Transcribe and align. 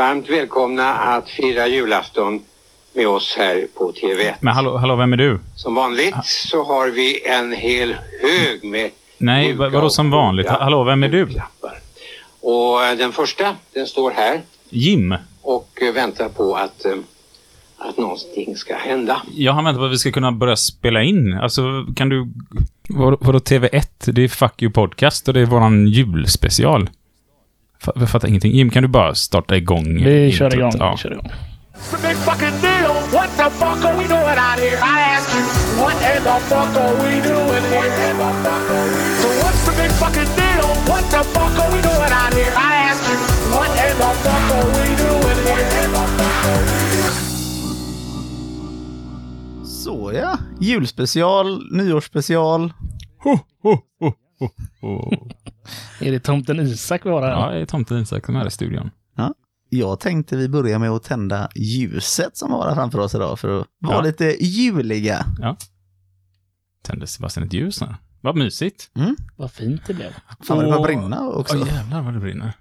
Varmt 0.00 0.30
välkomna 0.30 0.94
att 0.94 1.28
fira 1.28 1.66
julafton 1.66 2.40
med 2.94 3.08
oss 3.08 3.34
här 3.38 3.66
på 3.78 3.92
TV1. 3.92 4.34
Men 4.40 4.54
hallå, 4.54 4.76
hallå, 4.76 4.96
vem 4.96 5.12
är 5.12 5.16
du? 5.16 5.40
Som 5.56 5.74
vanligt 5.74 6.14
så 6.24 6.64
har 6.64 6.88
vi 6.88 7.26
en 7.28 7.52
hel 7.52 7.94
hög 8.22 8.64
med 8.64 8.90
Nej, 9.18 9.52
vadå 9.52 9.90
som 9.90 10.10
vanligt? 10.10 10.48
Hallå, 10.48 10.84
vem 10.84 11.02
är 11.02 11.08
du? 11.08 11.28
Och 12.40 12.84
eh, 12.84 12.96
den 12.98 13.12
första, 13.12 13.56
den 13.74 13.86
står 13.86 14.10
här 14.10 14.40
Jim. 14.68 15.14
och 15.42 15.68
eh, 15.82 15.94
väntar 15.94 16.28
på 16.28 16.54
att, 16.56 16.84
eh, 16.84 16.92
att 17.78 17.98
någonting 17.98 18.56
ska 18.56 18.76
hända. 18.76 19.22
Jag 19.34 19.52
har 19.52 19.62
väntat 19.62 19.80
på 19.80 19.86
att 19.86 19.92
vi 19.92 19.98
ska 19.98 20.12
kunna 20.12 20.32
börja 20.32 20.56
spela 20.56 21.02
in. 21.02 21.32
Alltså, 21.32 21.62
kan 21.96 22.08
du... 22.08 22.28
Vad, 22.88 23.16
vadå 23.20 23.38
TV1? 23.38 24.12
Det 24.12 24.24
är 24.24 24.28
Fuck 24.28 24.62
You 24.62 24.72
Podcast 24.72 25.28
och 25.28 25.34
det 25.34 25.40
är 25.40 25.46
våran 25.46 25.86
julspecial. 25.86 26.88
Jag 27.94 28.10
fattar 28.10 28.28
ingenting. 28.28 28.52
Jim, 28.52 28.70
kan 28.70 28.82
du 28.82 28.88
bara 28.88 29.14
starta 29.14 29.56
igång? 29.56 30.04
Vi 30.04 30.32
kör 30.32 30.54
igång. 30.54 30.72
Ja. 30.78 30.90
Vi 30.96 31.02
kör 31.02 31.12
igång. 31.12 31.30
It's 31.80 31.94
a 31.94 31.98
big 32.02 32.16
fucking 32.16 32.60
deal. 32.60 32.92
What 33.12 33.30
the 33.38 33.50
fuck 33.50 33.84
are 33.84 33.96
we 33.96 34.04
doing 34.06 34.38
out 34.38 34.58
here? 34.60 34.76
I 34.76 35.00
ask 35.16 35.34
you, 35.34 35.42
what 35.80 35.96
in 35.96 36.22
the 36.22 36.38
fuck 36.50 36.76
are 36.76 36.94
we 37.02 37.20
doing 37.24 37.64
here? 37.72 37.90
So 39.20 39.28
what's 39.40 39.64
the 39.64 39.72
big 39.82 39.90
fucking 40.02 40.30
deal? 40.36 40.66
What 40.90 41.04
the 41.10 41.24
fuck 41.24 41.58
are 41.62 41.70
we 41.74 41.80
doing 41.80 42.12
out 42.20 42.34
here? 42.34 42.52
I 42.54 42.74
ask 42.90 43.02
you, 43.10 43.16
what 43.54 43.70
in 43.70 43.96
the 43.96 44.10
fuck 44.24 44.50
are 44.56 44.68
we 44.76 44.88
doing 45.04 45.40
here? 45.46 45.70
Så 49.64 50.12
ja, 50.12 50.38
julspecial, 50.60 51.62
nyårsspecial. 51.72 52.72
Ho, 53.24 53.38
ho, 53.62 53.78
ho, 54.00 54.12
ho, 54.40 54.48
ho. 54.80 55.10
Är 56.00 56.12
det 56.12 56.20
tomten 56.20 56.60
Isak 56.60 57.06
vi 57.06 57.10
har 57.10 57.22
här? 57.22 57.30
Ja, 57.30 57.50
det 57.50 57.60
är 57.60 57.66
tomten 57.66 57.98
Isak 58.02 58.26
som 58.26 58.36
är 58.36 58.46
i 58.46 58.50
studion. 58.50 58.90
Jag 59.72 60.00
tänkte 60.00 60.36
vi 60.36 60.48
börjar 60.48 60.78
med 60.78 60.90
att 60.90 61.02
tända 61.02 61.48
ljuset 61.54 62.36
som 62.36 62.50
har 62.52 62.74
framför 62.74 62.98
oss 62.98 63.14
idag 63.14 63.38
för 63.38 63.60
att 63.60 63.66
vara 63.78 63.96
Ja. 63.96 64.02
lite 64.02 64.44
juliga. 64.44 65.26
Tände 66.82 67.06
Sebastian 67.06 67.46
ett 67.46 67.52
ljus 67.52 67.80
här. 67.80 67.96
Vad 68.20 68.36
mysigt. 68.36 68.90
Vad 69.36 69.52
fint 69.52 69.80
det 69.86 69.94
blev. 69.94 70.10
Fan 70.42 70.56
vad 70.56 70.64
det 70.64 70.70
börjar 70.70 70.82
brinna 70.84 71.28
också. 71.28 71.56
Åh 71.60 71.68
jävlar 71.68 72.02
vad 72.02 72.14
det 72.14 72.20
brinner. 72.20 72.52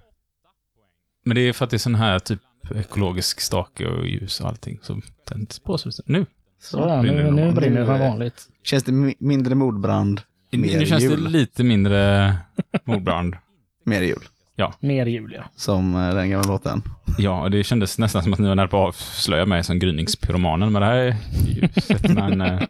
Men 1.26 1.36
det 1.36 1.42
är 1.42 1.54
för 1.54 1.66
att 1.66 1.72
det 1.72 1.76
är 1.76 1.80
sån 1.80 1.96
här 1.96 2.20
typ 2.20 2.42
ekologisk 2.76 3.42
stake 3.42 3.88
och 3.88 4.08
ljus 4.08 4.42
och 4.42 4.48
allting 4.48 4.80
som 4.82 5.02
tänds 5.26 5.60
på. 5.60 5.78
Så 5.78 5.90
nu. 6.06 6.26
Så, 6.62 6.78
ja, 6.80 7.02
brinner 7.02 7.32
nu, 7.32 7.52
brinner 7.52 7.80
det 7.80 7.86
som 7.86 8.00
vanligt. 8.00 8.48
Känns 8.64 8.84
det 8.84 8.92
mi- 8.92 9.16
mindre 9.20 9.56
mordbrand, 9.56 10.22
mer 10.58 10.80
nu 10.80 10.86
känns 10.86 11.04
jul. 11.04 11.24
det 11.24 11.30
lite 11.30 11.64
mindre 11.64 12.36
mordbrand. 12.84 13.36
mer 13.86 14.02
jul. 14.02 14.24
Mer 14.80 15.06
jul, 15.06 15.34
ja. 15.38 15.44
Som 15.56 15.96
eh, 15.96 16.16
den 16.16 16.30
gamla 16.30 16.48
låten. 16.48 16.82
Ja, 17.18 17.42
och 17.42 17.52
det 17.52 17.64
kändes 17.64 17.98
nästan 17.98 18.24
som 18.24 18.34
att 18.34 18.40
ni 18.40 18.48
var 18.48 18.56
nära 18.56 18.68
på 18.68 18.82
att 18.82 18.88
avslöja 18.88 19.46
mig 19.46 19.64
som 19.64 19.80
gryningspyromanen 19.80 20.72
med 20.72 20.82
det 20.82 20.86
här 20.86 21.16
ljuset. 21.48 22.10
Men 22.14 22.42
eh, 22.42 22.62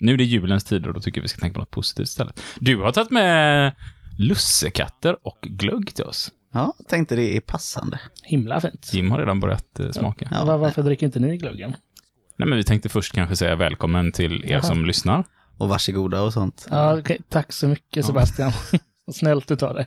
nu 0.00 0.12
är 0.12 0.16
det 0.16 0.24
julens 0.24 0.64
tid 0.64 0.86
och 0.86 0.94
då 0.94 1.00
tycker 1.00 1.18
jag 1.18 1.22
vi 1.22 1.28
ska 1.28 1.40
tänka 1.40 1.54
på 1.54 1.60
något 1.60 1.70
positivt 1.70 2.06
istället. 2.08 2.42
Du 2.58 2.76
har 2.76 2.92
tagit 2.92 3.10
med 3.10 3.72
lussekatter 4.18 5.16
och 5.22 5.38
glögg 5.42 5.94
till 5.94 6.04
oss. 6.04 6.30
Ja, 6.52 6.74
tänkte 6.88 7.16
det 7.16 7.36
är 7.36 7.40
passande. 7.40 8.00
Himla 8.22 8.60
fint. 8.60 8.90
Jim 8.94 9.10
har 9.10 9.18
redan 9.18 9.40
börjat 9.40 9.80
eh, 9.80 9.90
smaka. 9.90 10.28
Ja. 10.30 10.44
Var, 10.44 10.58
varför 10.58 10.82
dricker 10.82 11.06
inte 11.06 11.20
ni 11.20 11.36
glöggen? 11.36 11.74
Nej, 12.36 12.48
men 12.48 12.58
vi 12.58 12.64
tänkte 12.64 12.88
först 12.88 13.14
kanske 13.14 13.36
säga 13.36 13.56
välkommen 13.56 14.12
till 14.12 14.44
er 14.44 14.50
Jaha. 14.50 14.62
som 14.62 14.84
lyssnar. 14.84 15.24
Och 15.60 15.68
varsågoda 15.68 16.22
och 16.22 16.32
sånt. 16.32 16.66
Ja, 16.70 16.98
okej. 16.98 17.20
Tack 17.28 17.52
så 17.52 17.68
mycket 17.68 18.06
Sebastian. 18.06 18.52
Snällt 19.12 19.50
utav 19.50 19.74
dig. 19.74 19.86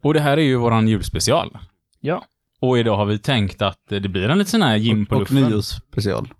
Och 0.00 0.14
det 0.14 0.20
här 0.20 0.36
är 0.36 0.42
ju 0.42 0.56
våran 0.56 0.88
julspecial. 0.88 1.58
Ja. 2.00 2.24
Och 2.60 2.78
idag 2.78 2.96
har 2.96 3.04
vi 3.06 3.18
tänkt 3.18 3.62
att 3.62 3.78
det 3.88 4.00
blir 4.08 4.28
en 4.28 4.38
liten 4.38 4.50
sån 4.50 4.62
här 4.62 4.76
Jim 4.76 5.06
på 5.06 5.14
och 5.14 5.20
luffen. 5.20 5.36
nyårsspecial. 5.36 6.34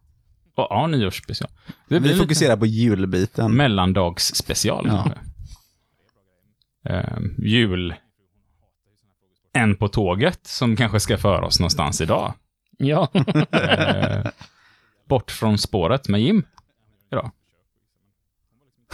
Och, 0.56 0.66
ja, 0.70 0.86
nyårsspecial. 0.86 1.50
Det 1.88 2.00
blir 2.00 2.12
Vi 2.12 2.18
fokuserar 2.18 2.56
på 2.56 2.66
julbiten. 2.66 3.52
mellandagsspecial 3.56 4.86
Ja. 4.86 5.02
kanske. 5.02 5.20
Ehm, 6.84 7.34
jul. 7.38 7.94
En 9.52 9.76
på 9.76 9.88
tåget 9.88 10.46
som 10.46 10.76
kanske 10.76 11.00
ska 11.00 11.18
föra 11.18 11.46
oss 11.46 11.60
någonstans 11.60 12.00
idag. 12.00 12.34
Ja. 12.78 13.08
Ehm, 13.52 14.26
bort 15.08 15.30
från 15.30 15.58
spåret 15.58 16.08
med 16.08 16.20
Jim. 16.20 16.42
Idag. 17.12 17.30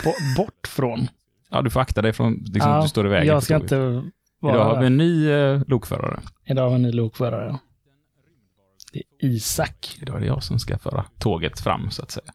Bo- 0.04 0.34
bort 0.42 0.66
från. 0.68 1.08
Ja, 1.50 1.62
du 1.62 1.70
får 1.70 1.80
akta 1.80 2.02
dig 2.02 2.12
från, 2.12 2.34
liksom, 2.34 2.70
ja, 2.72 2.82
du 2.82 2.88
står 2.88 3.06
i 3.06 3.08
vägen. 3.08 3.26
Jag 3.26 3.42
ska 3.42 3.56
inte 3.56 3.78
vara 4.40 4.54
Idag 4.54 4.64
har 4.64 4.80
vi 4.80 4.86
en 4.86 4.96
ny 4.96 5.30
eh, 5.30 5.60
lokförare. 5.66 6.20
Idag 6.46 6.62
har 6.62 6.68
vi 6.70 6.74
en 6.74 6.82
ny 6.82 6.92
lokförare. 6.92 7.46
ja. 7.48 7.58
Det 8.92 8.98
är 9.26 9.28
Isak. 9.30 9.98
Idag 10.02 10.16
är 10.16 10.20
det 10.20 10.26
jag 10.26 10.42
som 10.42 10.58
ska 10.58 10.78
föra 10.78 11.04
tåget 11.18 11.60
fram, 11.60 11.90
så 11.90 12.02
att 12.02 12.10
säga. 12.10 12.26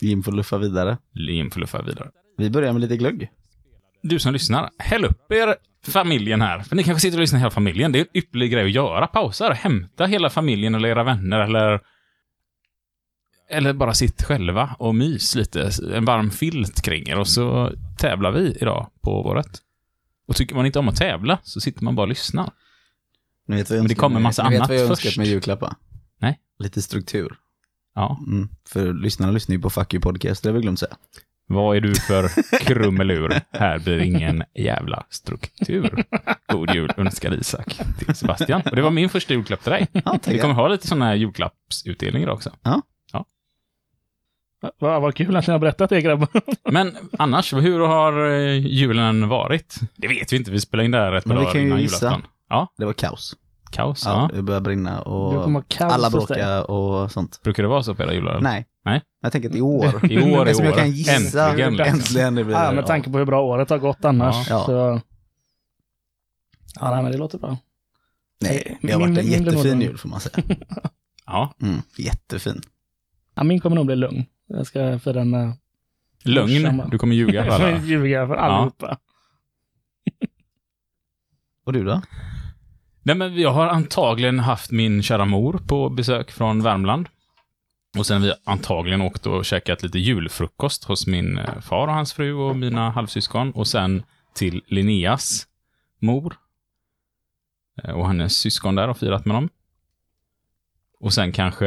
Jim 0.00 0.22
får 0.22 0.32
luffa 0.32 0.58
vidare. 0.58 0.98
Jim 1.14 1.50
får 1.50 1.60
luffa 1.60 1.82
vidare. 1.82 2.10
Vi 2.38 2.50
börjar 2.50 2.72
med 2.72 2.80
lite 2.82 2.96
glögg. 2.96 3.30
Du 4.02 4.18
som 4.18 4.32
lyssnar, 4.32 4.70
häll 4.78 5.04
upp 5.04 5.32
er 5.32 5.54
familjen 5.86 6.40
här. 6.42 6.60
För 6.60 6.76
ni 6.76 6.82
kanske 6.84 7.00
sitter 7.00 7.18
och 7.18 7.20
lyssnar 7.20 7.38
hela 7.38 7.50
familjen. 7.50 7.92
Det 7.92 7.98
är 7.98 8.00
en 8.00 8.16
ypperlig 8.18 8.52
grej 8.52 8.64
att 8.64 8.70
göra. 8.70 9.06
Pausar, 9.06 9.50
hämta 9.50 10.04
hela 10.06 10.30
familjen 10.30 10.74
eller 10.74 10.88
era 10.88 11.04
vänner 11.04 11.40
eller... 11.40 11.80
Eller 13.48 13.72
bara 13.72 13.94
sitt 13.94 14.22
själva 14.22 14.76
och 14.78 14.94
mys 14.94 15.34
lite. 15.34 15.70
En 15.94 16.04
varm 16.04 16.30
filt 16.30 16.82
kring 16.82 17.08
er 17.08 17.18
och 17.18 17.28
så 17.28 17.72
tävlar 17.98 18.30
vi 18.30 18.56
idag 18.60 18.86
på 19.02 19.22
våret. 19.22 19.58
Och 20.28 20.36
tycker 20.36 20.54
man 20.54 20.66
inte 20.66 20.78
om 20.78 20.88
att 20.88 20.96
tävla 20.96 21.38
så 21.42 21.60
sitter 21.60 21.84
man 21.84 21.94
bara 21.96 22.02
och 22.02 22.08
lyssnar. 22.08 22.50
Ni 23.48 23.56
vet 23.56 23.70
Men 23.70 23.86
det 23.88 23.94
kommer 23.94 24.20
massa 24.20 24.42
ni 24.42 24.50
vet 24.50 24.58
annat 24.58 24.68
vad 24.68 24.78
jag 24.78 24.88
först. 24.88 25.06
önskat 25.06 25.18
med 25.18 25.26
julklappar? 25.26 25.74
Nej. 26.20 26.38
Lite 26.58 26.82
struktur. 26.82 27.34
Ja. 27.94 28.18
Mm. 28.26 28.48
För 28.68 28.92
lyssnarna 28.94 29.32
lyssnar 29.32 29.56
ju 29.56 29.62
på 29.62 29.70
Fuck 29.70 29.94
You 29.94 30.00
Podcast, 30.02 30.42
det 30.42 30.48
har 30.48 30.54
vi 30.54 30.60
glömt 30.60 30.78
säga. 30.78 30.96
Vad 31.48 31.76
är 31.76 31.80
du 31.80 31.94
för 31.94 32.28
krumelur? 32.64 33.40
Här 33.52 33.78
blir 33.78 33.98
ingen 33.98 34.42
jävla 34.54 35.06
struktur. 35.10 36.04
God 36.52 36.74
jul 36.74 36.90
önskar 36.96 37.34
Isak 37.34 37.80
till 37.98 38.14
Sebastian. 38.14 38.62
Och 38.70 38.76
det 38.76 38.82
var 38.82 38.90
min 38.90 39.08
första 39.08 39.34
julklapp 39.34 39.62
till 39.62 39.72
dig. 39.72 39.86
Ja, 39.92 40.18
Vi 40.26 40.38
kommer 40.38 40.54
ha 40.54 40.68
lite 40.68 40.86
sådana 40.86 41.04
här 41.04 41.14
julklappsutdelningar 41.14 42.28
också. 42.28 42.50
Vad, 44.78 45.02
vad 45.02 45.14
kul 45.14 45.36
att 45.36 45.46
ni 45.46 45.52
har 45.52 45.58
berättat 45.58 45.90
det 45.90 46.00
grabbar. 46.02 46.28
Men 46.70 46.96
annars, 47.18 47.52
hur 47.52 47.80
har 47.80 48.30
eh, 48.30 48.66
julen 48.66 49.28
varit? 49.28 49.76
Det 49.96 50.08
vet 50.08 50.32
vi 50.32 50.36
inte, 50.36 50.50
vi 50.50 50.60
spelar 50.60 50.84
in 50.84 50.90
det 50.90 50.98
här 50.98 51.12
ett 51.12 51.24
par 51.24 51.34
dagar 51.34 51.56
innan 51.56 51.80
gissa. 51.80 52.06
julafton. 52.06 52.30
Ja, 52.48 52.72
Det 52.78 52.84
var 52.84 52.92
kaos. 52.92 53.36
kaos. 53.70 54.02
Ja, 54.06 54.28
Ja. 54.30 54.36
det 54.36 54.42
började 54.42 54.64
brinna 54.64 55.00
och 55.02 55.74
alla 55.80 56.10
bråkade 56.10 56.62
och 56.62 57.12
sånt. 57.12 57.40
Brukar 57.42 57.62
det 57.62 57.68
vara 57.68 57.82
så 57.82 57.94
på 57.94 58.02
era 58.02 58.14
jular? 58.14 58.40
Nej. 58.40 58.66
Nej. 58.84 59.02
Jag 59.22 59.32
tänker 59.32 59.48
att 59.50 59.54
i 59.56 59.60
år. 59.60 59.84
I 60.12 60.18
år, 60.34 60.48
i 60.48 60.50
Eftersom 60.50 60.64
jag 60.64 60.72
år. 60.74 60.78
kan 60.78 60.90
gissa. 60.90 61.48
Äntligen. 61.50 61.76
liksom. 61.76 61.94
Äntligen. 61.94 62.34
det 62.34 62.44
blir 62.44 62.54
Ja, 62.56 62.72
med 62.72 62.86
tanke 62.86 63.10
på 63.10 63.18
hur 63.18 63.24
bra 63.24 63.42
året 63.42 63.70
har 63.70 63.78
gått 63.78 64.04
annars. 64.04 64.50
Ja. 64.50 64.64
Så... 64.66 65.00
Ja, 66.80 66.90
nej, 66.94 67.02
men 67.02 67.12
det 67.12 67.18
låter 67.18 67.38
bra. 67.38 67.56
Nej, 68.40 68.78
det 68.82 68.92
har 68.92 69.00
Min- 69.00 69.14
varit 69.14 69.24
en 69.24 69.30
jättefin 69.44 69.80
jul 69.80 69.98
får 69.98 70.08
man 70.08 70.20
säga. 70.20 70.44
Ja. 71.26 71.54
Mm, 71.62 71.82
jättefin. 71.98 72.60
Ja, 73.34 73.44
min 73.44 73.60
kommer 73.60 73.76
nog 73.76 73.86
bli 73.86 73.96
lugn. 73.96 74.24
Jag 74.46 74.66
ska 74.66 74.98
fira 74.98 75.24
med... 75.24 75.52
Lögn, 76.24 76.82
du 76.90 76.98
kommer 76.98 77.14
ljuga 77.14 77.44
för 77.44 77.50
Jag 77.50 77.60
alla. 77.60 77.78
ljuga 77.84 78.26
för 78.26 78.34
allihopa. 78.34 78.98
Och 81.64 81.72
du 81.72 81.84
då? 81.84 82.02
Nej, 83.02 83.16
men 83.16 83.40
jag 83.40 83.52
har 83.52 83.66
antagligen 83.66 84.38
haft 84.38 84.70
min 84.70 85.02
kära 85.02 85.24
mor 85.24 85.60
på 85.68 85.88
besök 85.88 86.30
från 86.30 86.62
Värmland. 86.62 87.08
Och 87.98 88.06
sen 88.06 88.20
har 88.22 88.28
vi 88.28 88.34
antagligen 88.44 89.02
åkt 89.02 89.26
och 89.26 89.44
käkat 89.44 89.82
lite 89.82 89.98
julfrukost 89.98 90.84
hos 90.84 91.06
min 91.06 91.38
eh, 91.38 91.60
far 91.60 91.88
och 91.88 91.94
hans 91.94 92.12
fru 92.12 92.32
och 92.34 92.56
mina 92.56 92.90
halvsyskon. 92.90 93.50
Och 93.52 93.66
sen 93.66 94.02
till 94.34 94.62
Linneas 94.66 95.46
mor. 95.98 96.36
Eh, 97.82 97.90
Och 97.94 98.06
hennes 98.06 98.36
syskon 98.36 98.74
där 98.74 98.88
och 98.88 98.98
firat 98.98 99.24
med 99.24 99.36
dem. 99.36 99.48
Och 101.00 101.12
sen 101.12 101.32
kanske 101.32 101.66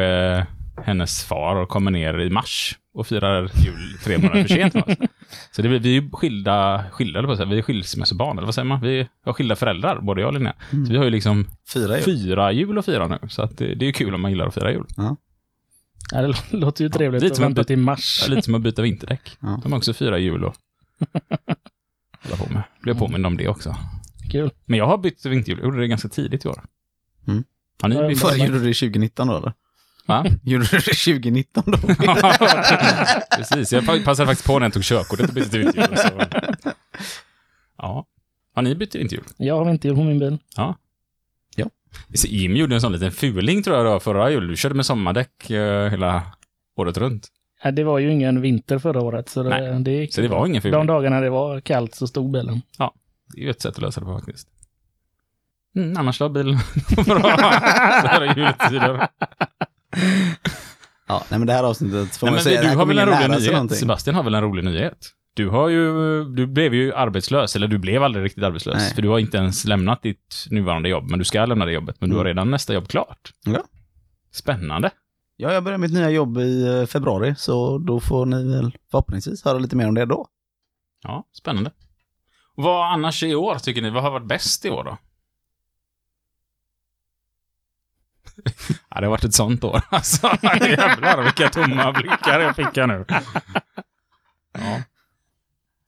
hennes 0.86 1.24
far 1.24 1.66
kommer 1.66 1.92
ner 1.92 2.20
i 2.20 2.30
mars 2.30 2.78
och 2.94 3.08
firar 3.08 3.52
jul 3.66 3.98
tre 4.04 4.18
månader 4.18 4.42
för 4.44 4.48
sent. 4.56 4.74
Så 5.52 5.62
det 5.62 5.68
vi 5.68 5.76
är 5.98 6.02
ju 6.02 6.10
skilda, 6.12 6.86
skilda 6.92 7.24
på. 7.24 7.46
Vi 7.46 7.58
är 7.58 7.62
skilsmässobarn, 7.62 8.38
eller 8.38 8.46
vad 8.46 8.56
säger 8.56 8.66
man? 8.66 8.82
Vi 8.82 9.08
har 9.26 9.34
skilda 9.34 9.56
föräldrar, 9.56 10.00
både 10.02 10.22
jag 10.22 10.28
och 10.28 10.34
Linnea. 10.34 10.54
Så 10.70 10.92
vi 10.92 10.98
har 10.98 11.04
ju 11.04 11.10
liksom 11.10 11.48
Fyra 11.74 11.96
jul. 11.96 12.04
fyra 12.04 12.52
jul 12.52 12.78
att 12.78 12.86
fira 12.86 13.08
nu. 13.08 13.20
Så 13.30 13.42
att 13.42 13.58
det, 13.58 13.76
det 13.76 13.86
är 13.86 13.88
ju 13.88 13.94
kul 13.94 14.16
om 14.16 14.22
man 14.22 14.32
gillar 14.32 14.48
att 14.48 14.54
fira 14.54 14.72
jul. 14.72 14.86
Ja, 14.98 15.16
det 16.22 16.28
lå- 16.28 16.36
låter 16.52 16.84
ju 16.84 16.90
trevligt 16.90 17.24
lite 17.24 17.34
att 17.34 17.40
vänta 17.40 17.64
till 17.64 17.78
mars. 17.78 18.26
Lite 18.30 18.42
som 18.42 18.56
att 18.56 18.62
byta 18.62 18.82
vinterdäck. 18.82 19.38
Ja. 19.40 19.60
De 19.64 19.72
har 19.72 19.78
också 19.78 19.94
fyra 19.94 20.18
jul 20.18 20.44
och 20.44 20.56
hålla 22.24 22.38
på 22.46 22.54
med. 22.54 22.64
Blev 22.82 22.98
påmind 23.00 23.26
om 23.26 23.38
det 23.38 23.48
också. 23.48 23.76
Kul. 24.32 24.52
Men 24.66 24.80
jag 24.80 24.88
har 24.88 24.98
bytt 24.98 25.26
vinterhjul. 25.26 25.60
Jag 25.60 25.66
gjorde 25.66 25.80
det 25.82 25.88
ganska 25.88 26.08
tidigt 26.10 26.46
i 26.46 26.48
år. 26.48 26.64
Mm. 27.28 27.44
Har 27.82 27.90
ni 27.90 27.96
Ja, 27.96 28.08
bytt? 28.08 28.20
För, 28.20 28.36
gjorde 28.36 28.60
du 28.60 28.68
det 28.68 28.74
2019 28.74 29.28
då 29.28 29.38
eller? 29.38 29.54
Va? 30.10 30.26
Gjorde 30.44 30.66
du 30.66 30.78
det 30.78 30.84
2019 30.84 31.64
då? 31.68 31.78
Precis, 33.38 33.74
jag 33.74 33.86
passade 33.86 34.28
faktiskt 34.28 34.48
på 34.48 34.60
när 34.60 34.66
jag 34.66 34.74
tog 34.74 34.84
körkortet 34.84 35.28
och 35.28 35.34
bytte 35.34 35.50
till 35.50 35.60
vinterhjul. 35.60 35.98
Så. 35.98 36.10
Ja. 37.78 38.06
Har 38.56 38.62
ni 38.62 38.76
bytt 38.76 38.96
vinterhjul? 38.96 39.26
Jag 39.38 39.58
har 39.58 39.66
vinterhjul 39.66 39.96
på 39.98 40.04
min 40.04 40.20
bil. 40.20 40.38
Ja. 40.56 40.76
Ja. 41.56 41.66
Så 42.14 42.28
Jimmy 42.28 42.60
gjorde 42.60 42.76
en 42.76 42.82
sån 42.82 42.92
liten 42.92 43.12
fuling 43.12 43.64
tror 43.64 43.78
jag 43.78 43.86
då 43.86 44.00
förra 44.00 44.32
jul. 44.32 44.48
Du 44.48 44.56
körde 44.56 44.76
med 44.76 44.86
sommardäck 44.86 45.50
eh, 45.50 45.90
hela 45.90 46.24
året 46.76 46.98
runt. 46.98 47.28
Ja, 47.64 47.72
det 47.72 47.84
var 47.84 48.00
ju 48.00 48.12
ingen 48.12 48.42
vinter 48.42 48.80
förra 48.80 49.02
året, 49.02 49.30
så 49.30 49.44
det, 49.44 49.50
Nej, 49.50 49.84
det 49.84 49.92
gick 49.92 50.14
Så 50.14 50.22
det 50.22 50.28
var 50.28 50.46
ingen 50.48 50.62
fuling. 50.62 50.80
De 50.80 50.88
dagarna 50.88 51.20
det 51.20 51.30
var 51.30 51.62
kallt 51.62 51.96
så 51.96 52.08
stod 52.08 52.32
bilen. 52.32 52.62
Det 53.34 53.42
är 53.42 53.44
ju 53.44 53.50
ett 53.50 53.62
sätt 53.62 53.76
att 53.76 53.82
lösa 53.82 54.00
det 54.00 54.06
på 54.06 54.14
faktiskt. 54.16 54.48
Mm, 55.76 55.98
annars 55.98 56.20
var 56.20 56.30
bilen 56.30 56.56
bra. 57.06 57.22
Så 58.02 58.08
här 58.08 58.22
är 58.22 58.36
juletider. 58.36 59.08
Ja, 61.08 61.24
nej 61.30 61.40
men 61.40 61.48
det 61.48 61.54
här 61.54 61.64
avsnittet 61.64 62.18
får 62.18 62.28
Nej, 62.28 62.34
man 62.34 62.44
säga, 62.44 62.62
du 62.62 62.68
har 62.78 62.86
väl 62.86 62.98
en 62.98 63.06
rolig 63.08 63.30
nyhet? 63.30 63.52
någonting. 63.54 63.78
Sebastian 63.78 64.16
har 64.16 64.24
väl 64.24 64.36
en 64.36 64.42
rolig 64.42 64.64
nyhet? 64.64 65.10
Du 65.34 65.50
har 65.50 65.70
ju, 65.70 66.24
du 66.24 66.48
blev 66.48 66.74
ju 66.74 66.94
arbetslös, 66.94 67.56
eller 67.56 67.68
du 67.68 67.78
blev 67.78 68.04
aldrig 68.04 68.26
riktigt 68.26 68.44
arbetslös. 68.44 68.78
Nej. 68.78 68.94
För 68.96 69.02
du 69.02 69.10
har 69.10 69.20
inte 69.20 69.38
ens 69.38 69.66
lämnat 69.66 70.02
ditt 70.02 70.46
nuvarande 70.50 70.90
jobb, 70.90 71.10
men 71.10 71.20
du 71.20 71.26
ska 71.26 71.46
lämna 71.46 71.66
det 71.66 71.72
jobbet. 71.72 71.96
Men 72.00 72.10
du 72.10 72.16
har 72.16 72.22
Mm. 72.22 72.28
redan 72.30 72.52
nästa 72.52 72.74
jobb 72.74 72.88
klart. 72.88 73.32
Ja. 73.46 73.64
Spännande. 74.32 74.92
Ja, 75.38 75.54
jag 75.54 75.64
börjar 75.64 75.78
mitt 75.78 75.94
nya 75.94 76.10
jobb 76.10 76.38
i 76.38 76.68
eh, 76.68 76.86
februari, 76.86 77.36
så 77.38 77.78
då 77.78 78.00
får 78.00 78.26
ni 78.26 78.52
väl 78.56 78.72
förhoppningsvis 78.92 79.46
höra 79.46 79.58
lite 79.60 79.76
mer 79.76 79.88
om 79.88 79.96
det 79.96 80.06
då. 80.06 80.28
Ja, 81.04 81.24
spännande. 81.38 81.72
Vad 82.56 82.94
annars 82.94 83.24
i 83.24 83.36
år, 83.36 83.56
tycker 83.56 83.82
ni? 83.82 83.90
Vad 83.90 84.04
har 84.04 84.12
varit 84.12 84.28
bäst 84.28 84.66
i 84.66 84.70
år 84.70 84.84
då? 84.84 84.98
Ja, 88.90 89.00
det 89.00 89.06
har 89.06 89.12
varit 89.12 89.24
ett 89.24 89.34
sånt 89.34 89.64
år. 89.64 89.82
Alltså, 89.90 90.38
jävlar 90.44 91.24
vilka 91.24 91.50
tomma 91.50 91.92
blickar 91.92 92.40
jag 92.40 92.56
fick 92.56 92.78
här 92.78 92.88
nu. 92.88 93.06
Ja. 93.08 93.22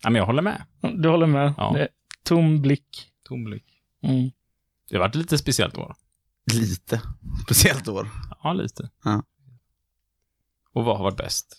ja, 0.03 0.09
men 0.09 0.15
jag 0.15 0.25
håller 0.25 0.41
med. 0.41 0.63
Du 0.97 1.09
håller 1.09 1.27
med? 1.27 1.53
Ja. 1.57 1.71
Det 1.73 1.81
är 1.81 1.87
tom 2.23 2.61
blick. 2.61 3.07
Tom 3.27 3.43
blick. 3.43 3.65
Mm. 4.03 4.31
Det 4.89 4.95
har 4.95 4.99
varit 4.99 5.15
ett 5.15 5.21
lite 5.21 5.37
speciellt 5.37 5.77
år. 5.77 5.95
Lite. 6.53 7.01
Speciellt 7.43 7.87
år. 7.87 8.09
Ja, 8.43 8.53
lite. 8.53 8.89
Ja. 9.03 9.23
Och 10.73 10.85
vad 10.85 10.97
har 10.97 11.03
varit 11.03 11.17
bäst? 11.17 11.57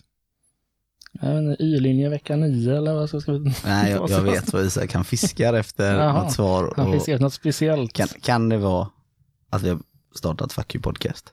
Y-linje 1.59 2.09
vecka 2.09 2.37
9 2.37 2.77
eller 2.77 2.95
vad 2.95 3.23
ska 3.23 3.33
vi... 3.33 3.55
Nej, 3.65 3.91
jag, 3.91 4.11
jag 4.11 4.21
vet 4.33 4.53
vad 4.53 4.63
Isak 4.65 4.93
han 4.93 5.05
fiskar 5.05 5.55
efter 5.55 5.95
Jaha. 5.97 6.23
något 6.23 6.33
svar. 6.33 6.75
Han 6.77 6.87
Och 6.87 7.05
finns 7.05 7.21
något 7.21 7.35
speciellt. 7.35 7.93
kan, 7.93 8.09
kan 8.09 8.49
det 8.49 8.59
vara 8.59 8.89
att 9.51 9.63
vi 9.63 9.69
har 9.69 9.79
startat 10.15 10.53
Fuck 10.53 10.75
You 10.75 10.83
Podcast? 10.83 11.33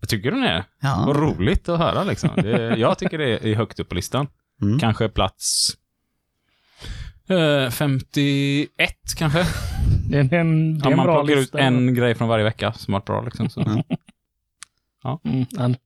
Vad 0.00 0.08
tycker 0.08 0.30
du 0.30 0.40
det? 0.40 0.64
Ja. 0.80 1.04
Vad 1.06 1.16
roligt 1.16 1.68
att 1.68 1.78
höra 1.78 2.04
liksom. 2.04 2.30
Det, 2.36 2.76
jag 2.76 2.98
tycker 2.98 3.18
det 3.18 3.46
är 3.46 3.54
högt 3.54 3.80
upp 3.80 3.88
på 3.88 3.94
listan. 3.94 4.26
Mm. 4.62 4.78
Kanske 4.78 5.08
plats 5.08 5.70
eh, 7.28 7.70
51 7.70 8.68
kanske. 9.16 9.46
Det 10.10 10.18
är 10.18 10.20
en, 10.20 10.78
det 10.78 10.84
är 10.84 10.86
Om 10.86 10.92
en 10.92 10.96
man 10.96 11.06
bra 11.06 11.18
plockar 11.20 11.32
ut 11.32 11.38
lista. 11.40 11.58
en 11.58 11.94
grej 11.94 12.14
från 12.14 12.28
varje 12.28 12.44
vecka 12.44 12.72
som 12.72 12.94
har 12.94 13.00
varit 13.00 13.06
bra 13.06 13.22
liksom. 13.22 13.48
Så. 13.48 13.60
Mm. 13.60 13.82
Mm, 15.24 15.46
han... 15.56 15.76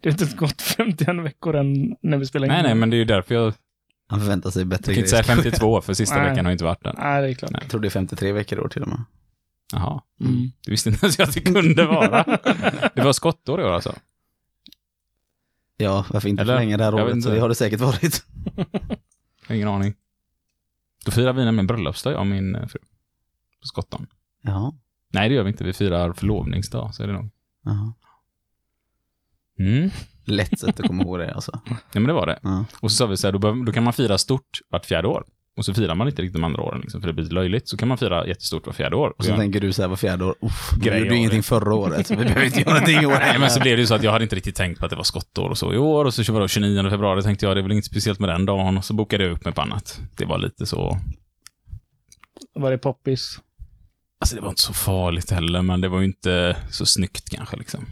Det 0.00 0.10
har 0.10 0.22
inte 0.22 0.36
gått 0.36 0.62
51 0.62 1.24
veckor 1.24 1.56
än 1.56 1.96
när 2.02 2.18
vi 2.18 2.26
spelar 2.26 2.46
in. 2.46 2.52
Nej, 2.52 2.62
nej, 2.62 2.74
men 2.74 2.90
det 2.90 2.96
är 2.96 2.98
ju 2.98 3.04
därför 3.04 3.34
jag... 3.34 3.54
Han 4.08 4.20
förväntar 4.20 4.50
sig 4.50 4.64
bättre 4.64 4.92
Jag 4.92 4.94
kan 4.94 4.98
inte 4.98 5.10
säga 5.10 5.22
grejer. 5.22 5.42
52 5.42 5.80
för 5.80 5.94
sista 5.94 6.16
Nej. 6.20 6.30
veckan 6.30 6.44
har 6.44 6.52
inte 6.52 6.64
varit 6.64 6.84
den. 6.84 6.96
Nej, 6.98 7.22
det 7.22 7.28
är 7.28 7.34
klart. 7.34 7.50
Nej. 7.50 7.60
Jag 7.62 7.70
tror 7.70 7.80
det 7.80 7.88
är 7.88 7.90
53 7.90 8.32
veckor 8.32 8.58
i 8.58 8.62
år 8.62 8.68
till 8.68 8.82
och 8.82 8.88
med. 8.88 9.04
Jaha. 9.72 10.02
Mm. 10.20 10.50
Du 10.64 10.70
visste 10.70 10.88
inte 10.88 11.06
ens 11.06 11.20
att 11.20 11.34
det 11.34 11.40
kunde 11.40 11.86
vara. 11.86 12.22
Det 12.94 13.02
var 13.04 13.12
skottår 13.12 13.60
i 13.60 13.64
år 13.64 13.70
alltså. 13.70 13.94
Ja, 15.76 16.04
varför 16.10 16.28
inte 16.28 16.42
Eller? 16.42 16.54
förlänga 16.54 16.76
det 16.76 16.84
här 16.84 16.94
året? 16.94 17.22
Så 17.22 17.30
det 17.30 17.40
har 17.40 17.48
det 17.48 17.54
säkert 17.54 17.80
varit. 17.80 18.24
Ingen 19.50 19.68
aning. 19.68 19.94
Då 21.04 21.10
firar 21.10 21.32
vi 21.32 21.44
nämligen 21.44 21.66
bröllopsdag, 21.66 22.12
jag 22.12 22.20
och 22.20 22.26
min 22.26 22.54
eh, 22.54 22.66
fru. 22.66 22.78
På 23.60 23.66
skotton. 23.66 24.06
Ja. 24.42 24.74
Nej, 25.12 25.28
det 25.28 25.34
gör 25.34 25.42
vi 25.42 25.50
inte. 25.50 25.64
Vi 25.64 25.72
firar 25.72 26.12
förlovningsdag, 26.12 26.94
så 26.94 27.02
är 27.02 27.06
det 27.06 27.12
nog. 27.12 27.30
Jaha. 27.64 27.94
Mm. 29.58 29.90
Lätt 30.24 30.58
sätt 30.58 30.80
att 30.80 30.86
komma 30.86 31.02
ihåg 31.02 31.18
det 31.18 31.34
alltså. 31.34 31.60
Ja, 31.66 31.76
men 31.92 32.04
det 32.04 32.12
var 32.12 32.26
det. 32.26 32.38
Ja. 32.42 32.64
Och 32.80 32.90
så 32.90 32.96
sa 32.96 33.06
vi 33.06 33.16
så 33.16 33.26
här, 33.26 33.32
då, 33.32 33.38
behöver- 33.38 33.64
då 33.64 33.72
kan 33.72 33.84
man 33.84 33.92
fira 33.92 34.18
stort 34.18 34.60
vart 34.68 34.86
fjärde 34.86 35.08
år. 35.08 35.24
Och 35.56 35.64
så 35.64 35.74
firar 35.74 35.94
man 35.94 36.08
inte 36.08 36.22
riktigt 36.22 36.32
de 36.32 36.44
andra 36.44 36.62
åren, 36.62 36.80
liksom, 36.80 37.00
för 37.00 37.08
det 37.08 37.12
blir 37.14 37.24
löjligt. 37.24 37.68
Så 37.68 37.76
kan 37.76 37.88
man 37.88 37.98
fira 37.98 38.26
jättestort 38.26 38.66
vart 38.66 38.76
fjärde 38.76 38.96
år. 38.96 39.14
Och 39.18 39.24
så 39.24 39.30
Ja. 39.30 39.36
tänker 39.36 39.60
du 39.60 39.72
så 39.72 39.82
här 39.82 39.88
var 39.88 39.96
fjärde 39.96 40.24
år, 40.24 40.34
uff, 40.40 40.70
Grej 40.80 40.98
gjorde 40.98 41.10
av 41.10 41.16
ingenting 41.16 41.42
förra 41.42 41.74
året, 41.74 42.06
så 42.06 42.16
vi 42.16 42.24
behöver 42.24 42.44
inte 42.46 42.60
göra 42.60 42.70
någonting 42.70 43.00
i 43.02 43.06
år 43.06 43.10
Nej, 43.20 43.38
men 43.38 43.50
så 43.50 43.60
blev 43.60 43.76
det 43.76 43.80
ju 43.80 43.86
så 43.86 43.94
att 43.94 44.02
jag 44.02 44.12
hade 44.12 44.22
inte 44.24 44.36
riktigt 44.36 44.56
tänkt 44.56 44.78
på 44.78 44.84
att 44.86 44.90
det 44.90 44.96
var 44.96 45.04
skottår 45.04 45.48
och 45.50 45.58
så 45.58 45.72
i 45.74 45.76
år. 45.78 46.04
Och 46.04 46.14
så 46.14 46.32
var 46.32 46.40
det 46.40 46.48
29 46.48 46.90
februari 46.90 47.22
tänkte 47.22 47.46
jag, 47.46 47.56
det 47.56 47.60
är 47.60 47.62
väl 47.62 47.72
inget 47.72 47.84
speciellt 47.84 48.18
med 48.20 48.28
den 48.28 48.46
dagen. 48.46 48.78
Och 48.78 48.84
så 48.84 48.94
bokade 48.94 49.24
jag 49.24 49.32
upp 49.32 49.44
mig 49.44 49.54
på 49.54 49.60
annat. 49.60 50.00
Det 50.16 50.24
var 50.24 50.38
lite 50.38 50.66
så... 50.66 50.98
Var 52.54 52.70
det 52.70 52.78
poppis? 52.78 53.38
Alltså 54.20 54.36
det 54.36 54.42
var 54.42 54.48
inte 54.48 54.62
så 54.62 54.72
farligt 54.72 55.30
heller, 55.30 55.62
men 55.62 55.80
det 55.80 55.88
var 55.88 55.98
ju 55.98 56.04
inte 56.06 56.56
så 56.70 56.86
snyggt 56.86 57.30
kanske 57.30 57.56
liksom. 57.56 57.86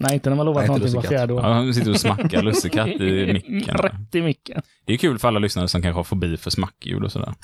Nej, 0.00 0.14
inte 0.14 0.30
när 0.30 0.36
man 0.36 0.46
lovar 0.46 0.60
Nej, 0.60 0.68
någonting 0.68 0.94
var 0.94 1.02
fjärde 1.02 1.32
år. 1.32 1.40
Ja, 1.42 1.52
han 1.52 1.74
sitter 1.74 1.90
och 1.90 2.00
smackar 2.00 2.42
lussekatt 2.42 2.88
i 2.88 3.32
micken. 3.32 3.76
Rätt 3.76 4.14
i 4.14 4.22
micken. 4.22 4.62
Det 4.84 4.92
är 4.92 4.96
kul 4.96 5.18
för 5.18 5.28
alla 5.28 5.38
lyssnare 5.38 5.68
som 5.68 5.82
kanske 5.82 5.98
har 5.98 6.04
fobi 6.04 6.36
för 6.36 6.50
smackljud 6.50 7.04
och 7.04 7.12
sådär. 7.12 7.34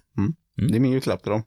Det 0.54 0.76
är 0.76 0.80
min 0.80 0.92
julklapp 0.92 1.22
till 1.22 1.30
dem. 1.32 1.42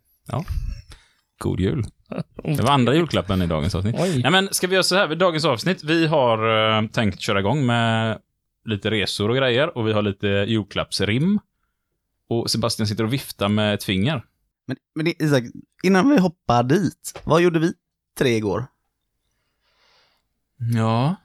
God 1.38 1.60
jul. 1.60 1.86
Det 2.44 2.62
var 2.62 2.72
andra 2.72 2.96
julklappen 2.96 3.42
i 3.42 3.48
dagens 3.48 3.76
avsnitt. 3.76 3.96
Oj. 4.00 4.22
Ja, 4.24 4.30
men 4.30 4.50
ska 4.52 4.68
vi 4.68 4.74
göra 4.74 4.84
så 4.84 4.96
här 4.96 5.08
vid 5.08 5.18
dagens 5.18 5.46
avsnitt? 5.46 5.84
Vi 5.84 6.08
har 6.08 6.78
eh, 6.78 6.88
tänkt 6.88 7.20
köra 7.20 7.40
igång 7.40 7.66
med 7.66 8.20
lite 8.66 8.92
resor 8.92 9.30
och 9.30 9.36
grejer 9.36 9.78
och 9.78 9.88
vi 9.88 9.94
har 9.94 10.02
lite 10.02 10.28
julklappsrim. 10.28 11.40
Och 12.30 12.50
Sebastian 12.50 12.88
sitter 12.88 13.04
och 13.04 13.14
viftar 13.14 13.50
med 13.50 13.74
ett 13.74 13.84
finger. 13.84 14.26
Men, 14.68 14.78
men 14.96 15.08
Isak, 15.08 15.44
innan 15.84 16.10
vi 16.10 16.18
hoppar 16.20 16.64
dit, 16.64 17.22
vad 17.24 17.42
gjorde 17.42 17.60
vi 17.60 17.74
tre 18.18 18.36
igår? 18.36 18.66
Ja. 20.76 21.16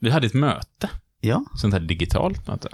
Vi 0.00 0.10
hade 0.10 0.26
ett 0.26 0.34
möte. 0.34 0.90
Ja, 1.20 1.44
Sånt 1.56 1.74
här 1.74 1.80
digitalt 1.80 2.46
möte. 2.46 2.68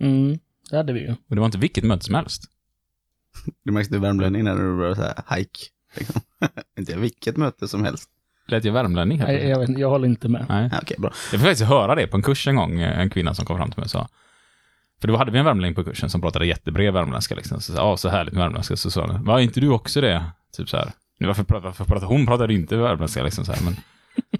Mm, 0.00 0.38
det 0.70 0.76
hade 0.76 0.92
vi 0.92 1.00
ju. 1.00 1.10
Och 1.10 1.34
det 1.34 1.40
var 1.40 1.46
inte 1.46 1.58
vilket 1.58 1.84
möte 1.84 2.04
som 2.04 2.14
helst. 2.14 2.44
du 3.64 3.72
märkte 3.72 3.98
värmlänning 3.98 4.44
när 4.44 4.56
du 4.56 4.76
började 4.76 4.96
så 4.96 5.02
här 5.02 5.36
hike. 5.36 5.60
Liksom. 5.96 6.20
inte 6.78 6.96
vilket 6.96 7.36
möte 7.36 7.68
som 7.68 7.84
helst. 7.84 8.10
Lät 8.46 8.64
jag 8.64 8.72
värmlänning 8.72 9.20
här? 9.20 9.26
Nej, 9.26 9.48
jag, 9.48 9.58
vet, 9.58 9.68
inte, 9.68 9.80
jag 9.80 9.90
håller 9.90 10.08
inte 10.08 10.28
med. 10.28 10.46
Nej. 10.48 10.68
Ja, 10.72 10.78
Okej, 10.82 10.96
bra. 10.98 11.10
Jag 11.10 11.40
fick 11.40 11.48
faktiskt 11.48 11.68
höra 11.68 11.94
det 11.94 12.06
på 12.06 12.16
en 12.16 12.22
kurs 12.22 12.48
en 12.48 12.56
gång, 12.56 12.80
en 12.80 13.10
kvinna 13.10 13.34
som 13.34 13.46
kom 13.46 13.56
fram 13.56 13.70
till 13.70 13.78
mig 13.80 13.84
och 13.84 13.90
sa 13.90 14.08
för 15.04 15.08
då 15.08 15.16
hade 15.16 15.30
vi 15.30 15.38
en 15.38 15.44
värmlänning 15.44 15.74
på 15.74 15.84
kursen 15.84 16.10
som 16.10 16.20
pratade 16.20 16.46
jättebred 16.46 16.94
värmländska. 16.94 17.34
Liksom. 17.34 17.60
Så, 17.60 17.72
ja, 17.72 17.96
så 17.96 18.08
härligt 18.08 18.34
med 18.34 18.42
värmländska. 18.42 18.76
Så 18.76 18.90
sa 18.90 19.06
hon, 19.06 19.24
var 19.24 19.38
inte 19.38 19.60
du 19.60 19.68
också 19.68 20.00
det? 20.00 20.24
Typ 20.56 20.68
så 20.68 20.76
här. 20.76 20.92
Nu, 21.18 21.26
varför, 21.26 21.44
varför 21.60 21.84
pratar 21.84 22.06
hon? 22.06 22.26
pratade 22.26 22.54
inte 22.54 22.76
värmländska 22.76 23.22
liksom 23.22 23.44
så 23.44 23.52
här, 23.52 23.64
men 23.64 23.76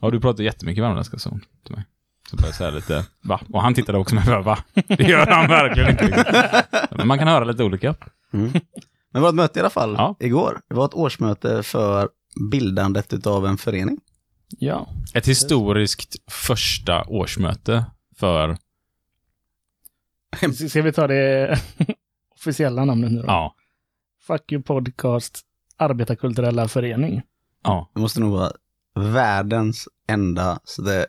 ja, 0.00 0.11
du 0.11 0.21
pratar 0.21 0.45
jättemycket 0.45 0.85
värmländska, 0.85 1.19
sa 1.19 1.31
hon 1.31 1.40
till 1.66 1.75
mig. 1.76 1.85
Så 2.31 2.37
började 2.37 2.49
jag 2.49 2.54
säga 2.57 2.71
lite, 2.71 3.07
va? 3.23 3.40
Och 3.52 3.62
han 3.62 3.75
tittade 3.75 3.99
också 3.99 4.14
med, 4.14 4.45
va? 4.45 4.59
Det 4.88 5.02
gör 5.04 5.26
han 5.26 5.49
verkligen 5.49 5.90
inte. 5.90 6.04
Liksom. 6.07 6.25
Men 6.90 7.07
man 7.09 7.19
kan 7.19 7.28
höra 7.28 7.45
lite 7.45 7.64
olika. 7.64 7.95
Mm. 8.33 8.50
Men 8.52 8.62
det 9.12 9.21
var 9.21 9.28
ett 9.28 9.35
möte 9.35 9.59
i 9.59 9.61
alla 9.61 9.71
fall 9.71 9.95
Ja. 9.99 10.16
igår. 10.21 10.61
Det 10.69 10.75
var 10.75 10.85
ett 10.85 10.95
årsmöte 10.95 11.62
för 11.62 12.09
bildandet 12.50 13.26
av 13.26 13.47
en 13.47 13.57
förening. 13.59 13.99
Ja. 14.49 14.88
Ett 15.14 15.28
historiskt 15.28 16.16
första 16.31 17.04
årsmöte 17.04 17.85
för, 18.16 18.57
Ska 20.69 20.83
vi 20.83 20.93
ta 20.93 21.07
det 21.07 21.59
officiella 22.35 22.85
namnet 22.85 23.12
nu 23.12 23.19
då? 23.21 23.25
ja, 23.26 23.54
Fuck 24.26 24.52
you 24.52 24.62
podcast 24.62 25.40
arbetarkulturella 25.76 26.69
förening. 26.69 27.23
ja, 27.64 27.90
Det 27.95 28.00
måste 28.00 28.21
nog 28.21 28.33
vara 28.33 28.52
världens 28.94 29.88
enda 30.08 30.58
så 30.64 30.82
det, 30.82 31.06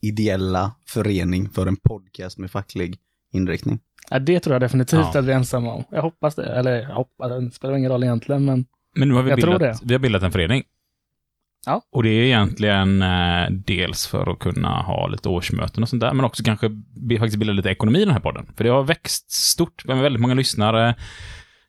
ideella 0.00 0.72
förening 0.86 1.48
för 1.50 1.66
en 1.66 1.76
podcast 1.76 2.38
med 2.38 2.50
facklig 2.50 2.98
inriktning. 3.32 3.78
Ja, 4.10 4.18
det 4.18 4.40
tror 4.40 4.54
jag 4.54 4.60
definitivt 4.60 5.00
Ja. 5.14 5.18
att 5.18 5.24
vi 5.24 5.32
är 5.32 5.36
ensamma 5.36 5.72
om. 5.72 5.84
Jag 5.90 6.02
hoppas 6.02 6.34
det. 6.34 6.44
Eller 6.44 6.80
jag 6.82 6.94
hoppas, 6.94 7.28
det 7.30 7.50
spelar 7.50 7.76
ingen 7.76 7.90
roll 7.90 8.02
egentligen, 8.04 8.44
men 8.44 8.64
Men 8.96 9.08
nu 9.08 9.14
har 9.14 9.22
vi, 9.22 9.30
Jag 9.30 9.40
tror 9.40 9.58
bildat, 9.58 9.80
vi 9.84 9.94
har 9.94 9.98
bildat 9.98 10.22
en 10.22 10.32
förening. 10.32 10.62
Ja. 11.66 11.82
Och 11.92 12.02
det 12.02 12.08
är 12.08 12.22
egentligen 12.22 13.02
eh, 13.02 13.50
dels 13.50 14.06
för 14.06 14.32
att 14.32 14.38
kunna 14.38 14.82
ha 14.82 15.06
lite 15.06 15.28
årsmöten 15.28 15.82
och 15.82 15.88
sånt 15.88 16.00
där, 16.00 16.14
men 16.14 16.24
också 16.24 16.44
kanske 16.44 16.70
faktiskt 17.18 17.36
bilda 17.36 17.52
lite 17.52 17.70
ekonomi 17.70 17.98
i 17.98 18.04
den 18.04 18.12
här 18.14 18.20
podden. 18.20 18.46
För 18.56 18.64
det 18.64 18.70
har 18.70 18.82
växt 18.82 19.30
stort, 19.30 19.82
vi 19.86 19.92
har 19.92 20.02
väldigt 20.02 20.22
många 20.22 20.34
lyssnare. 20.34 20.94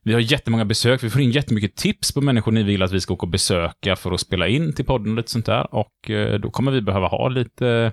Vi 0.07 0.13
har 0.13 0.19
jättemånga 0.19 0.65
besök, 0.65 1.03
vi 1.03 1.09
får 1.09 1.21
in 1.21 1.31
jättemycket 1.31 1.75
tips 1.75 2.11
på 2.11 2.21
människor 2.21 2.51
ni 2.51 2.63
vill 2.63 2.83
att 2.83 2.91
vi 2.91 3.01
ska 3.01 3.13
åka 3.13 3.25
och 3.25 3.31
besöka 3.31 3.95
för 3.95 4.11
att 4.11 4.19
spela 4.19 4.47
in 4.47 4.73
till 4.73 4.85
podden 4.85 5.11
och 5.11 5.17
lite 5.17 5.31
sånt 5.31 5.45
där. 5.45 5.75
Och 5.75 6.09
eh, 6.09 6.39
då 6.39 6.51
kommer 6.51 6.71
vi 6.71 6.81
behöva 6.81 7.07
ha 7.07 7.29
lite 7.29 7.91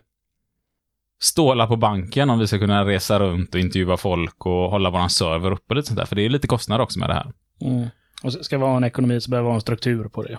stålar 1.22 1.66
på 1.66 1.76
banken 1.76 2.30
om 2.30 2.38
vi 2.38 2.46
ska 2.46 2.58
kunna 2.58 2.84
resa 2.84 3.18
runt 3.18 3.54
och 3.54 3.60
intervjua 3.60 3.96
folk 3.96 4.46
och 4.46 4.70
hålla 4.70 4.90
våran 4.90 5.10
server 5.10 5.52
uppe 5.52 5.64
och 5.68 5.76
lite 5.76 5.88
sånt 5.88 5.98
där. 5.98 6.06
För 6.06 6.16
det 6.16 6.22
är 6.22 6.28
lite 6.28 6.46
kostnader 6.46 6.82
också 6.84 6.98
med 6.98 7.10
det 7.10 7.14
här. 7.14 7.32
mm. 7.60 7.88
och 8.22 8.32
ska 8.32 8.58
vi 8.58 8.64
ha 8.64 8.76
en 8.76 8.84
ekonomi 8.84 9.20
så 9.20 9.30
behöver 9.30 9.46
vi 9.46 9.50
ha 9.50 9.54
en 9.54 9.60
struktur 9.60 10.04
på 10.04 10.22
det. 10.22 10.38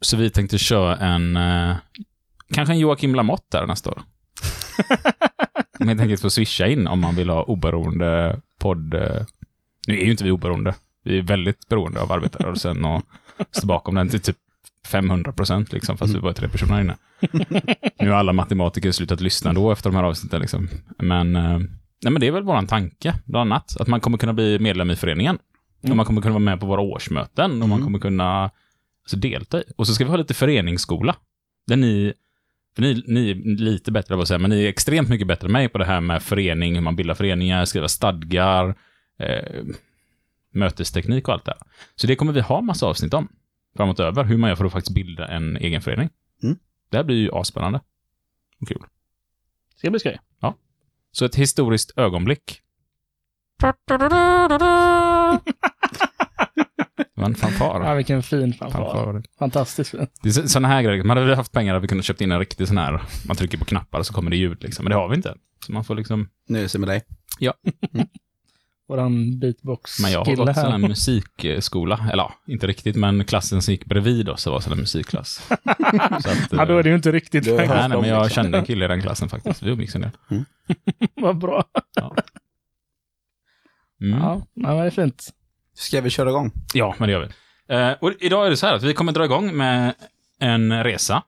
Så 0.00 0.16
vi 0.16 0.30
tänkte 0.30 0.58
köra 0.58 0.96
en, 0.96 1.36
eh, 1.36 1.76
kanske 2.54 2.74
en 2.74 2.78
Joakim 2.78 3.14
Lamotte 3.14 3.58
där 3.58 3.66
nästa 3.66 3.90
år. 3.90 4.02
Om 5.80 5.88
helt 5.88 6.00
enkelt 6.00 6.20
få 6.20 6.30
swisha 6.30 6.66
in 6.66 6.86
om 6.86 7.00
man 7.00 7.16
vill 7.16 7.30
ha 7.30 7.42
oberoende 7.42 8.40
podd. 8.58 8.94
Nu 9.90 10.00
är 10.00 10.04
ju 10.04 10.10
inte 10.10 10.24
vi 10.24 10.30
oberoende. 10.30 10.74
Vi 11.04 11.18
är 11.18 11.22
väldigt 11.22 11.68
beroende 11.68 12.00
av 12.00 12.12
arbetarrörelsen 12.12 12.84
och 12.84 13.02
står 13.50 13.68
bakom 13.68 13.94
den 13.94 14.08
till 14.08 14.20
typ 14.20 14.36
500 14.86 15.32
procent, 15.32 15.72
liksom, 15.72 15.96
fast 15.98 16.14
vi 16.14 16.20
bara 16.20 16.30
är 16.30 16.34
tre 16.34 16.48
personer 16.48 16.80
inne. 16.80 16.96
nu 17.98 18.10
har 18.10 18.16
alla 18.16 18.32
matematiker 18.32 18.92
slutat 18.92 19.20
lyssna 19.20 19.52
då 19.52 19.72
efter 19.72 19.90
de 19.90 19.96
här 19.96 20.04
avsnitten. 20.04 20.40
Liksom. 20.40 20.68
Men, 20.98 21.36
eh, 21.36 21.58
nej, 22.02 22.12
men 22.12 22.20
det 22.20 22.26
är 22.26 22.32
väl 22.32 22.42
våran 22.42 22.66
tanke, 22.66 23.14
bland 23.24 23.52
annat. 23.52 23.76
Att 23.80 23.88
man 23.88 24.00
kommer 24.00 24.18
kunna 24.18 24.32
bli 24.32 24.58
medlem 24.58 24.90
i 24.90 24.96
föreningen. 24.96 25.38
Och 25.82 25.96
man 25.96 26.06
kommer 26.06 26.22
kunna 26.22 26.32
vara 26.32 26.44
med 26.44 26.60
på 26.60 26.66
våra 26.66 26.80
årsmöten 26.80 27.62
och 27.62 27.68
man 27.68 27.82
kommer 27.82 27.98
kunna 27.98 28.50
alltså, 29.02 29.16
delta 29.16 29.60
i. 29.60 29.64
Och 29.76 29.86
så 29.86 29.94
ska 29.94 30.04
vi 30.04 30.10
ha 30.10 30.16
lite 30.16 30.34
föreningsskola. 30.34 31.16
Där 31.66 31.76
ni, 31.76 32.12
ni, 32.76 33.04
ni 33.06 33.30
är 33.30 33.34
lite 33.60 33.92
bättre 33.92 34.14
på 34.14 34.22
att 34.22 34.28
säga, 34.28 34.38
men 34.38 34.50
ni 34.50 34.64
är 34.64 34.68
extremt 34.68 35.08
mycket 35.08 35.26
bättre 35.26 35.46
än 35.46 35.52
mig 35.52 35.68
på 35.68 35.78
det 35.78 35.84
här 35.84 36.00
med 36.00 36.22
förening, 36.22 36.74
hur 36.74 36.82
man 36.82 36.96
bildar 36.96 37.14
föreningar, 37.14 37.64
skriva 37.64 37.88
stadgar, 37.88 38.74
eh, 39.20 39.64
mötesteknik 40.52 41.28
och 41.28 41.34
allt 41.34 41.44
det 41.44 41.50
här. 41.52 41.60
Så 41.94 42.06
det 42.06 42.16
kommer 42.16 42.32
vi 42.32 42.40
ha 42.40 42.60
massa 42.60 42.86
avsnitt 42.86 43.14
om 43.14 43.28
framåt 43.76 44.00
över, 44.00 44.24
hur 44.24 44.36
man 44.38 44.48
gör 44.50 44.56
för 44.56 44.64
att 44.64 44.72
faktiskt 44.72 44.94
bilda 44.94 45.28
en 45.28 45.56
egen 45.56 45.82
förening. 45.82 46.08
Mm. 46.42 46.58
Det 46.90 46.96
här 46.96 47.04
blir 47.04 47.16
ju 47.16 47.30
asspännande. 47.32 47.80
Och 48.60 48.68
kul. 48.68 48.82
Ska 49.76 49.90
bli 49.90 50.00
skoj. 50.00 50.18
Så 51.12 51.24
ett 51.24 51.34
historiskt 51.34 51.92
ögonblick. 51.98 52.60
Det 57.14 57.20
var 57.22 57.26
en 57.28 57.34
fanfar. 57.34 57.84
Ja, 57.84 57.94
vilken 57.94 58.22
fin 58.22 58.52
fanfar. 58.54 58.78
fanfar. 58.94 59.22
Fantastiskt 59.38 59.90
fin. 59.90 60.06
Det 60.22 60.28
är 60.28 60.32
så- 60.32 60.48
sådana 60.48 60.68
här 60.68 60.82
grejer. 60.82 61.04
Man 61.04 61.16
hade 61.16 61.36
haft 61.36 61.52
pengar 61.52 61.72
hade 61.74 61.82
vi 61.82 61.88
kunnat 61.88 62.04
köpt 62.04 62.20
in 62.20 62.32
en 62.32 62.38
riktig 62.38 62.68
sån 62.68 62.78
här, 62.78 63.02
man 63.26 63.36
trycker 63.36 63.58
på 63.58 63.64
knappar 63.64 63.98
och 63.98 64.06
så 64.06 64.12
kommer 64.14 64.30
det 64.30 64.36
ljud 64.36 64.62
liksom. 64.62 64.84
Men 64.84 64.90
det 64.90 64.96
har 64.96 65.08
vi 65.08 65.16
inte. 65.16 65.34
Så 65.66 65.72
man 65.72 65.84
får 65.84 65.94
liksom, 65.94 66.28
Nöjer 66.48 66.68
sig 66.68 66.80
med 66.80 66.88
dig. 66.88 67.02
Våran 68.90 69.38
beatbox 69.38 70.00
men 70.00 70.12
jag 70.12 70.24
har 70.24 70.36
gått 70.36 70.56
här 70.56 70.70
här. 70.70 70.78
musikskola. 70.78 72.08
Eller 72.12 72.22
ja, 72.22 72.32
inte 72.46 72.66
riktigt, 72.66 72.96
men 72.96 73.24
klassen 73.24 73.62
som 73.62 73.72
gick 73.72 73.84
bredvid 73.84 74.28
oss 74.28 74.42
så 74.42 74.50
var 74.50 74.60
sån 74.60 74.72
här 74.72 74.80
musikklass. 74.80 75.28
så 76.22 76.30
att, 76.30 76.52
Ja, 76.52 76.64
då 76.64 76.78
är 76.78 76.82
det 76.82 76.88
ju 76.88 76.94
inte 76.94 77.12
riktigt 77.12 77.44
Då 77.44 77.54
Nej, 77.54 77.68
nej, 77.68 77.88
men 77.88 78.08
jag 78.08 78.30
kände 78.32 78.58
en 78.58 78.64
kille 78.64 78.84
i 78.84 78.88
den 78.88 79.02
klassen 79.02 79.28
faktiskt. 79.28 79.62
Vi 79.62 79.70
umgicks 79.70 79.94
en 79.94 80.00
del. 80.00 80.10
Vad 81.14 81.38
bra. 81.38 81.64
Mm. 84.00 84.18
Ja, 84.18 84.42
ja, 84.54 84.68
men 84.68 84.76
det 84.76 84.84
är 84.84 84.90
fint. 84.90 85.30
Ska 85.74 86.00
vi 86.00 86.10
köra 86.10 86.30
igång? 86.30 86.52
Ja, 86.74 86.94
men 86.98 87.08
det 87.08 87.12
gör 87.12 87.20
vi. 87.20 87.74
Eh, 87.74 87.92
och 88.00 88.12
idag 88.20 88.46
är 88.46 88.50
det 88.50 88.56
så 88.56 88.66
här 88.66 88.74
att 88.74 88.82
vi 88.82 88.94
kommer 88.94 89.12
dra 89.12 89.24
igång 89.24 89.56
med 89.56 89.94
en 90.40 90.84
resa. 90.84 91.22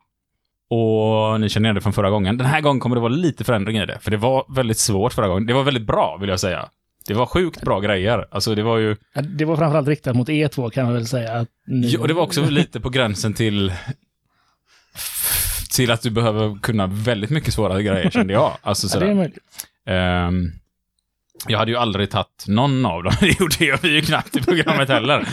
Och 0.71 1.40
ni 1.40 1.49
känner 1.49 1.66
igen 1.66 1.75
det 1.75 1.81
från 1.81 1.92
förra 1.92 2.11
gången. 2.11 2.37
Den 2.37 2.47
här 2.47 2.61
gången 2.61 2.81
kommer 2.81 2.97
det 2.97 3.02
vara 3.02 3.12
lite 3.12 3.45
förändring 3.45 3.76
i 3.76 3.87
det. 3.87 3.99
För 3.99 4.11
det 4.11 4.16
var 4.16 4.47
väldigt 4.54 4.78
svårt 4.78 5.12
förra 5.12 5.28
gången. 5.28 5.47
Det 5.47 5.54
var 5.54 5.62
väldigt 5.62 5.87
bra, 5.87 6.16
vill 6.21 6.28
jag 6.28 6.40
säga. 6.40 6.69
Det 7.06 7.14
var 7.14 7.26
sjukt 7.26 7.61
bra 7.62 7.80
grejer. 7.80 8.26
Alltså, 8.30 8.54
det 8.54 8.62
var 8.62 8.78
ju... 8.78 8.97
Ja, 9.14 9.23
Det 9.23 9.44
var 9.44 9.56
framförallt 9.56 9.88
riktat 9.88 10.16
mot 10.16 10.28
er 10.28 10.49
två 10.49 10.71
kan 10.71 10.85
man 10.85 10.94
väl 10.94 11.06
säga. 11.06 11.47
Ni... 11.66 11.87
Ja, 11.88 12.00
och 12.00 12.09
det 12.09 12.14
var 12.14 12.23
också 12.23 12.44
lite 12.50 12.80
på 12.80 12.90
gränsen 12.90 13.35
till... 13.35 13.73
Till 15.76 15.90
att 15.90 16.02
du 16.02 16.11
behöver 16.11 16.59
kunna 16.61 16.87
väldigt 16.87 17.30
mycket 17.30 17.54
svårare 17.54 17.82
grejer, 17.82 18.11
kände 18.11 18.32
jag. 18.32 18.56
Alltså, 18.62 18.87
ja, 18.87 19.00
det 19.00 19.04
är 19.04 19.09
sådär. 19.09 19.14
möjligt. 19.14 19.38
Ehm, 19.87 20.50
jag 21.49 21.59
hade 21.59 21.71
ju 21.71 21.76
aldrig 21.76 22.11
tagit 22.11 22.44
någon 22.49 22.87
av 22.87 23.02
dem. 23.02 23.12
Det 23.21 23.40
gjorde 23.40 23.64
jag 23.64 23.85
ju 23.85 24.00
knappt 24.00 24.37
i 24.37 24.40
programmet 24.42 24.88
heller. 24.88 25.28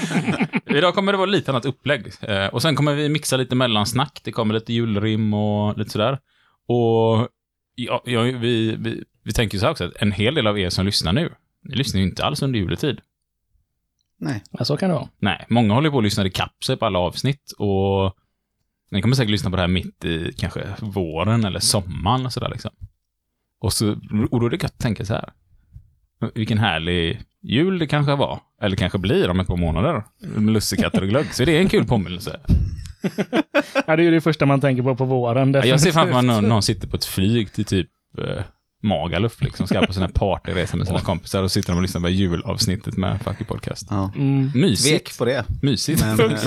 Idag 0.66 0.96
kommer 0.96 1.12
det 1.12 1.18
vara 1.18 1.30
lite 1.30 1.52
annat 1.52 1.66
upplägg. 1.66 2.08
Eh, 2.22 2.46
och 2.46 2.62
sen 2.62 2.76
kommer 2.76 2.94
vi 2.96 3.10
mixa 3.10 3.38
lite 3.38 3.56
mellansnack. 3.56 4.22
Det 4.24 4.32
kommer 4.32 4.54
lite 4.54 4.74
julrim 4.74 5.34
och 5.34 5.78
lite 5.78 5.90
sådär. 5.90 6.18
Och 6.68 7.28
ja, 7.76 8.02
ja, 8.06 8.22
vi, 8.22 8.76
vi, 8.80 9.04
vi 9.24 9.32
tänker 9.34 9.58
så 9.58 9.66
här 9.66 9.72
också, 9.72 9.84
att 9.86 9.96
en 9.96 10.12
hel 10.12 10.34
del 10.36 10.48
av 10.48 10.60
er 10.60 10.70
som 10.70 10.86
lyssnar 10.86 11.14
nu, 11.14 11.34
ni 11.64 11.76
lyssnar 11.76 12.02
ju 12.02 12.08
inte 12.08 12.26
alls 12.26 12.42
under 12.42 12.60
juletid. 12.60 13.02
Nej. 14.20 14.44
Ja, 14.52 14.66
så 14.66 14.78
kan 14.78 14.90
det 14.90 14.96
vara. 14.96 15.10
Nej, 15.20 15.46
många 15.50 15.74
håller 15.74 15.90
på 15.90 15.96
och 15.96 16.04
lyssnar 16.04 16.26
i 16.26 16.30
kapp 16.30 16.64
sig 16.64 16.78
på 16.78 16.86
alla 16.86 17.00
avsnitt 17.00 17.52
och 17.58 18.16
ni 18.92 19.02
kommer 19.02 19.16
säkert 19.16 19.32
lyssna 19.32 19.50
på 19.50 19.56
det 19.56 19.62
här 19.62 19.68
mitt 19.68 20.06
i 20.06 20.34
kanske 20.38 20.68
våren 20.80 21.46
eller 21.46 21.60
sommaren 21.60 22.26
och 22.26 22.34
sådär 22.34 22.50
liksom. 22.50 22.72
Och, 23.62 23.74
så, 23.74 23.90
och 24.32 24.40
då 24.40 24.46
är 24.46 24.50
det 24.50 24.56
gött 24.64 24.66
att 24.72 24.80
tänka 24.80 25.06
så 25.06 25.14
här. 25.14 25.34
Vilken 26.36 26.58
härlig 26.58 27.22
jul 27.42 27.80
det 27.80 27.88
kanske 27.88 28.16
var. 28.16 28.40
Eller 28.62 28.76
kanske 28.76 28.98
blir 28.98 29.30
om 29.30 29.40
ett 29.40 29.48
par 29.48 29.58
månader. 29.58 30.04
Med 30.20 30.54
lussekatter 30.54 31.02
och 31.02 31.08
glögg. 31.10 31.34
Så 31.34 31.46
det 31.46 31.58
är 31.58 31.62
en 31.62 31.70
kul 31.70 31.86
påminnelse. 31.86 32.40
Ja, 33.88 33.96
det 33.96 34.02
är 34.02 34.06
ju 34.06 34.12
det 34.12 34.22
första 34.22 34.46
man 34.46 34.62
tänker 34.62 34.84
på 34.84 34.96
på 34.96 35.06
våren. 35.06 35.54
Ja, 35.54 35.66
Jag 35.66 35.82
ser 35.82 35.92
framför 35.92 36.14
mig 36.14 36.22
definitivt. 36.22 36.42
någon, 36.42 36.50
någon 36.50 36.64
sitter 36.64 36.88
på 36.88 36.96
ett 36.96 37.06
flyg 37.06 37.52
till 37.54 37.66
typ 37.66 37.90
eh, 38.18 38.44
Magaluf 38.82 39.42
liksom. 39.42 39.68
Ska 39.68 39.86
på 39.86 39.94
sina 39.94 40.08
partyresa 40.14 40.78
med 40.78 40.88
sina 40.88 41.00
kompisar 41.00 41.44
och 41.44 41.52
sitter 41.52 41.70
de 41.70 41.76
och 41.76 41.82
lyssnar 41.82 42.02
på 42.02 42.10
julavsnittet 42.10 42.98
med 42.98 43.22
Fucky 43.22 43.44
Podcast. 43.44 43.88
Ja. 43.90 44.12
Mm, 44.16 44.52
Mysigt. 44.56 45.06
Tvek 45.06 45.18
på 45.18 45.26
det. 45.26 45.46
Mysigt. 45.62 46.02
Men, 46.02 46.20
eh, 46.32 46.38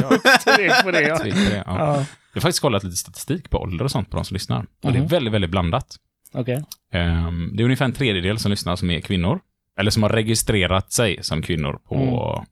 tvek 0.44 0.82
på 0.84 0.90
det, 0.90 1.02
ja. 1.02 1.18
Tvek 1.18 1.32
på 1.34 1.38
det, 1.50 1.56
ja. 1.56 1.62
ja. 1.66 2.06
Jag 2.34 2.40
har 2.40 2.40
faktiskt 2.40 2.60
kollat 2.60 2.84
lite 2.84 2.96
statistik 2.96 3.50
på 3.50 3.58
ålder 3.58 3.84
och 3.84 3.90
sånt 3.90 4.10
på 4.10 4.16
de 4.16 4.24
som 4.24 4.34
lyssnar. 4.34 4.66
Och 4.82 4.92
det 4.92 4.98
är 4.98 5.00
Mhm. 5.00 5.08
väldigt, 5.08 5.32
väldigt 5.34 5.50
blandat. 5.50 5.96
Okej. 6.32 6.64
Ehm, 6.92 7.50
det 7.56 7.62
är 7.62 7.64
ungefär 7.64 7.84
en 7.84 7.92
tredjedel 7.92 8.38
som 8.38 8.50
lyssnar 8.50 8.76
som 8.76 8.90
är 8.90 9.00
kvinnor. 9.00 9.40
Eller 9.78 9.90
som 9.90 10.02
har 10.02 10.10
registrerat 10.10 10.92
sig 10.92 11.18
som 11.22 11.42
kvinnor 11.42 11.78
på 11.88 12.44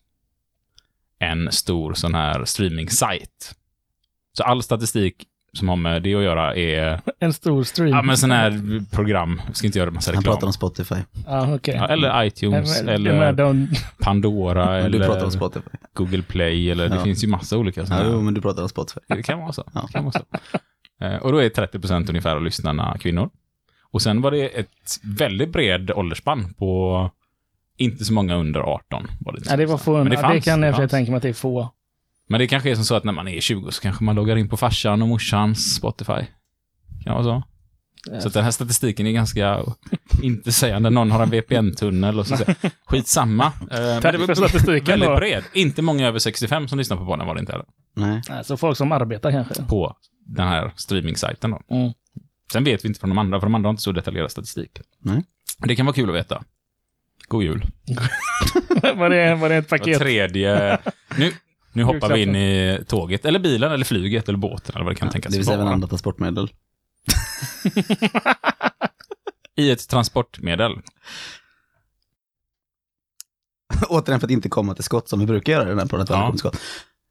en 1.18 1.52
stor 1.52 1.94
sån 1.94 2.14
här 2.14 2.44
streaming-sajt. 2.44 3.54
Så 4.32 4.42
all 4.42 4.62
statistik 4.62 5.24
som 5.52 5.68
har 5.68 5.76
med 5.76 6.02
det 6.02 6.14
att 6.14 6.22
göra 6.22 6.54
är, 6.56 7.00
En 7.20 7.32
stor 7.32 7.62
stream. 7.64 7.90
ja 7.90 8.02
men 8.02 8.16
sån 8.16 8.30
här 8.30 8.60
program, 8.96 9.40
jag 9.46 9.56
ska 9.56 9.66
inte 9.66 9.78
göra 9.78 9.90
massa 9.90 10.10
Han 10.12 10.20
reklam. 10.20 10.34
pratar 10.34 10.46
om 10.46 10.52
Spotify. 10.52 10.94
Ja, 11.26 11.54
okej. 11.54 11.74
Ja, 11.74 11.86
eller 11.88 12.24
iTunes, 12.24 12.76
Men- 12.76 12.86
men 12.86 12.94
eller 12.94 13.32
de- 13.32 13.68
Pandora, 14.02 14.88
du 14.88 14.98
pratar 14.98 15.12
om 15.14 15.18
eller 15.20 15.30
Spotify. 15.30 15.68
Google 15.94 16.22
Play, 16.22 16.70
eller 16.70 16.88
det 16.88 16.96
Ja. 16.96 17.04
finns 17.04 17.24
ju 17.24 17.28
massa 17.28 17.56
olika 17.58 17.86
såna 17.86 18.02
Ja, 18.04 18.08
jo, 18.12 18.20
men 18.22 18.34
du 18.34 18.40
pratar 18.40 18.62
om 18.62 18.68
Spotify. 18.68 19.00
Det 19.08 19.22
kan 19.22 19.38
vara 19.38 19.52
så. 19.52 19.64
Ja. 19.74 19.80
Det 19.86 19.92
kan 19.92 20.04
vara 20.04 20.12
så. 20.12 20.24
Eh, 21.04 21.16
Och 21.16 21.32
då 21.32 21.38
är 21.38 21.48
30% 21.48 22.08
ungefär 22.08 22.36
av 22.36 22.42
lyssnarna 22.44 22.96
kvinnor. 23.00 23.30
Och 23.92 24.02
sen 24.02 24.20
var 24.20 24.30
det 24.30 24.46
ett 24.48 24.68
väldigt 25.02 25.52
bred 25.52 25.90
åldersspann 25.90 26.54
på 26.58 27.10
inte 27.76 28.04
så 28.04 28.12
många 28.12 28.36
under 28.36 28.60
18. 28.60 29.06
Var 29.20 29.32
det, 29.32 29.40
Ja, 29.50 29.56
det 29.56 29.66
var 29.66 29.78
få. 29.78 29.92
Men 29.96 30.04
Det, 30.04 30.10
det 30.10 30.14
ja, 30.14 30.20
det 30.20 30.32
fanns, 30.34 30.44
kan 30.44 30.60
det 30.60 30.66
jag 30.66 30.76
fanns. 30.76 30.90
tänka 30.90 31.10
mig 31.10 31.16
att 31.16 31.22
det 31.22 31.28
är 31.28 31.32
få. 31.32 31.70
Men 32.30 32.40
det 32.40 32.46
kanske 32.46 32.70
är 32.70 32.74
som 32.74 32.84
så 32.84 32.94
att 32.94 33.04
när 33.04 33.12
man 33.12 33.28
är 33.28 33.40
20 33.40 33.70
så 33.70 33.82
kanske 33.82 34.04
man 34.04 34.14
loggar 34.14 34.36
in 34.36 34.48
på 34.48 34.56
farsan 34.56 35.02
och 35.02 35.08
morsans 35.08 35.74
Spotify. 35.74 36.12
Kan 36.12 36.24
det 37.04 37.10
vara 37.10 37.22
så? 37.24 37.42
Så 38.20 38.28
att 38.28 38.34
den 38.34 38.44
här 38.44 38.50
statistiken 38.50 39.06
är 39.06 39.12
ganska 39.12 39.60
intetsägande. 40.22 40.90
Någon 40.90 41.10
har 41.10 41.22
en 41.22 41.30
VPN-tunnel 41.30 42.18
och 42.18 42.26
så 42.26 42.36
skitsamma. 42.86 43.44
Eh, 43.70 44.00
Tack 44.00 44.12
det 44.12 44.18
för 44.18 44.26
var 44.26 44.34
statistiken 44.34 44.84
väldigt 45.00 45.16
bred. 45.16 45.44
Inte 45.52 45.82
många 45.82 46.06
över 46.08 46.18
65 46.18 46.68
som 46.68 46.78
lyssnar 46.78 46.96
på 46.96 47.04
podden 47.06 47.26
var 47.26 47.34
det 47.34 47.40
inte 47.40 47.52
heller. 47.52 47.66
Nej. 47.96 48.22
Så 48.44 48.56
folk 48.56 48.76
som 48.76 48.92
arbetar 48.92 49.30
kanske. 49.30 49.62
På 49.62 49.96
den 50.26 50.48
här 50.48 50.72
streaming-sajten 50.76 51.50
då. 51.50 51.76
Mm. 51.76 51.92
Sen 52.52 52.64
vet 52.64 52.84
vi 52.84 52.88
inte 52.88 53.00
från 53.00 53.10
de 53.10 53.18
andra, 53.18 53.40
för 53.40 53.46
de 53.46 53.54
andra 53.54 53.68
har 53.68 53.72
inte 53.72 53.82
så 53.82 53.92
detaljerad 53.92 54.30
statistik. 54.30 54.70
Nej. 54.98 55.24
Det 55.58 55.76
kan 55.76 55.86
vara 55.86 55.94
kul 55.94 56.08
att 56.10 56.16
veta. 56.16 56.42
God 57.28 57.42
jul. 57.42 57.66
var, 58.96 59.10
det, 59.10 59.34
var 59.34 59.48
det 59.48 59.56
ett 59.56 59.70
Var 59.70 59.78
paket? 59.78 59.98
tredje... 59.98 60.78
Nu, 61.16 61.32
nu 61.72 61.82
hoppar 61.82 62.14
vi 62.14 62.22
in 62.22 62.36
i 62.36 62.78
tåget, 62.88 63.24
eller 63.24 63.38
bilen, 63.38 63.72
eller 63.72 63.84
flyget, 63.84 64.28
eller 64.28 64.38
båten, 64.38 64.74
eller 64.74 64.84
vad 64.84 64.94
det 64.94 64.98
kan 64.98 65.10
tänkas 65.10 65.32
Det 65.32 65.38
vill 65.38 65.46
säga 65.46 65.54
även 65.54 65.66
vara. 65.66 65.74
andra 65.74 65.88
transportmedel. 65.88 66.46
I 69.56 69.70
ett 69.70 69.88
transportmedel. 69.88 70.72
Återigen 73.88 74.20
för 74.20 74.26
att 74.26 74.30
inte 74.30 74.48
komma 74.48 74.74
till 74.74 74.84
skott 74.84 75.08
som 75.08 75.20
vi 75.20 75.26
brukar 75.26 75.52
göra 75.52 75.62
i 75.62 75.68
den 75.68 75.78
här 75.78 75.86
podden. 75.86 76.06
Ja. 76.08 76.34
skott. 76.36 76.60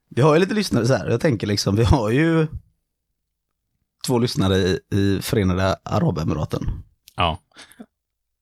Vi 0.08 0.22
har 0.22 0.34
ju 0.34 0.40
lite 0.40 0.54
lyssnare 0.54 0.86
så 0.86 0.94
här. 0.94 1.10
Jag 1.10 1.20
tänker 1.20 1.46
liksom, 1.46 1.76
vi 1.76 1.84
har 1.84 2.10
ju 2.10 2.46
två 4.06 4.18
lyssnare 4.18 4.56
i, 4.56 4.80
i 4.92 5.18
Förenade 5.22 5.76
Arabemiraten. 5.82 6.82
Ja. 7.16 7.38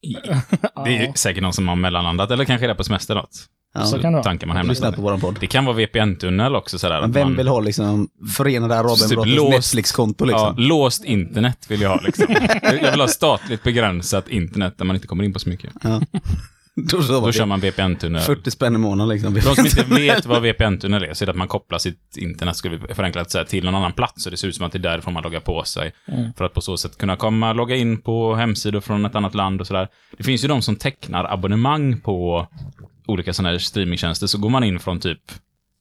Det 0.85 0.97
är 0.97 1.13
säkert 1.13 1.43
någon 1.43 1.53
som 1.53 1.69
har 1.69 1.77
mellanlandat, 1.77 2.31
eller 2.31 2.45
kanske 2.45 2.67
är 2.67 2.69
det 2.69 2.75
på 2.75 2.85
semester 2.85 3.15
något. 3.15 3.49
Ja. 3.75 3.85
Så 3.85 3.99
kan 3.99 4.13
det 4.13 4.19
vara. 4.19 4.47
Man 4.47 4.57
hemma. 4.57 4.69
lyssnar 4.69 4.93
på 4.93 5.03
våran 5.03 5.21
podd. 5.21 5.37
Det 5.41 5.47
kan 5.47 5.65
vara 5.65 5.77
VPN-tunnel 5.77 6.57
också 6.57 6.79
sådär. 6.79 7.01
Men 7.01 7.13
vem 7.13 7.29
man, 7.29 7.37
vill 7.37 7.49
ha 7.49 7.61
liksom 7.61 8.09
Förenade 8.37 8.75
Arabemiratens 8.75 9.09
Typ 9.09 9.27
låst- 9.27 9.51
Netflix-konto 9.51 10.25
liksom? 10.25 10.55
Ja, 10.59 10.65
låst 10.69 11.05
internet 11.05 11.67
vill 11.69 11.81
jag 11.81 11.91
ha 11.91 12.01
liksom. 12.01 12.27
Jag 12.63 12.91
vill 12.91 13.01
ha 13.01 13.09
statligt 13.09 13.63
begränsat 13.63 14.29
internet 14.29 14.75
där 14.79 14.85
man 14.85 14.97
inte 14.97 15.09
kommer 15.09 15.25
in 15.25 15.33
på 15.33 15.39
så 15.39 15.49
mycket. 15.49 15.73
Ja. 15.83 16.01
Då, 16.77 17.03
så 17.03 17.21
Då 17.21 17.33
kör 17.33 17.47
man 17.47 17.61
VPN-tunnel. 17.61 18.23
40 18.23 18.51
spänn 18.51 18.75
i 18.75 18.79
månaden 18.79 19.09
liksom. 19.09 19.35
De 19.35 19.41
som 19.41 19.67
inte 19.67 19.85
vet 19.85 20.27
vad 20.27 20.43
VPN-tunnel 20.43 21.03
är, 21.03 21.15
så 21.15 21.25
är 21.25 21.27
det 21.27 21.31
att 21.31 21.37
man 21.39 21.49
kopplar 21.49 21.79
sitt 21.79 22.17
internet, 22.17 22.57
skulle 22.57 22.77
vi 22.77 22.95
förenklat 22.95 23.31
säga, 23.31 23.45
till 23.45 23.65
någon 23.65 23.75
annan 23.75 23.93
plats. 23.93 24.23
Så 24.25 24.31
det 24.31 24.37
ser 24.37 24.49
ut 24.49 24.57
som 24.57 24.67
att 24.67 24.73
det 24.73 24.79
är 24.79 24.81
därifrån 24.81 25.15
man 25.15 25.23
loggar 25.23 25.41
på 25.41 25.65
sig. 25.65 25.93
Mm. 26.09 26.33
För 26.33 26.45
att 26.45 26.55
på 26.55 26.61
så 26.61 26.77
sätt 26.77 26.99
kunna 26.99 27.17
komma, 27.17 27.53
logga 27.53 27.77
in 27.77 28.01
på 28.01 28.35
hemsidor 28.35 28.81
från 28.81 29.05
ett 29.07 29.15
annat 29.15 29.35
land 29.35 29.61
och 29.61 29.67
sådär. 29.67 29.89
Det 30.17 30.25
finns 30.25 30.45
ju 30.45 30.49
de 30.49 30.63
som 30.63 30.77
tecknar 30.77 31.33
abonnemang 31.33 32.01
på 32.01 32.47
olika 33.09 33.33
sådana 33.33 33.51
här 33.51 33.59
streamingtjänster. 33.59 34.27
Så 34.27 34.39
går 34.39 34.51
man 34.51 34.65
in 34.65 34.79
från 34.79 35.01
typ 35.01 35.21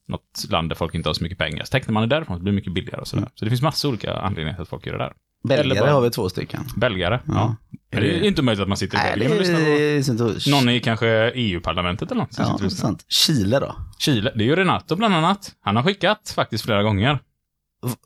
något 0.07 0.45
land 0.49 0.69
där 0.69 0.75
folk 0.75 0.95
inte 0.95 1.09
har 1.09 1.13
så 1.13 1.23
mycket 1.23 1.37
pengar. 1.37 1.63
Så 1.63 1.71
tecknar 1.71 1.93
man 1.93 2.09
det 2.09 2.15
därifrån, 2.15 2.37
så 2.37 2.43
blir 2.43 2.51
det 2.51 2.55
mycket 2.55 2.73
billigare 2.73 3.01
och 3.01 3.07
sådär. 3.07 3.27
Så 3.35 3.45
det 3.45 3.49
finns 3.51 3.61
massa 3.61 3.87
olika 3.87 4.13
anledningar 4.19 4.53
till 4.53 4.61
att 4.61 4.69
folk 4.69 4.85
gör 4.85 4.93
det 4.93 5.03
där. 5.03 5.13
Belgare 5.43 5.79
bara- 5.79 5.91
har 5.91 6.01
vi 6.01 6.09
två 6.09 6.29
stycken. 6.29 6.61
Belgare. 6.77 7.19
Ja. 7.27 7.33
Ja. 7.33 7.97
Är 7.97 8.01
det 8.01 8.15
är 8.17 8.23
inte 8.27 8.41
möjligt 8.41 8.61
att 8.61 8.67
man 8.67 8.77
sitter 8.77 8.97
i 8.97 9.01
Nej, 9.01 9.11
Belgien 9.11 9.31
och 9.31 9.39
lyssnar 9.39 10.17
på... 10.17 10.33
det 10.33 10.51
Någon 10.51 10.69
i 10.69 10.79
kanske 10.79 11.31
EU-parlamentet 11.35 12.11
eller 12.11 12.21
något 12.21 12.35
Ja, 12.37 12.51
lyssnar. 12.61 12.69
sant. 12.69 13.05
Chile 13.07 13.59
då? 13.59 13.75
Chile. 13.99 14.31
Det 14.35 14.43
är 14.43 14.45
ju 14.45 14.55
Renato 14.55 14.95
bland 14.95 15.15
annat. 15.15 15.55
Han 15.61 15.75
har 15.75 15.83
skickat 15.83 16.33
faktiskt 16.35 16.65
flera 16.65 16.83
gånger. 16.83 17.19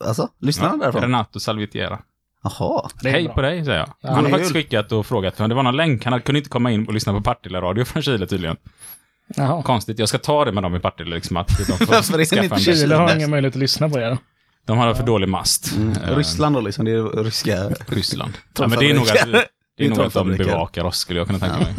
Alltså, 0.05 0.29
lyssnar 0.41 0.69
han 0.69 0.79
därifrån? 0.79 1.01
Renato 1.01 1.39
Salvitiera. 1.39 1.99
Jaha. 2.43 2.89
Det 3.01 3.09
är 3.09 3.13
Hej 3.13 3.23
bra. 3.25 3.33
på 3.33 3.41
dig, 3.41 3.65
säger 3.65 3.79
jag. 3.79 3.89
Ja, 4.01 4.11
han 4.15 4.23
har 4.23 4.31
faktiskt 4.31 4.53
skickat 4.53 4.91
och 4.91 5.05
frågat, 5.05 5.35
för 5.37 5.47
det 5.47 5.55
var 5.55 5.63
någon 5.63 5.75
länk. 5.77 6.05
Han 6.05 6.21
kunde 6.21 6.39
inte 6.39 6.49
komma 6.49 6.71
in 6.71 6.87
och 6.87 6.93
lyssna 6.93 7.13
på 7.13 7.21
Partille-radio 7.21 7.83
från 7.85 8.03
Chile 8.03 8.27
tydligen. 8.27 8.57
Jaha. 9.35 9.63
Konstigt. 9.63 9.99
Jag 9.99 10.09
ska 10.09 10.17
ta 10.17 10.45
det 10.45 10.51
med 10.51 10.63
dem 10.63 10.75
i 10.75 10.79
Partille, 10.79 11.15
liksom 11.15 11.37
att 11.37 11.47
de 11.47 11.63
får 11.63 11.85
skaffa 12.25 12.55
en 12.55 12.61
Chile? 12.61 12.95
Har 12.95 13.15
ingen 13.15 13.29
möjlighet 13.29 13.55
att 13.55 13.59
lyssna 13.59 13.89
på 13.89 13.99
er. 13.99 14.17
De 14.65 14.77
har 14.77 14.93
för 14.93 15.05
dålig 15.05 15.29
mast. 15.29 15.75
Mm. 15.75 15.91
Eh, 15.91 16.17
Ryssland 16.17 16.55
då 16.55 16.61
liksom, 16.61 16.85
det 16.85 16.91
är 16.91 17.23
ryska... 17.23 17.69
Ryssland. 17.87 18.33
Ja, 18.59 18.67
men 18.67 18.79
det 18.79 18.89
är 18.89 18.93
nog 18.93 19.09
att, 19.09 19.31
det 19.77 19.85
är 19.85 19.89
nog 19.89 20.01
att 20.01 20.13
de 20.13 20.37
bevakar 20.37 20.83
oss, 20.83 20.97
skulle 20.97 21.19
jag 21.19 21.27
kunna 21.27 21.39
tänka 21.39 21.57
mig. 21.57 21.75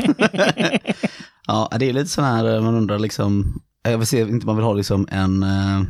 Ja, 1.46 1.68
det 1.78 1.88
är 1.88 1.92
lite 1.92 2.10
sån 2.10 2.24
här, 2.24 2.60
man 2.60 2.74
undrar 2.74 2.98
liksom, 2.98 3.60
jag 3.82 3.98
vill 3.98 4.06
se, 4.06 4.20
inte 4.20 4.46
man 4.46 4.56
vill 4.56 4.64
ha 4.64 4.72
liksom 4.72 5.08
en 5.10 5.42
äh, 5.42 5.82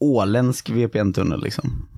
åländsk 0.00 0.70
VPN-tunnel 0.70 1.42
liksom. 1.42 1.88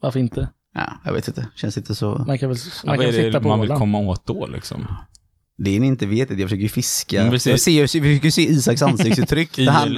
Varför 0.00 0.20
inte? 0.20 0.48
Ja, 0.74 0.92
jag 1.04 1.12
vet 1.12 1.28
inte, 1.28 1.46
känns 1.54 1.78
inte 1.78 1.94
så. 1.94 2.24
Man 2.26 2.38
kan 2.38 2.48
väl 2.48 2.58
Ja, 2.58 2.86
man 2.86 2.96
vad 2.96 3.06
kan 3.06 3.14
sitta 3.14 3.30
det 3.30 3.40
på 3.40 3.48
man 3.48 3.60
vill 3.60 3.70
komma 3.70 3.98
åt 3.98 4.26
då, 4.26 4.46
liksom? 4.46 4.86
Det 5.56 5.76
är 5.76 5.80
ni 5.80 5.86
inte 5.86 6.06
vet, 6.06 6.30
jag 6.30 6.38
försöker 6.40 6.62
ju 6.62 6.68
fiska. 6.68 7.38
Ser- 7.38 7.50
Jag, 7.50 7.60
ser, 7.60 7.80
jag 7.80 7.90
försöker 7.90 8.30
se 8.30 8.42
Isaks 8.42 8.82
ansiktsuttryck. 8.92 9.56
det, 9.56 9.70
här, 9.70 9.88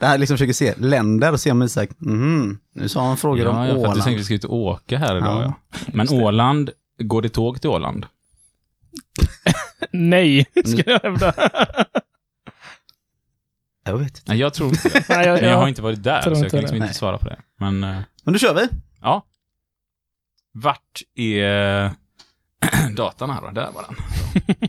det 0.00 0.06
här 0.06 0.18
liksom 0.18 0.34
försöker 0.36 0.52
se 0.52 0.74
länder 0.76 1.32
och 1.32 1.40
se 1.40 1.50
om 1.50 1.62
Isak, 1.62 1.90
mhm, 1.98 2.58
nu 2.74 2.88
sa 2.88 3.06
han 3.06 3.16
frågor 3.16 3.46
om 3.46 3.56
Ja, 3.56 3.66
ja, 3.66 3.68
för 3.68 3.74
att 3.74 3.82
du 3.82 3.88
Åland. 3.88 4.02
tänkte 4.02 4.18
vi 4.18 4.24
ska 4.24 4.34
ut 4.34 4.44
och 4.44 4.56
åka 4.56 4.98
här 4.98 5.16
idag, 5.16 5.42
Ja. 5.42 5.54
ja. 5.70 5.78
Men 5.92 6.08
Åland, 6.08 6.70
går 6.98 7.22
det 7.22 7.28
tåg 7.28 7.60
till 7.60 7.70
Åland? 7.70 8.06
Nej, 9.92 10.46
Mm. 10.54 10.66
ska 10.78 10.90
jag 10.90 11.00
hävda. 11.02 11.34
Jag 13.84 13.98
vet 13.98 14.08
inte. 14.08 14.20
Nej, 14.26 14.38
jag 14.38 14.54
tror 14.54 14.68
inte 14.68 14.88
det. 14.88 15.04
Nej, 15.08 15.26
jag, 15.26 15.40
Men 15.40 15.50
jag 15.50 15.56
har 15.58 15.68
inte 15.68 15.82
varit 15.82 16.02
där, 16.02 16.22
så 16.22 16.28
jag 16.30 16.36
kan 16.36 16.42
liksom 16.42 16.60
det. 16.60 16.66
inte 16.76 16.78
Nej. 16.86 16.94
svara 16.94 17.18
på 17.18 17.28
det. 17.28 17.36
Men, 17.60 17.84
eh, 17.84 17.98
Men 18.24 18.32
då 18.32 18.38
kör 18.38 18.54
vi. 18.54 18.68
ja. 19.00 19.26
Vart 20.52 21.02
är 21.14 21.90
datan 22.96 23.30
här 23.30 23.40
då? 23.40 23.50
Där 23.50 23.68
var 23.74 23.84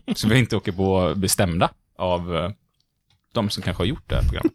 den. 0.06 0.16
Så 0.16 0.28
vi 0.28 0.40
inte 0.40 0.56
åker 0.56 0.72
på 0.72 1.14
bestämda 1.16 1.70
av 1.98 2.36
eh, 2.38 2.50
de 3.34 3.50
som 3.50 3.64
kanske 3.64 3.82
har 3.84 3.88
gjort 3.88 4.10
det 4.10 4.16
här 4.16 4.24
programmet. 4.24 4.54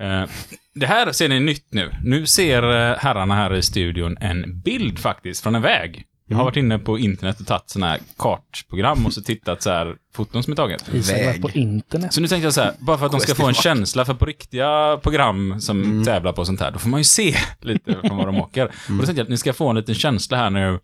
Eh, 0.00 0.34
Det 0.74 0.86
här 0.86 1.12
ser 1.12 1.28
ni 1.28 1.40
nytt 1.40 1.66
nu. 1.72 1.90
Nu 2.02 2.26
ser 2.26 2.62
eh, 2.62 2.96
herrarna 2.98 3.34
här 3.34 3.54
i 3.54 3.62
studion 3.62 4.16
en 4.20 4.60
bild 4.60 4.98
faktiskt 4.98 5.42
från 5.42 5.54
en 5.54 5.62
väg. 5.62 6.04
Jag 6.28 6.36
har 6.36 6.44
varit 6.44 6.56
inne 6.56 6.78
på 6.78 6.98
internet 6.98 7.40
och 7.40 7.46
tagit 7.46 7.70
sådana 7.70 7.90
här 7.92 8.00
kartprogram 8.18 9.06
och 9.06 9.12
så 9.12 9.22
tittat 9.22 9.62
så 9.62 9.70
här 9.70 9.96
foton 10.14 10.42
som 10.42 10.52
är 10.52 10.56
taget. 10.56 10.88
Var 10.88 11.14
Väg. 11.14 11.42
på 11.42 11.50
internet. 11.50 12.12
Så 12.14 12.20
nu 12.20 12.28
tänkte 12.28 12.46
jag 12.46 12.54
så 12.54 12.60
här, 12.60 12.72
bara 12.78 12.98
för 12.98 13.06
att 13.06 13.12
de 13.12 13.20
ska 13.20 13.34
få 13.34 13.46
en 13.48 13.54
känsla 13.54 14.04
för 14.04 14.14
på 14.14 14.24
riktiga 14.26 14.96
program 15.02 15.60
som 15.60 15.82
Mm. 15.82 16.04
tävlar 16.04 16.32
på 16.32 16.44
sånt 16.44 16.60
här, 16.60 16.70
då 16.70 16.78
får 16.78 16.88
man 16.88 17.00
ju 17.00 17.04
se 17.04 17.34
lite 17.60 17.94
från 18.04 18.16
vad 18.16 18.26
de 18.26 18.36
åker. 18.40 18.64
Och 18.66 18.72
då 18.88 18.96
tänkte 18.96 19.12
jag 19.12 19.22
att 19.24 19.28
ni 19.28 19.36
ska 19.36 19.52
få 19.52 19.68
en 19.70 19.76
liten 19.76 19.94
känsla 19.94 20.36
här 20.36 20.50
nu. 20.50 20.78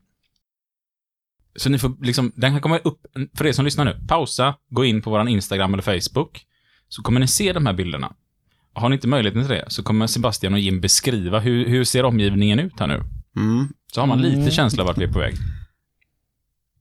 Så 1.56 1.70
ni 1.70 1.78
får 1.78 1.92
liksom, 2.04 2.32
den 2.34 2.52
kan 2.52 2.60
komma 2.60 2.78
upp, 2.78 3.00
för 3.34 3.46
er 3.46 3.52
som 3.52 3.64
lyssnar 3.64 3.84
nu, 3.84 3.96
pausa, 4.08 4.54
gå 4.70 4.84
in 4.84 5.02
på 5.02 5.10
våran 5.10 5.28
Instagram 5.28 5.72
eller 5.74 5.82
Facebook, 5.82 6.40
så 6.88 7.02
kommer 7.02 7.20
ni 7.20 7.26
se 7.28 7.52
de 7.52 7.66
här 7.66 7.72
bilderna. 7.72 8.12
Har 8.74 8.88
ni 8.88 8.94
inte 8.94 9.08
möjligheten 9.08 9.42
till 9.42 9.50
det, 9.56 9.64
så 9.68 9.82
kommer 9.82 10.06
Sebastian 10.06 10.52
och 10.52 10.58
Jim 10.60 10.80
beskriva 10.80 11.38
hur, 11.38 11.68
hur 11.68 11.84
ser 11.84 12.04
omgivningen 12.04 12.58
ut 12.58 12.80
här 12.80 12.86
nu. 12.86 13.02
Mm. 13.36 13.68
Så 13.94 14.00
har 14.00 14.06
man 14.06 14.22
lite 14.22 14.36
Mm. 14.36 14.50
känsla 14.50 14.84
vart 14.84 14.98
vi 14.98 15.04
är 15.04 15.12
på 15.12 15.18
väg. 15.18 15.34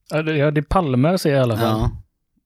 Ja, 0.10 0.22
det, 0.24 0.38
ja, 0.38 0.52
det 0.52 0.60
är 0.60 0.64
palmer 0.64 1.18
ser 1.18 1.30
jag 1.30 1.40
i 1.40 1.44
alla 1.44 1.58
fall. 1.58 1.80
Ja. 1.80 1.92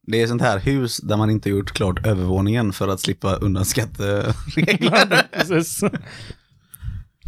Det 0.07 0.21
är 0.21 0.27
sånt 0.27 0.41
här 0.41 0.59
hus 0.59 0.97
där 0.97 1.17
man 1.17 1.29
inte 1.29 1.49
gjort 1.49 1.71
klart 1.71 2.05
övervåningen 2.05 2.73
för 2.73 2.87
att 2.87 2.99
slippa 2.99 3.35
undan 3.35 3.65
skatteregler. 3.71 5.23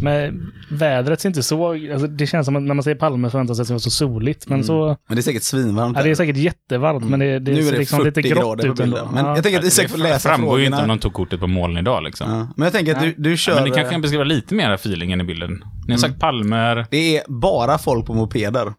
Men 0.01 0.51
vädret 0.71 1.21
ser 1.21 1.29
inte 1.29 1.43
så... 1.43 1.71
Alltså 1.91 2.07
det 2.07 2.27
känns 2.27 2.45
som 2.45 2.55
att 2.55 2.63
när 2.63 2.73
man 2.73 2.83
säger 2.83 2.97
Palme 2.97 3.29
förväntar 3.29 3.53
sig 3.53 3.61
att 3.61 3.65
det 3.65 3.67
ska 3.67 3.73
vara 3.73 3.79
så 3.79 3.89
soligt. 3.89 4.49
Men 4.49 4.55
Mm. 4.55 4.63
så... 4.67 4.87
Men 5.07 5.15
det 5.15 5.19
är 5.19 5.23
säkert 5.23 5.43
svinvarmt. 5.43 5.97
Ja, 5.97 6.03
det 6.03 6.07
är 6.07 6.09
där. 6.09 6.15
säkert 6.15 6.37
jättevarmt, 6.37 7.09
men 7.09 7.19
det, 7.19 7.39
det 7.39 7.51
nu 7.51 7.57
är 7.59 7.63
ser 7.63 7.71
det 7.71 7.77
liksom 7.77 7.99
40 7.99 8.21
lite 8.21 8.29
grått 8.35 8.57
på 8.61 8.67
ut 8.67 8.79
ändå. 8.79 8.83
bilden. 8.83 9.07
Men 9.13 9.25
ja. 9.25 9.35
jag 9.35 9.43
tänker 9.43 9.59
att 9.59 9.65
Isak 9.65 9.89
får 9.89 9.97
läsa 9.97 10.29
framgår 10.29 10.59
ju 10.59 10.65
inte 10.65 10.75
om 10.75 10.79
frågorna. 10.79 10.93
de 10.95 10.99
tog 11.01 11.13
kortet 11.13 11.39
på 11.39 11.47
moln 11.47 11.77
idag 11.77 12.03
liksom. 12.03 12.31
Ja. 12.31 12.47
Men 12.55 12.63
jag 12.65 12.73
tänker 12.73 12.95
att 12.95 13.01
du, 13.01 13.13
du 13.17 13.29
Ja, 13.29 13.35
kör... 13.37 13.55
men 13.55 13.63
ni 13.63 13.71
kanske 13.71 13.91
kan 13.91 14.01
beskriva 14.01 14.23
lite 14.23 14.55
mer 14.55 14.71
feelingen 14.73 15.21
i 15.21 15.23
bilden. 15.23 15.63
Ni 15.87 15.93
har 15.93 15.99
sagt 15.99 16.19
palmer. 16.19 16.85
Det 16.91 17.17
är 17.17 17.23
bara 17.27 17.77
folk 17.77 18.05
på 18.05 18.13
mopeder. 18.13 18.73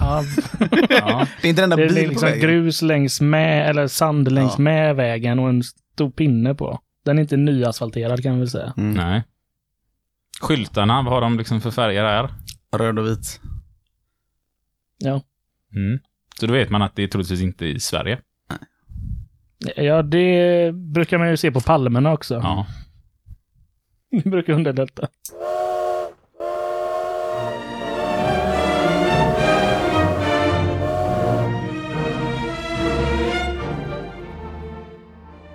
Ja. 0.00 0.24
Det 1.42 1.48
är 1.48 1.50
inte 1.50 1.62
en 1.62 1.72
enda 1.72 1.76
det 1.76 1.88
bil 1.88 1.98
är 1.98 2.02
på 2.04 2.08
liksom 2.10 2.28
vägen. 2.28 2.40
grus 2.40 2.82
längs 2.82 3.20
med, 3.20 3.70
eller 3.70 3.86
sand 3.86 4.32
längs 4.32 4.52
Ja. 4.56 4.62
med 4.62 4.96
vägen 4.96 5.38
och 5.38 5.48
en 5.48 5.62
stor 5.94 6.10
pinne 6.10 6.54
på. 6.54 6.78
Den 7.04 7.18
är 7.18 7.22
inte 7.22 7.36
nyasfalterad 7.36 8.22
kan 8.22 8.32
vi 8.32 8.38
väl 8.38 8.50
säga. 8.50 8.72
Mm. 8.76 8.94
Nej. 8.94 9.22
Skyltarna, 10.40 11.02
vad 11.02 11.12
har 11.12 11.20
de 11.20 11.38
liksom 11.38 11.60
för 11.60 11.70
färger 11.70 12.04
här? 12.04 12.30
Röd 12.76 12.98
och 12.98 13.06
vit. 13.06 13.40
Ja. 14.98 15.22
Mm. 15.76 16.00
Så 16.40 16.46
då 16.46 16.52
vet 16.52 16.70
man 16.70 16.82
att 16.82 16.96
det 16.96 17.02
är 17.02 17.08
troligtvis 17.08 17.40
inte 17.40 17.66
i 17.66 17.80
Sverige. 17.80 18.18
ja, 19.76 20.02
det 20.02 20.72
brukar 20.74 21.18
man 21.18 21.30
ju 21.30 21.36
se 21.36 21.50
på 21.52 21.60
palmerna 21.60 22.12
också. 22.12 22.34
Ja. 22.34 22.66
Det 24.24 24.30
brukar 24.30 24.52
underlätta. 24.52 25.08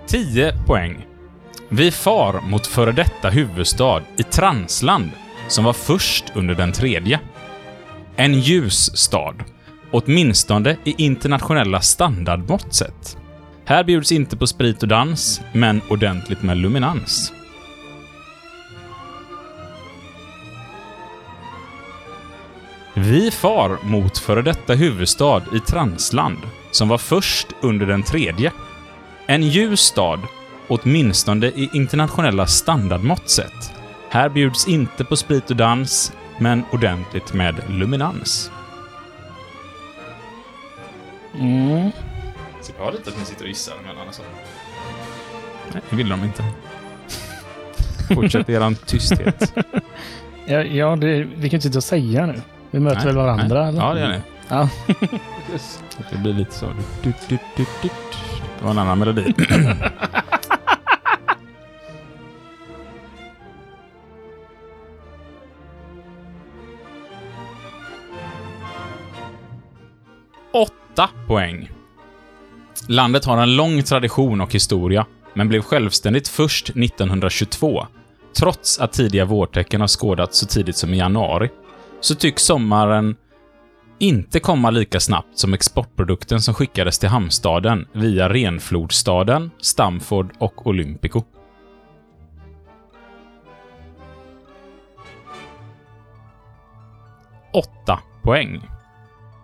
Tio 0.06 0.52
poäng. 0.66 1.06
Vi 1.68 1.90
far 1.90 2.40
mot 2.40 2.66
före 2.66 2.92
detta 2.92 3.30
huvudstad 3.30 4.02
i 4.16 4.22
Transland, 4.36 5.10
som 5.48 5.64
var 5.64 5.72
först 5.72 6.24
under 6.34 6.54
den 6.54 6.72
tredje. 6.72 7.20
En 8.16 8.40
ljus 8.40 8.96
stad, 8.96 9.44
åtminstone 9.90 10.76
i 10.84 10.94
internationella 10.98 11.80
standardmått 11.80 12.74
sett. 12.74 13.16
Här 13.64 13.84
bjuds 13.84 14.12
inte 14.12 14.36
på 14.36 14.46
sprit 14.46 14.82
och 14.82 14.88
dans, 14.88 15.40
men 15.52 15.80
ordentligt 15.88 16.42
med 16.42 16.56
luminans. 16.56 17.32
Vi 22.94 23.30
far 23.30 23.78
mot 23.82 24.18
före 24.18 24.42
detta 24.42 24.74
huvudstad 24.74 25.42
i 25.54 25.60
Transland, 25.60 26.38
som 26.70 26.88
var 26.88 26.98
först 26.98 27.46
under 27.62 27.86
den 27.86 28.02
tredje. 28.02 28.52
En 29.26 29.42
ljus 29.42 29.80
stad, 29.80 30.20
åtminstone 30.68 31.46
i 31.46 31.70
internationella 31.72 32.46
standardmått 32.46 33.30
sett. 33.30 33.75
Här 34.16 34.28
bjuds 34.28 34.68
inte 34.68 35.04
på 35.04 35.16
sprit 35.16 35.50
och 35.50 35.56
dans, 35.56 36.12
men 36.38 36.64
ordentligt 36.72 37.32
med 37.32 37.54
luminans. 37.68 38.50
Mm. 41.34 41.90
Så 42.60 42.72
jag 42.78 42.84
har 42.84 42.92
lite 42.92 43.10
att 43.10 43.18
ni 43.18 43.24
sitter 43.24 43.42
och 43.42 43.48
gissar, 43.48 43.74
men 43.86 43.98
annars 43.98 44.14
så... 44.14 44.22
Nej, 45.72 45.82
det 45.90 45.96
vill 45.96 46.08
de 46.08 46.24
inte. 46.24 46.44
Fortsätt 48.14 48.48
eran 48.48 48.74
tysthet. 48.74 49.54
Ja, 50.46 50.62
ja 50.62 50.96
det, 50.96 51.24
vi 51.24 51.50
kan 51.50 51.56
inte 51.56 51.60
sitta 51.60 51.78
och 51.78 51.84
säga 51.84 52.26
nu. 52.26 52.42
Vi 52.70 52.80
möter 52.80 52.96
Nej, 52.96 53.06
väl 53.06 53.16
varandra? 53.16 53.60
nej. 53.60 53.68
Eller? 53.68 53.80
Ja, 53.80 53.94
det 53.94 54.00
gör 54.00 54.08
ni. 54.08 54.20
Ja. 54.48 54.68
Det 56.10 56.18
blir 56.18 56.32
lite 56.32 56.54
så. 56.54 56.66
Du, 57.02 57.12
du, 57.28 57.38
du, 57.56 57.64
du. 57.82 57.88
Det 58.58 58.64
var 58.64 58.70
en 58.70 58.78
annan 58.78 58.98
melodi. 58.98 59.34
8 70.96 71.08
poäng. 71.26 71.70
Landet 72.88 73.24
har 73.24 73.36
en 73.36 73.56
lång 73.56 73.82
tradition 73.82 74.40
och 74.40 74.54
historia, 74.54 75.06
men 75.34 75.48
blev 75.48 75.62
självständigt 75.62 76.28
först 76.28 76.68
1922. 76.70 77.86
Trots 78.38 78.78
att 78.78 78.92
tidiga 78.92 79.24
vårtecken 79.24 79.80
har 79.80 79.88
skådats 79.88 80.38
så 80.38 80.46
tidigt 80.46 80.76
som 80.76 80.94
i 80.94 80.98
januari, 80.98 81.48
så 82.00 82.14
tycks 82.14 82.42
sommaren 82.42 83.16
inte 83.98 84.40
komma 84.40 84.70
lika 84.70 85.00
snabbt 85.00 85.38
som 85.38 85.54
exportprodukten 85.54 86.40
som 86.40 86.54
skickades 86.54 86.98
till 86.98 87.08
hamnstaden 87.08 87.86
via 87.92 88.28
Renflodstaden, 88.28 89.50
Stamford 89.60 90.32
och 90.38 90.66
Olympico. 90.66 91.22
Åtta 97.52 98.00
poäng. 98.22 98.75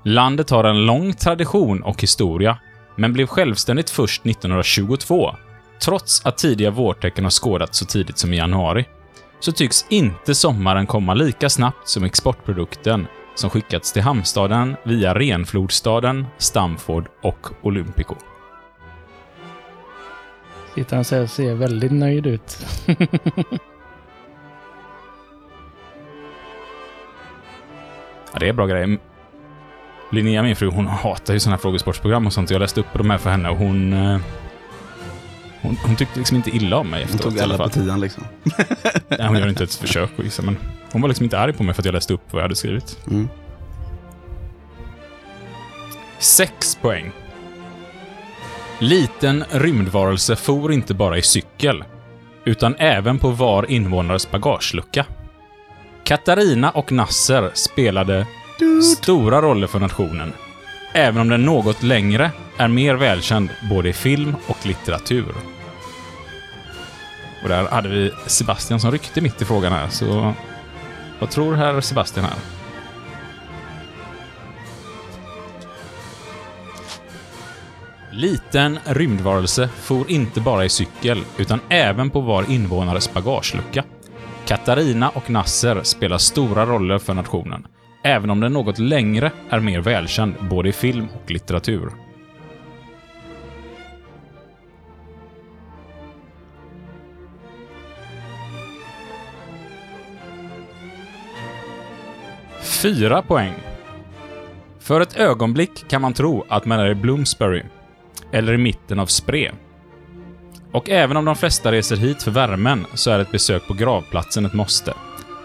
Landet 0.05 0.51
har 0.51 0.65
en 0.65 0.87
lång 0.87 1.13
tradition 1.13 1.83
och 1.83 2.03
historia, 2.03 2.59
men 2.97 3.13
blev 3.13 3.27
självständigt 3.27 3.91
först 3.91 4.27
1922. 4.27 5.35
Trots 5.83 6.27
att 6.27 6.39
tidiga 6.39 6.71
vårtecken 6.71 7.25
har 7.25 7.31
skådats 7.31 7.79
så 7.79 7.85
tidigt 7.85 8.19
som 8.19 8.33
i 8.33 8.37
januari, 8.37 8.85
så 9.41 9.53
tycks 9.53 9.87
inte 9.89 10.35
sommaren 10.35 10.87
komma 10.87 11.15
lika 11.15 11.49
snabbt 11.49 11.89
som 11.89 12.05
exportprodukten 12.05 13.07
som 13.35 13.51
skickats 13.51 13.93
till 13.93 14.03
hamnstaden 14.03 14.77
via 14.83 15.15
Renflodstaden, 15.15 16.27
Stamford 16.39 17.09
och 17.23 17.49
Olympico. 17.63 18.15
Sitter 20.75 20.97
han 20.97 21.23
och 21.23 21.31
ser 21.31 21.55
väldigt 21.55 21.93
nöjd 21.93 22.27
ut. 22.27 22.67
Ja, 28.35 28.39
det 28.39 28.49
är 28.49 28.53
bra 28.53 28.67
grejer. 28.67 28.99
Linnea, 30.13 30.43
min 30.43 30.57
fru, 30.57 30.71
hon 30.71 30.87
hatar 30.87 31.35
ju 31.35 31.41
sådana 31.41 31.57
här 31.57 31.61
frågesportsprogram 31.63 32.27
och 32.27 32.33
sånt. 32.33 32.51
Jag 32.51 32.61
läste 32.61 32.81
upp 32.81 32.87
de 32.95 33.11
här 33.11 33.19
för 33.19 33.31
henne 33.31 33.49
och 33.49 33.57
hon... 33.57 33.93
eh, 33.93 34.19
Hon, 35.63 35.77
hon 35.85 35.97
tyckte 35.97 36.19
liksom 36.19 36.37
inte 36.37 36.51
illa 36.51 36.77
om 36.77 36.89
mig 36.91 37.01
Hon 37.05 37.15
efteråt 37.15 37.23
tog 37.23 37.37
i 37.37 37.41
alla 37.41 37.59
på 37.59 37.69
tian 37.69 38.01
liksom. 38.01 38.25
Nej, 39.09 39.27
hon 39.27 39.37
gör 39.39 39.49
inte 39.49 39.65
ett 39.65 39.75
försök 39.75 40.11
att 40.19 40.25
gissa, 40.25 40.43
men 40.43 40.57
hon 40.93 41.03
var 41.03 41.09
liksom 41.09 41.25
inte 41.25 41.39
arg 41.39 41.53
på 41.53 41.63
mig 41.63 41.75
för 41.75 41.83
att 41.83 41.87
jag 41.87 41.93
läste 41.93 42.15
upp 42.15 42.21
vad 42.31 42.41
jag 42.41 42.45
hade 42.45 42.57
skrivit. 42.57 42.99
Mm. 43.11 43.29
Sex 46.19 46.75
poäng. 46.75 47.13
Liten 48.79 49.45
rymdvarelse 49.51 50.37
for 50.37 50.73
inte 50.73 50.95
bara 50.95 51.19
i 51.19 51.23
cykel, 51.23 51.85
utan 52.45 52.75
även 52.79 53.19
på 53.19 53.31
var 53.31 53.71
invånares 53.71 54.31
bagagelucka. 54.31 55.07
Katarina 56.05 56.71
och 56.71 56.93
Nasser 56.93 57.51
spelade 57.55 58.27
stora 58.83 59.43
roller 59.43 59.67
för 59.67 59.81
nationen, 59.81 60.33
även 60.93 61.21
om 61.21 61.29
den 61.29 61.45
något 61.45 61.83
längre 61.83 62.31
är 62.57 62.69
mer 62.69 62.95
välkänd 62.95 63.51
både 63.71 63.89
i 63.89 63.93
film 63.93 64.37
och 64.47 64.67
litteratur. 64.67 65.35
Och 67.43 67.49
där 67.49 67.69
hade 67.69 67.89
vi 67.89 68.11
Sebastian 68.27 68.81
som 68.81 68.91
ryckte 68.93 69.21
mitt 69.21 69.43
i 69.43 69.45
frågan 69.45 69.73
här, 69.73 69.89
så 69.89 70.35
vad 71.21 71.31
tror 71.31 71.55
herr 71.55 71.81
Sebastian 71.81 72.27
här? 72.27 72.35
Liten 78.13 78.79
rymdvarelse 78.85 79.69
for 79.69 80.11
inte 80.11 80.41
bara 80.41 80.65
i 80.65 80.69
cykel, 80.69 81.25
utan 81.37 81.61
även 81.69 82.11
på 82.11 82.21
var 82.21 82.51
invånares 82.51 83.13
bagagelucka. 83.13 83.85
Katarina 84.47 85.09
och 85.09 85.31
Nasser 85.31 85.81
spelar 85.83 86.19
stora 86.19 86.67
roller 86.67 86.99
för 86.99 87.15
nationen, 87.15 87.67
även 88.03 88.31
om 88.31 88.41
den 88.41 88.53
något 88.53 88.79
längre 88.79 89.31
är 89.51 89.61
mer 89.61 89.81
välkänd 89.81 90.35
både 90.41 90.69
i 90.69 90.73
film 90.73 91.09
och 91.15 91.31
litteratur. 91.31 91.91
Fyra 102.83 103.23
poäng. 103.23 103.55
För 104.79 105.01
ett 105.01 105.17
ögonblick 105.17 105.89
kan 105.89 106.03
man 106.03 106.13
tro 106.13 106.45
att 106.49 106.65
man 106.65 106.81
är 106.81 106.91
i 106.91 106.95
Bloomsbury, 106.95 107.63
eller 108.33 108.53
i 108.53 108.59
mitten 108.59 108.99
av 108.99 109.07
Spree. 109.07 109.53
Och 110.73 110.91
även 110.91 111.17
om 111.17 111.25
de 111.25 111.37
flesta 111.37 111.73
reser 111.73 111.97
hit 111.97 112.23
för 112.23 112.31
värmen 112.31 112.87
så 112.95 113.11
är 113.11 113.19
ett 113.19 113.33
besök 113.33 113.69
på 113.69 113.75
gravplatsen 113.75 114.47
ett 114.47 114.53
måste. 114.53 114.95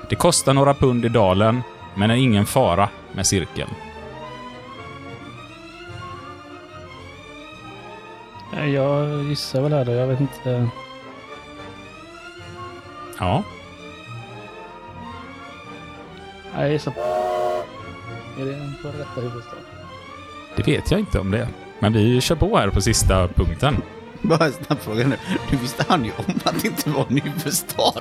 Det 0.09 0.15
kostar 0.15 0.53
några 0.53 0.73
pund 0.73 1.05
i 1.05 1.09
dalen, 1.09 1.61
men 1.97 2.11
är 2.11 2.15
ingen 2.15 2.45
fara 2.45 2.89
med 3.13 3.27
cirkeln. 3.27 3.69
Jag 8.73 9.23
gissar 9.23 9.61
väl 9.61 9.73
här 9.73 9.85
då. 9.85 9.91
Jag 9.91 10.07
vet 10.07 10.19
inte. 10.19 10.69
Ja, 13.19 13.43
Jag 16.55 16.71
gissar 16.71 16.91
på... 16.91 16.99
Är 18.41 18.45
det 18.45 18.53
en 18.53 18.73
före 18.81 18.97
detta 18.97 19.21
huvudstad? 19.21 19.55
det 20.55 20.67
vet 20.67 20.91
jag 20.91 20.99
inte 20.99 21.19
om 21.19 21.31
det. 21.31 21.47
Men 21.79 21.93
vi 21.93 22.21
kör 22.21 22.35
på 22.35 22.57
här 22.57 22.69
på 22.69 22.81
sista 22.81 23.27
punkten. 23.27 23.81
Bara 24.21 24.45
en 24.45 24.53
snabb 24.53 24.79
fråga 24.79 25.07
nu. 25.07 25.15
Nu 25.51 25.57
visste 25.57 25.85
han 25.87 26.05
ju 26.05 26.11
om 26.17 26.39
att 26.43 26.61
det 26.61 26.67
inte 26.67 26.89
var 26.89 27.05
en 27.09 27.17
huvudstad. 27.17 27.93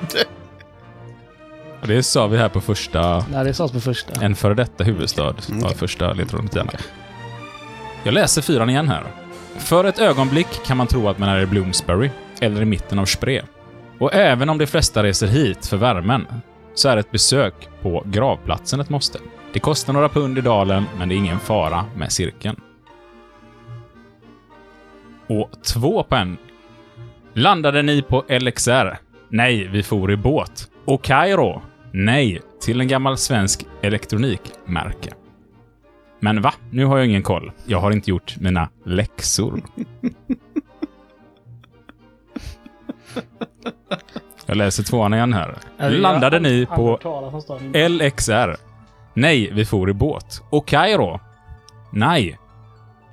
Det 1.86 2.02
sa 2.02 2.26
vi 2.26 2.38
här 2.38 2.48
på 2.48 2.60
första 2.60 3.24
Nej, 3.32 3.44
det 3.44 3.54
sades 3.54 3.72
på 3.72 3.80
första. 3.80 4.24
En 4.24 4.34
före 4.34 4.54
detta 4.54 4.84
huvudstad 4.84 5.22
Mm, 5.48 5.60
var 5.60 5.68
okej. 5.68 5.78
första 5.78 6.12
ledtråden 6.12 6.48
till 6.48 6.58
denna. 6.58 6.72
Jag 8.04 8.14
läser 8.14 8.42
fyran 8.42 8.70
igen 8.70 8.88
här. 8.88 9.02
För 9.58 9.84
ett 9.84 9.98
ögonblick 9.98 10.46
kan 10.66 10.76
man 10.76 10.86
tro 10.86 11.08
att 11.08 11.18
man 11.18 11.28
är 11.28 11.40
i 11.40 11.46
Bloomsbury, 11.46 12.10
eller 12.40 12.62
i 12.62 12.64
mitten 12.64 12.98
av 12.98 13.04
Spree. 13.04 13.42
Och 13.98 14.14
även 14.14 14.48
om 14.48 14.58
de 14.58 14.66
flesta 14.66 15.02
reser 15.02 15.26
hit 15.26 15.66
för 15.66 15.76
värmen, 15.76 16.26
så 16.74 16.88
är 16.88 16.96
ett 16.96 17.10
besök 17.10 17.54
på 17.82 18.02
gravplatsen 18.06 18.80
ett 18.80 18.90
måste. 18.90 19.18
Det 19.52 19.58
kostar 19.60 19.92
några 19.92 20.08
pund 20.08 20.38
i 20.38 20.40
dalen, 20.40 20.84
men 20.98 21.08
det 21.08 21.14
är 21.14 21.16
ingen 21.16 21.38
fara 21.38 21.84
med 21.96 22.12
cirkeln. 22.12 22.60
Och 25.26 25.50
två 25.62 26.02
poäng. 26.02 26.36
Landade 27.32 27.82
ni 27.82 28.02
på 28.02 28.24
LXR? 28.28 28.98
Nej, 29.28 29.68
vi 29.68 29.82
for 29.82 30.12
i 30.12 30.16
båt. 30.16 30.68
Och 30.84 31.02
Kairo? 31.02 31.62
Nej, 31.98 32.40
till 32.60 32.80
en 32.80 32.88
gammal 32.88 33.18
svensk 33.18 33.66
elektronikmärke. 33.82 35.12
Men 36.20 36.42
va? 36.42 36.54
Nu 36.70 36.84
har 36.84 36.98
jag 36.98 37.06
ingen 37.06 37.22
koll. 37.22 37.52
Jag 37.66 37.80
har 37.80 37.90
inte 37.90 38.10
gjort 38.10 38.36
mina 38.40 38.68
läxor. 38.84 39.62
Jag 44.46 44.56
läser 44.56 44.82
tvåan 44.82 45.14
igen 45.14 45.32
här. 45.32 45.58
Landade 45.78 46.40
ni 46.40 46.66
på 46.66 46.98
LXR? 47.88 48.56
Nej, 49.14 49.50
vi 49.52 49.64
for 49.64 49.90
i 49.90 49.92
båt. 49.92 50.42
Och 50.50 50.66
Kairo? 50.66 51.20
Nej. 51.92 52.38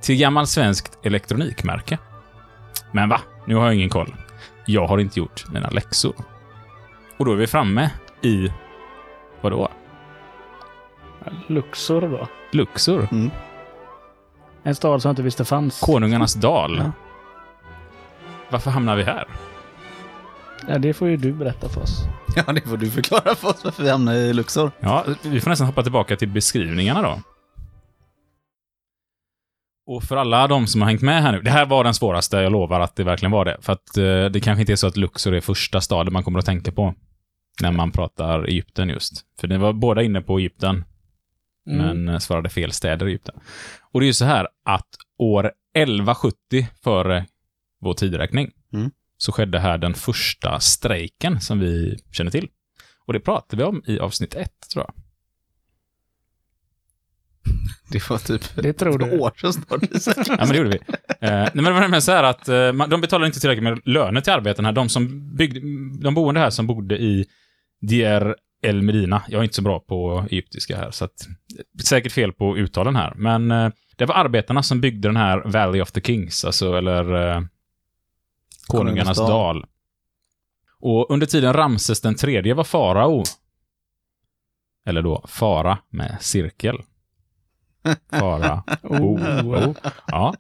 Till 0.02 0.18
gammal 0.18 0.48
svenskt 0.48 1.06
elektronikmärke. 1.06 1.98
Men 2.92 3.10
va? 3.10 3.22
Nu 3.46 3.56
har 3.56 3.66
jag 3.66 3.76
ingen 3.76 3.90
koll. 3.90 4.16
Jag 4.66 4.88
har 4.88 4.98
inte 4.98 5.20
gjort 5.20 5.46
mina 5.50 5.70
läxor. 5.70 6.14
Och 7.18 7.26
då 7.26 7.32
är 7.32 7.36
vi 7.36 7.48
framme 7.48 7.90
i... 8.22 8.52
Vadå? 9.44 9.70
Luxor 11.48 12.02
då. 12.02 12.28
Luxor? 12.52 13.08
Mm. 13.12 13.32
En 14.64 14.76
stad 14.76 15.02
som 15.02 15.10
jag 15.10 15.12
inte 15.14 15.22
visste 15.22 15.46
fanns. 15.46 15.80
Konungarnas 15.80 16.34
dal? 16.34 16.78
Ja. 16.78 16.92
Varför 18.50 18.72
hamnar 18.72 18.96
vi 18.96 19.04
här? 19.04 19.28
Ja, 20.68 20.78
det 20.78 20.94
får 20.94 21.08
ju 21.08 21.18
du 21.18 21.34
berätta 21.34 21.70
för 21.70 21.82
oss. 21.82 22.04
Ja, 22.36 22.54
det 22.54 22.62
får 22.62 22.78
du 22.78 22.92
förklara 22.92 23.36
för 23.36 23.50
oss 23.50 23.64
varför 23.64 23.84
vi 23.84 23.90
hamnade 23.90 24.18
i 24.18 24.34
Luxor. 24.34 24.72
Ja, 24.80 25.06
vi 25.22 25.42
får 25.42 25.50
nästan 25.50 25.68
hoppa 25.68 25.84
tillbaka 25.84 26.16
till 26.16 26.30
beskrivningarna 26.30 27.02
då. 27.02 27.20
Och 29.88 30.04
för 30.04 30.18
alla 30.18 30.48
de 30.48 30.68
som 30.68 30.82
har 30.82 30.90
hängt 30.90 31.02
med 31.02 31.22
här 31.22 31.32
nu, 31.32 31.42
det 31.42 31.52
här 31.52 31.66
var 31.66 31.84
den 31.84 31.94
svåraste, 31.94 32.38
jag 32.38 32.52
lovar 32.52 32.80
att 32.80 32.96
det 32.96 33.04
verkligen 33.04 33.32
var 33.32 33.46
det. 33.46 33.58
För 33.62 33.74
att 33.74 33.98
eh, 33.98 34.26
det 34.26 34.44
kanske 34.44 34.62
inte 34.62 34.72
är 34.72 34.76
så 34.76 34.88
att 34.88 34.98
Luxor 34.98 35.34
är 35.34 35.42
första 35.42 35.82
staden 35.82 36.14
man 36.14 36.24
kommer 36.24 36.40
att 36.40 36.46
tänka 36.46 36.72
på 36.72 36.94
när 37.62 37.72
man 37.72 37.92
pratar 37.92 38.44
Egypten 38.44 38.90
just. 38.90 39.26
För 39.40 39.48
det 39.48 39.58
var 39.58 39.74
båda 39.74 40.02
inne 40.04 40.22
på 40.22 40.38
Egypten, 40.40 40.84
Mm. 41.68 41.78
men 42.06 42.10
eh, 42.16 42.20
svarade 42.20 42.50
fel 42.50 42.72
städer 42.72 43.06
i 43.06 43.10
Egypten. 43.10 43.36
Och 43.92 44.00
det 44.00 44.06
är 44.06 44.08
ju 44.08 44.14
så 44.14 44.26
här 44.26 44.48
att 44.66 44.88
år 45.18 45.52
1170 45.74 46.68
före 46.84 47.26
vår 47.82 47.94
tideräkning 47.94 48.52
Mm. 48.74 48.92
så 49.18 49.32
skedde 49.32 49.60
här 49.60 49.78
den 49.78 49.94
första 49.94 50.60
strejken 50.60 51.42
som 51.42 51.60
vi 51.60 51.98
känner 52.12 52.32
till. 52.32 52.48
Och 53.06 53.14
det 53.14 53.20
pratade 53.20 53.64
vi 53.64 53.70
om 53.70 53.84
i 53.88 54.00
avsnitt 54.00 54.36
ett, 54.36 54.70
tror 54.74 54.86
jag. 54.88 54.94
Det 57.92 58.10
var 58.10 58.18
typ 58.18 58.56
Det 58.56 58.74
tror 58.74 59.04
ett 59.04 59.12
du. 59.12 59.20
år 59.20 59.32
sedan 59.38 59.54
snart. 59.54 59.82
Ja, 60.28 60.36
men 60.40 60.48
det 60.50 60.58
gjorde 60.58 60.70
vi. 60.70 60.78
Eh, 60.88 61.32
nej, 61.32 61.52
men 61.54 61.64
det 61.64 61.72
var 61.72 61.80
nämligen 61.82 62.02
så 62.02 62.12
här 62.12 62.24
att 62.24 62.50
eh, 62.50 62.72
de 62.88 63.02
betalade 63.02 63.28
inte 63.28 63.40
tillräckligt 63.40 63.64
med 63.64 63.82
löner 63.86 64.22
till 64.22 64.34
arbetarna. 64.34 64.72
De 64.72 64.90
som 64.90 65.36
byggde, 65.36 65.60
de 66.04 66.14
boende 66.14 66.40
här 66.40 66.50
som 66.50 66.68
bodde 66.68 66.98
i 67.02 67.26
Dier 67.88 68.36
El 68.62 68.82
Medina. 68.82 69.24
Jag 69.28 69.40
är 69.40 69.44
inte 69.44 69.56
så 69.56 69.62
bra 69.62 69.80
på 69.80 70.26
egyptiska 70.32 70.78
här, 70.78 70.92
så 70.92 71.06
att, 71.06 71.28
säkert 71.84 72.12
fel 72.12 72.34
på 72.34 72.58
uttalen 72.58 72.96
här. 72.96 73.14
Men 73.16 73.52
eh, 73.52 73.70
det 73.96 74.06
var 74.06 74.16
arbetarna 74.16 74.64
som 74.64 74.82
byggde 74.82 75.08
den 75.08 75.18
här 75.18 75.44
Valley 75.46 75.82
of 75.82 75.92
the 75.92 76.02
Kings, 76.02 76.46
alltså, 76.46 76.78
eller 76.78 77.36
eh, 77.36 77.42
Konungarnas 78.68 79.18
dal. 79.18 79.30
dal. 79.30 79.66
Och 80.80 81.12
under 81.12 81.28
tiden 81.28 81.54
Ramses 81.54 82.02
den 82.02 82.16
tredje 82.16 82.54
var 82.54 82.64
farao, 82.64 83.24
eller 84.86 85.02
då 85.02 85.26
fara 85.28 85.78
med 85.90 86.18
cirkel. 86.22 86.78
Fara. 88.20 88.64
Oh, 88.84 89.46
oh. 89.46 89.76
Ja. 90.08 90.34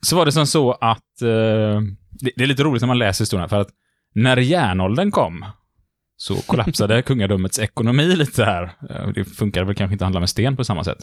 Så 0.00 0.16
var 0.16 0.24
det 0.24 0.32
som 0.32 0.46
så 0.46 0.72
att, 0.72 1.22
eh, 1.22 1.80
det, 2.10 2.32
det 2.36 2.42
är 2.42 2.46
lite 2.46 2.62
roligt 2.62 2.82
när 2.82 2.86
man 2.86 2.98
läser 2.98 3.22
historien, 3.24 3.48
för 3.48 3.60
att 3.60 3.70
när 4.14 4.36
järnåldern 4.36 5.10
kom 5.10 5.44
så 6.20 6.34
kollapsade 6.42 7.02
kungadömets 7.06 7.58
ekonomi 7.58 8.16
lite 8.16 8.44
här. 8.44 8.70
Eh, 8.90 9.08
Det 9.08 9.24
funkade 9.24 9.66
väl 9.66 9.74
kanske 9.74 9.92
inte 9.92 10.04
att 10.04 10.06
handla 10.06 10.20
med 10.20 10.28
sten 10.28 10.56
på 10.56 10.64
samma 10.64 10.84
sätt. 10.84 10.98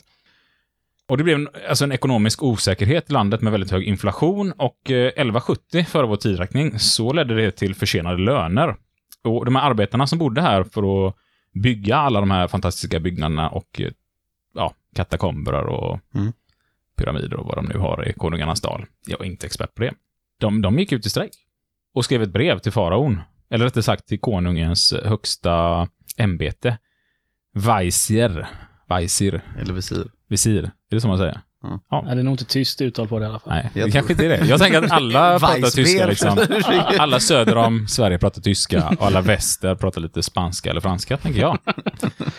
Och 1.09 1.17
det 1.17 1.23
blev 1.23 1.35
en, 1.35 1.49
alltså 1.69 1.83
en 1.83 1.91
ekonomisk 1.91 2.43
osäkerhet 2.43 3.09
i 3.09 3.13
landet 3.13 3.41
med 3.41 3.51
väldigt 3.51 3.71
hög 3.71 3.83
inflation 3.83 4.51
och 4.51 4.91
eh, 4.91 5.07
1170 5.07 5.83
före 5.85 6.07
vår 6.07 6.15
tidräkning 6.17 6.79
så 6.79 7.13
ledde 7.13 7.35
det 7.35 7.51
till 7.51 7.75
försenade 7.75 8.17
löner. 8.17 8.75
Och 9.23 9.45
de 9.45 9.55
här 9.55 9.69
arbetarna 9.69 10.07
som 10.07 10.19
bodde 10.19 10.41
här 10.41 10.63
för 10.63 11.07
att 11.07 11.15
bygga 11.63 11.95
alla 11.97 12.19
de 12.19 12.31
här 12.31 12.47
fantastiska 12.47 12.99
byggnaderna 12.99 13.49
och 13.49 13.81
eh, 13.81 13.91
ja, 14.55 14.73
katakomber 14.95 15.53
och 15.67 15.99
Mm. 16.15 16.33
pyramider 16.97 17.33
och 17.33 17.45
vad 17.45 17.55
de 17.57 17.65
nu 17.65 17.77
har 17.77 18.07
i 18.09 18.13
Konungarnas 18.13 18.61
dal. 18.61 18.85
Jag 19.07 19.21
är 19.21 19.25
inte 19.25 19.45
expert 19.45 19.75
på 19.75 19.81
det. 19.81 19.93
De, 20.39 20.61
de 20.61 20.79
gick 20.79 20.91
ut 20.91 21.05
i 21.05 21.09
strejk 21.09 21.31
och 21.93 22.05
skrev 22.05 22.23
ett 22.23 22.29
brev 22.33 22.59
till 22.59 22.71
faraon, 22.71 23.21
eller 23.51 23.65
rättare 23.65 23.83
sagt 23.83 24.07
till 24.07 24.19
konungens 24.19 24.93
högsta 25.05 25.87
ämbete, 26.17 26.77
Vaisir. 27.55 28.47
Vaisir. 28.89 29.41
Eller 29.61 29.73
visir. 29.73 30.05
Visir. 30.29 30.63
Är 30.63 30.71
det 30.95 31.01
så 31.01 31.07
man 31.07 31.17
säger? 31.17 31.41
Ja, 31.89 32.01
det 32.01 32.11
är 32.11 32.23
nog 32.23 32.33
inte 32.33 32.45
tyst 32.45 32.81
uttal 32.81 33.07
på 33.07 33.19
det 33.19 33.25
i 33.25 33.29
alla 33.29 33.39
fall. 33.39 33.53
Nej, 33.53 33.69
Jag 33.73 33.87
det 33.87 33.91
kanske 33.91 34.13
inte 34.13 34.25
är 34.25 34.29
det. 34.29 34.45
Jag 34.45 34.59
tänker 34.59 34.81
att 34.83 34.91
alla 34.91 35.39
pratar 35.39 35.69
tyska 35.69 36.05
liksom. 36.07 36.37
Alla 36.99 37.19
söder 37.19 37.55
om 37.55 37.87
Sverige 37.87 38.17
pratar 38.17 38.41
tyska 38.41 38.89
och 38.99 39.05
alla 39.05 39.21
väster 39.21 39.75
pratar 39.75 40.01
lite 40.01 40.23
spanska 40.23 40.69
eller 40.69 40.81
franska, 40.81 41.17
tänker 41.17 41.39
jag. 41.39 41.57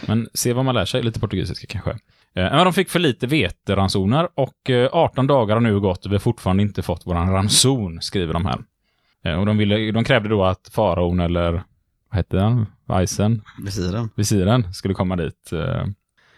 Men 0.06 0.28
se 0.34 0.52
vad 0.52 0.64
man 0.64 0.74
lär 0.74 0.84
sig, 0.84 1.02
lite 1.02 1.20
portugisiska 1.20 1.66
kanske. 1.66 1.90
Eh, 1.90 1.96
Men 2.34 2.64
de 2.64 2.72
fick 2.72 2.90
för 2.90 2.98
lite 2.98 3.26
veteransoner 3.26 4.28
och 4.34 4.70
eh, 4.70 4.88
18 4.92 5.26
dagar 5.26 5.56
har 5.56 5.60
nu 5.60 5.80
gått 5.80 6.06
och 6.06 6.12
vi 6.12 6.14
har 6.14 6.20
fortfarande 6.20 6.62
inte 6.62 6.82
fått 6.82 7.06
våran 7.06 7.32
ranson, 7.32 7.98
skriver 8.02 8.32
de 8.32 8.46
här. 8.46 8.58
Eh, 9.24 9.35
Och 9.40 9.46
de, 9.46 9.57
ville, 9.59 9.92
de 9.92 10.04
krävde 10.04 10.28
då 10.28 10.44
att 10.44 10.68
faraon 10.72 11.20
eller, 11.20 11.52
vad 11.52 12.16
hette 12.16 12.37
den? 12.37 12.66
Weisen? 12.85 13.42
Visiren. 13.64 14.11
visiren 14.16 14.74
skulle 14.74 14.94
komma 14.94 15.16
dit. 15.16 15.52
eh, 15.52 15.87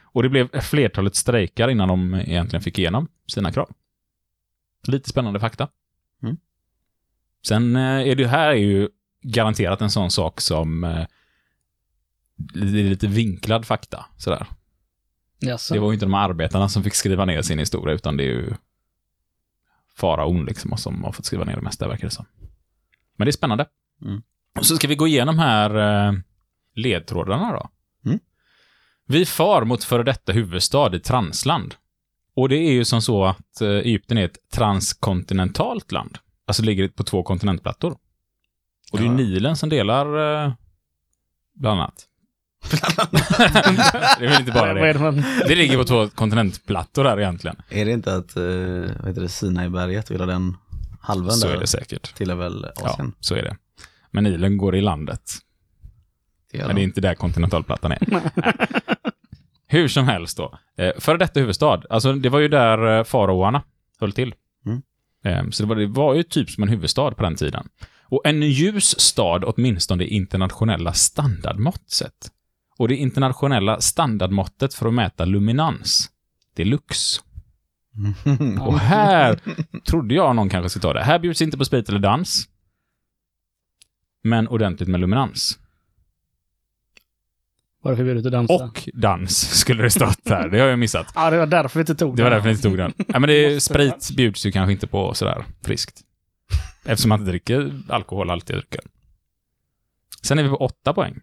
Och 0.02 0.22
det 0.22 0.28
blev 0.28 0.60
flertalet 0.60 1.16
strejkar 1.16 1.68
innan 1.68 1.88
de 1.88 2.14
egentligen 2.14 2.62
fick 2.62 2.78
igenom 2.78 3.08
sina 3.26 3.52
krav. 3.52 3.70
Lite 4.86 5.08
spännande 5.08 5.40
fakta. 5.40 5.68
Mm. 6.22 6.36
Sen 7.46 7.76
eh, 7.76 7.82
är 8.08 8.14
det 8.16 8.26
här 8.26 8.48
är 8.50 8.54
ju 8.54 8.88
garanterat 9.22 9.80
en 9.80 9.90
sån 9.90 10.10
sak 10.10 10.40
som 10.40 10.80
det 12.54 12.60
är 12.80 12.90
lite 12.90 13.06
vinklad 13.06 13.66
fakta. 13.66 14.06
Sådär. 14.16 14.46
Jaså. 15.38 15.74
Det 15.74 15.80
var 15.80 15.88
ju 15.88 15.94
inte 15.94 16.06
de 16.06 16.14
arbetarna 16.14 16.68
som 16.68 16.82
fick 16.82 16.94
skriva 16.94 17.24
ner 17.24 17.42
sin 17.42 17.58
historia, 17.58 17.94
utan 17.94 18.16
det 18.16 18.22
är 18.24 18.26
ju 18.26 18.54
faraon 19.96 20.44
liksom 20.44 20.76
som 20.76 21.04
har 21.04 21.12
fått 21.12 21.24
skriva 21.24 21.44
ner 21.44 21.56
det 21.56 21.62
mesta, 21.62 21.88
verkar 21.88 22.04
det 22.06 22.10
som. 22.14 22.26
Men 23.20 23.26
det 23.26 23.30
är 23.30 23.32
spännande. 23.32 23.66
Mm. 24.04 24.22
Och 24.58 24.66
så 24.66 24.76
ska 24.76 24.88
vi 24.88 24.94
gå 24.94 25.06
igenom 25.06 25.38
här 25.38 25.76
eh, 26.08 26.12
ledtrådarna 26.74 27.52
då. 27.52 27.68
Mm. 28.06 28.20
Vi 29.06 29.26
far 29.26 29.64
mot 29.64 29.84
före 29.84 30.02
detta 30.02 30.32
huvudstad 30.32 30.96
i 30.96 31.00
Transland. 31.00 31.74
Och 32.36 32.48
det 32.48 32.56
är 32.56 32.72
ju 32.72 32.84
som 32.84 33.02
så 33.02 33.24
att 33.24 33.60
eh, 33.60 33.68
Egypten 33.68 34.18
är 34.18 34.24
ett 34.24 34.50
transkontinentalt 34.52 35.92
land. 35.92 36.18
Alltså 36.46 36.62
ligger 36.62 36.88
på 36.88 37.04
två 37.04 37.22
kontinentplattor. 37.22 37.96
Och 38.92 38.98
det 38.98 39.04
är 39.04 39.04
ju 39.04 39.10
Ja. 39.10 39.16
Nilen 39.16 39.56
som 39.56 39.68
delar 39.68 40.06
eh, 40.44 40.52
bland 41.54 41.80
annat. 41.80 42.06
det 44.18 44.24
är 44.24 44.28
väl 44.28 44.40
inte 44.40 44.52
bara 44.52 44.74
det. 44.74 45.24
det 45.48 45.54
ligger 45.54 45.76
på 45.78 45.84
två 45.84 46.08
kontinentplattor 46.08 47.04
där 47.04 47.20
egentligen. 47.20 47.56
Är 47.68 47.84
det 47.84 47.92
inte 47.92 48.14
att, 48.14 48.36
vad 48.36 49.08
heter 49.08 49.20
det, 49.20 49.28
Sinaiberget, 49.28 50.10
hela 50.10 50.26
den 50.26 50.56
halvan 51.00 51.32
Så 51.32 51.46
där 51.46 51.56
är 51.56 51.60
det 51.60 51.66
säkert. 51.66 52.14
tillhör 52.14 52.36
väl 52.36 52.66
Ja, 52.76 52.90
Asien? 52.90 53.12
så 53.20 53.34
är 53.34 53.42
det. 53.42 53.56
Men 54.10 54.24
Nilen 54.24 54.56
går 54.58 54.76
i 54.76 54.80
landet. 54.80 55.32
Det 56.52 56.66
Men 56.66 56.76
det 56.76 56.80
är 56.80 56.84
inte 56.84 57.00
där 57.00 57.14
kontinentalplattan 57.14 57.92
är. 57.92 57.98
Hur 59.66 59.88
som 59.88 60.04
helst 60.08 60.36
då. 60.36 60.58
Eh, 60.78 60.92
före 60.98 61.18
detta 61.18 61.40
huvudstad. 61.40 61.82
Alltså, 61.90 62.12
det 62.12 62.28
var 62.28 62.38
ju 62.38 62.48
där 62.48 62.98
eh, 62.98 63.04
faraoarna 63.04 63.62
höll 64.00 64.12
till. 64.12 64.34
Mm. 64.66 64.82
Eh, 65.24 65.50
så 65.50 65.62
det 65.62 65.68
var, 65.68 65.76
det 65.76 65.86
var 65.86 66.14
ju 66.14 66.22
typ 66.22 66.50
som 66.50 66.62
en 66.62 66.68
huvudstad 66.68 67.10
på 67.10 67.22
den 67.22 67.36
tiden. 67.36 67.68
Och 68.04 68.22
en 68.24 68.42
ljus 68.42 69.00
stad 69.00 69.44
åtminstone 69.44 70.04
i 70.04 70.08
internationella 70.08 70.92
standardmått 70.92 71.90
sett. 71.90 72.30
Och 72.78 72.88
det 72.88 72.96
internationella 72.96 73.80
standardmåttet 73.80 74.74
för 74.74 74.86
att 74.86 74.94
mäta 74.94 75.24
luminans, 75.24 76.10
det 76.54 76.62
är 76.62 76.66
lux. 76.66 77.20
Och 78.60 78.78
här 78.78 79.40
trodde 79.86 80.14
jag 80.14 80.36
någon 80.36 80.48
kanske 80.48 80.70
skulle 80.70 80.82
ta 80.82 80.92
det. 80.92 81.02
Här 81.04 81.18
bjuds 81.18 81.42
inte 81.42 81.58
på 81.58 81.64
sprit 81.64 81.88
eller 81.88 81.98
dans. 81.98 82.48
Men 84.22 84.48
ordentligt 84.48 84.88
med 84.88 85.00
luminans. 85.00 85.58
Var 87.82 87.90
det 87.90 87.96
förbjudet 87.96 88.26
att 88.26 88.32
dansa? 88.32 88.54
Och 88.54 88.88
dans 88.94 89.38
skulle 89.58 89.82
det 89.82 89.90
stått 89.90 90.28
här. 90.28 90.48
Det 90.48 90.60
har 90.60 90.66
jag 90.66 90.78
missat. 90.78 91.12
Ja, 91.14 91.30
det 91.30 91.38
var 91.38 91.46
därför 91.46 91.78
vi 91.78 91.80
inte 91.80 91.94
tog 91.94 92.16
Det 92.16 92.22
var 92.22 92.30
den. 92.30 92.36
därför 92.36 92.48
jag 92.48 92.54
inte 92.54 92.62
tog 92.68 92.76
den. 92.78 92.92
Ja, 93.08 93.18
men 93.18 93.28
det 93.28 93.44
är, 93.44 93.58
sprit 93.60 94.10
bjuds 94.16 94.46
ju 94.46 94.52
kanske 94.52 94.72
inte 94.72 94.86
på 94.86 95.14
sådär 95.14 95.44
friskt. 95.64 96.00
Eftersom 96.84 97.08
man 97.08 97.20
inte 97.20 97.30
dricker 97.30 97.72
alkohol 97.88 98.30
alltid 98.30 98.56
dricker. 98.56 98.80
Sen 100.22 100.38
är 100.38 100.42
vi 100.42 100.48
på 100.48 100.56
åtta 100.56 100.94
poäng. 100.94 101.20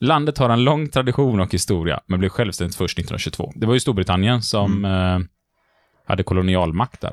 Landet 0.00 0.38
har 0.38 0.50
en 0.50 0.64
lång 0.64 0.88
tradition 0.88 1.40
och 1.40 1.52
historia, 1.52 2.00
men 2.06 2.18
blev 2.18 2.28
självständigt 2.28 2.76
först 2.76 2.98
1922. 2.98 3.52
Det 3.56 3.66
var 3.66 3.74
ju 3.74 3.80
Storbritannien 3.80 4.42
som 4.42 4.84
eh, 4.84 5.18
hade 6.06 6.22
kolonialmakt 6.22 7.00
där. 7.00 7.12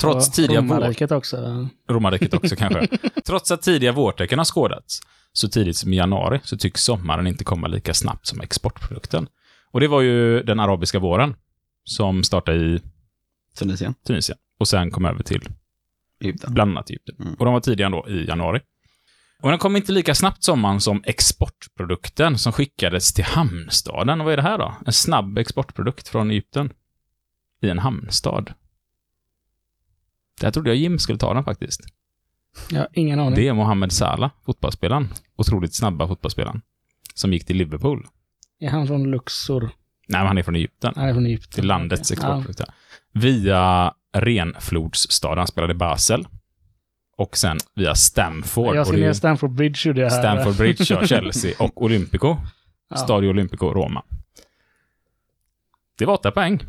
Trots 0.00 0.28
Och 0.28 0.34
tidiga 0.34 0.60
vår... 0.60 0.74
Romarriket 0.74 1.12
också. 1.12 1.68
romarriket 1.90 2.34
också 2.34 2.56
kanske. 2.56 2.88
Trots 3.26 3.50
att 3.50 3.62
tidiga 3.62 3.92
vårtecken 3.92 4.38
har 4.38 4.44
skådats 4.44 5.00
så 5.32 5.48
tidigt 5.48 5.76
som 5.76 5.92
i 5.92 5.96
januari 5.96 6.40
så 6.44 6.56
tycks 6.56 6.82
sommaren 6.82 7.26
inte 7.26 7.44
komma 7.44 7.66
lika 7.66 7.94
snabbt 7.94 8.26
som 8.26 8.40
exportprodukten. 8.40 9.28
Och 9.70 9.80
det 9.80 9.88
var 9.88 10.00
ju 10.00 10.42
den 10.42 10.60
arabiska 10.60 10.98
våren 10.98 11.34
som 11.84 12.24
startade 12.24 12.58
i 12.58 12.80
Tunisien, 13.58 13.94
Tunisien 14.06 14.38
och 14.58 14.68
sen 14.68 14.90
kom 14.90 15.04
över 15.04 15.22
till 15.22 15.48
Egypten. 16.20 16.54
bland 16.54 16.70
annat 16.70 16.90
Egypten. 16.90 17.16
Mm. 17.20 17.34
Och 17.34 17.44
de 17.44 17.54
var 17.54 17.60
tidiga 17.60 17.90
då 17.90 18.08
i 18.08 18.24
januari. 18.24 18.60
Och 19.44 19.50
den 19.50 19.58
kom 19.58 19.76
inte 19.76 19.92
lika 19.92 20.14
snabbt 20.14 20.42
sommaren 20.42 20.80
som 20.80 21.02
exportprodukten 21.06 22.38
som 22.38 22.52
skickades 22.52 23.12
till 23.12 23.24
hamnstaden. 23.24 24.20
Och 24.20 24.24
vad 24.24 24.32
är 24.32 24.36
det 24.36 24.42
här 24.42 24.58
då? 24.58 24.74
En 24.86 24.92
snabb 24.92 25.38
exportprodukt 25.38 26.08
från 26.08 26.30
Egypten 26.30 26.72
i 27.62 27.68
en 27.68 27.78
hamnstad. 27.78 28.52
Det 30.40 30.46
här 30.46 30.52
trodde 30.52 30.70
jag 30.70 30.76
Jim 30.76 30.98
skulle 30.98 31.18
ta 31.18 31.34
den 31.34 31.44
faktiskt. 31.44 31.80
Har 32.72 32.88
ingen 32.92 33.20
aning. 33.20 33.34
Det 33.34 33.48
är 33.48 33.52
Mohamed 33.52 33.92
Salah, 33.92 34.30
fotbollsspelaren. 34.46 35.08
Otroligt 35.36 35.74
snabba 35.74 36.08
fotbollsspelaren. 36.08 36.62
Som 37.14 37.32
gick 37.32 37.46
till 37.46 37.56
Liverpool. 37.56 38.06
Är 38.60 38.68
han 38.70 38.86
från 38.86 39.10
Luxor? 39.10 39.62
Nej, 39.62 40.20
men 40.20 40.26
han 40.26 40.38
är 40.38 40.42
från 40.42 40.56
Egypten. 40.56 40.92
Han 40.96 41.08
är 41.08 41.12
från 41.12 41.26
Egypten. 41.26 41.52
Till 41.52 41.66
landets 41.66 42.12
exportprodukt. 42.12 42.60
ja. 42.60 42.66
Via 43.12 43.94
renflodsstaden. 44.12 45.38
Han 45.38 45.46
spelade 45.46 45.72
i 45.72 45.76
Basel. 45.76 46.26
Och 47.16 47.36
sen 47.36 47.58
via 47.74 47.94
Stamford. 47.94 48.66
Ja, 48.66 48.74
jag 48.74 48.80
och 48.80 48.86
ska 48.86 48.96
det 48.96 48.98
är 48.98 49.00
ner 49.00 49.08
ju 49.08 49.14
Stamford 49.14 49.50
Bridge 49.50 49.88
gjorde 49.88 50.00
jag 50.00 50.10
här. 50.10 50.18
Stamford 50.18 50.56
Bridge, 50.56 50.84
ja, 50.88 51.06
Chelsea 51.06 51.54
och 51.58 51.82
Olympico. 51.82 52.36
Ja. 52.90 52.96
Stadio 52.96 53.28
Olympico, 53.28 53.66
Roma. 53.66 54.02
Det 55.98 56.06
var 56.06 56.14
åtta 56.14 56.30
poäng. 56.30 56.60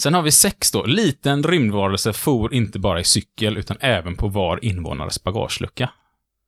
Sen 0.00 0.14
har 0.14 0.22
vi 0.22 0.30
sex 0.30 0.70
då. 0.72 0.86
Liten 0.86 1.42
rymdvarelse 1.42 2.12
for 2.12 2.54
inte 2.54 2.78
bara 2.78 3.00
i 3.00 3.04
cykel, 3.04 3.56
utan 3.56 3.76
även 3.80 4.16
på 4.16 4.28
var 4.28 4.64
invånares 4.64 5.22
bagagelucka. 5.22 5.90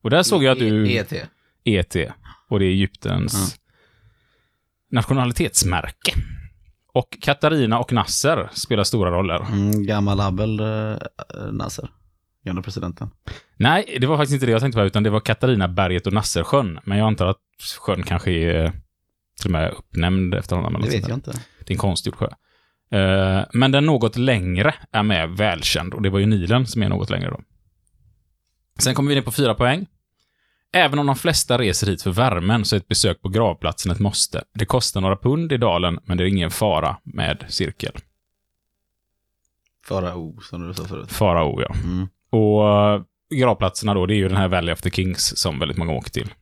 Och 0.03 0.11
där 0.11 0.23
såg 0.23 0.45
jag 0.45 0.53
att 0.53 0.59
du... 0.59 0.93
ET. 0.97 1.13
ET. 1.65 1.97
Och 2.49 2.59
det 2.59 2.65
är 2.65 2.71
Egyptens 2.71 3.59
nationalitetsmärke. 4.91 6.15
Och 6.95 7.19
Katarina 7.21 7.79
och 7.79 7.93
Nasser 7.93 8.51
spelar 8.53 8.85
stora 8.85 9.11
roller. 9.11 9.47
Mm, 9.53 9.87
gammal 9.87 10.21
Abel 10.21 10.61
eh, 10.61 10.97
Nasser, 11.53 11.91
gamla 12.45 12.63
presidenten. 12.63 13.11
Nej, 13.57 13.99
det 14.01 14.07
var 14.07 14.17
faktiskt 14.17 14.35
inte 14.35 14.47
det 14.47 14.53
jag 14.53 14.61
tänkte 14.61 14.81
på, 14.81 14.85
utan 14.85 15.03
det 15.03 15.11
var 15.11 15.21
Katarina 15.21 15.69
berget 15.69 16.07
och 16.07 16.13
Nassersjön. 16.13 16.81
Men 16.85 16.99
jag 16.99 17.07
antar 17.07 17.27
att 17.27 17.39
sjön 17.81 18.03
kanske 18.03 18.31
är 18.31 18.73
till 19.41 19.47
och 19.47 19.53
med 19.53 19.71
uppnämnd 19.73 20.35
efter 20.35 20.57
honom. 20.57 20.77
eller 20.77 20.87
Det 20.87 20.97
vet 20.97 21.09
jag 21.09 21.17
inte. 21.17 21.31
Det 21.59 21.71
är 21.71 21.75
en 21.75 21.79
konstgjord 21.79 22.15
sjö. 22.17 22.29
Eh, 22.99 23.45
men 23.53 23.73
den 23.73 23.87
något 23.87 24.17
längre 24.17 24.75
är 24.93 25.03
med 25.03 25.31
välkänd 25.31 25.95
och 25.95 26.03
det 26.03 26.11
var 26.11 26.19
ju 26.19 26.27
Nilen 26.27 26.67
som 26.67 26.83
är 26.83 26.89
något 26.89 27.11
längre 27.11 27.31
då. 27.31 27.41
Sen 28.79 28.95
kommer 28.95 29.09
vi 29.09 29.15
ner 29.15 29.23
på 29.23 29.33
fyra 29.33 29.55
poäng. 29.55 29.87
Även 30.75 30.99
om 30.99 31.07
de 31.07 31.17
flesta 31.17 31.59
reser 31.59 31.87
hit 31.87 32.03
för 32.03 32.11
värmen 32.11 32.65
så 32.65 32.77
är 32.77 32.81
ett 32.81 32.89
besök 32.89 33.23
på 33.23 33.29
gravplatsen 33.29 33.93
ett 33.93 33.99
måste. 33.99 34.45
Det 34.55 34.65
kostar 34.65 35.01
några 35.01 35.17
pund 35.17 35.53
i 35.53 35.57
dalen, 35.57 35.99
men 36.05 36.17
det 36.17 36.25
är 36.25 36.29
ingen 36.29 36.51
fara 36.51 36.97
med 37.03 37.45
cirkel. 37.49 37.93
Farao, 39.89 40.41
som 40.41 40.69
du 40.69 40.75
sa 40.75 40.85
förut. 40.85 41.13
Farao, 41.13 41.63
ja. 41.63 41.75
Mm. 41.85 42.09
Och 42.31 42.69
eh, 42.69 43.03
gravplatserna 43.35 43.95
då, 43.95 44.07
det 44.07 44.15
är 44.15 44.17
ju 44.17 44.29
den 44.29 44.37
här 44.37 44.49
Valley 44.49 44.73
of 44.73 44.81
the 44.81 44.91
Kings 44.91 45.37
som 45.39 45.59
väldigt 45.59 45.79
många 45.79 45.93
åker 45.93 46.11
till. 46.11 46.35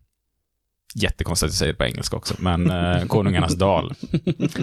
Jättekonstigt 0.94 1.48
att 1.48 1.52
jag 1.52 1.58
säger 1.58 1.72
det 1.72 1.78
på 1.78 1.84
engelska 1.84 2.16
också, 2.16 2.34
men 2.38 2.70
eh, 2.70 3.04
Konungarnas 3.06 3.54
dal. 3.54 3.94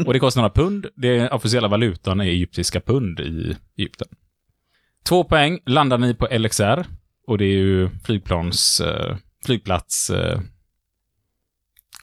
Och 0.06 0.14
det 0.14 0.20
kostar 0.20 0.42
några 0.42 0.54
pund. 0.54 0.86
Det 0.96 1.30
officiella 1.30 1.68
valutan 1.68 2.22
är 2.22 2.26
egyptiska 2.26 2.82
pund 2.82 3.20
i 3.20 3.58
Egypten. 3.78 4.08
Två 5.04 5.24
poäng 5.24 5.60
landar 5.66 5.98
ni 5.98 6.14
på 6.14 6.28
LXR. 6.32 6.86
Och 7.28 7.38
det 7.38 7.46
är 7.46 7.58
ju 7.58 7.90
flygplans... 8.04 8.82
Eh, 8.82 9.18
flygplats... 9.48 10.10
Eh, 10.10 10.40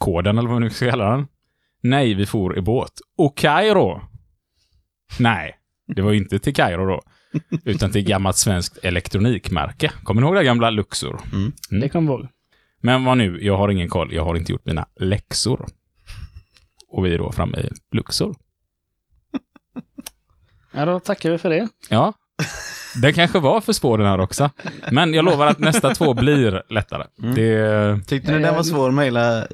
eller 0.06 0.32
vad 0.32 0.44
man 0.44 0.62
nu 0.62 0.70
ska 0.70 0.90
kalla 0.90 1.10
den. 1.10 1.26
Nej, 1.82 2.14
vi 2.14 2.26
for 2.26 2.58
i 2.58 2.60
båt. 2.60 2.92
Och 3.16 3.36
Kairo? 3.36 4.00
Nej, 5.18 5.58
det 5.86 6.02
var 6.02 6.12
ju 6.12 6.18
inte 6.18 6.38
till 6.38 6.54
Kairo 6.54 6.86
då. 6.86 7.02
Utan 7.64 7.92
till 7.92 8.04
gammalt 8.04 8.36
svenskt 8.36 8.78
elektronikmärke. 8.84 9.92
Kommer 10.02 10.20
ni 10.20 10.26
ihåg 10.26 10.36
det 10.36 10.44
gamla 10.44 10.70
Luxor? 10.70 11.20
Mm. 11.32 11.52
Det 11.80 11.88
kommer 11.88 12.12
jag 12.12 12.20
ihåg. 12.20 12.28
Men 12.80 13.04
vad 13.04 13.18
nu, 13.18 13.38
jag 13.42 13.56
har 13.56 13.68
ingen 13.68 13.88
koll. 13.88 14.12
Jag 14.12 14.24
har 14.24 14.36
inte 14.36 14.52
gjort 14.52 14.66
mina 14.66 14.88
läxor. 15.00 15.66
Och 16.88 17.06
vi 17.06 17.14
är 17.14 17.18
då 17.18 17.32
framme 17.32 17.58
i 17.58 17.70
Luxor. 17.96 18.36
Ja, 20.72 20.84
då 20.84 21.00
tackar 21.00 21.30
vi 21.30 21.38
för 21.38 21.50
det. 21.50 21.68
Ja, 21.88 22.12
det 23.02 23.12
kanske 23.12 23.38
var 23.38 23.60
för 23.60 23.72
svår 23.72 23.98
den 23.98 24.06
här 24.06 24.20
också. 24.20 24.50
Men 24.90 25.14
jag 25.14 25.24
lovar 25.24 25.46
att 25.46 25.58
nästa 25.58 25.94
två 25.94 26.14
blir 26.14 26.62
lättare. 26.68 27.04
Mm. 27.22 27.34
Det, 27.34 28.00
Tyckte 28.06 28.32
ni 28.32 28.38
den 28.42 28.54
var 28.54 28.62
svår, 28.62 28.90
mejla 28.90 29.38
eh, 29.42 29.46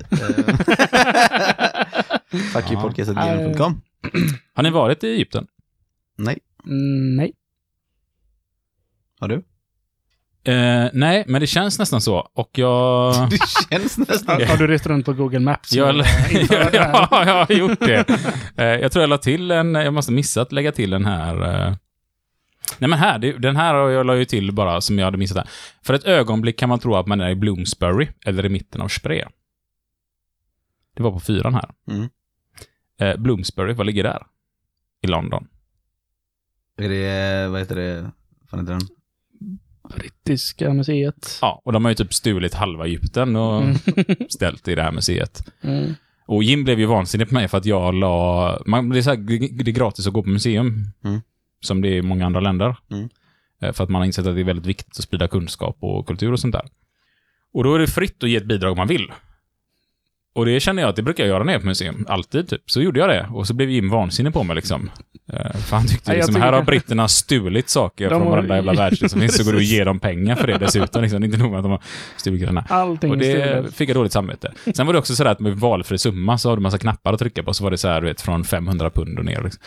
fuckyoupodcast.gmail.com. 2.52 3.80
har 4.54 4.62
ni 4.62 4.70
varit 4.70 5.04
i 5.04 5.08
Egypten? 5.08 5.46
Nej, 6.18 6.38
Mm, 6.66 7.16
nej. 7.16 7.32
har 9.20 9.28
du? 9.28 9.34
Eh, 10.44 10.88
nej, 10.92 11.24
men 11.26 11.40
det 11.40 11.46
känns 11.46 11.78
nästan 11.78 12.00
så. 12.00 12.28
Och 12.34 12.50
jag... 12.58 13.14
Det 13.30 13.38
känns 13.70 13.98
nästan... 13.98 14.40
Har, 14.40 14.46
har 14.46 14.56
du 14.56 14.66
rest 14.66 14.86
runt 14.86 15.06
på 15.06 15.12
Google 15.12 15.38
Maps? 15.38 15.72
Jag, 15.72 15.96
ja, 16.72 17.08
jag 17.10 17.46
har 17.46 17.52
gjort 17.54 17.80
det. 17.80 18.04
Eh, 18.56 18.64
jag 18.64 18.92
tror 18.92 19.02
jag 19.02 19.08
la 19.10 19.18
till 19.18 19.50
en, 19.50 19.74
jag 19.74 19.94
måste 19.94 20.12
missa 20.12 20.42
att 20.42 20.52
lägga 20.52 20.72
till 20.72 20.90
den 20.90 21.04
här. 21.04 21.66
eh. 21.66 21.74
Nej 22.78 22.90
men 22.90 22.98
här, 22.98 23.18
det, 23.18 23.32
den 23.32 23.56
här 23.56 23.74
har 23.74 23.90
jag 23.90 24.06
la 24.06 24.16
ju 24.16 24.24
till 24.24 24.52
bara 24.52 24.80
som 24.80 24.98
jag 24.98 25.04
hade 25.04 25.18
missat 25.18 25.36
här. 25.36 25.48
För 25.82 25.94
ett 25.94 26.04
ögonblick 26.04 26.58
kan 26.58 26.68
man 26.68 26.78
tro 26.78 26.94
att 26.94 27.06
man 27.06 27.20
är 27.20 27.30
i 27.30 27.34
Bloomsbury 27.34 28.08
eller 28.26 28.46
i 28.46 28.48
mitten 28.48 28.80
av 28.80 28.88
Spree. 28.88 29.28
Det 30.96 31.02
var 31.02 31.10
på 31.12 31.20
fyran 31.20 31.54
här. 31.54 31.70
Mm. 31.90 32.08
Eh, 33.00 33.16
Bloomsbury, 33.16 33.72
vad 33.72 33.86
ligger 33.86 34.02
där? 34.02 34.22
I 35.02 35.06
London. 35.06 35.46
Är 36.78 36.88
det, 36.88 37.48
vad 37.48 37.60
heter 37.60 37.76
det, 37.76 38.10
vad 38.50 38.60
heter 38.60 38.72
den? 38.72 38.88
Brittiska 39.96 40.72
museet. 40.72 41.38
Ja, 41.40 41.62
och 41.64 41.72
de 41.72 41.84
har 41.84 41.90
ju 41.90 41.94
typ 41.94 42.14
stulit 42.14 42.54
halva 42.54 42.86
Egypten 42.86 43.36
och 43.36 43.62
Mm. 43.62 43.76
ställt 44.28 44.68
i 44.68 44.74
det 44.74 44.82
här 44.82 44.92
museet. 44.92 45.52
Mm. 45.60 45.94
Och 46.26 46.42
Jim 46.44 46.64
blev 46.64 46.80
ju 46.80 46.86
vansinnig 46.86 47.28
på 47.28 47.34
mig 47.34 47.48
för 47.48 47.58
att 47.58 47.66
jag 47.66 47.94
la... 47.94 48.62
Man, 48.66 48.88
det, 48.88 48.98
är 48.98 49.02
så 49.02 49.10
här, 49.10 49.16
det 49.64 49.70
är 49.70 49.74
gratis 49.74 50.06
att 50.06 50.12
gå 50.12 50.22
på 50.22 50.28
museum. 50.28 50.86
Mm. 51.04 51.20
Som 51.60 51.80
det 51.80 51.88
är 51.88 51.92
i 51.96 52.02
många 52.02 52.26
andra 52.26 52.40
länder. 52.40 52.76
Mm. 52.90 53.08
Eh, 53.62 53.72
För 53.72 53.84
att 53.84 53.90
man 53.90 54.00
har 54.00 54.06
insett 54.06 54.26
att 54.26 54.34
det 54.34 54.40
är 54.40 54.44
väldigt 54.44 54.66
viktigt 54.66 54.98
att 54.98 55.04
sprida 55.04 55.28
kunskap 55.28 55.76
och 55.80 56.06
kultur 56.06 56.32
och 56.32 56.40
sånt 56.40 56.52
där. 56.52 56.64
Och 57.54 57.64
då 57.64 57.74
är 57.74 57.78
det 57.78 57.86
fritt 57.86 58.22
att 58.22 58.30
ge 58.30 58.36
ett 58.36 58.46
bidrag 58.46 58.72
om 58.72 58.78
man 58.78 58.88
vill. 58.88 59.12
Och 60.34 60.46
det 60.46 60.60
känner 60.60 60.82
jag 60.82 60.88
att 60.88 60.96
det 60.96 61.02
brukar 61.02 61.24
jag 61.24 61.28
göra 61.28 61.44
när 61.44 61.52
jag 61.52 61.58
är 61.58 61.62
på 61.62 61.66
museum. 61.66 62.06
Alltid, 62.08 62.48
typ. 62.48 62.70
Så 62.70 62.80
gjorde 62.82 63.00
jag 63.00 63.08
det. 63.08 63.26
Och 63.32 63.46
så 63.46 63.54
blev 63.54 63.70
Jim 63.70 63.88
vansinnig 63.88 64.32
på 64.32 64.42
mig 64.42 64.56
liksom. 64.56 64.90
Eh, 65.32 65.52
För 65.56 65.76
han 65.76 65.86
tyckte 65.86 66.12
liksom, 66.14 66.34
tycker- 66.34 66.44
här 66.46 66.52
har 66.52 66.62
britterna 66.62 67.08
stulit 67.08 67.68
saker 67.68 68.04
De 68.04 68.10
från 68.10 68.22
har- 68.22 68.30
varenda 68.30 68.56
jävla 68.56 68.72
världsdel 68.72 69.08
som 69.10 69.20
finns, 69.20 69.36
så 69.36 69.44
går 69.44 69.52
du 69.52 69.56
och 69.58 69.62
ger 69.62 69.84
dem 69.84 70.00
pengar 70.00 70.36
för 70.36 70.46
det 70.46 70.58
dessutom. 70.58 71.02
Liksom. 71.02 71.20
Det 71.20 71.24
är 71.24 71.26
inte 71.26 71.38
nog 71.38 71.50
med 71.50 71.58
att 71.58 71.64
de 71.64 71.70
har 71.72 71.82
stulit 72.16 72.40
grejerna. 72.40 72.64
Allting 72.68 73.10
Och 73.10 73.18
det 73.18 73.24
stulet. 73.52 73.74
fick 73.74 73.88
jag 73.88 73.96
dåligt 73.96 74.12
samvete. 74.12 74.52
Sen 74.74 74.86
var 74.86 74.92
det 74.92 74.98
också 74.98 75.14
sådär 75.16 75.30
att 75.30 75.40
med 75.40 75.52
valfri 75.56 75.98
summa 75.98 76.38
så 76.38 76.48
har 76.48 76.56
du 76.56 76.62
massa 76.62 76.78
knappar 76.78 77.12
att 77.12 77.18
trycka 77.18 77.42
på. 77.42 77.54
Så 77.54 77.64
var 77.64 77.70
det 77.70 77.78
så 77.78 77.88
här, 77.88 78.00
du 78.00 78.06
vet, 78.06 78.20
från 78.20 78.44
500 78.44 78.90
pund 78.90 79.18
och 79.18 79.24
ner. 79.24 79.42
Liksom. 79.42 79.62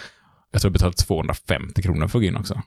Jag 0.54 0.62
tror 0.62 0.70
jag 0.70 0.74
betalade 0.74 0.98
250 0.98 1.82
kronor 1.82 2.08
för 2.08 2.20
att 2.20 2.24
gå 2.24 2.28
in 2.28 2.36
också. 2.38 2.62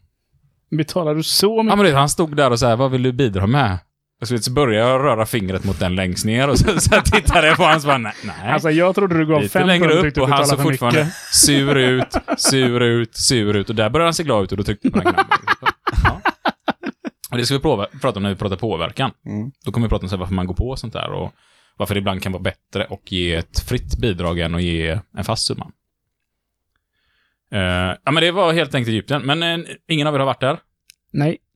Betalar 0.76 1.14
du 1.14 1.22
så 1.22 1.46
Ja, 1.58 1.62
mycket? 1.62 1.76
men 1.78 1.84
du 1.84 1.90
vet, 1.90 1.98
han 1.98 2.08
stod 2.08 2.36
där 2.36 2.50
och 2.50 2.58
så 2.58 2.66
här, 2.66 2.76
vad 2.76 2.90
vill 2.90 3.02
du 3.02 3.12
bidra 3.12 3.46
med? 3.46 3.78
Och 4.20 4.28
så, 4.28 4.52
började 4.52 4.90
jag 4.90 5.00
röra 5.00 5.26
fingret 5.26 5.64
mot 5.64 5.78
den 5.78 5.94
längst 5.94 6.24
ner 6.24 6.48
och 6.48 6.58
så, 6.58 6.80
så 6.80 7.00
tittade 7.04 7.46
jag 7.46 7.56
på 7.56 7.62
honom 7.62 7.76
och 7.76 7.82
så 7.82 7.88
bara, 7.88 7.98
nej. 7.98 8.14
Alltså 8.44 8.70
jag 8.70 8.94
trodde 8.94 9.18
du 9.18 9.26
gav 9.26 9.42
Lite 9.42 9.52
fem 9.52 9.66
längre 9.66 9.92
upp 9.92 10.18
och 10.18 10.28
han 10.28 10.46
såg 10.46 10.62
fortfarande 10.62 11.00
mycket. 11.04 11.14
sur 11.34 11.76
ut, 11.76 12.14
sur 12.38 12.82
ut, 12.82 13.16
sur 13.16 13.56
ut. 13.56 13.68
Och 13.68 13.74
där 13.74 13.90
började 13.90 14.06
han 14.06 14.14
se 14.14 14.22
glad 14.22 14.44
ut 14.44 14.50
och 14.52 14.58
då 14.58 14.64
tryckte 14.64 14.86
jag 14.86 14.92
på 14.94 15.00
den 15.00 15.12
knappen. 15.14 15.38
Ja. 16.04 16.20
Och 17.30 17.36
det 17.36 17.46
ska 17.46 17.54
vi 17.54 17.60
prova, 17.60 17.86
prata 18.00 18.16
om 18.18 18.22
när 18.22 18.30
vi 18.30 18.36
pratar 18.36 18.56
påverkan. 18.56 19.10
Mm. 19.26 19.50
Då 19.64 19.72
kommer 19.72 19.86
vi 19.86 19.88
prata 19.90 20.02
om 20.04 20.08
så 20.08 20.16
här 20.16 20.20
varför 20.20 20.34
man 20.34 20.46
går 20.46 20.54
på 20.54 20.68
och 20.68 20.78
sånt 20.78 20.92
där 20.92 21.12
och 21.12 21.32
varför 21.76 21.94
det 21.94 21.98
ibland 21.98 22.22
kan 22.22 22.32
vara 22.32 22.42
bättre 22.42 22.84
att 22.90 23.12
ge 23.12 23.34
ett 23.34 23.58
fritt 23.58 23.98
bidrag 23.98 24.38
än 24.38 24.54
att 24.54 24.62
ge 24.62 25.00
en 25.16 25.24
fast 25.24 25.46
summa. 25.46 25.66
Eh, 27.52 27.60
ja, 28.04 28.10
men 28.10 28.14
det 28.22 28.30
var 28.30 28.52
helt 28.52 28.74
enkelt 28.74 28.92
Egypten. 28.92 29.22
Men 29.22 29.42
eh, 29.42 29.66
ingen 29.88 30.06
av 30.06 30.14
er 30.14 30.18
har 30.18 30.26
varit 30.26 30.40
där. 30.40 30.58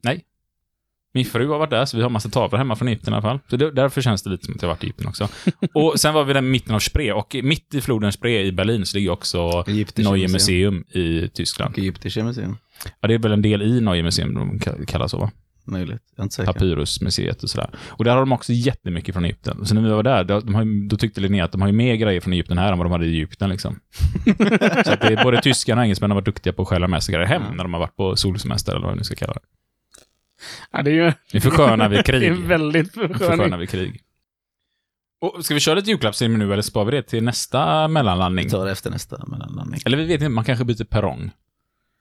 Nej. 0.05 0.24
Min 1.14 1.24
fru 1.24 1.48
har 1.48 1.59
varit 1.59 1.70
där, 1.70 1.85
så 1.85 1.96
vi 1.96 2.03
har 2.03 2.11
massa 2.11 2.29
tavlor 2.29 2.59
hemma 2.59 2.76
från 2.76 2.88
Egypten 2.88 3.12
i 3.12 3.16
alla 3.16 3.22
fall. 3.22 3.38
Så 3.50 3.57
det, 3.57 3.70
därför 3.70 4.00
känns 4.03 4.22
det 4.22 4.31
lite 4.31 4.44
som 4.44 4.55
att 4.55 4.62
jag 4.62 4.68
har 4.68 4.74
varit 4.74 4.85
i 4.85 4.87
Egypten 4.87 5.07
också. 5.07 5.29
och 5.74 6.00
sen 6.00 6.14
var 6.14 6.24
vi 6.24 6.33
där 6.33 6.40
i 6.40 6.42
mitten 6.42 6.74
av 6.74 6.79
Spree, 6.79 7.12
och 7.12 7.37
mitt 7.42 7.74
i 7.74 7.81
floden 7.81 8.12
Spree 8.12 8.42
i 8.42 8.53
Berlin 8.53 8.87
så 8.87 8.96
ligger 8.96 9.11
också 9.11 9.64
Neue 10.11 10.29
museum. 10.29 10.74
Museum 10.74 10.85
i 11.05 11.29
Tyskland. 11.29 11.72
Och 11.74 11.79
Egyptische 11.79 12.22
museum. 12.22 12.57
Ja, 13.00 13.09
det 13.09 13.14
är 13.14 13.18
väl 13.18 13.33
en 13.33 13.42
del 13.42 13.62
i 13.62 13.81
Neue 13.81 14.03
Museum 14.03 14.35
de 14.35 14.59
ka- 14.59 14.85
kallas 14.87 15.11
så, 15.11 15.18
va? 15.18 15.31
Möjligt, 15.66 16.03
jag 16.16 16.18
är 16.18 16.23
inte 16.23 16.35
säker. 16.35 16.53
Papyrusmuseet 16.53 17.42
och 17.42 17.51
sådär. 17.51 17.70
Och 17.88 18.05
där 18.05 18.12
har 18.12 18.20
de 18.20 18.33
också 18.33 18.53
jättemycket 18.53 19.14
från 19.14 19.25
Egypten. 19.25 19.66
Så 19.66 19.75
när 19.75 19.83
vi 19.83 19.88
var 19.90 20.03
där, 20.03 20.25
då, 20.25 20.40
de 20.40 20.55
har, 20.55 20.88
då 20.88 20.96
tyckte 20.96 21.20
Linnea 21.20 21.44
att 21.44 21.53
de 21.53 21.61
har 21.61 21.68
ju 21.68 21.75
mer 21.75 21.94
grejer 21.94 22.20
från 22.20 22.33
Egypten 22.33 22.59
här 22.59 22.73
än 22.73 22.79
vad 22.79 22.87
de 22.87 22.92
hade 22.92 23.07
i 23.07 23.09
Egypten 23.16 23.51
liksom. 23.51 23.81
så 24.85 24.92
att 24.92 25.01
det 25.01 25.07
är 25.12 25.25
både 25.25 25.42
tyskarna 25.42 25.81
och 25.81 25.85
engelsmännen 25.85 26.11
har 26.11 26.20
varit 26.20 26.25
duktiga 26.25 26.53
på 26.53 26.62
att 26.62 26.68
stjäla 26.68 26.88
med 26.88 27.03
sig 27.03 27.14
grejer 27.14 27.29
hem 27.29 27.42
när 27.57 27.64
de 27.64 27.73
har 27.73 27.81
varit 27.81 27.96
på 27.96 28.16
solsemester 28.16 28.77
eller 28.77 28.87
vad 28.87 28.99
vi 28.99 29.05
ska 29.05 29.14
kalla 29.14 29.33
det. 29.33 29.40
Ja, 30.73 30.83
det 30.83 30.90
är 30.90 30.94
ju 30.94 31.12
Vi 31.33 31.40
förskönar 31.40 31.88
vid 31.88 31.99
det 31.99 32.03
krig. 32.03 32.23
är 32.23 32.33
väldigt 32.35 32.96
Vi 32.96 33.09
försköning. 33.09 33.59
vid 33.59 33.70
krig. 33.70 34.01
Och 35.20 35.44
ska 35.44 35.55
vi 35.55 35.61
köra 35.61 35.75
lite 35.75 35.90
julklappsceremoni 35.90 36.44
nu 36.44 36.53
eller 36.53 36.62
sparar 36.62 36.85
vi 36.85 36.90
det 36.92 37.03
till 37.03 37.25
nästa 37.25 37.88
mellanlandning? 37.88 38.44
Vi 38.44 38.51
tar 38.51 38.64
det 38.64 38.70
efter 38.73 38.90
nästa 38.90 39.25
mellanlandning. 39.27 39.81
Eller 39.85 39.96
vi 39.96 40.05
vet 40.05 40.14
inte, 40.20 40.29
man 40.29 40.44
kanske 40.44 40.64
byter 40.64 40.85
perrong. 40.85 41.31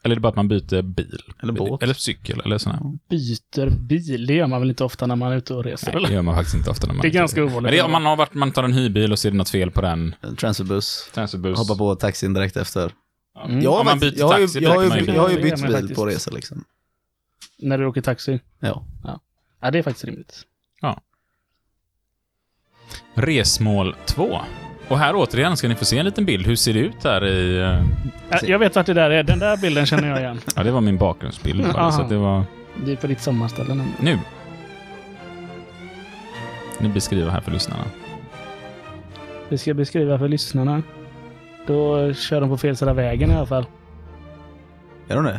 Eller 0.03 0.13
är 0.13 0.15
det 0.15 0.21
bara 0.21 0.29
att 0.29 0.35
man 0.35 0.47
byter 0.47 0.81
bil? 0.81 1.19
Eller 1.43 1.53
båt. 1.53 1.83
Eller 1.83 1.93
cykel, 1.93 2.41
eller 2.45 2.57
sådär. 2.57 2.79
Byter 3.09 3.69
bil, 3.69 4.25
det 4.27 4.33
gör 4.33 4.47
man 4.47 4.61
väl 4.61 4.69
inte 4.69 4.83
ofta 4.83 5.07
när 5.07 5.15
man 5.15 5.31
är 5.31 5.37
ute 5.37 5.53
och 5.53 5.63
reser? 5.63 5.87
Nej, 5.87 5.95
eller? 5.95 6.07
det 6.07 6.13
gör 6.13 6.21
man 6.21 6.35
faktiskt 6.35 6.55
inte 6.55 6.69
ofta 6.69 6.87
när 6.87 6.93
man 6.93 7.01
Det 7.01 7.07
är 7.07 7.11
ganska 7.11 7.43
ovanligt. 7.43 7.63
Men 7.63 7.71
det 7.71 7.77
är 7.79 7.85
om 7.85 7.91
man 7.91 8.05
har 8.05 8.15
varit, 8.15 8.33
man 8.33 8.51
tar 8.51 8.63
en 8.63 8.73
hyrbil 8.73 9.11
och 9.11 9.19
ser 9.19 9.31
det 9.31 9.37
något 9.37 9.49
fel 9.49 9.71
på 9.71 9.81
den. 9.81 10.15
Transferbuss. 10.37 11.09
Transferbuss. 11.13 11.59
Hoppa 11.59 11.75
på 11.75 11.95
taxin 11.95 12.33
direkt 12.33 12.57
efter. 12.57 12.91
Mm. 13.45 13.61
Jag 13.61 13.71
har, 13.71 13.79
Om 13.79 13.85
man 13.85 13.99
byter 13.99 14.19
jag 14.19 14.31
taxi 14.31 14.59
jag 14.59 14.69
har, 14.69 14.83
jag 14.83 14.99
in. 14.99 15.15
har 15.19 15.29
ju 15.29 15.41
bytt 15.41 15.61
bil 15.61 15.71
faktiskt. 15.71 15.95
på 15.95 16.05
resa 16.05 16.31
liksom. 16.31 16.63
När 17.59 17.77
du 17.77 17.85
åker 17.85 18.01
taxi? 18.01 18.39
Ja. 18.59 18.85
Ja, 19.61 19.71
det 19.71 19.77
är 19.79 19.83
faktiskt 19.83 20.05
rimligt. 20.05 20.45
Resmål 23.13 23.95
2. 24.05 24.39
Och 24.89 24.99
här 24.99 25.15
återigen 25.15 25.57
ska 25.57 25.67
ni 25.67 25.75
få 25.75 25.85
se 25.85 25.97
en 25.97 26.05
liten 26.05 26.25
bild. 26.25 26.47
Hur 26.47 26.55
ser 26.55 26.73
det 26.73 26.79
ut 26.79 27.03
här 27.03 27.25
i... 27.25 27.59
eh, 27.61 27.83
Ja, 28.29 28.37
Jag 28.43 28.59
vet 28.59 28.75
vart 28.75 28.85
det 28.85 28.93
där 28.93 29.09
är. 29.09 29.23
Den 29.23 29.39
där 29.39 29.57
bilden 29.57 29.85
känner 29.85 30.09
jag 30.09 30.19
igen. 30.19 30.39
Ja, 30.55 30.63
det 30.63 30.71
var 30.71 30.81
min 30.81 30.97
bakgrundsbild 30.97 31.73
bara, 31.73 31.91
så 31.91 32.01
att 32.01 32.09
det 32.09 32.17
var... 32.17 32.43
Det 32.85 32.91
är 32.91 32.95
på 32.95 33.07
ditt 33.07 33.21
sommarställe 33.21 33.67
nämligen. 33.69 33.93
Nu. 33.99 34.19
Nu 36.79 36.89
beskriver 36.89 37.31
här 37.31 37.41
för 37.41 37.51
lyssnarna. 37.51 37.83
Vi 39.49 39.57
ska 39.57 39.73
beskriva 39.73 40.19
för 40.19 40.27
lyssnarna. 40.27 40.83
Då 41.67 42.13
kör 42.13 42.41
de 42.41 42.49
på 42.49 42.57
fel 42.57 42.77
sida 42.77 42.93
vägen 42.93 43.31
i 43.31 43.35
alla 43.35 43.45
fall. 43.45 43.65
Är 45.07 45.15
de 45.15 45.23
det? 45.25 45.37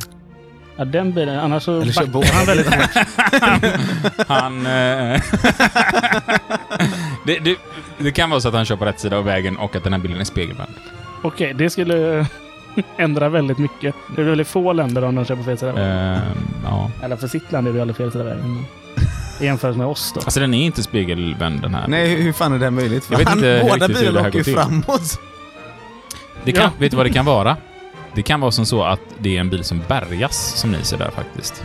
Ja, 0.77 0.85
den 0.85 1.13
bilen. 1.13 1.39
Annars 1.41 1.63
så 1.63 1.81
Eller 1.81 1.93
kör 1.93 2.07
båda 2.07 2.27
han 2.33 2.47
väldigt 2.47 2.67
fort. 2.67 3.07
Han... 4.29 4.67
Eh, 4.67 5.21
det, 7.35 7.39
det, 7.39 7.57
det 7.99 8.11
kan 8.13 8.31
vara 8.31 8.41
så 8.41 8.49
att 8.49 8.55
han 8.55 8.65
kör 8.65 8.77
på 8.77 8.85
rätt 8.85 9.01
sida 9.01 9.17
av 9.17 9.25
vägen 9.25 9.57
och 9.57 9.77
att 9.77 9.85
den 9.85 9.93
här 9.93 10.01
bilden 10.01 10.21
är 10.21 10.25
spegelvänd. 10.25 10.71
Okej, 11.23 11.55
det 11.55 11.71
skulle 11.71 12.27
ändra 12.97 13.29
väldigt 13.29 13.59
mycket. 13.59 13.95
Det 14.17 14.21
är 14.23 14.25
väldigt 14.27 14.49
få 14.49 14.73
länder 14.73 15.05
om 15.05 15.15
de 15.15 15.25
kör 15.25 15.37
på 15.37 15.43
fel 15.43 15.59
sida 15.59 15.71
av 15.71 15.77
vägen. 15.77 16.15
Eh, 16.15 16.21
ja. 16.65 16.91
Eller 17.03 17.17
för 17.17 17.29
sitt 17.29 17.53
land 17.53 17.69
är 17.69 17.73
det 17.73 17.77
ju 17.77 17.81
aldrig 17.81 17.97
fel 17.97 18.13
sida 18.13 18.25
av 18.25 18.31
vägen. 18.31 18.53
men 18.55 18.65
I 19.41 19.45
jämförelse 19.45 19.79
med 19.79 19.87
oss 19.87 20.13
då. 20.15 20.21
Alltså 20.21 20.41
den 20.41 20.55
är 20.55 20.65
inte 20.67 20.83
spegelvänd 20.83 21.61
den 21.63 21.75
här. 21.75 21.89
Nej, 21.89 22.09
hur- 22.09 22.23
hur 22.23 22.33
fan 22.33 22.53
är 22.53 22.59
det 22.59 22.65
här 22.65 22.71
möjligt? 22.71 23.05
För 23.05 23.13
Jag 23.15 23.19
vet 23.19 23.29
han, 23.29 23.39
inte 23.39 23.61
båda 23.63 23.75
riktigt 23.75 23.89
hur 23.91 23.95
det 23.95 24.01
bilarna 24.01 24.21
här 24.21 24.29
åker 24.29 24.39
ju 24.39 24.45
till. 24.45 24.55
framåt. 24.55 25.21
Det 26.45 26.53
kan, 26.53 26.63
Ja. 26.63 26.71
Vet 26.79 26.91
du 26.91 26.97
vad 26.97 27.07
det 27.07 27.11
kan 27.13 27.25
vara? 27.25 27.57
Det 28.15 28.23
kan 28.23 28.41
vara 28.41 28.51
som 28.51 28.67
så 28.67 28.83
att 28.85 29.01
det 29.19 29.37
är 29.37 29.41
en 29.41 29.51
bil 29.51 29.65
som 29.65 29.83
bärgas, 29.89 30.53
som 30.57 30.73
ni 30.73 30.85
ser 30.85 30.99
där 30.99 31.11
faktiskt. 31.11 31.65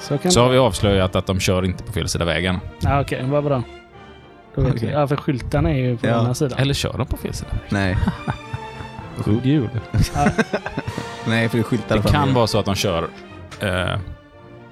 Så 0.00 0.18
kan 0.18 0.32
Så 0.32 0.42
har 0.42 0.48
vi 0.48 0.58
avslöjat 0.58 1.16
att 1.16 1.26
de 1.26 1.40
kör 1.40 1.64
inte 1.64 1.84
på 1.84 1.92
fel 1.92 2.08
sida 2.08 2.24
vägen. 2.24 2.58
Ja, 2.80 3.00
okej. 3.00 3.24
vad 3.26 3.44
bra. 3.44 3.62
Vi. 4.54 4.90
Ja, 4.92 5.06
för 5.08 5.16
skyltarna 5.16 5.70
är 5.70 5.74
ju 5.76 5.96
på 5.96 6.06
Ja. 6.06 6.20
ena 6.20 6.34
sidan. 6.34 6.58
Eller 6.58 6.74
kör 6.74 6.94
de 6.98 7.06
på 7.06 7.16
fel 7.16 7.34
sida? 7.34 7.50
Nej, 7.68 7.96
God 9.24 9.46
jul. 9.46 9.68
nej 11.26 11.48
för 11.48 11.58
det 11.58 11.62
är 11.62 11.62
skyltar 11.62 11.96
Det 11.98 12.08
kan 12.10 12.34
vara 12.34 12.46
så 12.46 12.58
att 12.58 12.64
de 12.66 12.74
kör... 12.74 13.08
Eh, 13.60 13.98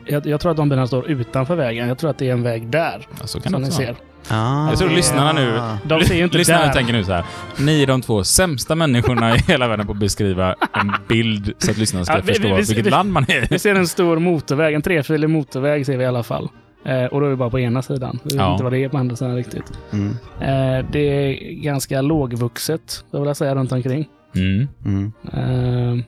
Jag, 0.07 0.27
jag 0.27 0.41
tror 0.41 0.51
att 0.51 0.57
de 0.57 0.69
bilarna 0.69 0.87
står 0.87 1.11
utanför 1.11 1.55
vägen. 1.57 1.89
Jag 1.89 1.99
tror 1.99 2.11
att 2.11 2.19
det 2.19 2.29
är 2.29 2.33
en 2.33 2.43
väg 2.43 2.67
där. 2.71 3.07
ja, 3.21 3.27
så 3.27 3.41
kan 3.41 3.53
Som 3.53 3.63
det 3.63 3.69
ni 3.69 3.73
ser. 3.75 3.95
Ah. 4.29 4.69
Jag 4.71 4.79
tror 4.79 4.91
lyssnarna 4.91 5.33
nu... 5.33 5.61
De 5.85 6.05
ser 6.05 6.15
ju 6.15 6.25
inte 6.25 6.39
Lyssnarna 6.39 6.67
där. 6.67 6.73
tänker 6.73 6.93
nu 6.93 7.05
så 7.05 7.13
här. 7.13 7.25
Ni 7.59 7.83
är 7.83 7.87
de 7.87 8.03
två 8.03 8.25
sämsta 8.25 8.75
människorna 8.75 9.37
i 9.37 9.39
hela 9.39 9.69
världen 9.69 9.87
på 9.87 9.93
att 9.93 9.99
beskriva 9.99 10.55
en 10.73 10.93
bild 11.09 11.53
så 11.59 11.71
att 11.71 11.77
lyssnarna 11.79 12.05
ska 12.05 12.15
Ja, 12.15 12.21
vi- 12.25 12.27
förstå 12.33 12.49
vi- 12.49 12.55
vi- 12.55 12.63
vilket 12.63 12.87
vi- 12.87 12.91
land 12.91 13.13
man 13.13 13.23
är 13.29 13.47
Vi 13.51 13.57
i. 13.57 13.59
ser 13.59 13.75
en 13.75 13.87
stor 13.89 14.19
motorväg. 14.19 14.75
En 14.75 14.83
trefilig 14.83 15.31
motorväg 15.31 15.87
ser 15.87 15.97
vi 15.97 16.05
i 16.05 16.07
alla 16.07 16.23
fall. 16.23 16.49
Eh, 16.85 17.05
och 17.05 17.21
då 17.21 17.27
är 17.27 17.31
vi 17.31 17.37
bara 17.37 17.51
på 17.51 17.61
ena 17.61 17.83
sidan. 17.83 18.19
Vi 18.23 18.29
vet 18.29 18.35
Ja. 18.41 18.53
inte 18.53 18.65
vad 18.65 18.73
det 18.73 18.79
är 18.85 18.89
på 18.89 18.99
andra 18.99 19.17
sidan 19.17 19.37
riktigt. 19.37 19.73
Mm. 19.93 20.09
Eh, 20.41 20.87
det 20.93 20.99
är 21.01 21.53
ganska 21.63 22.01
lågvuxet, 22.03 23.05
jag 23.11 23.19
vill 23.21 23.27
jag 23.27 23.37
säga, 23.37 23.55
runt 23.55 23.73
omkring. 23.73 24.09
Mm. 24.35 24.69
Mm. 24.85 25.13
Eh, 25.33 26.05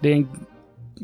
det, 0.00 0.08
är 0.12 0.16
en, 0.16 0.28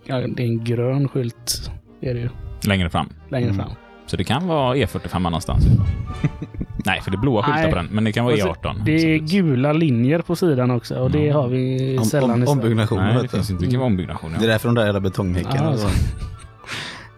ja, 0.05 0.17
det 0.17 0.43
är 0.43 0.47
en 0.47 0.65
grön 0.65 1.09
skylt, 1.09 1.71
är 2.01 2.15
det 2.15 2.21
ju, 2.21 2.29
Längre 2.67 2.91
fram. 2.91 3.09
längre 3.29 3.51
Mm. 3.51 3.57
fram. 3.65 3.71
Så 4.07 4.17
det 4.17 4.25
kan 4.25 4.47
vara 4.47 4.77
E45 4.77 5.19
någonstans. 5.23 5.65
Nej, 6.87 7.01
för 7.01 7.11
det 7.11 7.15
är 7.17 7.19
blåa 7.21 7.43
skyltar 7.43 7.71
på 7.71 7.77
den, 7.77 7.89
men 7.91 8.05
det 8.05 8.13
kan 8.13 8.25
vara 8.25 8.35
Och 8.35 8.41
så- 8.41 8.49
E18. 8.49 8.83
Det 8.85 8.93
är 9.15 9.19
gula 9.19 9.73
linjer 9.73 10.19
på 10.19 10.37
sidan 10.37 10.71
också 10.71 10.95
och 10.95 11.11
det 11.11 11.25
Ja. 11.25 11.35
har 11.41 11.49
vi 11.49 11.99
Om, 11.99 12.05
sällan 12.05 12.31
om, 12.31 12.43
i 12.43 12.47
Sverige. 12.47 12.61
ombyggnationer 12.61 13.13
Nej, 13.15 13.23
det 13.23 13.29
finns 13.29 13.51
inte. 13.51 13.65
Det 13.65 13.71
kan 13.71 13.81
vara 13.81 13.87
ombyggnation. 13.87 14.35
Det 14.39 14.45
är 14.45 14.49
därför 14.49 14.69
de 14.69 14.75
där 14.75 14.85
jävla 14.85 15.01
betonghäckarna. 15.01 15.57
Ja, 15.65 15.71
och 15.71 15.79
så. 15.79 15.89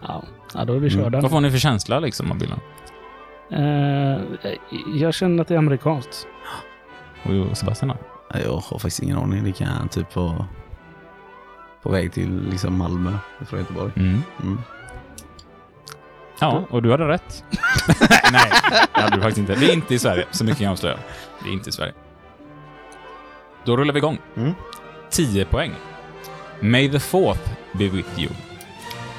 Ja. 0.08 0.22
Ja, 0.54 0.64
då 0.64 0.74
är 0.74 0.78
vi 0.78 0.90
körda. 0.90 1.20
Vad 1.20 1.30
får 1.30 1.40
ni 1.40 1.50
för 1.50 1.58
känsla 1.58 2.00
liksom 2.00 2.30
av 2.30 2.38
bilen? 2.38 2.60
Eh, 3.50 4.50
jag 4.94 5.14
känner 5.14 5.42
att 5.42 5.48
det 5.48 5.54
är 5.54 5.58
amerikanskt. 5.58 6.26
Och 7.50 7.58
Sebastian 7.58 7.88
då? 7.88 7.96
Jag 8.44 8.52
har 8.52 8.78
faktiskt 8.78 9.02
ingen 9.02 9.18
aning. 9.18 9.44
Det 9.44 9.52
kan 9.52 9.88
typ 9.88 10.16
vara 10.16 10.46
på 11.82 11.90
väg 11.90 12.12
till 12.12 12.48
liksom 12.50 12.78
Malmö 12.78 13.18
från 13.46 13.58
Göteborg. 13.58 13.92
Mm. 13.96 14.22
Mm. 14.42 14.58
Ja, 16.40 16.64
och 16.70 16.82
du 16.82 16.90
hade 16.90 17.08
rätt. 17.08 17.44
Nej, 18.32 18.50
det 18.94 19.00
hade 19.00 19.16
du 19.16 19.22
faktiskt 19.22 19.38
inte. 19.38 19.54
Det 19.54 19.66
är 19.66 19.72
inte 19.74 19.94
i 19.94 19.98
Sverige, 19.98 20.24
så 20.30 20.44
mycket 20.44 20.58
kan 20.58 20.64
jag 20.64 20.72
avslöja. 20.72 20.98
Det 21.42 21.48
är 21.48 21.52
inte 21.52 21.68
i 21.68 21.72
Sverige. 21.72 21.92
Då 23.64 23.76
rullar 23.76 23.92
vi 23.92 23.98
igång. 23.98 24.18
Mm. 24.36 24.52
10 25.10 25.44
poäng. 25.44 25.72
May 26.60 26.90
the 26.90 27.00
fourth 27.00 27.50
be 27.72 27.88
with 27.88 28.20
you. 28.20 28.30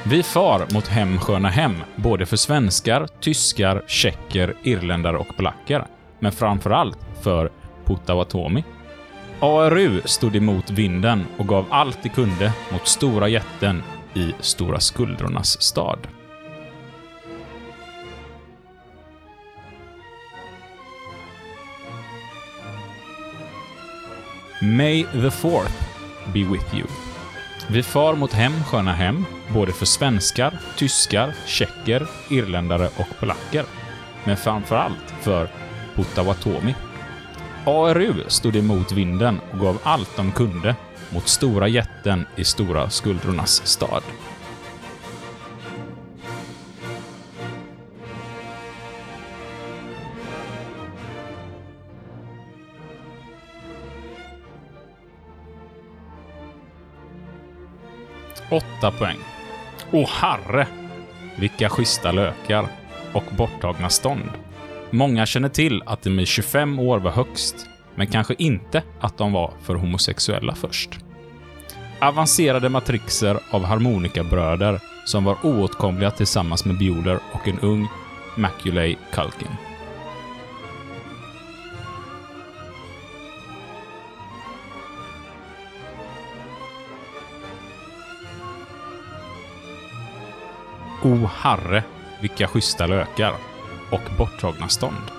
Vi 0.08 0.24
far 0.24 0.74
mot 0.74 0.88
hemsköna 0.88 1.50
hem, 1.50 1.76
både 1.96 2.26
för 2.26 2.38
svenskar, 2.38 3.08
tyskar, 3.22 3.84
tjecker, 3.88 4.54
irländare 4.64 5.18
och 5.18 5.38
polacker. 5.38 5.86
Men 6.20 6.32
framför 6.32 6.70
allt 6.70 6.98
för 7.22 7.52
Potawatomi. 7.86 8.64
ARU 9.40 10.02
stod 10.06 10.36
emot 10.36 10.70
vinden 10.70 11.26
och 11.38 11.48
gav 11.48 11.66
allt 11.70 12.04
de 12.04 12.10
kunde 12.10 12.54
mot 12.72 12.88
stora 12.88 13.28
jätten 13.28 13.84
i 14.14 14.34
Stora 14.40 14.80
skuldrornas 14.80 15.62
stad. 15.62 16.00
May 24.62 25.04
the 25.04 25.32
fourth 25.32 25.74
be 26.34 26.44
with 26.44 26.76
you. 26.76 27.05
Vi 27.68 27.84
far 27.84 28.16
mot 28.16 28.34
hem, 28.34 28.64
sköna 28.64 28.94
hem, 28.94 29.26
både 29.54 29.72
för 29.72 29.86
svenskar, 29.86 30.60
tyskar, 30.78 31.34
tjecker, 31.46 32.08
irländare 32.30 32.90
och 32.98 33.20
polacker. 33.20 33.66
Men 34.24 34.38
framför 34.38 34.76
allt 34.76 35.14
för 35.22 35.50
Potawatomi. 35.96 36.76
ARU 37.66 38.14
stod 38.28 38.56
emot 38.56 38.92
vinden 38.92 39.40
och 39.52 39.60
gav 39.60 39.80
allt 39.84 40.16
de 40.16 40.32
kunde 40.32 40.76
mot 41.10 41.28
stora 41.28 41.68
jätten 41.68 42.26
i 42.36 42.44
Stora 42.44 42.90
skuldrornas 42.90 43.68
stad. 43.68 44.04
8 58.50 58.92
poäng. 58.92 59.18
Åh 59.92 60.10
herre! 60.10 60.68
Vilka 61.36 61.70
schyssta 61.70 62.12
lökar. 62.12 62.68
Och 63.14 63.24
borttagna 63.38 63.90
stånd. 63.90 64.30
Många 64.90 65.26
känner 65.26 65.50
till 65.50 65.84
att 65.86 66.02
de 66.02 66.20
i 66.20 66.26
25 66.26 66.80
år 66.80 67.00
var 67.00 67.12
högst, 67.12 67.56
men 67.96 68.08
kanske 68.08 68.36
inte 68.38 68.84
att 69.00 69.18
de 69.18 69.34
var 69.34 69.54
för 69.62 69.76
homosexuella 69.76 70.56
först. 70.56 70.90
Avancerade 72.00 72.70
matrixer 72.70 73.40
av 73.52 73.64
harmonikabröder 73.64 74.80
som 75.06 75.24
var 75.24 75.38
oåtkomliga 75.44 76.12
tillsammans 76.12 76.66
med 76.66 76.78
Bueller 76.78 77.20
och 77.32 77.48
en 77.48 77.60
ung 77.60 77.88
Macaulay 78.36 78.96
Culkin. 79.12 79.75
O 91.06 91.30
herre, 91.36 91.84
vilka 92.22 92.48
schyssta 92.48 92.88
lökar. 92.88 93.34
Och 93.92 94.02
borttagna 94.18 94.68
stånd. 94.68 95.12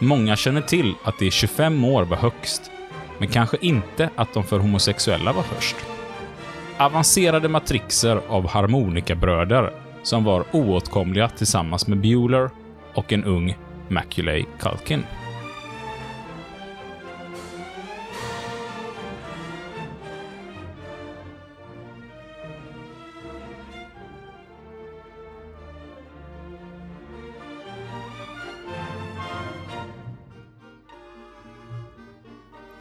Många 0.00 0.36
känner 0.36 0.60
till 0.60 0.94
att 1.04 1.18
det 1.18 1.26
i 1.26 1.30
25 1.30 1.84
år 1.84 2.04
var 2.04 2.16
högst, 2.16 2.70
men 3.18 3.28
kanske 3.28 3.56
inte 3.60 4.10
att 4.16 4.34
de 4.34 4.44
för 4.44 4.58
homosexuella 4.58 5.32
var 5.32 5.42
först. 5.42 5.76
Avancerade 6.78 7.48
matrixer 7.48 8.20
av 8.28 8.48
harmonikabröder 8.48 9.72
som 10.02 10.24
var 10.24 10.44
oåtkomliga 10.52 11.28
tillsammans 11.28 11.86
med 11.86 11.98
Bueller 11.98 12.50
och 12.94 13.12
en 13.12 13.24
ung 13.24 13.56
Maculay 13.88 14.44
Culkin. 14.60 15.04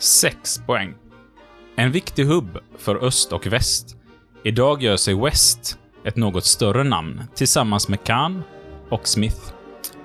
6 0.02 0.62
poäng. 0.66 0.94
En 1.76 1.92
viktig 1.92 2.26
hubb 2.26 2.58
för 2.78 3.04
öst 3.06 3.34
och 3.34 3.48
väst. 3.48 3.98
Idag 4.44 4.84
gör 4.84 4.98
sig 4.98 5.14
West 5.14 5.80
ett 6.06 6.16
något 6.16 6.46
större 6.46 6.84
namn 6.84 7.24
tillsammans 7.36 7.88
med 7.88 8.04
Khan 8.04 8.44
och 8.90 9.08
Smith. 9.08 9.54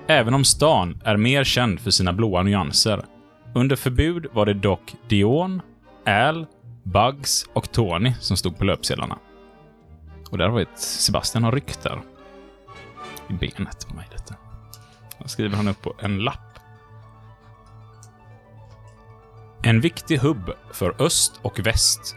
Även 0.07 0.33
om 0.33 0.43
stan 0.43 1.01
är 1.03 1.17
mer 1.17 1.43
känd 1.43 1.79
för 1.79 1.91
sina 1.91 2.13
blåa 2.13 2.43
nyanser. 2.43 3.05
Under 3.55 3.75
förbud 3.75 4.27
var 4.33 4.45
det 4.45 4.53
dock 4.53 4.95
Dion, 5.07 5.61
Al, 6.05 6.45
Bugs 6.83 7.45
och 7.53 7.71
Tony 7.71 8.13
som 8.19 8.37
stod 8.37 8.57
på 8.57 8.63
löpsedlarna. 8.63 9.17
Och 10.29 10.37
där 10.37 10.49
var 10.49 10.61
ett 10.61 10.79
Sebastian 10.79 11.43
har 11.43 11.51
ryckt 11.51 11.83
där. 11.83 12.01
I 13.29 13.33
benet 13.33 13.87
på 13.87 13.95
mig 13.95 14.07
detta. 14.11 14.35
Då 15.19 15.27
skriver 15.27 15.55
han 15.55 15.67
upp 15.67 15.81
på 15.81 15.93
en 15.99 16.19
lapp. 16.19 16.46
En 19.67 19.81
viktig 19.81 20.17
hubb 20.17 20.51
för 20.71 21.01
öst 21.01 21.39
och 21.41 21.59
väst. 21.59 22.15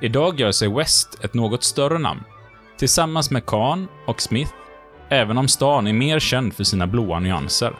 Idag 0.00 0.40
gör 0.40 0.52
sig 0.52 0.68
West 0.68 1.24
ett 1.24 1.34
något 1.34 1.64
större 1.64 1.98
namn. 1.98 2.24
Tillsammans 2.78 3.30
med 3.30 3.46
Khan 3.46 3.88
och 4.06 4.22
Smith, 4.22 4.52
även 5.08 5.38
om 5.38 5.48
stan 5.48 5.86
är 5.86 5.92
mer 5.92 6.18
känd 6.18 6.54
för 6.54 6.64
sina 6.64 6.86
blåa 6.86 7.20
nyanser. 7.20 7.74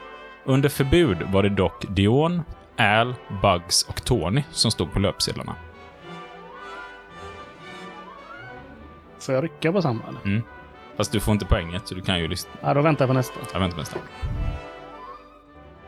Under 0.45 0.69
förbud 0.69 1.17
var 1.31 1.43
det 1.43 1.49
dock 1.49 1.85
Dion, 1.89 2.41
Al, 2.77 3.15
Bugs 3.41 3.83
och 3.83 4.03
Tony 4.05 4.43
som 4.51 4.71
stod 4.71 4.93
på 4.93 4.99
löpsedlarna. 4.99 5.55
Får 9.19 9.35
jag 9.35 9.43
rycka 9.43 9.71
på 9.71 9.81
samma 9.81 10.01
eller? 10.07 10.41
Fast 10.97 11.11
du 11.11 11.19
får 11.19 11.31
inte 11.31 11.45
poänget, 11.45 11.87
så 11.87 11.95
du 11.95 12.01
kan 12.01 12.19
ju 12.19 12.27
lyssna. 12.27 12.51
Ja, 12.61 12.73
då 12.73 12.81
väntar 12.81 13.03
jag 13.05 13.09
på 13.09 13.13
nästa. 13.13 13.39
Jag 13.53 13.59
väntar 13.59 13.75
på 13.75 13.81
nästa. 13.81 13.99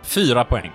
Fyra 0.02 0.46
poäng. 0.46 0.72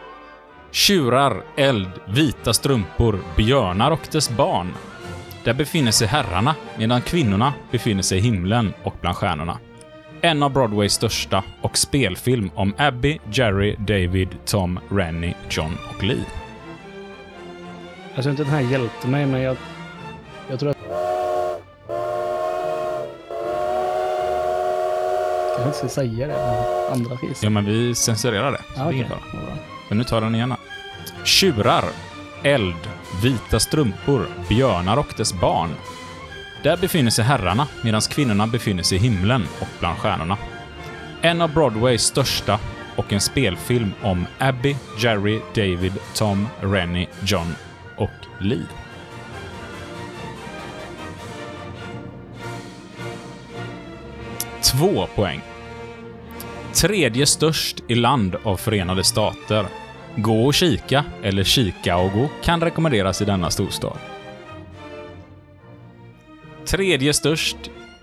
Tjurar, 0.71 1.43
eld, 1.57 1.91
vita 2.09 2.53
strumpor, 2.53 3.19
björnar 3.37 3.91
och 3.91 4.09
dess 4.13 4.31
barn. 4.31 4.73
Där 5.45 5.55
befinner 5.55 5.91
sig 5.91 6.09
herrarna, 6.09 6.55
medan 6.79 7.03
kvinnorna 7.03 7.53
befinner 7.71 8.03
sig 8.03 8.19
i 8.19 8.21
himlen 8.21 8.75
och 8.83 8.95
bland 9.01 9.17
stjärnorna. 9.17 9.59
En 10.21 10.43
av 10.43 10.53
Broadways 10.53 10.93
största 10.93 11.45
och 11.61 11.79
spelfilm 11.79 12.51
om 12.55 12.75
Abby, 12.79 13.19
Jerry, 13.33 13.77
David, 13.79 14.29
Tom, 14.45 14.81
Rennie, 14.89 15.35
John 15.51 15.79
och 15.97 16.05
Lee. 16.05 16.25
Jag 18.15 18.23
tror 18.23 18.31
inte 18.31 18.43
den 18.43 18.53
här 18.53 18.61
hjälpte 18.61 19.09
mig, 19.09 19.27
men 19.27 19.41
jag, 19.41 19.57
jag 20.51 20.61
tror 20.61 20.71
att... 20.71 20.77
Jag 25.49 25.65
kanske 25.65 25.67
inte 25.67 25.79
ska 25.79 25.89
säga 25.89 26.27
det, 26.27 26.33
men 26.33 26.93
andra 26.93 27.19
gissa. 27.23 27.47
Ja, 27.47 27.51
men 27.51 27.65
vi 27.65 27.95
censurerar 27.95 28.53
det. 28.53 28.59
så 28.59 28.81
Ja, 28.81 28.85
det 28.85 29.01
är 29.01 29.09
bra. 29.09 29.19
Men 29.89 29.99
nu 29.99 30.05
tar 30.05 30.17
jag 30.17 30.23
den 30.23 30.35
igen. 30.35 30.55
Tjurar, 31.25 31.85
eld, 32.43 32.89
vita 33.23 33.61
strumpor, 33.61 34.27
björnar 34.49 34.97
och 34.97 35.15
dess 35.17 35.33
barn. 35.33 35.71
Där 36.63 36.77
befinner 36.77 37.11
sig 37.11 37.25
herrarna, 37.25 37.69
medan 37.83 38.01
kvinnorna 38.01 38.47
befinner 38.47 38.83
sig 38.83 38.99
i 38.99 39.01
himlen 39.01 39.47
och 39.61 39.69
bland 39.81 39.99
stjärnorna. 39.99 40.37
En 41.23 41.43
av 41.43 41.53
Broadways 41.53 42.03
största 42.03 42.59
och 42.97 43.13
en 43.13 43.21
spelfilm 43.21 43.93
om 44.03 44.27
Abby, 44.39 44.77
Jerry, 44.99 45.41
David, 45.55 45.93
Tom, 46.15 46.49
Rennie, 46.61 47.09
John 47.25 47.55
och 47.97 48.11
Lee. 48.41 48.67
Två 54.63 55.07
poäng. 55.07 55.43
Tredje 56.77 57.27
störst 57.27 57.83
i 57.89 57.95
land 57.95 58.37
av 58.43 58.57
Förenade 58.57 59.05
Stater. 59.05 59.67
Gå 60.17 60.47
och 60.47 60.55
kika, 60.55 61.05
eller 61.23 61.45
kika 61.45 61.97
och 61.97 62.13
gå, 62.13 62.29
kan 62.43 62.61
rekommenderas 62.61 63.23
i 63.23 63.25
denna 63.25 63.51
storstad. 63.51 63.99
Tredje 66.65 67.13
störst 67.13 67.57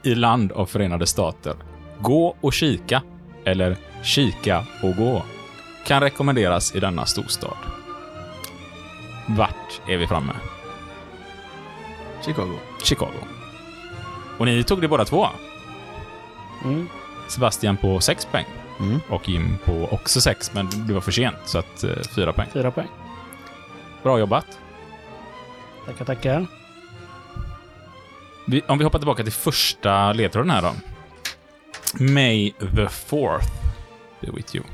i 0.03 0.15
land 0.15 0.51
av 0.51 0.65
Förenade 0.65 1.07
Stater. 1.07 1.55
Gå 1.99 2.35
och 2.41 2.53
kika, 2.53 3.01
eller 3.45 3.77
kika 4.03 4.65
och 4.83 4.95
gå, 4.95 5.23
kan 5.85 6.01
rekommenderas 6.01 6.75
i 6.75 6.79
denna 6.79 7.05
storstad. 7.05 7.57
Vart 9.27 9.81
är 9.87 9.97
vi 9.97 10.07
framme? 10.07 10.33
Chicago. 12.25 12.57
Chicago. 12.83 13.27
Och 14.37 14.45
ni 14.45 14.63
tog 14.63 14.81
det 14.81 14.87
båda 14.87 15.05
två. 15.05 15.27
Mm. 16.63 16.87
Sebastian 17.27 17.77
på 17.77 17.99
6 17.99 18.25
poäng 18.25 18.45
Mm. 18.83 18.99
och 19.09 19.29
Jim 19.29 19.57
på 19.65 19.87
också 19.91 20.21
6, 20.21 20.53
men 20.53 20.87
det 20.87 20.93
var 20.93 21.01
för 21.01 21.11
sent, 21.11 21.37
så 21.45 21.57
att 21.57 21.85
4 22.15 22.33
poäng. 22.33 22.49
Fyra 22.53 22.71
poäng. 22.71 22.87
Bra 24.03 24.19
jobbat. 24.19 24.59
Tackar, 25.85 26.05
tackar. 26.05 26.47
Vi, 28.47 28.61
om 28.61 28.77
vi 28.77 28.83
hoppar 28.83 28.99
tillbaka 28.99 29.23
till 29.23 29.33
första 29.33 30.13
ledtråden 30.13 30.49
här 30.49 30.61
då. 30.61 30.73
May 32.03 32.51
the 32.51 32.89
fourth 32.89 33.47
be 34.21 34.31
with 34.31 34.55
you. 34.55 34.65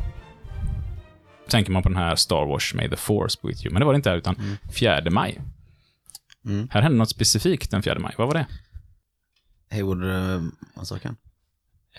Tänker 1.49 1.71
man 1.71 1.83
på 1.83 1.89
den 1.89 1.97
här 1.97 2.15
Star 2.15 2.45
Wars 2.45 2.73
May 2.73 2.89
the 2.89 2.95
Force 2.95 3.39
be 3.41 3.47
with 3.47 3.65
you. 3.65 3.73
Men 3.73 3.79
det 3.79 3.85
var 3.85 3.93
det 3.93 3.97
inte 3.97 4.09
här, 4.09 4.17
utan 4.17 4.57
4 4.73 5.01
maj. 5.11 5.41
Mm. 6.45 6.67
Här 6.71 6.81
hände 6.81 6.97
något 6.97 7.09
specifikt 7.09 7.71
den 7.71 7.83
4 7.83 7.99
maj. 7.99 8.15
Vad 8.17 8.27
var 8.27 8.33
det? 8.33 8.47
Hayward-massakern. 9.71 11.15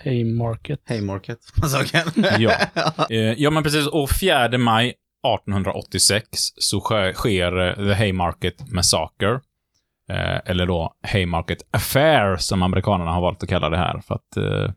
Haymarket. 0.03 0.79
Haymarket-massakern. 0.89 2.25
Ja. 2.39 2.51
Eh, 3.09 3.17
ja, 3.17 3.49
men 3.49 3.63
precis. 3.63 3.87
Och 3.87 4.09
4 4.21 4.57
maj 4.57 4.87
1886 4.87 6.27
så 6.55 6.79
sker, 7.13 7.67
eh, 7.67 7.75
The 7.75 7.93
Haymarket 7.93 8.71
Massacre. 8.71 9.39
Eh, 10.09 10.39
eller 10.45 10.65
då 10.65 10.93
Haymarket 11.03 11.57
Affair, 11.71 12.37
som 12.37 12.63
amerikanerna 12.63 13.11
har 13.11 13.21
valt 13.21 13.43
att 13.43 13.49
kalla 13.49 13.69
det 13.69 13.77
här. 13.77 13.99
För 13.99 14.15
att 14.15 14.37
eh, 14.37 14.71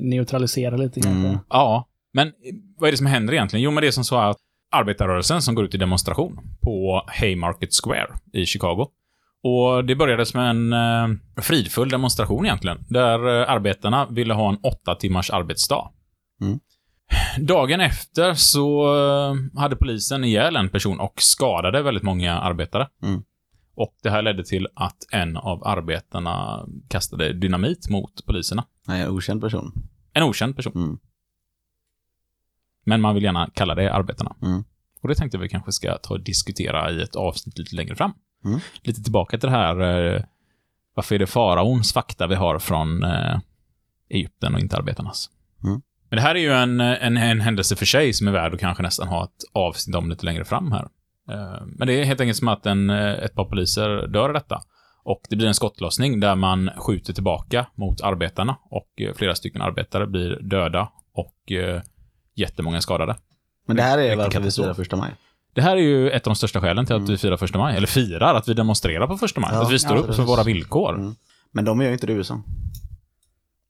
Neutralisera 0.00 0.76
lite 0.76 1.00
kanske. 1.00 1.28
Mm. 1.28 1.38
Ja, 1.50 1.88
men 2.12 2.32
vad 2.78 2.88
är 2.88 2.92
det 2.92 2.96
som 2.96 3.06
händer 3.06 3.34
egentligen? 3.34 3.62
Jo, 3.62 3.70
men 3.70 3.80
det 3.80 3.86
är 3.86 3.90
som 3.90 4.04
så 4.04 4.16
att 4.16 4.36
arbetarrörelsen 4.70 5.42
som 5.42 5.54
går 5.54 5.64
ut 5.64 5.74
i 5.74 5.78
demonstration 5.78 6.40
på 6.60 7.04
Haymarket 7.06 7.68
Square 7.82 8.08
i 8.32 8.46
Chicago. 8.46 8.86
Och 9.46 9.84
det 9.84 9.96
började 9.96 10.26
som 10.26 10.40
en 10.40 10.72
eh, 10.72 11.42
fridfull 11.42 11.88
demonstration 11.88 12.44
egentligen, 12.44 12.84
där 12.88 13.40
eh, 13.40 13.50
arbetarna 13.50 14.06
ville 14.06 14.34
ha 14.34 14.48
en 14.48 14.58
åtta 14.62 14.94
timmars 14.94 15.30
arbetsdag. 15.30 15.90
Mm. 16.40 16.60
Dagen 17.38 17.80
efter 17.80 18.34
så 18.34 18.96
eh, 18.96 19.60
hade 19.60 19.76
polisen 19.76 20.24
ihjäl 20.24 20.56
en 20.56 20.68
person 20.68 21.00
och 21.00 21.22
skadade 21.22 21.82
väldigt 21.82 22.02
många 22.02 22.38
arbetare. 22.38 22.88
Mm. 23.02 23.22
Och 23.74 23.96
det 24.02 24.10
här 24.10 24.22
ledde 24.22 24.44
till 24.44 24.68
att 24.74 24.98
en 25.12 25.36
av 25.36 25.66
arbetarna 25.66 26.66
kastade 26.88 27.32
dynamit 27.32 27.88
mot 27.88 28.26
poliserna. 28.26 28.64
Nej, 28.86 29.02
en 29.02 29.10
okänd 29.10 29.40
person. 29.40 29.72
En 30.12 30.22
okänd 30.22 30.56
person. 30.56 30.72
Mm. 30.76 30.98
Men 32.84 33.00
man 33.00 33.14
vill 33.14 33.24
gärna 33.24 33.50
kalla 33.54 33.74
det 33.74 33.92
arbetarna. 33.94 34.36
Mm. 34.42 34.64
Och 35.02 35.08
det 35.08 35.14
tänkte 35.14 35.38
vi 35.38 35.48
kanske 35.48 35.72
ska 35.72 35.98
ta 35.98 36.14
och 36.14 36.20
diskutera 36.20 36.90
i 36.90 37.02
ett 37.02 37.16
avsnitt 37.16 37.58
lite 37.58 37.76
längre 37.76 37.96
fram. 37.96 38.12
Mm. 38.44 38.60
Lite 38.82 39.02
tillbaka 39.02 39.38
till 39.38 39.48
det 39.48 39.56
här, 39.56 39.80
eh, 39.80 40.22
varför 40.94 41.14
är 41.14 41.18
det 41.18 41.26
faraons 41.26 41.92
fakta 41.92 42.26
vi 42.26 42.34
har 42.34 42.58
från 42.58 43.02
eh, 43.02 43.38
Egypten 44.10 44.54
och 44.54 44.60
inte 44.60 44.76
arbetarnas? 44.76 45.30
Mm. 45.64 45.82
Men 46.08 46.16
det 46.16 46.22
här 46.22 46.34
är 46.34 46.40
ju 46.40 46.52
en, 46.52 46.80
en, 46.80 47.16
en 47.16 47.40
händelse 47.40 47.76
för 47.76 47.86
sig 47.86 48.12
som 48.12 48.28
är 48.28 48.32
värd 48.32 48.54
att 48.54 48.60
kanske 48.60 48.82
nästan 48.82 49.08
ha 49.08 49.24
ett 49.24 49.44
avsnitt 49.52 49.96
om 49.96 50.10
lite 50.10 50.24
längre 50.24 50.44
fram 50.44 50.72
här. 50.72 50.88
Eh, 51.30 51.66
men 51.66 51.88
det 51.88 52.00
är 52.00 52.04
helt 52.04 52.20
enkelt 52.20 52.38
som 52.38 52.48
att 52.48 52.66
en, 52.66 52.90
ett 52.90 53.34
par 53.34 53.44
poliser 53.44 54.06
dör 54.06 54.30
i 54.30 54.32
detta. 54.32 54.62
Och 55.02 55.20
det 55.28 55.36
blir 55.36 55.46
en 55.46 55.54
skottlossning 55.54 56.20
där 56.20 56.34
man 56.34 56.70
skjuter 56.76 57.12
tillbaka 57.12 57.66
mot 57.74 58.00
arbetarna 58.00 58.56
och 58.70 58.88
flera 59.16 59.34
stycken 59.34 59.62
arbetare 59.62 60.06
blir 60.06 60.38
döda 60.42 60.88
och 61.14 61.52
jättemånga 62.34 62.80
skadade. 62.80 63.16
Men 63.66 63.76
det 63.76 63.82
här 63.82 63.98
är 63.98 64.16
varför 64.16 64.40
vi 64.40 64.50
firar 64.50 64.74
första 64.74 64.96
maj. 64.96 65.10
Det 65.54 65.62
här 65.62 65.76
är 65.76 65.80
ju 65.80 66.10
ett 66.10 66.26
av 66.26 66.30
de 66.30 66.36
största 66.36 66.60
skälen 66.60 66.86
till 66.86 66.94
att 66.94 67.00
Mm. 67.00 67.10
vi 67.10 67.18
firar 67.18 67.36
första 67.36 67.58
maj. 67.58 67.76
Eller 67.76 67.86
firar, 67.86 68.34
att 68.34 68.48
vi 68.48 68.54
demonstrerar 68.54 69.06
på 69.06 69.16
första 69.16 69.40
maj. 69.40 69.50
Ja, 69.52 69.62
att 69.62 69.72
vi 69.72 69.78
står 69.78 69.96
ja, 69.96 70.02
upp 70.02 70.14
för 70.14 70.22
våra 70.22 70.42
villkor. 70.42 70.94
Mm. 70.94 71.14
Men 71.52 71.64
de 71.64 71.80
gör 71.80 71.88
ju 71.88 71.92
inte 71.92 72.06
det 72.06 72.12
i 72.12 72.16
USA. 72.16 72.40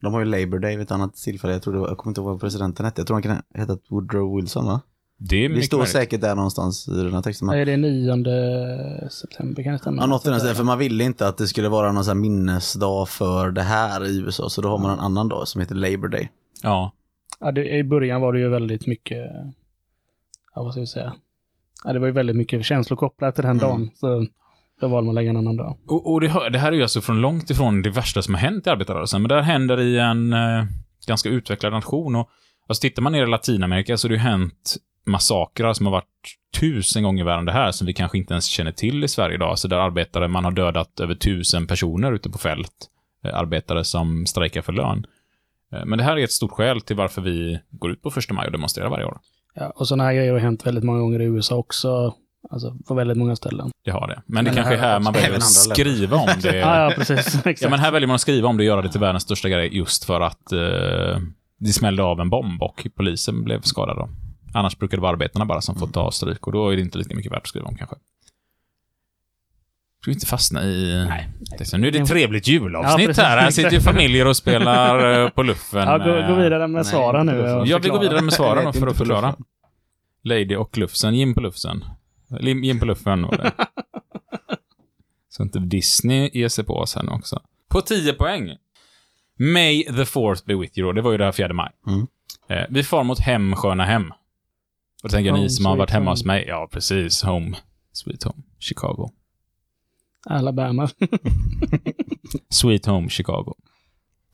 De 0.03 0.13
har 0.13 0.21
ju 0.21 0.27
Labor 0.27 0.59
Day 0.59 0.77
vid 0.77 0.85
ett 0.85 0.91
annat 0.91 1.15
tillfälle. 1.17 1.53
Jag, 1.53 1.63
tror 1.63 1.75
det 1.75 1.81
var, 1.81 1.89
jag 1.89 1.99
kommer 1.99 2.11
inte 2.11 2.21
ihåg 2.21 2.31
vad 2.31 2.41
presidenten 2.41 2.85
hette. 2.87 3.01
Jag 3.01 3.07
tror 3.07 3.15
han 3.15 3.23
kan 3.23 3.43
heta 3.55 3.79
Woodrow 3.89 4.37
Wilson 4.37 4.65
va? 4.67 4.81
Det 5.19 5.45
är 5.45 5.49
Det 5.49 5.63
står 5.63 5.79
möjligt. 5.79 5.93
säkert 5.93 6.21
där 6.21 6.35
någonstans 6.35 6.89
i 6.89 6.91
den 7.03 7.15
här 7.15 7.23
texten. 7.23 7.49
Är 7.49 7.67
det 7.67 7.77
9 7.77 9.09
september 9.11 9.63
kan 9.63 9.73
det 9.73 9.79
stämma? 9.79 10.03
Ja, 10.03 10.07
något 10.07 10.27
i 10.27 10.31
den 10.31 10.39
stilen, 10.41 10.57
för 10.57 10.65
man 10.65 10.79
ville 10.79 11.05
inte 11.05 11.29
att 11.29 11.37
det 11.39 11.47
skulle 11.47 11.69
vara 11.69 11.93
någon 11.93 12.05
sån 12.05 12.17
här 12.17 12.21
minnesdag 12.23 13.09
för 13.09 13.51
det 13.51 13.63
här 13.63 14.05
i 14.05 14.19
USA. 14.21 14.49
Så 14.49 14.61
då 14.63 14.69
har 14.69 14.79
man 14.79 14.91
en 14.91 14.99
annan 14.99 15.29
dag 15.29 15.49
som 15.49 15.61
heter 15.61 15.75
Labor 15.75 16.09
Day. 16.09 16.29
Ja. 16.63 16.93
Ja, 17.41 17.53
det, 17.53 17.69
I 17.77 17.85
början 17.85 18.21
var 18.21 18.33
det 18.33 18.39
ju 18.39 18.49
väldigt 18.49 18.87
mycket, 18.87 19.19
ja 20.55 20.63
vad 20.63 20.73
ska 20.73 20.81
vi 20.81 20.87
säga, 20.87 21.13
ja, 21.85 21.93
det 21.93 21.99
var 21.99 22.07
ju 22.07 22.13
väldigt 22.13 22.37
mycket 22.37 22.65
känslor 22.65 22.97
kopplat 22.97 23.35
till 23.35 23.43
den 23.45 23.51
Mm. 23.61 23.69
dagen. 23.71 23.91
Så 23.95 24.27
då 24.81 24.89
valde 24.89 25.07
man 25.07 25.09
att 25.09 25.15
lägga 25.15 25.31
en 25.31 25.37
annan 25.37 25.57
dag. 25.57 25.79
Och, 25.89 26.13
och 26.13 26.21
det, 26.21 26.29
hör- 26.29 26.51
det 26.51 26.59
här 26.59 26.73
är 26.73 26.77
ju 26.77 26.83
alltså 26.83 27.01
från 27.01 27.21
långt 27.21 27.51
ifrån 27.51 27.83
det 27.83 27.91
värsta 27.91 28.23
som 28.23 28.35
har 28.35 28.41
hänt 28.41 28.67
i 28.67 28.71
arbetarrörelsen. 28.71 29.23
Men 29.23 29.29
det 29.29 29.35
här 29.35 29.43
händer 29.43 29.81
i 29.81 29.99
en 29.99 30.33
eh, 30.33 30.65
ganska 31.07 31.29
utvecklad 31.29 31.73
nation. 31.73 32.15
Och, 32.17 32.29
alltså 32.69 32.81
tittar 32.81 33.03
man 33.03 33.13
ner 33.13 33.23
i 33.23 33.27
Latinamerika 33.27 33.97
så 33.97 34.07
har 34.07 34.11
det 34.11 34.15
ju 34.15 34.21
hänt 34.21 34.77
massakrer 35.07 35.73
som 35.73 35.87
har 35.87 35.91
varit 35.93 36.05
tusen 36.61 37.03
gånger 37.03 37.25
värre 37.25 37.39
än 37.39 37.45
det 37.45 37.53
här, 37.53 37.71
som 37.73 37.87
vi 37.87 37.93
kanske 37.93 38.19
inte 38.19 38.35
ens 38.35 38.45
känner 38.47 38.73
till 38.73 39.05
i 39.05 39.09
Sverige 39.09 39.35
idag. 39.35 39.59
Så 39.59 39.69
där 39.69 39.77
arbetare, 39.77 40.29
man 40.29 40.45
har 40.45 40.51
dödat 40.53 41.01
över 41.01 41.15
tusen 41.15 41.67
personer 41.67 42.13
ute 42.13 42.31
på 42.31 42.39
fält. 42.39 42.91
Eh, 43.25 43.35
arbetare 43.39 43.85
som 43.85 44.27
strejkar 44.27 44.63
för 44.63 44.73
lön. 44.73 45.07
Eh, 45.73 45.85
men 45.85 45.99
det 45.99 46.05
här 46.05 46.17
är 46.17 46.25
ett 46.25 46.33
stort 46.33 46.51
skäl 46.53 46.81
till 46.81 46.97
varför 46.97 47.23
vi 47.23 47.61
går 47.71 47.91
ut 47.91 48.03
på 48.03 48.11
första 48.11 48.35
maj 48.35 48.47
och 48.47 48.53
demonstrerar 48.53 48.89
varje 48.91 49.05
år. 49.05 49.19
Ja, 49.55 49.73
och 49.77 49.89
sådana 49.89 50.05
här 50.05 50.15
grejer 50.15 50.33
har 50.33 50.39
hänt 50.39 50.67
väldigt 50.67 50.85
många 50.85 50.99
gånger 50.99 51.21
i 51.21 51.25
USA 51.25 51.57
också. 51.57 52.15
Alltså 52.51 52.77
på 52.89 52.95
väldigt 52.95 53.17
många 53.17 53.37
ställen. 53.37 53.71
Det 53.85 53.91
har 53.91 54.09
det. 54.09 54.23
Men, 54.27 54.35
Men 54.35 54.45
det 54.45 54.51
kanske 54.51 54.75
är 54.75 54.79
här 54.79 55.01
man 55.01 55.13
väljer 55.13 55.37
att 55.37 55.53
skriva 55.53 56.17
om 56.17 56.29
det. 56.43 56.57
Ja, 56.59 56.85
ja 56.85 56.93
precis. 56.97 57.35
Exakt. 57.35 57.63
Ja, 57.63 57.71
men 57.71 57.79
här 57.79 57.91
väljer 57.93 58.07
man 58.07 58.15
att 58.15 58.21
skriva 58.21 58.49
om 58.49 58.57
det 58.57 58.63
och 58.63 58.67
göra 58.67 58.83
det 58.83 58.89
till 58.89 59.01
världens 59.01 59.23
största 59.23 59.49
grej 59.49 59.77
just 59.77 60.05
för 60.05 60.21
att 60.21 60.53
eh, 60.53 61.19
det 61.61 61.73
smällde 61.73 62.03
av 62.03 62.21
en 62.21 62.31
bomb 62.31 62.63
och 62.63 62.87
polisen 62.97 63.45
blev 63.45 63.61
skadad. 63.61 63.97
Då. 63.97 64.09
Annars 64.55 64.79
brukar 64.79 64.97
det 64.97 65.01
vara 65.01 65.13
arbetarna 65.13 65.45
bara 65.45 65.61
som 65.61 65.75
får 65.75 65.87
ta 65.87 66.11
stryk 66.11 66.47
och 66.47 66.53
då 66.53 66.71
är 66.71 66.77
det 66.77 66.83
inte 66.83 66.99
lika 66.99 67.15
mycket 67.17 67.33
värt 67.33 67.39
att 67.43 67.47
skriva 67.47 67.67
om 67.67 67.77
kanske. 67.77 67.97
Ska 70.05 70.11
vi 70.11 70.15
inte 70.15 70.27
fastna 70.27 70.63
i... 70.63 71.05
Nej. 71.09 71.29
Det. 71.59 71.79
Nu 71.79 71.87
är 71.89 71.93
det 71.93 71.99
ett 71.99 72.09
trevligt 72.09 72.49
julavsnitt 72.49 73.17
Ja, 73.17 73.25
här. 73.25 73.39
Här 73.39 73.51
sitter 73.51 73.71
ju 73.71 73.81
familjer 73.93 74.27
och 74.27 74.37
spelar 74.37 75.23
eh, 75.25 75.29
på 75.31 75.43
luffen. 75.43 75.89
ja, 75.89 75.99
gå, 75.99 76.35
gå 76.35 76.41
vidare 76.41 76.69
med 76.69 76.87
svaren 76.87 77.27
nu. 77.27 77.65
Ja, 77.67 77.79
vi 77.79 77.89
går 77.89 78.01
vidare 78.01 78.21
med 78.23 78.33
svaren 78.33 78.73
för 78.73 78.87
att 78.87 78.97
förklara. 78.97 79.37
Lady 80.23 80.57
och 80.57 80.79
Lufsen. 80.79 81.15
Jim 81.15 81.35
på 81.35 81.41
Lufsen. 81.41 81.85
Jim 82.41 82.81
på 82.81 82.87
Luffen 82.87 83.23
var 83.23 83.37
det. 83.37 83.53
Så 85.29 85.43
inte 85.43 85.59
Disney 85.59 86.31
ger 86.33 86.49
sig 86.49 86.65
på 86.65 86.77
oss 86.77 86.95
här 86.95 87.03
nu 87.03 87.11
också. 87.11 87.43
På 87.69 87.81
10 87.81 88.13
poäng. 88.13 88.57
May 89.39 89.85
the 89.85 90.05
fourth 90.05 90.45
be 90.47 90.55
with 90.55 90.79
you. 90.79 90.93
Det 90.93 91.03
var 91.03 91.13
ju 91.13 91.19
det 91.19 91.25
här 91.25 91.33
4 91.33 91.53
maj. 91.53 91.71
Mm. 91.87 92.07
Eh, 92.49 92.67
vi 92.71 92.83
far 92.83 93.05
mot 93.05 93.19
hem, 93.19 93.57
sköna 93.57 93.85
hem. 93.85 94.11
Och 94.11 94.17
då 95.03 95.09
tänker 95.09 95.31
Home 95.31 95.43
ni 95.43 95.51
som 95.51 95.67
har 95.67 95.77
varit 95.77 95.91
hemma 95.91 96.05
home. 96.05 96.13
hos 96.13 96.25
mig. 96.25 96.45
Ja, 96.49 96.69
precis. 96.73 97.23
Home. 97.23 97.57
Sweet 97.93 98.23
home. 98.25 98.43
Chicago. 98.59 99.11
Alabama. 100.27 100.89
Sweet 102.49 102.87
Home 102.87 103.09
Chicago. 103.09 103.55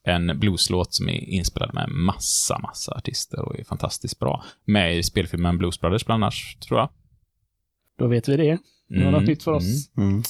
En 0.05 0.39
blueslåt 0.39 0.95
som 0.95 1.09
är 1.09 1.29
inspelad 1.29 1.75
med 1.75 1.89
massa, 1.89 2.59
massa 2.59 2.93
artister 2.93 3.41
och 3.41 3.59
är 3.59 3.65
fantastiskt 3.65 4.19
bra. 4.19 4.45
Med 4.65 4.99
i 4.99 5.03
spelfilmen 5.03 5.59
Blues 5.59 5.81
Brothers 5.81 6.07
bland 6.07 6.25
annat, 6.25 6.35
tror 6.69 6.81
jag. 6.81 6.89
Då 7.99 8.07
vet 8.07 8.29
vi 8.29 8.37
det. 8.37 8.59
Det 8.89 9.05
var 9.05 9.11
något 9.11 9.27
nytt 9.27 9.43
för 9.43 9.53
oss. 9.53 9.91
Mm. 9.97 10.23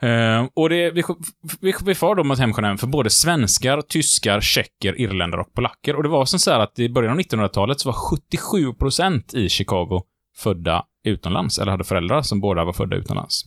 Eh, 0.00 0.48
och 0.54 0.68
det, 0.68 0.90
vi, 0.90 1.02
vi, 1.60 1.74
vi 1.84 1.94
far 1.94 2.14
då 2.14 2.24
mot 2.24 2.38
hemsjön 2.38 2.78
för 2.78 2.86
både 2.86 3.10
svenskar, 3.10 3.82
tyskar, 3.82 4.40
tjecker, 4.40 5.00
irländare 5.00 5.40
och 5.40 5.54
polacker. 5.54 5.96
Och 5.96 6.02
det 6.02 6.08
var 6.08 6.24
som 6.24 6.38
så 6.38 6.50
här 6.50 6.60
att 6.60 6.78
i 6.78 6.88
början 6.88 7.12
av 7.12 7.18
1900-talet 7.18 7.80
så 7.80 7.88
var 7.88 7.96
77% 8.32 9.36
i 9.36 9.48
Chicago 9.48 10.02
födda 10.36 10.84
utomlands, 11.04 11.58
eller 11.58 11.72
hade 11.72 11.84
föräldrar 11.84 12.22
som 12.22 12.40
båda 12.40 12.64
var 12.64 12.72
födda 12.72 12.96
utomlands. 12.96 13.44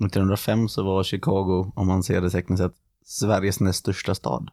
1905 0.00 0.68
så 0.68 0.82
var 0.82 1.02
Chicago, 1.02 1.72
om 1.76 1.86
man 1.86 2.02
ser 2.02 2.20
det 2.20 2.30
tekniskt 2.30 2.62
sett, 2.62 2.74
Sveriges 3.04 3.60
näst 3.60 3.78
största 3.78 4.14
stad. 4.14 4.50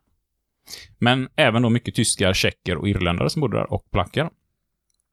Men 0.98 1.30
även 1.36 1.62
då 1.62 1.70
mycket 1.70 1.96
tyskar, 1.96 2.34
tjecker 2.34 2.78
och 2.78 2.90
irländare 2.90 3.30
som 3.30 3.40
bodde 3.40 3.58
där, 3.58 3.74
och 3.74 3.92
polacker. 3.92 4.22
Eh, 4.22 4.30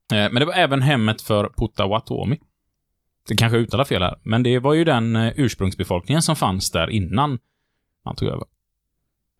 men 0.09 0.35
det 0.35 0.45
var 0.45 0.55
även 0.55 0.83
hemmet 0.83 1.23
för 1.23 1.45
Potawatomi. 1.45 2.41
Det 3.29 3.37
kanske 3.37 3.57
jag 3.57 3.63
uttalar 3.63 3.85
fel 3.85 4.03
här, 4.03 4.19
men 4.23 4.43
det 4.43 4.59
var 4.59 4.75
ju 4.75 4.85
den 4.85 5.17
eh, 5.17 5.33
ursprungsbefolkningen 5.37 6.23
som 6.23 6.37
fanns 6.37 6.71
där 6.71 6.91
innan 6.91 7.39
man 8.05 8.17
tog 8.17 8.29
över. 8.29 8.45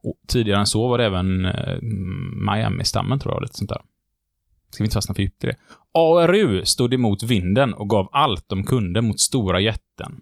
Och 0.03 0.19
tidigare 0.29 0.61
än 0.61 0.67
så 0.67 0.89
var 0.89 0.99
det 0.99 1.05
även 1.05 1.45
eh, 1.45 1.79
Miami-stammen, 2.53 3.19
tror 3.19 3.35
jag, 3.35 3.43
lite 3.43 3.57
sånt 3.57 3.71
där. 3.71 3.83
Ska 4.71 4.85
vi 4.85 4.87
inte 4.87 4.95
fastna 4.95 5.15
för 5.15 5.23
djupt 5.23 5.45
i 5.45 5.47
det. 5.47 5.57
ARU 5.93 6.65
stod 6.65 6.95
emot 6.95 7.23
vinden 7.23 7.75
och 7.75 7.91
gav 7.91 8.09
allt 8.13 8.49
de 8.49 8.65
kunde 8.65 9.03
mot 9.03 9.21
stora 9.21 9.61
jätten. 9.61 10.21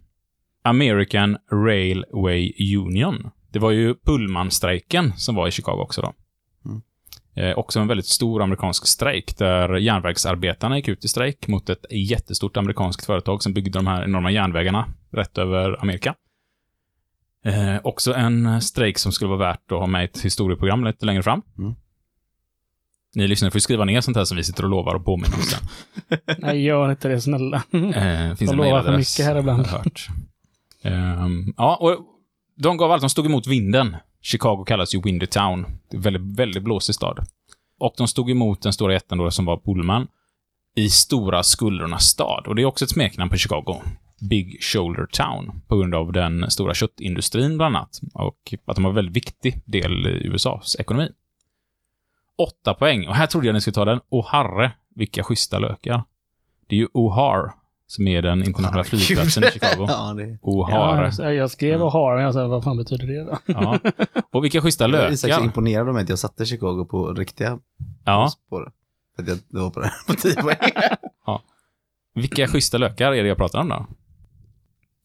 American 0.63 1.37
Railway 1.53 2.53
Union. 2.77 3.31
Det 3.51 3.59
var 3.59 3.71
ju 3.71 3.95
Pullmanstrejken 3.95 5.13
som 5.17 5.35
var 5.35 5.49
i 5.49 5.51
Chicago 5.51 5.83
också 5.83 6.03
då. 6.03 6.13
Mm. 6.65 6.83
Eh, 7.35 7.59
också 7.59 7.81
en 7.81 7.89
väldigt 7.89 8.07
stor 8.07 8.43
amerikansk 8.43 8.87
strejk 8.87 9.39
där 9.39 9.77
järnvägsarbetarna 9.77 10.77
gick 10.77 10.89
ut 10.89 11.05
i 11.05 11.09
strejk 11.09 11.49
mot 11.49 11.69
ett 11.69 11.85
jättestort 11.91 12.57
amerikanskt 12.57 13.07
företag 13.07 13.43
som 13.43 13.53
byggde 13.53 13.79
de 13.79 13.87
här 13.87 14.05
enorma 14.05 14.31
järnvägarna 14.31 14.87
rätt 15.13 15.39
över 15.39 15.83
Amerika. 15.83 16.15
Eh, 17.45 17.77
också 17.83 18.15
en 18.15 18.63
strejk 18.63 18.99
som 18.99 19.13
skulle 19.13 19.29
vara 19.29 19.39
värt 19.39 19.73
att 19.73 19.79
ha 19.79 19.87
med 19.87 20.03
i 20.03 20.05
ett 20.05 20.25
historieprogram 20.25 20.85
lite 20.85 21.07
längre 21.07 21.23
fram. 21.23 21.43
Mm. 21.59 21.75
Ni 23.15 23.29
lyssnare 23.29 23.51
får 23.51 23.57
ju 23.57 23.61
skriva 23.61 23.85
ner 23.85 24.01
sånt 24.01 24.17
här 24.17 24.25
som 24.25 24.37
vi 24.37 24.45
sitter 24.45 24.65
och 24.65 24.71
lovar 24.71 24.95
och 24.95 25.05
påminner 25.05 25.35
om 25.37 25.43
sen. 25.43 25.69
Nej, 26.39 26.63
gör 26.63 26.91
inte 26.91 27.09
det 27.09 27.21
snälla. 27.21 27.63
Eh, 27.73 28.35
finns 28.35 28.51
De 28.51 28.51
en 28.51 28.57
lovar 28.57 28.83
för 28.83 28.97
mycket 28.97 29.25
här 29.25 29.39
ibland. 29.39 29.67
hört. 29.67 30.09
Um, 30.85 31.55
ja, 31.57 31.77
och 31.77 31.97
de 32.57 32.77
gav 32.77 32.93
allt. 32.93 33.03
De 33.03 33.11
stod 33.11 33.27
emot 33.27 33.47
vinden. 33.47 33.97
Chicago 34.21 34.65
kallas 34.67 34.95
ju 34.95 35.03
Windy 35.03 35.27
Town. 35.27 35.67
Det 35.91 35.95
är 35.95 35.99
en 35.99 36.03
väldigt, 36.03 36.39
väldigt 36.39 36.63
blåsig 36.63 36.95
stad. 36.95 37.27
Och 37.79 37.95
de 37.97 38.09
stod 38.09 38.31
emot 38.31 38.63
den 38.63 38.73
stora 38.73 38.93
jätten 38.93 39.19
då 39.19 39.31
som 39.31 39.45
var 39.45 39.57
Pullman 39.57 40.09
i 40.77 40.91
Stora 40.91 41.43
Skuldrornas 41.43 42.05
stad. 42.05 42.47
Och 42.47 42.55
det 42.55 42.63
är 42.63 42.67
också 42.67 42.85
ett 42.85 42.91
smeknamn 42.91 43.31
på 43.31 43.37
Chicago. 43.37 43.83
Big 44.21 44.63
Shoulder 44.63 45.07
Town. 45.07 45.63
På 45.67 45.77
grund 45.77 45.95
av 45.95 46.13
den 46.13 46.51
stora 46.51 46.75
köttindustrin 46.75 47.57
bland 47.57 47.77
annat. 47.77 48.01
Och 48.15 48.55
att 48.65 48.77
de 48.77 48.85
var 48.85 48.91
en 48.91 48.95
väldigt 48.95 49.17
viktig 49.17 49.63
del 49.65 50.07
i 50.07 50.27
USAs 50.27 50.77
ekonomi. 50.79 51.09
Åtta 52.39 52.75
poäng. 52.75 53.09
Och 53.09 53.15
här 53.15 53.27
trodde 53.27 53.47
jag 53.47 53.55
ni 53.55 53.61
skulle 53.61 53.75
ta 53.75 53.85
den. 53.85 54.01
Åh 54.09 54.27
herre, 54.33 54.73
vilka 54.95 55.23
schyssta 55.23 55.59
lökar. 55.59 56.05
Det 56.67 56.77
är 56.77 56.81
ju 56.81 56.87
O'Hare 56.87 57.51
som 57.87 58.09
är 58.09 58.23
den 58.23 58.43
internationella 58.45 58.85
flygplatsen 58.85 59.45
i 59.45 59.47
Chicago. 59.51 59.87
ja, 59.89 60.15
det 60.17 60.39
O'Hare. 60.43 61.23
Ja, 61.23 61.33
jag 61.33 61.51
skrev 61.51 61.83
och 61.83 61.93
har, 61.93 62.15
men 62.15 62.25
jag 62.25 62.35
sa, 62.35 62.47
vad 62.49 62.65
fan 62.65 62.77
betyder 62.77 63.07
det 63.07 63.25
då? 63.25 63.39
Ja. 63.47 63.79
Och 64.33 64.45
vilka 64.45 64.61
schyssta 64.61 64.89
Jag 64.89 64.95
är 65.13 65.17
så 65.17 65.27
lökar. 65.27 65.45
imponerad 65.45 65.89
av 65.89 65.95
mig 65.95 66.03
att 66.03 66.09
jag 66.09 66.19
satte 66.19 66.47
Chicago 66.47 66.85
på 66.91 67.15
riktiga 67.15 67.59
Ja, 68.05 68.29
spår. 68.47 68.73
För 69.17 69.23
att 69.23 69.29
jag 69.29 69.39
det 69.49 69.59
var 69.61 69.71
på 69.71 69.81
det 69.81 69.93
på 70.07 70.13
10 70.15 70.35
poäng. 70.35 70.57
vilka 72.15 72.49
schyssta 72.49 72.79
lökar 72.79 73.13
är 73.13 73.23
det 73.23 73.29
jag 73.29 73.37
pratar 73.37 73.61
om 73.61 73.69
då? 73.69 73.87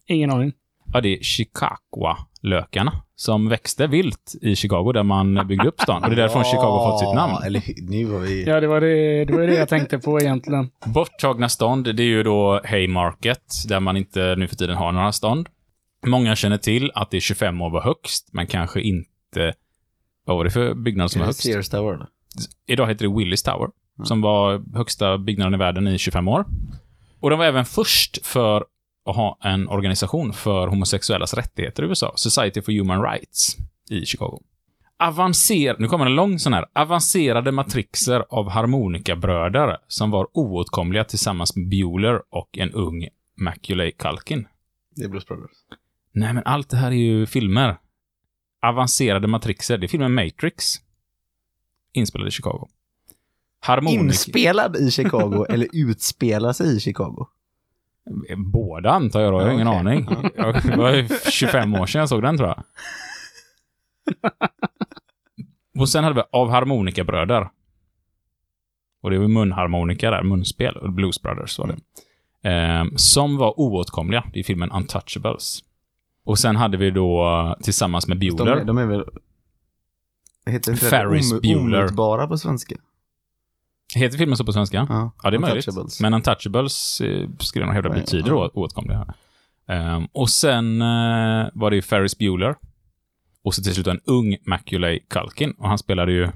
Ingen 0.06 0.32
aning. 0.32 0.54
Ja, 0.94 1.02
det 1.02 1.10
är 1.20 1.24
Chicago-lökarna 1.24 3.02
som 3.20 3.50
växte 3.50 3.88
vilt 3.88 4.36
i 4.42 4.56
Chicago 4.56 4.92
där 4.92 5.04
man 5.04 5.48
byggde 5.48 5.68
upp 5.68 5.82
stan. 5.82 6.04
Och 6.04 6.10
det 6.10 6.16
är 6.16 6.18
därifrån 6.18 6.44
Chicago 6.44 6.78
har 6.78 6.92
fått 6.92 7.00
sitt 7.00 7.16
namn. 7.16 7.34
Ja, 7.40 7.46
Eller 7.46 7.64
nu 7.78 8.06
var 8.06 8.20
vi... 8.20 8.44
Ja, 8.44 8.60
det 8.60 8.68
var 8.68 8.82
det, 8.82 9.26
det, 9.26 9.34
var 9.34 9.48
det 9.48 9.56
jag 9.56 9.70
tänkte 9.70 10.00
på 10.00 10.20
egentligen. 10.20 10.70
Borttagna 10.86 11.50
stånd, 11.50 11.96
det 11.96 12.04
är 12.04 12.08
ju 12.08 12.24
då 12.24 12.62
Haymarket, 12.66 13.54
där 13.68 13.80
man 13.80 13.98
inte 13.98 14.36
nu 14.36 14.48
för 14.48 14.56
tiden 14.56 14.78
har 14.78 14.92
några 14.92 15.12
stånd. 15.12 15.50
Många 16.06 16.36
känner 16.36 16.58
till 16.58 16.92
att 16.96 17.12
det 17.12 17.18
är 17.18 17.22
25 17.22 17.62
år 17.62 17.70
var 17.70 17.82
högst, 17.82 18.30
men 18.32 18.48
kanske 18.48 18.82
inte... 18.82 19.54
Vad 20.26 20.38
var 20.38 20.44
det 20.44 20.50
för 20.50 20.74
byggnad 20.74 21.12
som 21.12 21.22
Är 21.22 21.26
var 21.26 21.28
högst? 21.28 21.44
Sears 21.44 21.70
Tower? 21.70 22.08
Idag 22.68 22.88
heter 22.88 23.08
det 23.08 23.18
Willis 23.18 23.44
Tower, 23.44 23.70
som 24.04 24.22
var 24.22 24.64
högsta 24.78 25.18
byggnaden 25.18 25.54
i 25.54 25.58
världen 25.58 25.88
i 25.88 25.98
25 25.98 26.28
år. 26.28 26.46
Och 27.20 27.30
den 27.30 27.40
var 27.40 27.46
även 27.46 27.66
först 27.66 28.26
för 28.26 28.66
att 29.08 29.16
ha 29.16 29.38
en 29.42 29.70
organisation 29.70 30.34
för 30.34 30.68
homosexuellas 30.68 31.34
rättigheter 31.34 31.84
i 31.84 31.86
USA, 31.86 32.14
Society 32.16 32.62
for 32.62 32.72
Human 32.72 33.04
Rights, 33.04 33.58
i 33.90 34.06
Chicago. 34.06 34.40
Avancer... 35.00 35.76
Nu 35.80 35.88
kommer 35.88 36.06
en 36.06 36.16
lång 36.16 36.40
sån 36.40 36.54
här. 36.54 36.66
Avancerade 36.74 37.52
matrixer 37.52 38.26
av 38.30 38.50
harmonikabröder 38.50 39.78
som 39.88 40.12
var 40.12 40.28
oåtkomliga 40.34 41.04
tillsammans 41.04 41.56
med 41.56 41.70
Bueller 41.70 42.22
och 42.30 42.58
en 42.58 42.72
ung 42.72 43.08
Macaulay 43.42 43.92
Culkin. 43.92 44.48
Det 44.96 45.04
är 45.04 45.10
Blues 45.10 45.26
Brothers. 45.26 45.52
Nej, 46.12 46.34
men 46.34 46.44
allt 46.46 46.70
det 46.70 46.78
här 46.78 46.92
är 46.92 46.96
ju 46.96 47.26
filmer. 47.26 47.78
Avancerade 48.62 49.28
matrixer. 49.28 49.78
Det 49.78 49.86
är 49.86 49.88
filmen 49.88 50.14
Matrix. 50.14 50.76
Inspelad 51.94 52.28
i 52.28 52.32
Chicago. 52.32 52.68
Harmonik... 53.60 54.00
Inspelad 54.00 54.76
i 54.76 54.92
Chicago 54.92 55.46
eller 55.50 55.68
utspelar 55.74 56.54
sig 56.54 56.78
i 56.78 56.80
Chicago? 56.80 57.28
Båda 58.38 58.92
antar 58.92 59.22
jag 59.22 59.34
då, 59.34 59.40
jag 59.42 59.46
har 59.46 59.52
ingen 59.54 59.68
okej. 59.68 59.80
aning. 59.80 60.08
Jag- 60.36 60.64
Det 60.64 60.76
var 60.78 60.92
ju 60.94 61.08
25 61.32 61.74
år 61.76 61.86
sedan 61.86 62.00
jag 62.00 62.10
såg 62.10 62.22
den 62.22 62.38
tror 62.38 62.50
jag. 62.50 62.64
Och 65.80 65.90
sen 65.90 66.04
hade 66.04 66.16
vi 66.16 66.22
Av 66.32 66.50
harmonikabröder. 66.50 67.50
Och 69.02 69.10
det 69.12 69.18
var 69.20 69.28
munharmonika 69.28 70.12
där, 70.12 70.24
munspel. 70.24 70.92
Blues 70.92 71.22
Brothers 71.22 71.60
var 71.60 71.68
det. 71.68 71.78
Ehm, 72.50 72.98
som 72.98 73.38
var 73.38 73.60
oåtkomliga. 73.60 74.24
Det 74.34 74.40
är 74.40 74.44
filmen 74.44 74.72
Untouchables. 74.72 75.60
Och 76.26 76.40
sen 76.40 76.56
hade 76.56 76.78
vi 76.78 76.92
då 76.92 77.26
eh, 77.28 77.64
tillsammans 77.64 78.08
med 78.08 78.18
De, 78.18 78.32
Bueller. 78.32 78.52
är- 78.58 78.66
de 78.66 78.78
är 78.78 78.86
väl... 78.86 79.04
Heter 80.46 80.72
inte 80.72 80.86
Ferris 80.86 81.32
det 81.32 81.40
Bueller. 81.42 82.28
på 82.28 82.38
svenska? 82.38 82.76
Heter 83.96 84.18
filmen 84.18 84.38
så 84.38 84.46
på 84.46 84.54
svenska? 84.54 84.88
Ja, 84.90 85.12
Ja, 85.24 85.30
det 85.30 85.38
är 85.38 85.40
möjligt. 85.40 86.00
Men 86.02 86.14
Untouchables 86.14 87.02
eh, 87.02 87.30
skulle 87.40 87.64
jag 87.64 87.68
nog 87.68 87.76
hävda 87.76 87.90
betyder 87.90 88.30
ja. 88.30 88.52
oåtkomliga. 88.54 89.14
Ehm, 89.68 90.06
och 90.12 90.30
sen 90.30 90.82
eh, 90.82 91.48
var 91.54 91.70
det 91.70 91.76
ju 91.76 91.82
Ferris 91.82 92.18
Bueller. 92.18 92.56
Och 93.44 93.56
så 93.56 93.64
till 93.64 93.74
slut 93.74 93.88
en 93.88 94.00
ung 94.06 94.38
Macaulay 94.46 95.00
Culkin. 95.10 95.52
Och 95.52 95.70
han 95.70 95.78
spelade 95.78 96.12
ju 96.12 96.30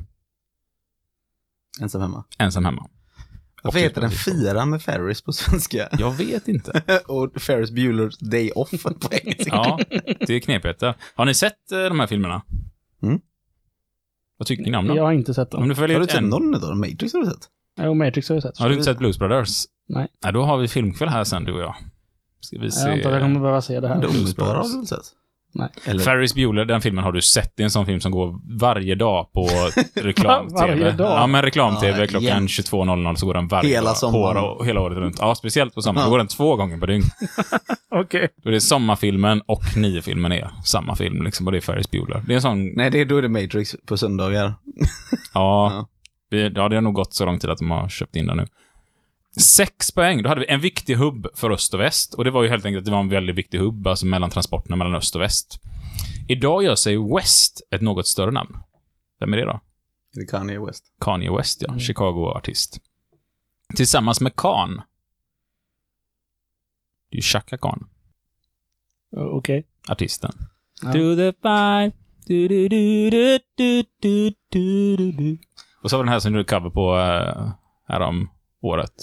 Ensam 1.81 2.01
hemma. 2.01 2.23
ensam 2.37 2.65
hemma. 2.65 2.87
Varför 3.63 3.79
heter 3.79 4.01
den 4.01 4.11
Fira 4.11 4.65
med 4.65 4.81
Ferris 4.81 5.21
på 5.21 5.33
svenska? 5.33 5.89
Jag 5.91 6.11
vet 6.11 6.47
inte. 6.47 6.83
Och 7.07 7.41
Ferris 7.41 7.71
Buellers 7.71 8.17
Day 8.17 8.51
Off 8.51 8.71
på 8.83 9.09
engelska. 9.11 9.49
Ja, 9.51 9.79
det 10.19 10.33
är 10.33 10.39
knepigheter. 10.39 10.95
Har 11.15 11.25
ni 11.25 11.33
sett 11.33 11.71
eh, 11.71 11.79
de 11.79 11.99
här 11.99 12.07
filmerna? 12.07 12.41
Vad 14.41 14.47
tycker 14.47 14.63
ni 14.71 14.77
om 14.77 14.87
dem? 14.87 14.97
Jag 14.97 15.03
har 15.03 15.11
inte 15.11 15.33
sett 15.33 15.53
Om 15.53 15.59
dem. 15.59 15.69
du 15.69 15.75
får 15.75 15.81
välja 15.81 15.95
Har 15.95 15.99
du 15.99 16.03
ut 16.05 16.11
sett 16.11 16.19
en. 16.21 16.29
någon 16.29 16.55
av 16.55 16.61
dem? 16.61 16.79
Matrix 16.79 17.13
har 17.13 17.19
du 17.19 17.25
sett? 17.25 17.47
Jo, 17.81 17.93
Matrix 17.93 18.29
har 18.29 18.35
jag 18.35 18.43
sett. 18.43 18.57
Har 18.57 18.69
du 18.69 18.73
inte 18.75 18.85
sett 18.85 18.97
Blues 18.97 19.19
Brothers? 19.19 19.63
Nej. 19.89 20.07
Nej, 20.23 20.33
då 20.33 20.43
har 20.43 20.57
vi 20.57 20.67
filmkväll 20.67 21.09
här 21.09 21.23
sen, 21.23 21.43
du 21.43 21.53
och 21.53 21.61
jag. 21.61 21.75
Ska 22.39 22.59
vi 22.59 22.71
se. 22.71 22.81
Jag 22.87 22.93
antar 22.97 23.09
att 23.09 23.13
jag 23.15 23.21
kommer 23.21 23.39
behöva 23.39 23.61
se 23.61 23.79
det 23.79 23.87
här. 23.87 23.99
Blues 23.99 24.15
omutbara 24.21 24.47
har 24.47 24.53
Brothers. 24.55 24.81
du 24.81 24.85
sett? 24.85 25.05
Nej. 25.53 25.69
Eller? 25.85 26.03
Ferris 26.03 26.35
Bueller, 26.35 26.65
den 26.65 26.81
filmen 26.81 27.03
har 27.03 27.11
du 27.11 27.21
sett. 27.21 27.53
Det 27.57 27.63
är 27.63 27.65
en 27.65 27.71
sån 27.71 27.85
film 27.85 27.99
som 28.01 28.11
går 28.11 28.57
varje 28.59 28.95
dag 28.95 29.31
på 29.33 29.47
reklam-tv. 30.01 30.67
Varje 30.67 30.91
dag? 30.91 31.11
Ja, 31.21 31.27
men 31.27 31.41
reklam-tv 31.41 31.99
Ja, 32.01 32.07
klockan 32.07 32.27
jämt. 32.27 32.49
22.00 32.49 33.15
så 33.15 33.25
går 33.25 33.33
den 33.33 33.47
varje 33.47 33.69
Hela 33.69 33.89
dag. 33.89 33.97
sommaren. 33.97 34.41
På, 34.41 34.47
och 34.47 34.65
hela 34.65 34.81
året 34.81 34.97
runt. 34.97 35.17
Ja, 35.19 35.35
speciellt 35.35 35.75
på 35.75 35.81
sommaren. 35.81 36.03
Ja. 36.03 36.05
Då 36.05 36.11
går 36.11 36.17
den 36.17 36.27
två 36.27 36.55
gånger 36.55 36.77
per 36.77 36.87
dygn. 36.87 37.03
Okej. 37.95 38.27
Då 38.43 38.49
är 38.49 38.53
det 38.53 38.61
sommarfilmen 38.61 39.41
och 39.45 39.63
niofilmen 39.77 40.31
är 40.31 40.49
samma 40.65 40.95
film 40.95 41.23
liksom. 41.23 41.45
Och 41.45 41.51
det 41.51 41.57
är 41.57 41.61
Ferris 41.61 41.91
Bueller. 41.91 42.21
Det 42.27 42.33
är 42.33 42.35
en 42.35 42.41
sån, 42.41 42.65
Nej, 42.75 42.89
det 42.91 43.01
är, 43.01 43.05
då 43.05 43.17
är 43.17 43.21
det 43.21 43.29
Matrix 43.29 43.75
på 43.87 43.97
söndagar. 43.97 44.53
ja. 45.33 45.87
Ja, 46.33 46.69
det 46.69 46.75
har 46.75 46.81
nog 46.81 46.93
gått 46.93 47.13
så 47.13 47.25
lång 47.25 47.39
tid 47.39 47.49
att 47.49 47.57
de 47.57 47.71
har 47.71 47.89
köpt 47.89 48.15
in 48.15 48.27
den 48.27 48.37
nu 48.37 48.45
sex 49.39 49.91
poäng, 49.91 50.23
då 50.23 50.29
hade 50.29 50.41
vi 50.41 50.47
en 50.47 50.59
viktig 50.59 50.95
hubb 50.95 51.27
för 51.33 51.51
öst 51.51 51.73
och 51.73 51.79
väst. 51.79 52.13
Och 52.13 52.23
det 52.23 52.31
var 52.31 52.43
ju 52.43 52.49
helt 52.49 52.65
enkelt 52.65 52.85
det 52.85 52.91
var 52.91 52.99
en 52.99 53.09
väldigt 53.09 53.35
viktig 53.35 53.57
hubb, 53.57 53.87
alltså 53.87 54.05
mellan 54.05 54.29
transporterna 54.29 54.75
mellan 54.75 54.95
öst 54.95 55.15
och 55.15 55.21
väst. 55.21 55.59
Idag 56.27 56.63
gör 56.63 56.75
sig 56.75 56.97
West 57.15 57.61
ett 57.71 57.81
något 57.81 58.07
större 58.07 58.31
namn. 58.31 58.57
Vem 59.19 59.33
är 59.33 59.37
det 59.37 59.45
då? 59.45 59.59
Det 60.13 60.21
är 60.21 60.27
Kanye 60.27 60.59
West. 60.59 60.83
Kanye 60.99 61.31
West, 61.37 61.61
ja. 61.61 61.67
Mm. 61.67 61.79
Chicago-artist. 61.79 62.79
Tillsammans 63.75 64.21
med 64.21 64.35
Khan. 64.35 64.81
Det 67.09 67.15
är 67.15 67.17
ju 67.17 67.21
Chaka 67.21 67.57
Khan. 67.57 67.87
Okej. 69.11 69.35
Okay. 69.37 69.63
Artisten. 69.87 70.31
Do 70.81 71.15
the 71.15 71.33
five. 71.41 71.91
Och 75.81 75.89
så 75.89 75.97
var 75.97 76.03
den 76.03 76.13
här 76.13 76.19
som 76.19 76.33
du 76.33 76.43
cover 76.43 76.69
på 76.69 76.97
eh, 76.97 77.43
uh, 77.43 77.51
härom 77.87 78.29
året. 78.61 78.93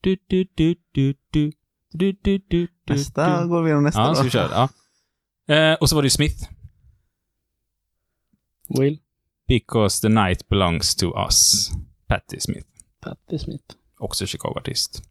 Du, 0.00 0.16
du, 0.26 0.44
du, 0.54 0.74
du, 0.92 1.14
du, 1.30 1.52
du, 1.92 2.12
du, 2.22 2.38
du, 2.48 2.68
Nästa 2.86 3.46
går 3.46 3.62
vi 3.62 3.68
igenom 3.68 3.84
nästa 3.84 4.00
Ja, 4.00 4.08
då. 4.08 4.14
ska 4.14 4.24
vi 4.24 4.30
köra. 4.30 4.68
Ja. 5.46 5.54
Eh, 5.54 5.74
och 5.74 5.88
så 5.88 5.94
var 5.96 6.02
det 6.02 6.06
ju 6.06 6.10
Smith. 6.10 6.48
Will. 8.78 8.98
Because 9.48 10.00
the 10.02 10.08
night 10.08 10.48
belongs 10.48 10.94
to 10.96 11.06
us. 11.26 11.70
Patti 12.06 12.40
Smith. 12.40 12.66
Patti 13.00 13.38
Smith. 13.38 13.64
också 13.98 14.26
Chicago-artist. 14.26 15.02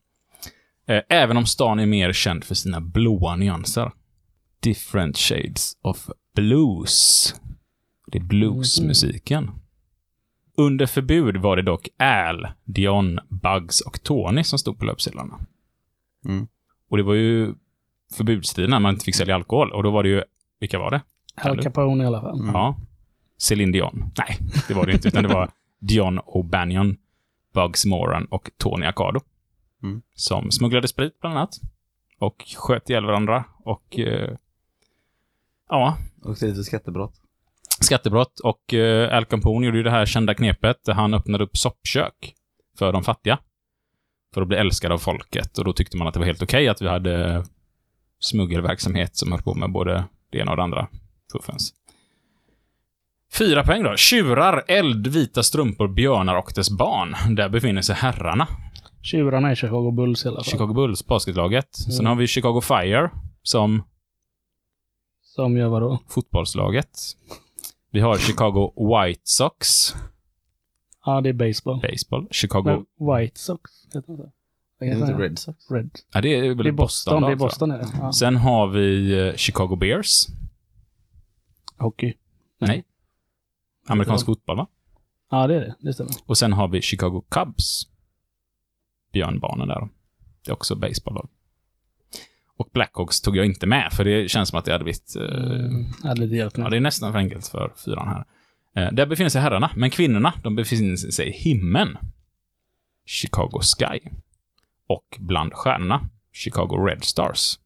Eh, 0.88 1.02
Även 1.10 1.38
om 1.38 1.46
stan 1.46 1.80
är 1.80 1.86
mer 1.86 2.14
känd 2.14 2.44
för 2.44 2.56
sina 2.56 2.82
blåa 2.82 3.36
nyanser. 3.36 3.92
Different 4.60 5.18
shades 5.18 5.78
of 5.82 6.10
blues. 6.36 7.36
Det 8.12 8.18
är 8.18 8.24
bluesmusiken. 8.24 9.52
Under 10.60 10.86
förbud 10.86 11.38
var 11.38 11.56
det 11.56 11.62
dock 11.62 11.90
Al, 11.98 12.48
Dion, 12.64 13.20
Bugs 13.30 13.82
och 13.82 14.04
Tony 14.04 14.44
som 14.44 14.60
stod 14.60 14.80
på 14.80 14.86
löpsedlarna. 14.86 15.40
Mm. 16.26 16.48
Och 16.90 16.98
det 16.98 17.04
var 17.04 17.14
ju 17.14 17.54
förbudstiden 18.14 18.70
när 18.70 18.80
man 18.80 18.94
inte 18.94 19.06
fick 19.06 19.16
sälja 19.16 19.36
alkohol. 19.36 19.72
Och 19.72 19.84
då 19.84 19.92
var 19.92 20.04
det 20.04 20.10
ju, 20.10 20.24
vilka 20.60 20.80
var 20.80 20.92
det? 20.92 21.02
Al? 21.36 21.64
Capone 21.64 22.04
i 22.04 22.08
alla 22.08 22.22
fall. 22.22 22.40
Mm. 22.40 22.56
Ja. 22.56 22.78
Céline 23.38 23.72
Dion. 23.72 24.12
Nej, 24.18 24.38
det 24.68 24.74
var 24.74 24.86
det 24.86 24.94
inte, 24.94 25.08
utan 25.08 25.24
det 25.24 25.30
var 25.30 25.52
Dion 25.80 26.20
O'Banion, 26.20 26.98
Bugs 27.54 27.86
Moran 27.86 28.26
och 28.26 28.52
Tony 28.58 28.86
Accardo. 28.86 29.20
Mm. 29.84 30.02
Som 30.14 30.52
smugglade 30.52 30.88
sprit, 30.88 31.20
bland 31.20 31.38
annat. 31.38 31.60
Och 32.20 32.44
sköt 32.58 32.90
ihjäl 32.90 33.06
varandra. 33.06 33.44
Och... 33.58 34.00
Eh, 34.00 34.36
ja, 35.70 35.98
Och 36.24 36.36
det 36.40 36.46
är 36.46 36.50
lite 36.50 36.64
skattebrott. 36.64 37.22
Skattebrott 37.84 38.40
och 38.40 38.74
eh, 38.74 39.18
Al 39.18 39.26
Capone 39.26 39.66
gjorde 39.66 39.78
ju 39.78 39.84
det 39.84 39.92
här 39.92 40.06
kända 40.06 40.34
knepet 40.34 40.78
där 40.86 40.94
han 40.94 41.14
öppnade 41.14 41.44
upp 41.44 41.58
soppkök 41.58 42.34
för 42.78 42.94
de 42.94 43.04
fattiga. 43.04 43.40
För 44.34 44.42
att 44.42 44.48
bli 44.48 44.58
älskad 44.58 44.92
av 44.92 44.98
folket 44.98 45.58
och 45.58 45.66
då 45.66 45.74
tyckte 45.74 45.98
man 45.98 46.08
att 46.08 46.14
det 46.14 46.20
var 46.20 46.28
helt 46.28 46.42
okej 46.42 46.68
att 46.68 46.82
vi 46.82 46.88
hade 46.88 47.44
smuggelverksamhet 48.20 49.16
som 49.18 49.32
höll 49.32 49.42
på 49.42 49.54
med 49.56 49.72
både 49.72 50.04
det 50.32 50.38
ena 50.38 50.52
och 50.52 50.58
det 50.58 50.64
andra. 50.64 50.88
Fuffens. 51.32 51.74
Fyra 53.34 53.64
poäng 53.64 53.84
då. 53.84 53.96
Tjurar, 53.98 54.64
eld, 54.68 55.08
vita 55.08 55.44
strumpor, 55.44 55.88
björnar 55.88 56.36
och 56.36 56.52
dess 56.56 56.70
barn. 56.70 57.36
Där 57.36 57.50
befinner 57.50 57.82
sig 57.82 57.96
herrarna. 57.96 58.48
Tjurarna 59.02 59.50
är 59.52 59.56
Chicago 59.56 59.92
Bulls 59.92 60.26
i 60.26 60.28
alla 60.28 60.38
fall. 60.38 60.44
Chicago 60.52 60.74
Bulls, 60.74 61.06
basketlaget. 61.08 61.76
Sen 61.76 61.94
Mm. 62.00 62.06
har 62.10 62.16
vi 62.16 62.28
Chicago 62.28 62.62
Fire 62.62 63.12
som 63.44 63.84
Som 65.22 65.58
gör 65.58 65.68
vadå? 65.70 66.00
fotbollslaget. 66.10 66.90
Vi 67.92 68.00
har 68.00 68.18
Chicago 68.18 68.74
White 68.96 69.22
Sox, 69.24 69.94
Ja, 71.06 71.22
det 71.22 71.30
är 71.30 71.34
baseball. 71.34 71.82
baseball. 71.82 72.28
Chicago... 72.32 72.64
Men 72.98 73.08
White 73.18 73.40
Sox, 73.40 73.72
heter 73.94 74.14
det 74.18 74.32
Det 74.80 74.86
är 74.86 74.94
inte? 74.96 75.14
Red 75.14 75.40
Sox. 75.40 75.72
Red. 75.72 75.90
Ja, 76.14 76.22
det 76.22 76.36
är 76.36 76.42
väl 76.42 76.58
Det 76.58 76.70
är 76.70 76.72
Boston. 76.72 77.22
då, 77.22 77.28
Det 77.28 77.34
är. 77.34 77.36
Boston 77.38 77.72
är 77.72 77.78
det. 77.78 77.88
Ja. 78.00 78.12
Sen 78.14 78.36
har 78.36 78.68
vi 78.68 79.20
eh, 79.28 79.36
Chicago 79.36 79.76
Bears. 79.76 80.26
Hockey. 81.78 82.14
Nej. 82.60 82.84
Amerikansk 83.88 84.26
fotboll, 84.26 84.58
va? 84.58 84.68
Ja, 85.32 85.48
det 85.48 85.56
är 85.56 85.60
det. 85.60 85.76
Det 85.80 85.94
stämmer. 85.94 86.12
Och 86.26 86.38
sen 86.38 86.54
har 86.54 86.68
vi 86.68 86.82
Chicago 86.82 87.24
Cubs. 87.30 87.88
Björnbarnen 89.12 89.68
där. 89.68 89.90
Det 90.46 90.52
är 90.52 90.54
också 90.54 90.76
baseball. 90.76 91.28
Och 92.60 92.70
Blackhawks 92.74 93.22
tog 93.22 93.38
jag 93.38 93.46
inte 93.46 93.68
med, 93.68 93.94
för 93.94 94.04
det 94.04 94.30
känns 94.32 94.50
som 94.50 94.60
att 94.60 94.66
det 94.66 94.72
hade 94.72 94.84
blivit... 94.84 95.16
Eh, 95.16 95.24
Mm. 95.24 96.34
Hjälp 96.34 96.58
nu. 96.58 96.64
Ja, 96.64 96.70
det 96.70 96.78
är 96.78 96.82
nästan 96.82 97.12
för 97.12 97.20
enkelt 97.20 97.48
för 97.48 97.74
fyran 97.86 98.08
här. 98.08 98.26
Eh, 98.76 98.94
där 98.94 99.06
befinner 99.06 99.30
sig 99.30 99.42
herrarna, 99.42 99.72
men 99.76 99.90
kvinnorna, 99.90 100.34
de 100.44 100.56
befinner 100.56 100.96
sig 100.96 101.28
i 101.28 101.32
himlen. 101.32 101.98
Chicago 103.06 103.60
Sky. 103.62 104.00
Och 104.88 105.18
bland 105.20 105.54
stjärnorna, 105.54 106.10
Chicago 106.34 106.86
Red 106.88 107.04
Stars. 107.04 107.60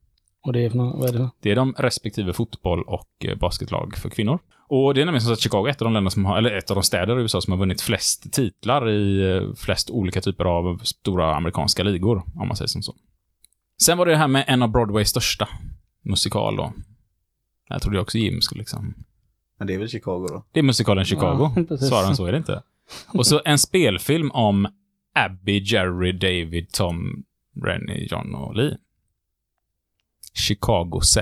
Och 0.44 0.54
det 0.54 0.66
är 0.66 0.70
för 0.70 0.78
något, 0.78 1.00
vad 1.00 1.10
är 1.10 1.14
det 1.14 1.18
för? 1.18 1.30
Det 1.42 1.52
är 1.52 1.56
de 1.56 1.74
respektive 1.78 2.34
fotboll 2.34 2.84
och 2.84 3.10
eh, 3.26 3.38
basketlag 3.38 3.96
för 3.98 4.10
kvinnor. 4.10 4.40
Och 4.68 4.94
det 4.94 5.02
är 5.02 5.06
nämligen 5.06 5.22
så 5.22 5.34
att 5.34 5.40
Chicago 5.40 5.66
är 5.66 5.70
ett 5.70 5.82
av 5.82 5.86
de 5.86 5.94
länder 5.94 6.12
som 6.12 6.26
har, 6.26 6.38
eller 6.38 6.58
ett 6.58 6.72
av 6.72 6.76
de 6.76 6.84
städer 6.84 7.20
i 7.20 7.22
USA 7.22 7.42
som 7.42 7.52
har 7.52 7.58
vunnit 7.58 7.82
flest 7.82 8.34
titlar 8.34 8.90
i 8.90 9.32
eh, 9.36 9.54
flest 9.56 9.90
olika 9.90 10.22
typer 10.22 10.46
av 10.46 10.78
stora 10.78 11.36
amerikanska 11.36 11.84
ligor, 11.84 12.24
om 12.36 12.48
man 12.48 12.58
säger 12.58 12.68
som 12.68 12.82
så. 12.82 12.96
Sen 13.86 13.98
var 13.98 14.06
det 14.06 14.12
det 14.12 14.18
här 14.18 14.28
med 14.28 14.46
en 14.48 14.62
av 14.62 14.70
Broadways 14.72 15.10
största 15.10 15.50
musikal 16.04 16.56
då. 16.56 16.74
Jag 17.70 17.82
trodde 17.82 18.00
också 18.00 18.18
Jim 18.18 18.42
skulle 18.42 18.60
liksom 18.60 18.94
Men 19.58 19.68
det 19.68 19.74
är 19.74 19.78
väl 19.80 19.90
Chicago 19.90 20.28
då? 20.30 20.46
det 20.52 20.60
är 20.60 20.64
musikalen 20.64 21.06
Chicago. 21.06 21.52
Ja. 21.70 21.78
Svarare 21.78 22.08
än 22.08 22.16
så 22.16 22.26
är 22.26 22.32
det 22.32 22.38
inte. 22.38 22.64
Och 23.08 23.28
så 23.28 23.42
en 23.46 23.60
spelfilm 23.60 24.32
om 24.32 24.68
Abby, 25.16 25.60
Jerry, 25.64 26.12
David, 26.12 26.72
Tom, 26.72 27.24
Rennie, 27.66 28.08
John 28.12 28.36
och 28.36 28.56
Lee. 28.56 28.78
Chicago 30.34 31.02
7. 31.16 31.20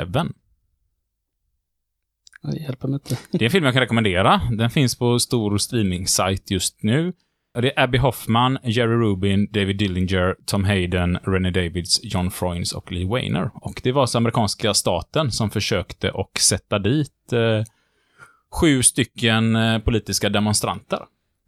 Ja, 2.41 2.49
Det 2.51 2.57
hjälper 2.57 2.87
mig 2.87 2.95
inte. 2.95 3.17
Det 3.31 3.43
är 3.43 3.45
en 3.45 3.51
film 3.51 3.65
jag 3.65 3.73
kan 3.73 3.81
rekommendera. 3.81 4.41
Den 4.57 4.69
finns 4.69 4.95
på 4.95 5.19
stor 5.19 5.57
streaming-sajt 5.57 6.51
just 6.51 6.83
nu. 6.83 7.13
Det 7.53 7.77
är 7.77 7.83
Abby 7.83 7.97
Hoffman, 7.97 8.57
Jerry 8.63 8.95
Rubin, 8.95 9.47
David 9.51 9.77
Dillinger, 9.77 10.35
Tom 10.45 10.63
Hayden, 10.63 11.17
Rennie 11.23 11.51
Davids, 11.51 11.99
John 12.03 12.31
Froines 12.31 12.71
och 12.73 12.91
Lee 12.91 13.07
Weiner. 13.15 13.49
Och 13.53 13.81
det 13.83 13.91
var 13.91 14.05
så 14.05 14.17
amerikanska 14.17 14.73
staten 14.73 15.31
som 15.31 15.49
försökte 15.49 16.11
och 16.11 16.31
sätta 16.39 16.79
dit 16.79 17.33
eh, 17.33 17.63
sju 18.51 18.83
stycken 18.83 19.55
eh, 19.55 19.79
politiska 19.79 20.29
demonstranter 20.29 20.99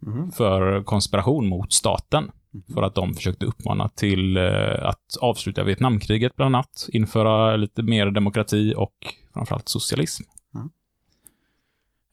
Mhm. 0.06 0.32
för 0.32 0.82
konspiration 0.82 1.48
mot 1.48 1.72
staten. 1.72 2.30
För 2.74 2.82
att 2.82 2.94
de 2.94 3.14
försökte 3.14 3.46
uppmana 3.46 3.88
till 3.88 4.36
eh, 4.36 4.84
att 4.86 5.16
avsluta 5.20 5.64
Vietnamkriget 5.64 6.36
bland 6.36 6.56
annat, 6.56 6.88
införa 6.92 7.56
lite 7.56 7.82
mer 7.82 8.06
demokrati 8.10 8.74
och 8.76 8.94
framförallt 9.34 9.68
socialism. 9.68 10.22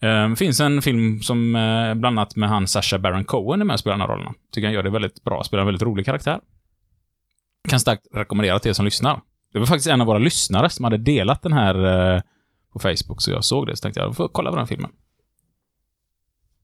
Det 0.01 0.35
finns 0.37 0.59
en 0.59 0.81
film 0.81 1.21
som 1.21 1.55
eh, 1.55 1.93
bland 1.93 2.19
annat 2.19 2.35
med 2.35 2.49
han 2.49 2.67
Sasha 2.67 2.99
Baron 2.99 3.25
Cohen 3.25 3.61
är 3.61 3.65
med 3.65 3.73
och 3.73 3.79
spelar 3.79 3.97
de 3.97 4.01
här 4.01 4.07
rollerna. 4.07 4.33
Tycker 4.51 4.67
han 4.67 4.73
gör 4.73 4.83
det 4.83 4.89
väldigt 4.89 5.23
bra, 5.23 5.43
spelar 5.43 5.61
en 5.61 5.67
väldigt 5.67 5.83
rolig 5.83 6.05
karaktär. 6.05 6.39
Kan 7.69 7.79
starkt 7.79 8.07
rekommendera 8.13 8.59
till 8.59 8.69
er 8.69 8.73
som 8.73 8.85
lyssnar. 8.85 9.21
Det 9.53 9.59
var 9.59 9.65
faktiskt 9.65 9.87
en 9.87 10.01
av 10.01 10.07
våra 10.07 10.17
lyssnare 10.17 10.69
som 10.69 10.83
hade 10.83 10.97
delat 10.97 11.41
den 11.41 11.53
här 11.53 11.75
eh, 12.15 12.21
på 12.73 12.79
Facebook, 12.79 13.21
så 13.21 13.31
jag 13.31 13.45
såg 13.45 13.67
det. 13.67 13.75
Så 13.75 13.81
tänkte 13.81 13.99
jag, 13.99 14.09
då 14.09 14.13
får 14.13 14.23
jag 14.23 14.33
kolla 14.33 14.49
på 14.49 14.57
den 14.57 14.67
filmen. 14.67 14.91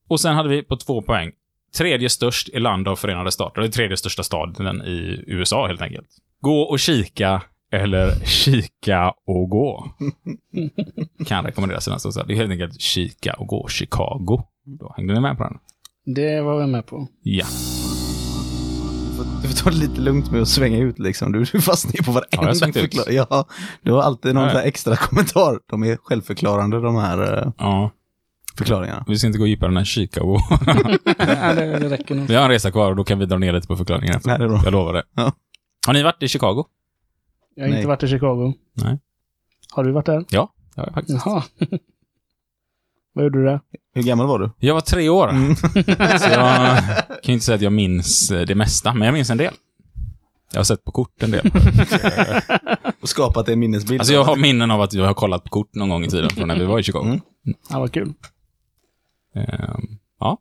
Och 0.07 0.19
sen 0.19 0.35
hade 0.35 0.49
vi 0.49 0.63
på 0.63 0.77
två 0.77 1.01
poäng. 1.01 1.31
Tredje 1.77 2.09
störst 2.09 2.49
i 2.49 2.59
land 2.59 2.87
av 2.87 2.95
Förenade 2.95 3.31
Stater. 3.31 3.61
Det 3.61 3.67
är 3.67 3.71
tredje 3.71 3.97
största 3.97 4.23
staden 4.23 4.81
i 4.81 5.23
USA, 5.27 5.67
helt 5.67 5.81
enkelt. 5.81 6.07
Gå 6.41 6.61
och 6.61 6.79
kika, 6.79 7.41
eller 7.71 8.25
kika 8.25 9.13
och 9.27 9.49
gå. 9.49 9.91
kan 11.27 11.45
rekommenderas 11.45 11.83
till 11.83 11.93
nästa. 11.93 12.23
Det 12.23 12.33
är 12.33 12.35
helt 12.35 12.51
enkelt 12.51 12.81
kika 12.81 13.33
och 13.33 13.47
gå 13.47 13.67
Chicago. 13.67 14.43
Då 14.79 14.93
hängde 14.97 15.13
ni 15.13 15.19
med 15.19 15.37
på 15.37 15.43
den? 15.43 15.57
Det 16.15 16.41
var 16.41 16.59
vi 16.61 16.67
med 16.67 16.85
på. 16.85 17.07
Ja. 17.21 17.45
Du 19.09 19.15
får, 19.17 19.41
du 19.41 19.47
får 19.47 19.63
ta 19.63 19.69
det 19.69 19.75
lite 19.75 20.01
lugnt 20.01 20.31
med 20.31 20.41
att 20.41 20.47
svänga 20.47 20.77
ut 20.77 20.99
liksom. 20.99 21.31
Du, 21.31 21.43
du 21.43 21.61
fastnar 21.61 21.93
ju 21.93 22.03
på 22.03 22.11
varenda 22.11 22.67
ut? 22.67 22.73
förklaring. 22.77 23.15
Ja, 23.15 23.45
du 23.81 23.91
har 23.91 24.01
alltid 24.01 24.35
någon 24.35 24.43
Ja, 24.43 24.49
ja. 24.53 24.57
här 24.57 24.65
extra 24.67 24.95
kommentar. 24.95 25.59
De 25.69 25.83
är 25.83 25.97
självförklarande 26.03 26.81
de 26.81 26.95
här 26.95 27.37
eh, 27.43 27.51
ja. 27.57 27.91
förklaringarna. 28.57 29.05
Vi 29.07 29.17
ska 29.17 29.27
inte 29.27 29.39
gå 29.39 29.47
djupare 29.47 29.79
än 29.79 29.85
Chicago. 29.85 30.37
ja, 31.17 31.53
det, 31.53 31.79
det 31.79 31.89
räcker 31.89 32.15
nog. 32.15 32.27
vi 32.27 32.35
har 32.35 32.43
en 32.43 32.49
resa 32.49 32.71
kvar 32.71 32.89
och 32.89 32.95
då 32.95 33.03
kan 33.03 33.19
vi 33.19 33.25
dra 33.25 33.37
ner 33.37 33.53
lite 33.53 33.67
på 33.67 33.75
förklaringen 33.77 34.15
efter. 34.15 34.29
Nej, 34.29 34.37
det 34.39 34.45
är 34.45 34.49
bra. 34.49 34.61
Jag 34.63 34.71
lovar 34.71 34.93
det. 34.93 35.03
Ja. 35.15 35.31
Har 35.87 35.93
ni 35.93 36.03
varit 36.03 36.23
i 36.23 36.27
Chicago? 36.27 36.65
Jag 37.57 37.63
har 37.63 37.67
inte 37.67 37.77
Nej. 37.77 37.87
varit 37.87 38.03
i 38.03 38.07
Chicago. 38.07 38.53
Nej. 38.73 38.99
Har 39.71 39.83
du 39.83 39.91
varit 39.91 40.05
där? 40.05 40.25
Ja, 40.29 40.53
det 40.75 40.81
har 40.81 40.87
jag 40.87 40.93
faktiskt. 40.93 41.25
Jaha. 41.25 41.43
Vad 43.13 43.23
gjorde 43.23 43.39
du 43.39 43.45
där? 43.45 43.61
Hur 43.93 44.03
gammal 44.03 44.27
var 44.27 44.39
du? 44.39 44.51
Jag 44.59 44.73
var 44.73 44.81
tre 44.81 45.09
år. 45.09 45.29
Mm. 45.29 45.55
Så 46.19 46.29
jag 46.29 46.77
kan 47.07 47.17
ju 47.23 47.33
inte 47.33 47.45
säga 47.45 47.55
att 47.55 47.61
jag 47.61 47.73
minns 47.73 48.31
eh, 48.31 48.45
det 48.45 48.55
mesta, 48.55 48.93
men 48.93 49.05
jag 49.05 49.13
minns 49.13 49.29
en 49.29 49.37
del. 49.37 49.53
Jag 50.51 50.59
har 50.59 50.63
sett 50.63 50.83
på 50.83 50.91
kort 50.91 51.23
en 51.23 51.31
del. 51.31 51.51
Och 53.01 53.09
skapat 53.09 53.49
en 53.49 53.59
minnesbild. 53.59 54.01
Alltså 54.01 54.13
jag 54.13 54.23
har 54.23 54.35
minnen 54.35 54.71
av 54.71 54.81
att 54.81 54.93
jag 54.93 55.05
har 55.05 55.13
kollat 55.13 55.43
på 55.43 55.49
kort 55.49 55.75
någon 55.75 55.89
gång 55.89 56.03
i 56.03 56.09
tiden 56.09 56.29
från 56.29 56.47
när 56.47 56.59
vi 56.59 56.65
var 56.65 56.79
i 56.79 56.83
Chicago. 56.83 57.03
Mm. 57.03 57.21
Ja, 57.69 57.79
vad 57.79 57.93
kul. 57.93 58.13
Ehm, 59.35 59.97
ja, 60.19 60.37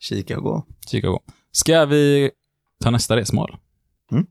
Kika 0.00 0.36
och 0.36 0.42
gå. 0.42 0.66
Chicago. 0.90 1.18
Ska 1.52 1.84
vi 1.84 2.30
ta 2.80 2.90
nästa 2.90 3.16
resmål? 3.16 3.56
Mm. 4.12 4.26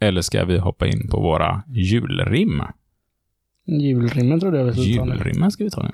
Eller 0.00 0.20
ska 0.22 0.44
vi 0.44 0.58
hoppa 0.58 0.86
in 0.86 1.08
på 1.10 1.20
våra 1.20 1.62
julrim? 1.68 2.62
Julrimmen 3.66 4.40
trodde 4.40 4.58
jag 4.58 4.64
vi 4.64 4.72
skulle 4.72 4.96
ta 4.96 5.04
nu. 5.04 5.14
Julrimmen 5.14 5.50
ska 5.52 5.64
vi 5.64 5.70
ta 5.70 5.82
nu. 5.82 5.90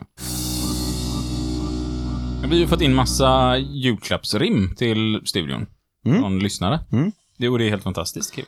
Vi 2.43 2.49
har 2.51 2.57
ju 2.57 2.67
fått 2.67 2.81
in 2.81 2.95
massa 2.95 3.57
julklappsrim 3.59 4.75
till 4.77 5.21
studion. 5.25 5.67
Mm. 6.07 6.19
Från 6.21 6.39
lyssnare. 6.39 6.81
Mm. 6.93 7.13
Det 7.37 7.49
vore 7.49 7.65
helt 7.65 7.83
fantastiskt 7.83 8.35
kul. 8.35 8.45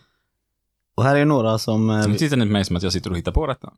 Och 0.97 1.05
här 1.05 1.17
är 1.17 1.25
några 1.25 1.59
som... 1.59 1.91
eh, 1.91 2.09
Nu 2.09 2.15
tittar 2.15 2.37
ni 2.37 2.47
på 2.47 2.53
mig 2.53 2.65
som 2.65 2.77
att 2.77 2.83
jag 2.83 2.93
sitter 2.93 3.11
och 3.11 3.17
hittar 3.17 3.33
på 3.33 3.47
detta. 3.47 3.73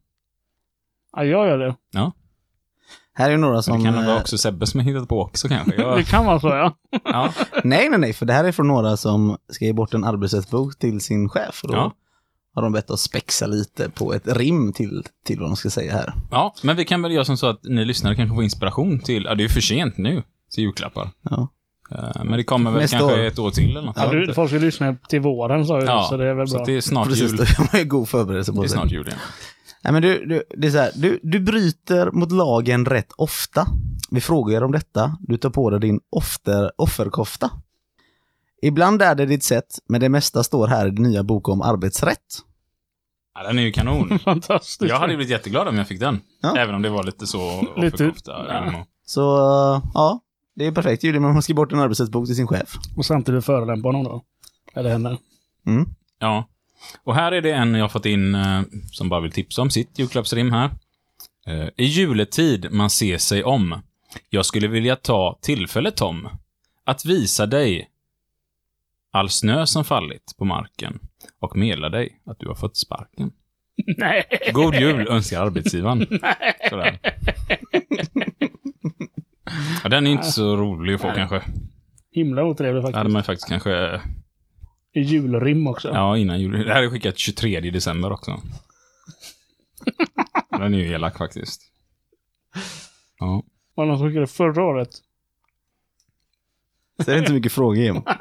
Ja, 1.16 1.24
jag 1.24 1.48
gör 1.48 1.58
det. 1.58 1.74
Här 3.18 3.30
är 3.30 3.36
några 3.36 3.56
Så 3.56 3.62
som... 3.62 3.78
det 3.78 3.84
kan 3.90 3.98
eh, 3.98 4.06
vara 4.06 4.20
också 4.20 4.38
Sebbe 4.38 4.66
som 4.66 4.80
har 4.80 4.84
hittat 4.92 5.08
på 5.08 5.20
också 5.22 5.48
kanske. 5.48 5.70
Det 5.76 5.82
Jag, 5.82 6.06
kan 6.06 6.26
vara 6.26 6.40
så, 6.40 6.48
ja. 6.48 6.74
ja. 7.04 7.32
Nej, 7.64 7.88
nej, 7.88 7.98
nej, 7.98 8.12
för 8.12 8.26
det 8.26 8.32
här 8.32 8.44
är 8.44 8.52
från 8.52 8.68
några 8.68 8.96
som 8.96 9.36
ska 9.52 9.64
ge 9.64 9.72
bort 9.72 9.94
en 9.94 10.04
arbetsrättsbok 10.04 10.78
till 10.78 11.00
sin 11.00 11.28
chef. 11.28 11.60
Och 11.64 11.68
då 11.68 11.74
Ja. 11.76 11.92
har 12.54 12.62
de 12.62 12.72
bett 12.72 12.90
oss 12.90 13.02
spexa 13.02 13.46
lite 13.46 13.90
på 13.90 14.14
ett 14.14 14.36
rim 14.36 14.72
till, 14.72 15.04
till 15.26 15.40
vad 15.40 15.48
de 15.48 15.56
ska 15.56 15.70
säga 15.70 15.92
här. 15.92 16.12
ja, 16.30 16.54
men 16.62 16.76
vi 16.76 16.84
kan 16.84 17.02
väl 17.02 17.12
göra 17.12 17.24
som 17.24 17.36
så 17.36 17.46
att 17.46 17.60
ni 17.64 17.84
lyssnare 17.84 18.14
kanske 18.16 18.34
får 18.34 18.44
inspiration 18.44 18.98
till, 19.00 19.24
ja 19.24 19.34
det 19.34 19.40
är 19.40 19.44
ju 19.44 19.48
för 19.48 19.60
sent 19.60 19.96
nu, 19.98 20.22
till 20.54 20.64
julklappar. 20.64 21.10
Ja. 21.22 21.48
Eh, 21.90 22.24
Men 22.24 22.32
det 22.32 22.44
kommer 22.44 22.70
väl 22.70 22.80
Nästa 22.80 22.98
kanske 22.98 23.14
år. 23.20 23.24
ett 23.24 23.38
år 23.38 23.50
till 23.50 23.70
eller 23.70 23.82
något. 23.86 23.96
ja 23.96 24.10
du, 24.10 24.34
folk 24.34 24.50
ska 24.50 24.58
lyssna 24.58 24.96
till 25.08 25.20
våren, 25.20 25.66
sa 25.66 25.80
du, 25.80 25.86
Ja, 25.86 26.06
så 26.10 26.16
det 26.16 26.28
är 26.28 26.34
väl 26.34 26.48
så 26.48 26.54
bra. 26.54 26.60
att 26.62 26.66
det 26.66 26.76
är 26.76 26.80
snart 26.80 27.08
Precis, 27.08 27.30
jul. 27.30 27.36
då 27.36 27.44
har 27.44 27.68
man 27.72 27.80
ju 27.80 27.86
god 27.88 28.08
förberedelse 28.08 28.52
Det 28.52 28.56
på 28.56 28.62
är 28.64 28.68
sig. 28.68 28.78
snart 28.78 28.92
jul 28.92 29.06
igen. 29.06 29.18
Nej, 29.84 29.92
men 29.92 30.02
du, 30.02 30.26
du, 30.26 30.42
det 30.56 30.66
är 30.66 30.70
så 30.70 30.78
här, 30.78 30.92
du, 30.96 31.20
du 31.22 31.40
bryter 31.40 32.10
mot 32.10 32.32
lagen 32.32 32.84
rätt 32.86 33.12
ofta. 33.16 33.66
Vi 34.10 34.20
frågar 34.20 34.56
er 34.56 34.64
om 34.64 34.72
detta. 34.72 35.16
Du 35.20 35.36
tar 35.36 35.50
på 35.50 35.70
dig 35.70 35.80
din 35.80 36.00
offer, 36.10 36.72
offerkofta. 36.76 37.50
Ibland 38.62 39.02
är 39.02 39.14
det 39.14 39.26
ditt 39.26 39.44
sätt, 39.44 39.78
men 39.88 40.00
det 40.00 40.08
mesta 40.08 40.44
står 40.44 40.66
här 40.68 40.86
i 40.86 40.90
din 40.90 41.02
nya 41.06 41.22
bok 41.22 41.48
om 41.48 41.62
arbetsrätt. 41.62 42.38
Ja, 43.34 43.42
den 43.46 43.58
är 43.58 43.62
ju 43.62 43.72
kanon. 43.72 44.18
Fantastiskt. 44.24 44.90
Jag 44.90 44.96
hade 44.98 45.16
blivit 45.16 45.30
jätteglad 45.30 45.68
om 45.68 45.76
jag 45.78 45.88
fick 45.88 46.00
den. 46.00 46.20
Ja. 46.42 46.56
Även 46.56 46.74
om 46.74 46.82
det 46.82 46.88
var 46.90 47.02
lite 47.04 47.26
så 47.26 47.60
Lite- 47.76 47.94
offerkofta. 48.04 48.32
ja. 48.48 48.86
Så 49.06 49.20
ja, 49.94 50.20
det 50.56 50.66
är 50.66 50.72
perfekt 50.72 51.04
ju. 51.04 51.20
Man 51.20 51.42
ska 51.42 51.54
bort 51.54 51.72
en 51.72 51.80
arbetsrättsbok 51.80 52.26
till 52.26 52.36
sin 52.36 52.46
chef. 52.46 52.74
Och 52.96 53.04
samtidigt 53.06 53.44
förolämpa 53.44 53.88
honom 53.88 54.04
då. 54.04 54.22
Eller 54.74 54.90
henne. 54.90 55.18
Mm. 55.66 55.86
Ja. 56.18 56.48
Och 57.04 57.14
här 57.14 57.32
är 57.32 57.40
det 57.42 57.52
en 57.52 57.74
jag 57.74 57.84
har 57.84 57.88
fått 57.88 58.06
in 58.06 58.34
eh, 58.34 58.62
som 58.92 59.08
bara 59.08 59.20
vill 59.20 59.32
tipsa 59.32 59.62
om 59.62 59.70
sitt 59.70 59.98
julklappsrim 59.98 60.52
här. 60.52 60.70
Eh, 61.46 61.68
I 61.76 61.84
juletid 61.84 62.72
man 62.72 62.90
ser 62.90 63.18
sig 63.18 63.44
om. 63.44 63.82
Jag 64.30 64.46
skulle 64.46 64.68
vilja 64.68 64.96
ta 64.96 65.38
tillfället 65.42 66.00
om. 66.00 66.28
Att 66.84 67.04
visa 67.04 67.46
dig 67.46 67.90
all 69.10 69.28
snö 69.30 69.66
som 69.66 69.84
fallit 69.84 70.34
på 70.38 70.44
marken 70.44 70.98
och 71.40 71.56
meddela 71.56 71.88
dig 71.88 72.20
att 72.26 72.38
du 72.38 72.48
har 72.48 72.54
fått 72.54 72.76
sparken. 72.76 73.30
Nej. 73.96 74.24
God 74.52 74.74
jul 74.74 75.08
önskar 75.08 75.40
arbetsgivaren. 75.42 76.06
Sådär. 76.70 76.98
Ja, 79.82 79.88
den 79.88 80.06
är 80.06 80.10
inte 80.10 80.32
så 80.32 80.56
rolig 80.56 80.94
att 80.94 81.00
få 81.00 81.12
kanske. 81.14 81.42
Himla 82.12 82.44
otrevlig 82.44 82.82
Det 82.82 82.86
hade 82.86 82.92
faktiskt. 82.98 83.12
man 83.12 83.22
faktiskt 83.24 83.48
kanske... 83.48 84.00
Julrim 85.00 85.66
också. 85.66 85.88
Ja, 85.88 86.16
innan 86.16 86.40
jul. 86.40 86.66
Det 86.66 86.72
här 86.72 86.82
är 86.82 86.90
skickat 86.90 87.18
23 87.18 87.60
december 87.60 88.12
också. 88.12 88.40
Den 90.50 90.74
är 90.74 90.78
ju 90.78 90.92
elak 90.92 91.18
faktiskt. 91.18 91.62
Ja. 93.18 93.42
Var 93.74 93.84
det 93.84 93.90
någon 93.90 93.98
som 93.98 94.08
skickade 94.08 94.26
förra 94.26 94.64
året? 94.64 94.90
Så 96.98 97.10
det 97.10 97.14
är 97.14 97.18
inte 97.18 97.32
mycket 97.32 97.52
frågor 97.52 97.76
Jim. 97.76 98.02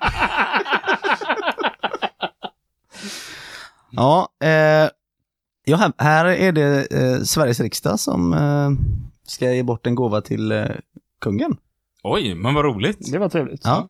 Ja, 3.91 4.29
eh, 4.39 4.89
ja 5.65 5.77
här, 5.77 5.93
här 5.97 6.25
är 6.25 6.51
det 6.51 6.91
eh, 6.91 7.21
Sveriges 7.23 7.59
riksdag 7.59 7.99
som 7.99 8.33
eh, 8.33 8.71
ska 9.23 9.53
ge 9.53 9.63
bort 9.63 9.87
en 9.87 9.95
gåva 9.95 10.21
till 10.21 10.51
eh, 10.51 10.65
kungen. 11.21 11.57
Oj, 12.03 12.35
men 12.35 12.53
vad 12.53 12.65
roligt. 12.65 13.11
Det 13.11 13.17
var 13.17 13.29
trevligt. 13.29 13.61
Ja. 13.63 13.89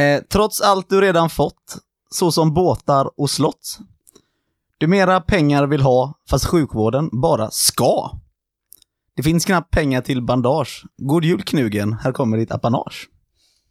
Eh, 0.00 0.20
trots 0.28 0.60
allt 0.60 0.88
du 0.88 1.00
redan 1.00 1.30
fått, 1.30 1.78
såsom 2.10 2.54
båtar 2.54 3.10
och 3.20 3.30
slott. 3.30 3.78
Du 4.78 4.86
mera 4.86 5.20
pengar 5.20 5.66
vill 5.66 5.80
ha, 5.82 6.14
fast 6.30 6.44
sjukvården 6.46 7.10
bara 7.12 7.50
ska. 7.50 8.10
Det 9.16 9.22
finns 9.22 9.44
knappt 9.44 9.70
pengar 9.70 10.00
till 10.00 10.22
bandage. 10.22 10.84
God 10.96 11.24
jul 11.24 11.42
knugen, 11.42 11.92
här 11.92 12.12
kommer 12.12 12.36
ditt 12.38 12.52
apanage. 12.52 13.08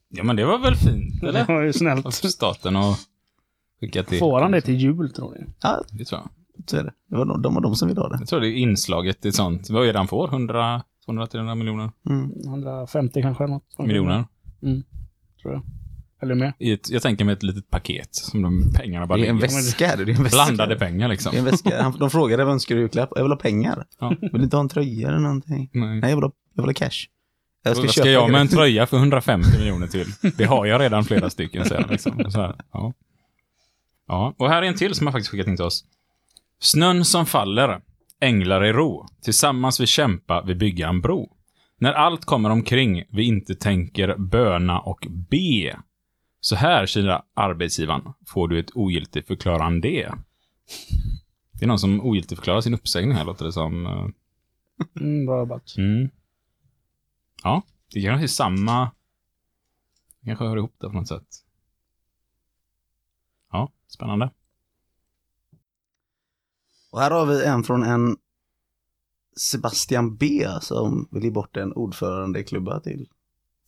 Ja, 0.10 0.24
men 0.24 0.36
det 0.36 0.46
var 0.46 0.60
väl 0.60 0.76
fint, 0.76 1.22
Det 1.22 1.28
eller? 1.30 1.46
var 1.48 1.62
ju 1.62 1.74
snällt. 1.74 2.14
staten 2.14 2.76
och 2.76 2.96
skickat 3.80 4.08
till... 4.08 4.20
Får 4.20 4.42
han 4.42 4.52
det 4.52 4.62
till 4.62 4.76
jul 4.78 5.14
tror 5.14 5.32
ni? 5.40 5.46
Ja, 5.62 5.82
Det 5.92 6.06
tror 6.06 6.22
jag. 6.22 6.30
så 6.70 6.78
är 6.78 6.84
det. 6.84 6.94
Det 7.10 7.16
var 7.18 7.26
de, 7.26 7.42
de, 7.42 7.54
var 7.54 7.62
de 7.62 7.76
som 7.76 7.88
ville 7.88 8.02
ha 8.02 8.10
det. 8.10 8.18
Jag 8.20 8.28
tror 8.28 8.40
det 8.40 8.48
är 8.48 8.56
inslaget 8.58 9.26
i 9.26 9.32
sånt. 9.32 9.70
Vad 9.70 9.88
är 9.88 9.94
det 9.94 10.00
han 10.00 10.08
får? 10.08 10.28
100, 10.28 10.84
200, 11.06 11.28
300 11.28 11.56
miljoner? 11.56 11.92
Mm. 12.10 12.32
150 12.46 13.22
kanske? 13.22 13.48
Något. 13.48 13.64
Miljoner? 13.80 14.26
Tror 15.42 15.54
jag. 15.54 15.62
Eller 16.22 16.36
mer. 16.36 16.54
I 16.60 16.72
ett, 16.72 16.90
jag 16.90 17.02
tänker 17.02 17.26
mig 17.26 17.34
ett 17.34 17.44
litet 17.44 17.70
paket 17.70 18.16
som 18.16 18.42
de 18.42 18.74
pengarna 18.76 19.08
bara 19.08 19.18
Det 19.18 19.26
är 19.26 19.30
en 19.30 19.36
ligger. 19.36 19.48
väska. 19.48 19.96
Det 19.96 20.04
är 20.04 20.16
en 20.16 20.24
väska. 20.24 20.36
Blandade 20.46 20.76
pengar 20.76 21.08
liksom. 21.10 21.32
Det 21.32 21.38
är 21.38 21.40
en 21.40 21.46
väska. 21.46 21.84
Han- 21.84 22.00
De 22.00 22.10
frågade 22.10 22.44
vad 22.46 22.54
önskar 22.54 22.76
du 22.76 22.82
i 22.82 22.84
julklapp? 22.84 23.10
Jag 23.16 23.24
vill 23.24 23.32
ha 23.32 23.38
pengar. 23.40 23.86
Ja. 24.00 24.10
Vill 24.22 24.30
du 24.32 24.44
inte 24.44 24.56
ha 24.56 24.62
en 24.62 24.70
tröja 24.70 25.08
eller 25.08 25.20
någonting? 25.20 25.70
Nej. 25.74 26.00
Nej, 26.00 26.10
jag 26.10 26.18
vill 26.18 26.24
ha, 26.24 26.32
jag 26.56 26.64
vill 26.64 26.70
ha 26.70 26.74
cash. 26.74 27.06
Jag 27.64 27.76
Vad 27.76 27.84
ska 27.84 27.88
köpa 27.94 28.10
jag 28.10 28.32
med 28.32 28.42
en 28.42 28.48
grejer. 28.48 28.58
tröja 28.58 28.86
för 28.88 28.98
150 28.98 29.50
miljoner 29.60 29.88
till? 29.88 30.08
Det 30.38 30.46
har 30.46 30.66
jag 30.66 30.82
redan 30.82 31.04
flera 31.04 31.30
stycken, 31.30 31.66
säger 31.66 31.82
han 31.82 31.92
liksom. 31.92 32.32
Så 32.32 32.42
här, 32.42 32.56
ja. 32.74 32.94
ja. 34.08 34.34
Och 34.38 34.50
här 34.50 34.62
är 34.62 34.68
en 34.68 34.76
till 34.76 34.94
som 34.96 35.08
har 35.08 35.12
faktiskt 35.12 35.32
skickat 35.32 35.48
in 35.48 35.56
till 35.56 35.66
oss. 35.66 35.86
Snön 36.60 37.06
som 37.06 37.26
faller, 37.26 37.80
änglar 38.22 38.66
i 38.66 38.74
ro. 38.74 39.06
Tillsammans 39.24 39.80
vi 39.80 39.86
kämpa, 39.88 40.42
vi 40.48 40.56
bygga 40.56 40.88
en 40.88 41.02
bro. 41.02 41.30
När 41.80 41.94
allt 41.94 42.26
kommer 42.26 42.50
omkring, 42.50 43.04
vi 43.12 43.24
inte 43.24 43.56
tänker 43.56 44.16
böna 44.18 44.80
och 44.80 45.08
be. 45.10 45.78
Så 46.40 46.56
här, 46.56 46.86
kila 46.86 47.26
arbetsgivaren, 47.34 48.14
får 48.26 48.48
du 48.48 48.60
ett 48.60 48.76
ogiltigt 48.76 49.28
förklarande. 49.28 50.18
Det 51.52 51.66
är 51.66 51.68
någon 51.68 51.80
som 51.80 52.02
ogiltigförklarar 52.02 52.62
sin 52.62 52.74
uppsägning 52.74 53.12
här, 53.18 53.26
låter 53.26 53.46
det 53.46 53.52
som. 53.52 53.86
eh. 53.86 54.08
Mm, 55.02 55.26
bra 55.26 55.40
jobbat. 55.40 55.78
Mm. 55.78 56.10
Ja, 57.44 57.62
det 57.94 58.02
kanske 58.02 58.26
är 58.26 58.28
samma... 58.28 58.92
Det 60.20 60.26
kanske 60.26 60.46
hör 60.46 60.58
ihop 60.58 60.76
det 60.78 60.88
på 60.88 60.94
något 60.94 61.08
sätt. 61.08 61.28
Ja, 63.52 63.72
spännande. 63.88 64.32
Och 66.92 67.00
här 67.00 67.12
har 67.12 67.26
vi 67.26 67.46
en 67.46 67.64
från 67.64 67.84
en 67.84 68.18
Sebastian 69.38 70.16
B 70.16 70.48
som 70.62 71.08
vill 71.12 71.24
ge 71.24 71.32
bort 71.32 71.58
en 71.58 71.74
ordförandeklubba 71.74 72.80
till 72.80 73.10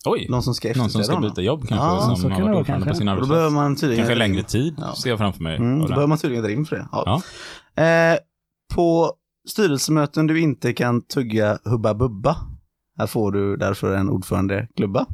Oj, 0.04 0.26
någon 0.30 0.42
som 0.42 0.54
ska 0.54 0.72
någon 0.76 0.90
som 0.90 1.04
ska 1.04 1.20
byta 1.20 1.42
jobb 1.42 1.68
kanske, 1.68 1.86
Ja, 1.86 2.00
så 2.00 2.16
som 2.16 2.30
kan 2.30 2.32
har 2.42 2.48
det 2.48 2.54
varit 2.54 2.60
ordförande 2.60 2.86
på 2.86 2.94
sin 2.94 3.06
då 3.06 3.26
behöver 3.26 3.50
man 3.50 3.76
tydligen... 3.76 3.96
Kanske 4.06 4.14
längre 4.14 4.42
tid, 4.42 4.74
Ja. 4.78 4.94
ser 4.94 5.10
jag 5.10 5.18
framför 5.18 5.42
mig. 5.42 5.56
Mm, 5.56 5.78
då 5.80 5.86
behöver 5.86 6.06
man 6.06 6.18
tydligen 6.18 6.44
ett 6.44 6.50
rim 6.50 6.64
för 6.64 6.76
det. 6.76 6.88
Ja. 6.92 7.22
Eh, 7.84 8.18
på 8.74 9.12
styrelsemöten 9.48 10.26
du 10.26 10.40
inte 10.40 10.72
kan 10.72 11.02
tugga 11.02 11.58
Hubba 11.64 11.94
Bubba. 11.94 12.36
Här 12.98 13.06
får 13.06 13.32
du 13.32 13.56
därför 13.56 13.96
en 13.96 14.08
ordförandeklubba. 14.10 15.06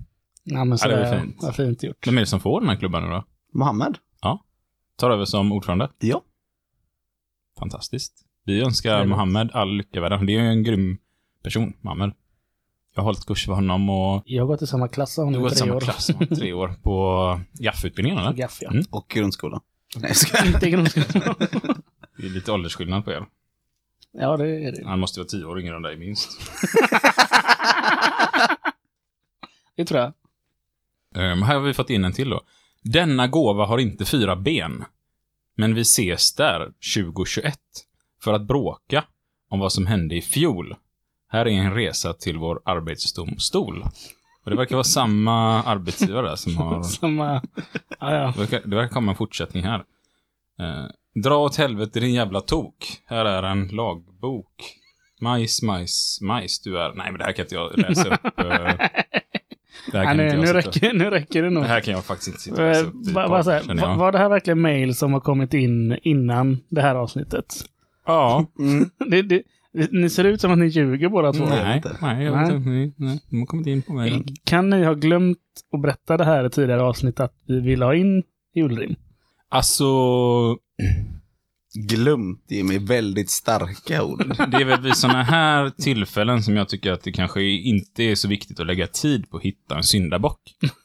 Ja, 0.45 0.65
men 0.65 0.79
så 0.79 0.89
Ja, 0.89 0.97
det 0.97 1.03
där- 1.03 1.21
fint. 1.21 1.37
Vad 1.43 1.55
fint 1.57 1.83
gjort. 1.83 2.07
Vem 2.07 2.17
är 2.17 2.21
det 2.21 2.27
som 2.27 2.41
får 2.41 2.61
den 2.61 2.69
här 2.69 2.77
klubban 2.77 3.03
nu 3.03 3.09
då? 3.09 3.25
Mohammed. 3.53 3.99
Tar 4.99 5.11
över 5.11 5.25
som 5.25 5.53
ordförande? 5.53 5.91
Ja. 5.99 6.23
Fantastiskt. 7.59 8.13
Vi 8.45 8.61
önskar. 8.63 9.05
Mohammed 9.07 9.51
all 9.53 9.77
lycka 9.77 9.99
i 9.99 10.01
världen. 10.01 10.27
Det 10.27 10.33
är 10.37 10.43
ju 10.43 10.49
en 10.49 10.63
grym 10.63 10.99
person, 11.43 11.73
Mohammed. 11.81 12.13
Jag 12.97 13.03
har 13.03 13.05
hållit 13.05 13.27
kurs 13.27 13.45
för 13.47 13.53
honom 13.53 13.91
och 13.91 14.23
Jag 14.27 14.43
har 14.43 14.47
gått 14.47 14.63
i 14.63 14.67
samma 14.67 14.89
klass 14.89 15.15
som 15.15 15.33
du 15.33 15.39
honom 15.39 15.43
har 15.43 15.49
i 15.49 15.51
gått 15.51 15.53
i 15.53 15.61
tre 15.61 15.67
samma 15.67 15.77
år. 15.77 15.81
klass, 15.81 16.11
va? 16.11 16.37
tre 16.37 16.53
år, 16.53 16.75
på 16.83 17.41
GAF-utbildningen 17.53 18.19
eller? 18.19 18.33
Gaff, 18.33 18.59
ja. 18.61 18.71
Mm. 18.71 18.85
Och 18.91 19.09
grundskolan. 19.09 19.61
Nej, 19.97 20.09
jag 20.09 20.17
skojar. 20.17 20.47
Inte 20.47 20.71
grundskolan. 20.71 21.35
Det 22.19 22.27
är 22.27 22.31
lite 22.31 22.53
åldersskillnad 22.53 23.05
på 23.05 23.11
er. 23.11 23.27
ja, 24.13 24.37
det 24.37 24.49
är 24.65 24.73
det. 24.73 24.87
Han 24.87 25.01
måste 25.01 25.21
vara 25.21 25.29
tio 25.29 25.45
år 25.45 25.61
yngre 25.61 25.77
än 25.77 25.83
dig 25.83 25.97
minst. 25.97 26.31
Det 29.77 29.85
tror 29.85 30.01
jag. 30.01 30.13
Um, 31.33 31.43
här 31.43 31.55
har 31.55 31.61
vi 31.63 31.75
fått 31.75 31.91
in 31.91 32.05
en 32.05 32.13
till 32.13 32.31
då. 32.31 32.41
Denna 32.83 33.27
gåva 33.27 33.67
har 33.67 33.79
inte 33.79 34.05
fyra 34.05 34.37
ben. 34.37 34.85
Men 35.57 35.75
vi 35.75 35.81
ses 35.81 36.35
där 36.35 36.73
2021 36.97 37.59
för 38.23 38.33
att 38.33 38.47
bråka 38.47 39.05
om 39.49 39.61
vad 39.61 39.73
som 39.73 39.87
hände 39.87 40.17
i 40.17 40.23
fjol. 40.23 40.77
Här 41.29 41.47
är 41.47 41.51
en 41.51 41.75
resa 41.75 42.13
till 42.13 42.39
vår 42.39 42.61
arbetsdomstol. 42.65 43.85
Och 44.45 44.51
det 44.51 44.57
verkar 44.57 44.77
vara 44.77 44.85
samma 44.85 45.63
arbetsgivare 45.63 46.29
där 46.29 46.37
som 46.37 46.57
har... 46.57 46.83
Samma... 47.01 47.43
Ja, 48.01 48.15
ja. 48.15 48.33
Det 48.37 48.41
verkar, 48.41 48.61
det 48.65 48.77
verkar 48.77 48.95
komma 48.95 49.13
en 49.13 49.17
fortsättning 49.17 49.65
här. 49.65 49.79
Eh, 50.61 50.85
Dra 51.23 51.37
åt 51.39 51.57
helvete 51.57 52.01
din 52.01 52.15
jävla 52.15 52.41
tok. 52.41 52.75
Här 53.07 53.25
är 53.25 53.43
en 53.43 53.69
lagbok. 53.69 54.73
Majs, 55.21 55.63
majs, 55.63 56.19
majs 56.23 56.61
du 56.61 56.79
är... 56.79 56.93
Nej, 56.95 57.11
men 57.13 57.19
det 57.19 57.25
här 57.25 57.33
kan 57.33 57.45
inte 57.45 57.55
jag 57.55 57.79
läsa 57.79 58.09
upp. 58.15 58.39
eh. 58.39 58.89
Det 59.93 59.99
här 59.99 60.05
kan 60.05 60.17
nu, 60.17 60.23
inte 60.25 60.37
jag 60.37 60.41
nu, 60.55 60.63
sitta- 60.63 60.69
räcker, 60.87 60.93
nu 60.93 61.11
räcker 61.11 61.43
det 61.43 61.51
nog. 61.51 61.63
Det 61.63 61.69
här 61.69 61.81
kan 61.81 61.95
jag 61.95 62.05
faktiskt 62.05 62.29
inte 62.29 62.41
sitta 62.41 62.63
och 62.63 62.69
läsa 62.69 62.81
Eh, 62.81 62.87
upp. 62.87 63.15
podd, 63.15 63.31
va- 63.31 63.43
så 63.45 63.51
här, 63.51 63.61
känner 63.63 63.83
va- 63.83 63.89
jag. 63.89 63.97
Var 63.97 64.13
det 64.13 64.19
här 64.19 64.29
verkligen 64.29 64.61
mail 64.61 64.95
som 64.95 65.13
har 65.13 65.21
kommit 65.21 65.55
in 65.55 65.99
innan 66.03 66.59
det 66.69 66.81
här 66.83 66.95
avsnittet? 66.95 67.55
Ja. 68.07 68.47
Det, 69.11 69.23
det, 69.23 69.43
ni 69.91 70.11
ser 70.11 70.25
ut 70.25 70.41
som 70.41 70.53
att 70.53 70.59
ni 70.59 70.67
ljuger 70.67 71.09
båda 71.09 71.33
två. 71.33 71.45
Nej, 71.45 71.77
inte. 71.77 71.97
nej, 72.03 72.25
jag 72.25 72.33
vet 72.41 72.53
inte. 72.55 72.69
Nej, 72.71 72.93
nej. 72.97 73.21
De 73.31 73.39
har 73.39 73.47
kommit 73.47 73.67
in 73.67 73.83
på 73.83 73.93
mig. 73.93 74.25
Kan 74.45 74.71
ni 74.71 74.85
ha 74.85 74.95
glömt 74.95 75.39
att 75.73 75.83
berätta 75.83 76.17
det 76.17 76.25
här 76.25 76.47
i 76.47 76.51
tidigare 76.51 76.83
avsnitt 76.83 77.21
att 77.21 77.35
vi 77.47 77.61
vill 77.61 77.83
ha 77.83 77.95
in 77.95 78.23
julrim? 78.55 78.95
Alltså, 79.49 79.87
Glömt 81.89 82.45
Jimmy, 82.49 82.79
väldigt 82.79 83.31
starka 83.31 84.03
ord. 84.03 84.35
det 84.51 84.57
är 84.57 84.65
väl 84.65 84.81
vid 84.81 84.97
sådana 84.97 85.23
här 85.23 85.71
tillfällen 85.71 86.43
som 86.43 86.57
jag 86.57 86.69
tycker 86.69 86.93
att 86.93 87.03
det 87.03 87.13
kanske 87.13 87.43
inte 87.43 88.03
är 88.03 88.15
så 88.15 88.29
viktigt 88.29 88.61
att 88.61 88.67
lägga 88.67 88.87
tid 88.87 89.31
på 89.31 89.37
att 89.37 89.43
hitta 89.43 89.77
en 89.77 89.83
syndabock. 89.83 90.41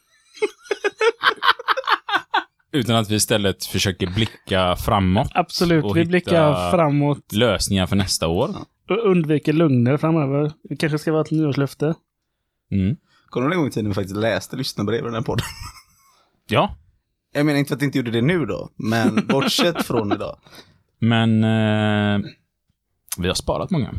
Utan 2.72 2.96
att 2.96 3.10
vi 3.10 3.14
istället 3.14 3.64
försöker 3.64 4.06
blicka 4.06 4.76
framåt. 4.76 5.28
Absolut, 5.34 5.84
Och 5.84 5.96
vi 5.96 6.00
hitta- 6.00 6.08
blickar 6.08 6.70
framåt 6.70 7.32
Lösningar 7.32 7.86
för 7.86 7.96
nästa 7.96 8.28
år. 8.28 8.50
Undviker 8.88 9.52
lögner 9.52 9.96
framöver. 9.96 10.52
Det 10.62 10.76
kanske 10.76 10.98
ska 10.98 11.12
vara 11.12 11.22
ett 11.22 11.30
nyårslöfte. 11.30 11.94
Mm. 12.70 12.96
Kommer 13.26 13.48
du 13.48 13.54
ihåg 13.54 13.58
en 13.58 13.60
gång 13.60 13.68
i 13.68 13.72
tiden 13.72 13.88
vi 13.90 13.94
faktiskt 13.94 14.16
läste 14.16 14.56
lyssnarbrev 14.56 15.00
i 15.00 15.04
den 15.04 15.14
här 15.14 15.22
podden? 15.22 15.44
Ja, 16.48 16.76
Jag 17.34 17.46
menar 17.46 17.58
inte 17.58 17.68
för 17.68 17.76
att 17.76 17.82
jag 17.82 17.88
inte 17.88 17.98
gjorde 17.98 18.10
det 18.10 18.22
nu 18.22 18.46
då, 18.46 18.70
men 18.76 19.26
bortsett 19.28 19.82
från 19.86 20.12
idag. 20.12 20.36
men 20.98 21.44
eh, 21.44 22.20
vi 23.18 23.28
har 23.28 23.34
sparat 23.34 23.70
många. 23.70 23.92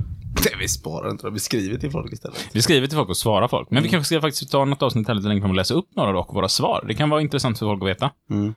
Nej, 0.45 0.55
vi 0.59 0.67
sparar 0.67 1.11
inte, 1.11 1.29
vi 1.29 1.39
skriver 1.39 1.77
till 1.77 1.91
folk 1.91 2.13
istället. 2.13 2.49
Vi 2.53 2.61
skriver 2.61 2.87
till 2.87 2.97
folk 2.97 3.09
och 3.09 3.17
svarar 3.17 3.47
folk. 3.47 3.71
Men 3.71 3.83
vi 3.83 3.89
kanske 3.89 4.05
ska 4.05 4.21
faktiskt 4.21 4.51
ta 4.51 4.65
något 4.65 4.81
avsnitt 4.83 5.07
här 5.07 5.15
lite 5.15 5.27
längre 5.27 5.41
fram 5.41 5.49
och 5.51 5.55
läsa 5.57 5.73
upp 5.73 5.95
några 5.95 6.19
och 6.19 6.33
våra 6.35 6.49
svar. 6.49 6.85
Det 6.87 6.93
kan 6.93 7.09
vara 7.09 7.21
intressant 7.21 7.59
för 7.59 7.65
folk 7.65 7.83
att 7.83 7.89
veta. 7.89 8.11
Mm. 8.29 8.53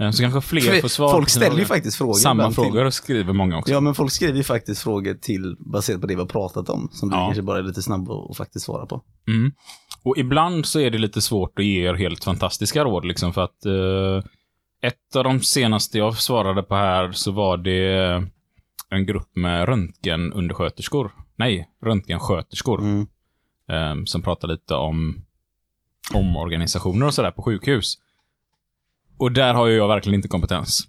Eh, 0.00 0.10
Så 0.10 0.22
kanske 0.22 0.40
fler 0.40 0.60
För 0.60 0.80
får 0.80 0.88
svar. 0.88 1.10
folk 1.12 1.28
ställer 1.28 1.58
ju 1.58 1.64
faktiskt 1.64 1.96
frågor. 1.98 2.14
Samma 2.14 2.44
till- 2.46 2.54
frågor 2.54 2.90
skriver 2.90 3.32
många 3.32 3.58
också. 3.58 3.72
Ja, 3.72 3.80
men 3.80 3.94
folk 3.94 4.12
skriver 4.12 4.36
ju 4.36 4.42
faktiskt 4.44 4.82
frågor 4.82 5.14
till, 5.14 5.56
baserat 5.58 6.00
på 6.00 6.06
det 6.06 6.14
vi 6.14 6.20
har 6.20 6.28
pratat 6.28 6.68
om, 6.68 6.88
som 6.92 7.10
du 7.10 7.16
Ja. 7.16 7.24
kanske 7.26 7.42
bara 7.42 7.58
är 7.58 7.62
lite 7.62 7.82
snabb 7.82 8.10
att 8.10 8.36
faktiskt 8.36 8.64
svara 8.64 8.86
på. 8.86 9.02
Mm. 9.28 9.52
Och 10.02 10.18
ibland 10.18 10.66
så 10.66 10.80
är 10.80 10.90
det 10.90 10.98
lite 10.98 11.20
svårt 11.20 11.58
att 11.58 11.64
ge 11.64 11.88
er 11.88 11.94
helt 11.94 12.24
fantastiska 12.24 12.84
råd, 12.84 13.04
liksom, 13.04 13.32
för 13.32 13.42
att 13.44 13.66
eh, 13.66 14.30
ett 14.88 15.16
av 15.16 15.24
de 15.24 15.40
senaste 15.40 15.98
jag 15.98 16.16
svarade 16.18 16.62
på 16.62 16.74
här 16.74 17.12
så 17.12 17.32
var 17.32 17.56
det 17.56 18.22
en 18.90 19.06
grupp 19.06 19.36
med 19.36 19.66
röntgenundersköterskor 19.68 21.12
nej, 21.36 21.68
röntgensköterskor. 21.84 22.80
Mm. 22.80 23.06
eh, 23.70 24.04
som 24.04 24.22
pratar 24.22 24.48
lite 24.48 24.74
om 24.74 25.24
omorganisationer 26.14 27.06
och 27.06 27.14
sådär 27.14 27.30
på 27.30 27.42
sjukhus. 27.42 27.94
Och 29.24 29.32
där 29.32 29.54
har 29.54 29.66
ju 29.66 29.76
jag 29.76 29.88
verkligen 29.88 30.14
inte 30.14 30.28
kompetens. 30.28 30.88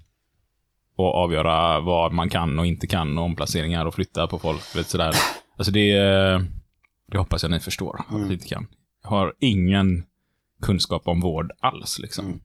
Att 0.97 1.15
avgöra 1.15 1.79
vad 1.79 2.13
man 2.13 2.29
kan 2.29 2.59
och 2.59 2.65
inte 2.65 2.87
kan 2.87 3.17
och 3.17 3.23
omplaceringar 3.23 3.85
och 3.85 3.93
flytta 3.95 4.27
på 4.27 4.39
folk. 4.39 4.75
Lite 4.75 4.89
sådär. 4.89 5.15
Alltså 5.57 5.71
det, 5.71 5.97
det 7.11 7.17
hoppas 7.17 7.43
jag 7.43 7.51
ni 7.51 7.59
förstår 7.59 7.99
att 7.99 8.09
Mm. 8.11 8.21
jag 8.23 8.31
inte 8.31 8.47
kan. 8.47 8.67
Jag 9.03 9.09
har 9.09 9.33
ingen 9.39 10.03
kunskap 10.61 11.07
om 11.07 11.21
vård 11.21 11.51
alls 11.59 11.99
liksom. 11.99 12.25
Mm. 12.25 12.39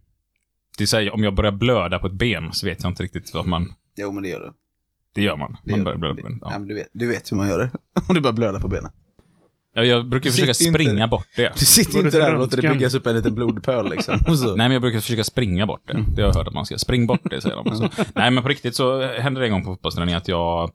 Det 0.79 0.85
är 0.85 0.87
så 0.87 0.97
här, 0.97 1.15
om 1.15 1.25
jag 1.25 1.35
börjar 1.35 1.53
blöda 1.53 1.99
på 1.99 2.07
ett 2.07 2.13
ben 2.13 2.53
så 2.53 2.67
vet 2.67 2.83
jag 2.83 2.91
inte 2.91 3.03
riktigt 3.03 3.35
vad 3.35 3.47
man... 3.47 3.75
Jo, 3.97 4.13
men 4.13 4.23
det 4.23 4.29
gör 4.29 4.41
du. 4.41 4.53
Det 5.15 5.23
gör 5.23 5.37
man. 5.37 5.57
Det 5.65 5.71
Man 5.71 5.79
gör 5.79 5.85
börjar 5.85 5.99
blöda 5.99 6.15
på 6.15 6.23
benet. 6.23 6.39
Ja. 6.43 6.49
Ja. 6.53 6.59
men 6.59 6.69
du, 6.69 6.75
vet, 6.75 6.89
du 6.93 7.09
vet 7.09 7.33
hur 7.33 7.37
man 7.37 7.49
gör 7.49 7.59
det. 7.59 7.71
Om 8.09 8.15
du 8.15 8.21
börjar 8.21 8.35
blöda 8.35 8.61
på 8.61 8.69
benen. 8.69 8.91
Ja, 9.75 9.85
Jag 9.85 10.09
brukar 10.09 10.31
försöka 10.31 10.55
Sitt 10.55 10.67
inte- 10.67 10.79
springa 10.85 11.09
bort 11.09 11.27
det. 11.37 11.53
Du 11.59 11.65
sitter 11.65 11.99
inte 11.99 12.19
där 12.19 12.33
och 12.35 12.39
låter 12.41 12.57
det 12.57 12.63
röntgen? 12.63 12.79
byggas 12.79 12.95
upp 12.95 13.07
en 13.07 13.17
liten 13.17 13.35
blodpöl 13.35 13.91
liksom. 13.91 14.19
Och 14.29 14.39
så. 14.39 14.47
Nej, 14.47 14.57
men 14.57 14.73
jag 14.73 14.83
brukar 14.83 15.01
försöka 15.01 15.25
springa 15.25 15.67
bort 15.67 15.83
det. 15.89 16.05
Det 16.15 16.23
har 16.23 16.29
jag 16.29 16.35
hört 16.35 16.49
att 16.49 16.55
man 16.55 16.67
ska. 16.67 16.79
Spring 16.79 17.07
bort 17.07 17.21
det, 17.31 17.41
säger 17.41 17.57
de. 17.57 17.77
Så. 17.77 17.89
Nej, 18.15 18.31
men 18.31 18.43
på 18.43 18.49
riktigt 18.49 18.77
så 18.77 19.07
hände 19.07 19.41
det 19.41 19.47
en 19.47 19.53
gång 19.53 19.65
på 19.65 19.71
fotbollsträning 19.75 20.15
att 20.15 20.29
jag 20.29 20.71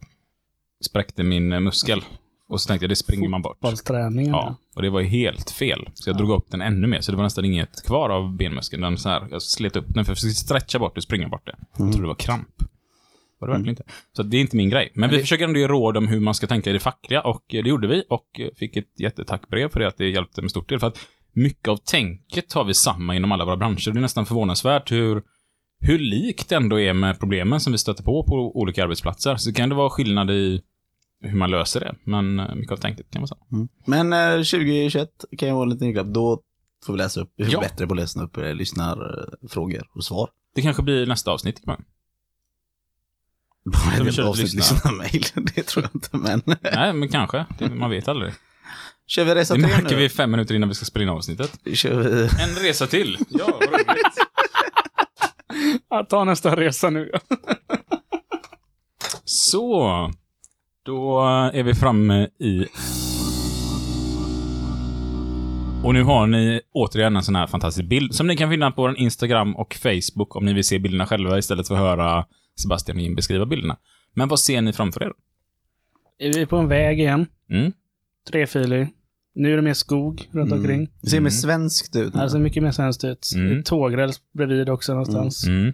spräckte 0.86 1.24
min 1.24 1.54
eh, 1.54 1.60
muskel. 1.60 2.02
Och 2.50 2.62
så 2.62 2.68
tänkte 2.68 2.84
jag, 2.84 2.90
det 2.92 2.96
springer 2.96 3.30
man 3.30 3.42
bort. 3.42 3.58
Fotbollsträningen. 3.62 4.32
Ja, 4.32 4.56
och 4.76 4.82
det 4.82 4.90
var 4.90 5.00
ju 5.00 5.08
helt 5.08 5.52
fel. 5.52 5.90
Så 5.94 6.10
jag 6.10 6.18
drog 6.18 6.30
upp 6.32 6.46
den 6.52 6.62
ännu 6.62 6.88
mer, 6.88 7.02
så 7.02 7.12
det 7.12 7.16
var 7.18 7.24
nästan 7.24 7.46
inget 7.46 7.86
kvar 7.86 8.10
av 8.10 8.36
benmuskeln. 8.36 8.82
Den 8.82 8.98
så 8.98 9.10
här, 9.10 9.28
jag 9.32 9.42
slet 9.42 9.76
upp 9.76 9.86
den 9.88 10.06
för 10.06 10.12
jag 10.12 10.18
försökte 10.18 10.36
stretcha 10.40 10.80
bort 10.80 10.96
det 10.96 11.00
och 11.00 11.04
springa 11.04 11.28
bort 11.28 11.46
det. 11.46 11.56
Jag 11.78 11.78
trodde 11.92 12.02
det 12.04 12.08
var 12.08 12.16
kramp. 12.16 12.48
Var 13.40 13.48
det 13.48 13.54
verkligen 13.54 13.70
inte. 13.70 13.84
Så 14.16 14.24
det 14.24 14.38
är 14.38 14.42
inte 14.42 14.56
min 14.56 14.70
grej. 14.70 14.92
Men 14.96 15.10
vi 15.10 15.20
försöker 15.20 15.44
ändå 15.44 15.60
ge 15.60 15.68
råd 15.68 15.98
om 15.98 16.08
hur 16.08 16.20
man 16.20 16.34
ska 16.34 16.48
tänka 16.48 16.70
i 16.70 16.74
det 16.74 16.80
fackliga 16.80 17.22
och 17.22 17.56
eh, 17.56 17.64
det 17.64 17.70
gjorde 17.70 17.88
vi 17.88 18.04
och 18.10 18.40
eh, 18.40 18.48
fick 18.56 18.78
ett 18.78 19.00
jättetackbrev 19.00 19.70
för 19.70 19.80
det, 19.80 19.88
att 19.88 19.98
det 19.98 20.10
hjälpte 20.10 20.42
med 20.42 20.52
stort 20.52 20.70
del. 20.70 20.80
För 20.80 20.88
att 20.88 20.98
mycket 21.34 21.68
av 21.68 21.78
tänket 21.78 22.54
har 22.54 22.64
vi 22.64 22.74
samma 22.74 23.16
inom 23.16 23.32
alla 23.32 23.46
våra 23.46 23.58
branscher. 23.58 23.92
Det 23.92 24.00
är 24.00 24.02
nästan 24.02 24.26
förvånansvärt 24.26 24.92
hur, 24.92 25.24
hur 25.80 26.00
likt 26.00 26.50
det 26.50 26.56
ändå 26.56 26.80
är 26.80 26.94
med 26.94 27.20
problemen 27.20 27.60
som 27.60 27.72
vi 27.72 27.78
stöter 27.78 28.04
på 28.04 28.24
på 28.24 28.60
olika 28.60 28.84
arbetsplatser. 28.84 29.36
Så 29.36 29.54
kan 29.54 29.70
det 29.70 29.76
vara 29.76 29.90
skillnad 29.90 30.32
i 30.32 30.62
hur 31.22 31.38
man 31.38 31.52
löser 31.52 31.80
det, 31.80 31.96
men 32.04 32.40
eh, 32.40 32.56
mycket 32.56 32.72
av 32.72 32.78
tänket 32.78 33.12
kan 33.12 33.22
vara 33.22 33.28
samma. 33.28 33.46
Mm. 33.52 33.68
Men 33.86 34.14
eh, 34.14 34.38
2021 34.44 35.10
kan 35.38 35.48
ju 35.50 35.54
vara 35.56 35.64
en 35.64 35.70
liten 35.70 35.88
julklapp. 35.88 36.08
Då 36.08 36.42
får 36.86 36.94
vi 36.94 36.98
läsa 36.98 37.22
upp. 37.22 37.34
Vi 37.36 37.52
Ja. 37.52 37.60
bättre 37.60 37.88
på 37.88 37.94
att 37.94 38.00
läsa 38.00 38.24
upp 38.24 38.38
eh, 38.38 38.54
lyssnarfrågor 38.54 39.88
och 39.96 40.04
svar. 40.04 40.30
Det 40.56 40.62
kanske 40.62 40.84
blir 40.84 41.06
nästa 41.06 41.32
avsnitt. 41.32 41.62
Men. 41.66 41.84
Bara 43.66 44.04
vi 44.04 44.12
kör 44.12 44.24
avsnitt 44.30 44.54
lyssnar. 44.54 44.76
lyssnarmail. 44.76 45.24
Det 45.56 45.64
tror 45.64 45.86
jag 45.86 45.96
inte, 45.96 46.18
men. 46.18 46.42
Nej, 46.76 46.94
men 46.94 47.10
kanske. 47.10 47.46
Det, 47.60 47.70
man 47.70 47.90
vet 47.90 48.08
aldrig. 48.08 48.34
Kör 49.08 49.24
vi 49.26 49.36
resa 49.36 49.54
Det 49.54 49.62
märker 49.62 49.90
nu? 49.90 49.96
vi 49.96 50.10
fem 50.10 50.32
minuter 50.32 50.56
innan 50.56 50.70
vi 50.70 50.76
ska 50.76 50.86
spela 50.86 51.04
in 51.04 51.10
avsnittet. 51.10 51.60
Kör 51.74 51.96
vi... 51.96 52.22
En 52.44 52.56
resa 52.64 52.88
till. 52.88 53.18
Ja, 53.30 53.46
vad 53.46 53.62
roligt. 53.70 53.90
Ja, 55.90 56.06
ta 56.10 56.24
nästa 56.24 56.56
resa 56.56 56.90
nu. 56.90 57.12
Så. 59.26 60.12
Då 60.86 61.22
är 61.54 61.64
vi 61.64 61.76
framme 61.76 62.28
i... 62.40 62.66
Och 65.84 65.94
nu 65.94 66.04
har 66.04 66.28
ni 66.28 66.62
återigen 66.74 67.16
en 67.16 67.24
sån 67.24 67.36
här 67.36 67.48
fantastisk 67.48 67.90
bild 67.90 68.16
som 68.16 68.28
ni 68.28 68.38
kan 68.38 68.50
finna 68.50 68.72
på 68.72 68.82
vår 68.82 68.98
Instagram 68.98 69.56
och 69.56 69.76
Facebook 69.76 70.36
om 70.36 70.46
ni 70.46 70.54
vill 70.54 70.64
se 70.64 70.80
bilderna 70.80 71.06
själva 71.06 71.38
istället 71.38 71.68
för 71.68 71.76
att 71.76 71.82
höra 71.82 72.26
Sebastian 72.62 72.98
och 72.98 73.04
Jim 73.04 73.16
beskriva 73.16 73.46
bilderna. 73.46 73.78
Men 74.14 74.28
vad 74.28 74.40
ser 74.40 74.62
ni 74.62 74.74
framför 74.74 75.04
er? 75.04 75.12
Är 76.20 76.34
vi 76.34 76.46
på 76.46 76.58
en 76.58 76.68
väg 76.68 77.00
igen? 77.00 77.28
Mm. 77.50 77.72
Trefilig. 78.32 78.88
Nu 79.36 79.52
är 79.54 79.56
det 79.56 79.62
mer 79.62 79.74
skog 79.74 80.30
runt 80.32 80.52
Mm. 80.52 80.60
omkring. 80.60 80.90
Det 81.02 81.10
ser 81.10 81.18
Mm. 81.18 81.24
mer 81.24 81.32
svenskt 81.32 81.96
ut. 81.96 82.14
nu. 82.14 82.20
Alltså 82.22 82.40
mycket 82.40 82.64
mer 82.64 82.72
svenskt 82.72 83.04
ut. 83.04 83.32
Mm. 83.36 83.50
Det 83.50 83.56
är 83.60 83.62
Tågräls 83.64 84.20
bredvid 84.34 84.70
också 84.70 84.92
någonstans. 84.94 85.48
Mm. 85.48 85.74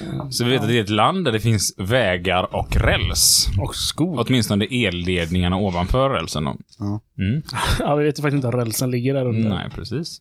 Ja. 0.00 0.30
Så 0.30 0.44
vi 0.44 0.50
vet 0.50 0.60
att 0.62 0.68
det 0.68 0.78
är 0.78 0.82
ett 0.82 0.88
land 0.90 1.24
där 1.24 1.32
det 1.32 1.40
finns 1.40 1.74
vägar 1.78 2.54
och 2.56 2.76
räls. 2.76 3.48
Och 3.60 3.76
skog. 3.76 4.18
Åtminstone 4.18 4.64
elledningarna 4.70 5.56
ovanför 5.56 6.10
rälsen. 6.10 6.44
Då. 6.44 6.56
Ja. 6.78 7.00
Mm. 7.18 7.42
Ja, 7.78 7.94
vi 7.94 8.04
vet 8.04 8.18
ju 8.18 8.22
faktiskt 8.22 8.34
inte 8.44 8.46
var 8.56 8.64
rälsen 8.64 8.90
ligger 8.90 9.14
där 9.14 9.26
under. 9.26 9.48
Nej, 9.50 9.70
precis. 9.74 10.20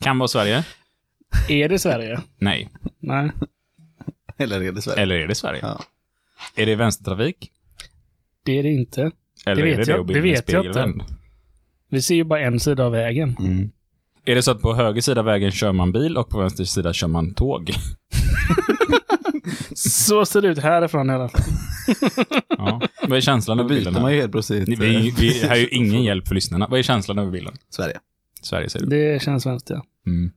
kan 0.00 0.18
vara 0.18 0.28
Sverige? 0.28 0.64
Är 1.48 1.68
det 1.68 1.78
Sverige? 1.78 2.20
Nej. 2.38 2.68
Nej. 3.00 3.30
Eller 4.38 4.60
är 4.62 4.72
det 4.72 4.82
Sverige? 4.82 5.02
Eller 5.02 5.14
är 5.14 5.26
det 5.28 5.34
Sverige? 5.34 5.60
Ja. 5.62 5.80
Är 6.56 6.66
det 6.66 6.74
vänstertrafik? 6.76 7.50
Det 8.44 8.58
är 8.58 8.62
det 8.62 8.68
inte. 8.72 9.10
Eller 9.46 9.62
Det 9.62 9.72
är 9.72 9.76
vet 9.76 9.86
det 9.86 9.92
jag- 9.92 10.06
det 10.06 10.20
vet 10.20 10.34
jag 10.52 10.60
spegelvänd? 10.62 11.02
Vi 11.90 12.02
ser 12.02 12.14
ju 12.14 12.24
bara 12.24 12.40
en 12.40 12.60
sida 12.60 12.84
av 12.84 12.92
vägen. 12.92 13.36
Mm. 13.40 13.70
Är 14.24 14.34
det 14.34 14.42
så 14.42 14.50
att 14.50 14.62
på 14.62 14.74
höger 14.74 15.00
sida 15.00 15.20
av 15.20 15.24
vägen 15.24 15.50
kör 15.50 15.72
man 15.72 15.92
bil 15.92 16.16
och 16.16 16.28
på 16.28 16.38
vänster 16.38 16.64
sida 16.64 16.92
kör 16.92 17.08
man 17.08 17.34
tåg? 17.34 17.70
Så 19.74 20.24
ser 20.26 20.42
det 20.42 20.48
ut 20.48 20.58
härifrån 20.58 21.10
i 21.10 21.12
alla 21.12 21.28
fall. 21.28 21.40
Ja. 22.58 22.80
Vad 23.08 23.16
är 23.16 23.20
känslan 23.20 23.60
över 23.60 23.68
bilden? 23.68 23.92
man 23.92 24.12
ju 24.14 24.20
helt 24.20 24.32
plötsligt. 24.32 24.68
Eh, 24.68 24.74
vi 25.18 25.46
har 25.48 25.56
ju 25.56 25.68
ingen 25.68 26.02
hjälp 26.02 26.28
för 26.28 26.34
lyssnarna. 26.34 26.66
Vad 26.70 26.78
är 26.78 26.82
känslan 26.82 27.18
över 27.18 27.30
bilden? 27.30 27.54
Sverige. 27.70 27.98
Sverige 28.42 28.68
säger 28.68 28.86
du? 28.86 29.12
Det 29.12 29.22
känns 29.22 29.42
svenskt, 29.42 29.70
ja. 29.70 29.82
Mm. 30.06 30.30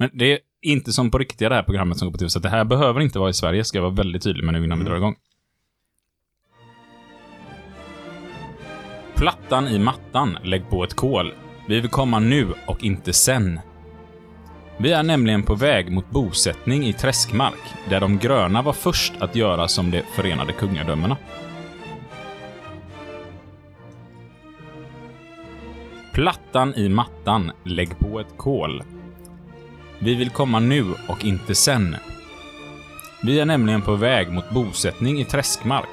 Men 0.00 0.10
det 0.12 0.32
är 0.32 0.38
inte 0.62 0.92
som 0.92 1.10
på 1.10 1.18
riktiga 1.18 1.48
det 1.48 1.54
här 1.54 1.62
programmet 1.62 1.98
som 1.98 2.08
går 2.08 2.12
på 2.12 2.18
TV, 2.18 2.30
så 2.30 2.38
det 2.38 2.48
här 2.48 2.64
behöver 2.64 3.00
inte 3.00 3.18
vara 3.18 3.30
i 3.30 3.34
Sverige, 3.34 3.64
ska 3.64 3.78
jag 3.78 3.82
vara 3.82 3.94
väldigt 3.94 4.22
tydlig 4.22 4.44
med 4.44 4.54
nu 4.54 4.64
innan 4.64 4.78
vi 4.78 4.84
drar 4.84 4.96
igång. 4.96 5.16
Plattan 9.14 9.68
i 9.68 9.78
mattan, 9.78 10.38
lägg 10.42 10.68
på 10.70 10.84
ett 10.84 10.94
kol. 10.94 11.32
Vi 11.68 11.80
vill 11.80 11.90
komma 11.90 12.18
nu 12.18 12.54
och 12.66 12.84
inte 12.84 13.12
sen. 13.12 13.60
Vi 14.78 14.92
är 14.92 15.02
nämligen 15.02 15.42
på 15.42 15.54
väg 15.54 15.92
mot 15.92 16.10
bosättning 16.10 16.86
i 16.86 16.92
träskmark, 16.92 17.74
där 17.88 18.00
de 18.00 18.18
gröna 18.18 18.62
var 18.62 18.72
först 18.72 19.12
att 19.20 19.36
göra 19.36 19.68
som 19.68 19.90
de 19.90 20.02
förenade 20.02 20.52
kungadömena. 20.52 21.16
Plattan 26.12 26.74
i 26.74 26.88
mattan, 26.88 27.52
lägg 27.64 27.98
på 27.98 28.20
ett 28.20 28.36
kol. 28.36 28.82
Vi 30.02 30.14
vill 30.14 30.30
komma 30.30 30.60
nu 30.60 30.94
och 31.08 31.24
inte 31.24 31.54
sen. 31.54 31.96
Vi 33.22 33.40
är 33.40 33.44
nämligen 33.44 33.82
på 33.82 33.94
väg 33.94 34.32
mot 34.32 34.50
bosättning 34.50 35.20
i 35.20 35.24
träskmark, 35.24 35.88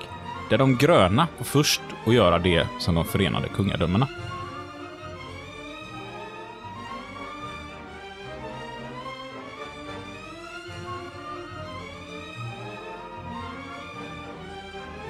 där 0.50 0.58
de 0.58 0.78
gröna 0.78 1.28
var 1.38 1.46
först 1.46 1.82
att 2.06 2.14
göra 2.14 2.40
det 2.40 2.68
som 2.80 2.96
de 2.96 3.06
förenade 3.06 3.50
kungadömena. 3.50 4.08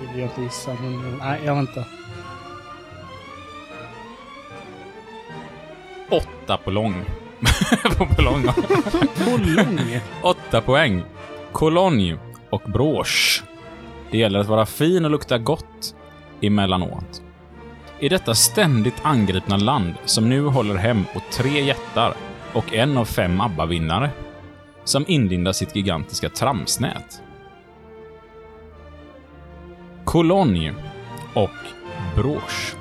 Vill 0.02 0.20
jag 0.20 0.30
inte 0.30 0.42
gissa, 0.42 0.78
men... 0.82 1.18
Nej, 1.18 1.42
jag 1.46 1.56
väntar. 1.56 1.86
Åtta 6.10 6.58
på 6.58 6.72
lång. 6.72 7.06
på 7.98 8.06
på 8.06 8.22
lång. 8.22 8.44
Kolong! 9.26 10.00
Åtta 10.22 10.62
poäng. 10.62 11.04
Cologne 11.52 12.18
och 12.50 12.62
brosch. 12.66 13.44
Det 14.12 14.18
gäller 14.18 14.40
att 14.40 14.48
vara 14.48 14.66
fin 14.66 15.06
och 15.06 15.12
lukta 15.12 15.38
gott 15.38 15.96
emellanåt. 16.42 17.22
I 18.00 18.10
detta 18.10 18.36
ständigt 18.36 19.02
angripna 19.02 19.58
land 19.58 19.94
som 20.06 20.30
nu 20.30 20.46
håller 20.46 20.76
hem 20.76 21.04
åt 21.16 21.32
tre 21.32 21.66
jättar 21.66 22.14
och 22.54 22.74
en 22.74 22.98
av 22.98 23.06
fem 23.06 23.42
ABBA-vinnare 23.42 24.10
som 24.84 25.06
inlindar 25.08 25.52
sitt 25.52 25.76
gigantiska 25.76 26.30
tramsnät. 26.30 27.22
Cologne 30.06 30.74
och 31.34 31.50
brosch. 32.16 32.76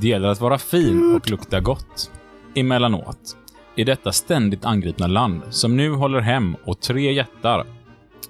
Det 0.00 0.08
gäller 0.08 0.28
att 0.28 0.40
vara 0.40 0.58
fin 0.58 1.16
och 1.16 1.30
lukta 1.30 1.60
gott 1.60 2.10
emellanåt 2.54 3.36
i 3.76 3.84
detta 3.84 4.12
ständigt 4.12 4.64
angripna 4.64 5.06
land 5.06 5.42
som 5.50 5.76
nu 5.76 5.90
håller 5.90 6.20
hem 6.20 6.56
åt 6.64 6.82
tre 6.82 7.12
jättar 7.12 7.66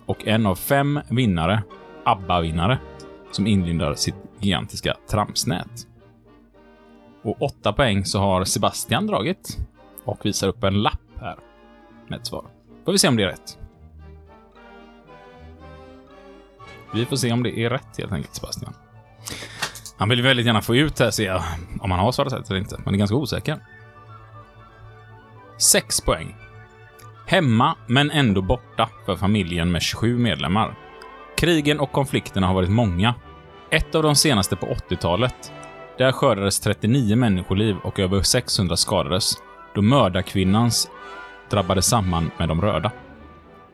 och 0.07 0.27
en 0.27 0.47
av 0.47 0.55
fem 0.55 1.01
vinnare, 1.11 1.63
ABBA-vinnare, 2.05 2.79
som 3.31 3.47
inlindar 3.47 3.95
sitt 3.95 4.15
gigantiska 4.41 4.97
tramsnät. 5.11 5.87
Och 7.23 7.43
åtta 7.43 7.73
poäng 7.73 8.05
så 8.05 8.19
har 8.19 8.45
Sebastian 8.45 9.07
dragit 9.07 9.59
och 10.05 10.27
visar 10.27 10.49
upp 10.49 10.65
en 10.65 10.83
lapp 10.83 11.01
här 11.21 11.37
med 12.09 12.19
ett 12.19 12.27
svar. 12.27 12.45
Får 12.85 12.93
vi 12.93 12.99
se 12.99 13.09
om 13.09 13.17
det 13.17 13.23
är 13.23 13.27
rätt. 13.27 13.59
Vi 16.95 17.07
får 17.07 17.17
se 17.17 17.33
om 17.33 17.43
det 17.43 17.59
är 17.59 17.71
rätt 17.71 17.99
helt 17.99 18.13
enkelt, 18.13 18.35
Sebastian. 18.35 18.75
Han 19.97 20.09
vill 20.09 20.23
väldigt 20.23 20.47
gärna 20.47 20.63
få 20.63 20.77
ut 20.77 20.99
här, 20.99 21.11
ser 21.11 21.27
jag, 21.27 21.43
om 21.81 21.91
han 21.91 22.01
har 22.01 22.13
svarat 22.13 22.33
rätt 22.33 22.51
eller 22.51 22.61
inte, 22.61 22.81
men 22.85 22.95
är 22.95 22.99
ganska 22.99 23.17
osäker. 23.17 23.61
6 25.59 26.01
poäng. 26.01 26.37
Hemma, 27.27 27.77
men 27.87 28.11
ändå 28.11 28.43
borta 28.43 28.89
för 29.07 29.17
familjen 29.17 29.73
med 29.73 29.83
27 29.83 30.19
medlemmar. 30.19 30.75
Krigen 31.37 31.81
och 31.81 31.93
konflikterna 31.93 32.47
har 32.47 32.55
varit 32.55 32.71
många. 32.71 33.15
Ett 33.71 33.95
av 33.95 34.03
de 34.03 34.17
senaste 34.17 34.57
på 34.57 34.67
80-talet. 34.67 35.53
Där 35.99 36.13
skördades 36.13 36.61
39 36.61 37.17
människoliv 37.17 37.77
och 37.77 37.99
över 37.99 38.23
600 38.23 38.77
skadades 38.77 39.33
då 39.75 39.83
mördarkvinnans 39.83 40.91
drabbade 41.51 41.83
samman 41.83 42.31
med 42.39 42.49
de 42.49 42.61
röda. 42.61 42.93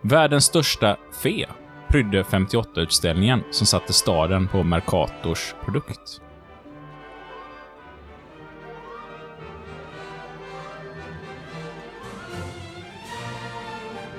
Världens 0.03 0.45
största 0.45 0.97
fe 1.22 1.47
prydde 1.89 2.22
58-utställningen 2.22 3.43
som 3.51 3.66
satte 3.66 3.93
staden 3.93 4.49
på 4.49 4.62
Mercators 4.62 5.55
produkt. 5.64 6.20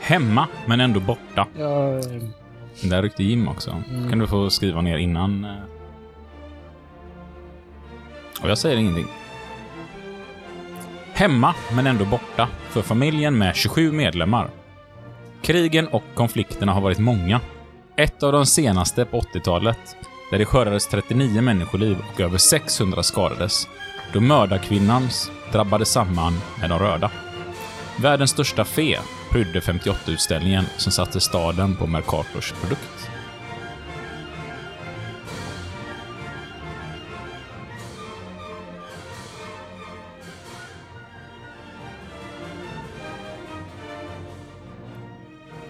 Hemma, 0.03 0.47
men 0.65 0.81
ändå 0.81 0.99
borta. 0.99 1.47
Ja, 1.59 2.01
Där 2.83 3.01
ryckte 3.01 3.23
Jim 3.23 3.47
också. 3.47 3.83
kan 4.09 4.19
du 4.19 4.27
få 4.27 4.49
skriva 4.49 4.81
ner 4.81 4.97
innan. 4.97 5.45
eh. 5.45 5.51
Och 8.41 8.49
jag 8.49 8.57
säger 8.57 8.77
ingenting. 8.77 9.07
Hemma, 11.13 11.55
men 11.75 11.87
ändå 11.87 12.05
borta, 12.05 12.47
för 12.69 12.81
familjen 12.81 13.37
med 13.37 13.55
27 13.55 13.91
medlemmar. 13.91 14.49
Krigen 15.41 15.87
och 15.87 16.03
konflikterna 16.15 16.73
har 16.73 16.81
varit 16.81 16.99
många. 16.99 17.39
Ett 17.97 18.23
av 18.23 18.31
de 18.31 18.45
senaste 18.45 19.05
på 19.05 19.19
80-talet, 19.21 19.95
där 20.31 20.37
det 20.39 20.45
skördades 20.45 20.87
39 20.87 21.41
människoliv 21.41 21.97
och 22.13 22.19
över 22.21 22.37
600 22.37 23.03
skadades, 23.03 23.67
då 24.13 24.19
mördarkvinnans 24.21 25.31
drabbade 25.51 25.85
samman 25.85 26.33
med 26.59 26.69
de 26.69 26.79
röda. 26.79 27.11
Världens 27.97 28.31
största 28.31 28.65
fe 28.65 28.99
prydde 29.33 29.59
58-utställningen 29.59 30.63
som 30.77 30.91
satte 30.91 31.19
staden 31.19 31.75
på 31.75 31.87
Mercators 31.87 32.51
produkt. 32.51 33.09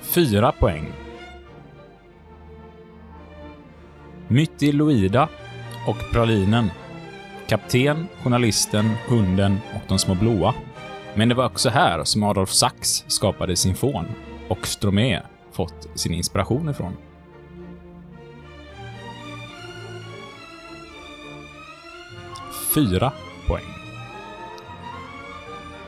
Fyra 0.01 0.51
poäng. 0.51 0.93
Myttiloida 4.28 5.30
och 5.88 6.11
Pralinen. 6.11 6.72
Kapten, 7.47 8.07
journalisten, 8.24 8.91
hunden 9.07 9.57
och 9.76 9.82
de 9.88 9.99
små 9.99 10.16
blåa. 10.16 10.53
Men 11.16 11.30
det 11.30 11.36
var 11.36 11.45
också 11.45 11.70
här 11.70 12.03
som 12.03 12.24
Adolf 12.24 12.49
Sachs 12.49 13.05
skapade 13.07 13.55
sin 13.55 13.76
fån 13.76 14.05
och 14.47 14.68
Stromé 14.68 15.22
fått 15.51 15.88
sin 15.95 16.14
inspiration 16.14 16.70
ifrån. 16.70 16.93
Fyra 22.76 23.11
poäng. 23.47 23.64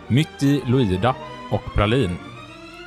Mitt 0.07 0.43
i 0.43 0.61
Luida 0.65 1.15
och 1.51 1.73
Pralin. 1.73 2.17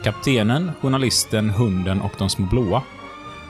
Kaptenen, 0.05 0.71
journalisten, 0.81 1.51
hunden 1.51 2.01
och 2.01 2.13
de 2.19 2.29
små 2.29 2.47
blåa. 2.47 2.83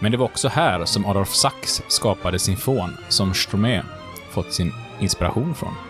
Men 0.01 0.13
det 0.13 0.19
var 0.19 0.27
också 0.27 0.49
här 0.49 0.85
som 0.85 1.07
Adolf 1.07 1.35
Sachs 1.35 1.83
skapade 1.89 2.39
sin 2.39 2.57
fån 2.57 2.97
som 3.09 3.35
Stromé 3.35 3.83
fått 4.31 4.53
sin 4.53 4.73
inspiration 5.01 5.55
från. 5.55 5.88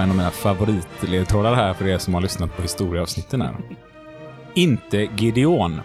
Och 0.00 0.04
en 0.04 0.10
av 0.10 0.16
mina 0.16 0.30
favoritledtrådar 0.30 1.54
här 1.54 1.74
för 1.74 1.88
er 1.88 1.98
som 1.98 2.14
har 2.14 2.20
lyssnat 2.20 2.56
på 2.56 2.62
historieavsnitten 2.62 3.40
här. 3.40 3.56
Inte 4.54 5.08
Gideon, 5.16 5.80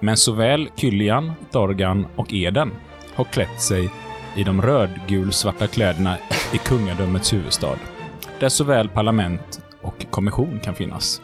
men 0.00 0.16
såväl 0.16 0.70
Kyllian, 0.76 1.32
Dorgan 1.52 2.06
och 2.16 2.32
Eden 2.32 2.72
har 3.14 3.24
klätt 3.24 3.60
sig 3.60 3.90
i 4.36 4.44
de 4.44 4.62
rödgulsvarta 4.62 5.66
kläderna 5.66 6.16
i 6.52 6.58
kungadömets 6.58 7.32
huvudstad, 7.32 7.78
där 8.40 8.48
såväl 8.48 8.88
parlament 8.88 9.60
och 9.82 10.06
kommission 10.10 10.60
kan 10.60 10.74
finnas. 10.74 11.22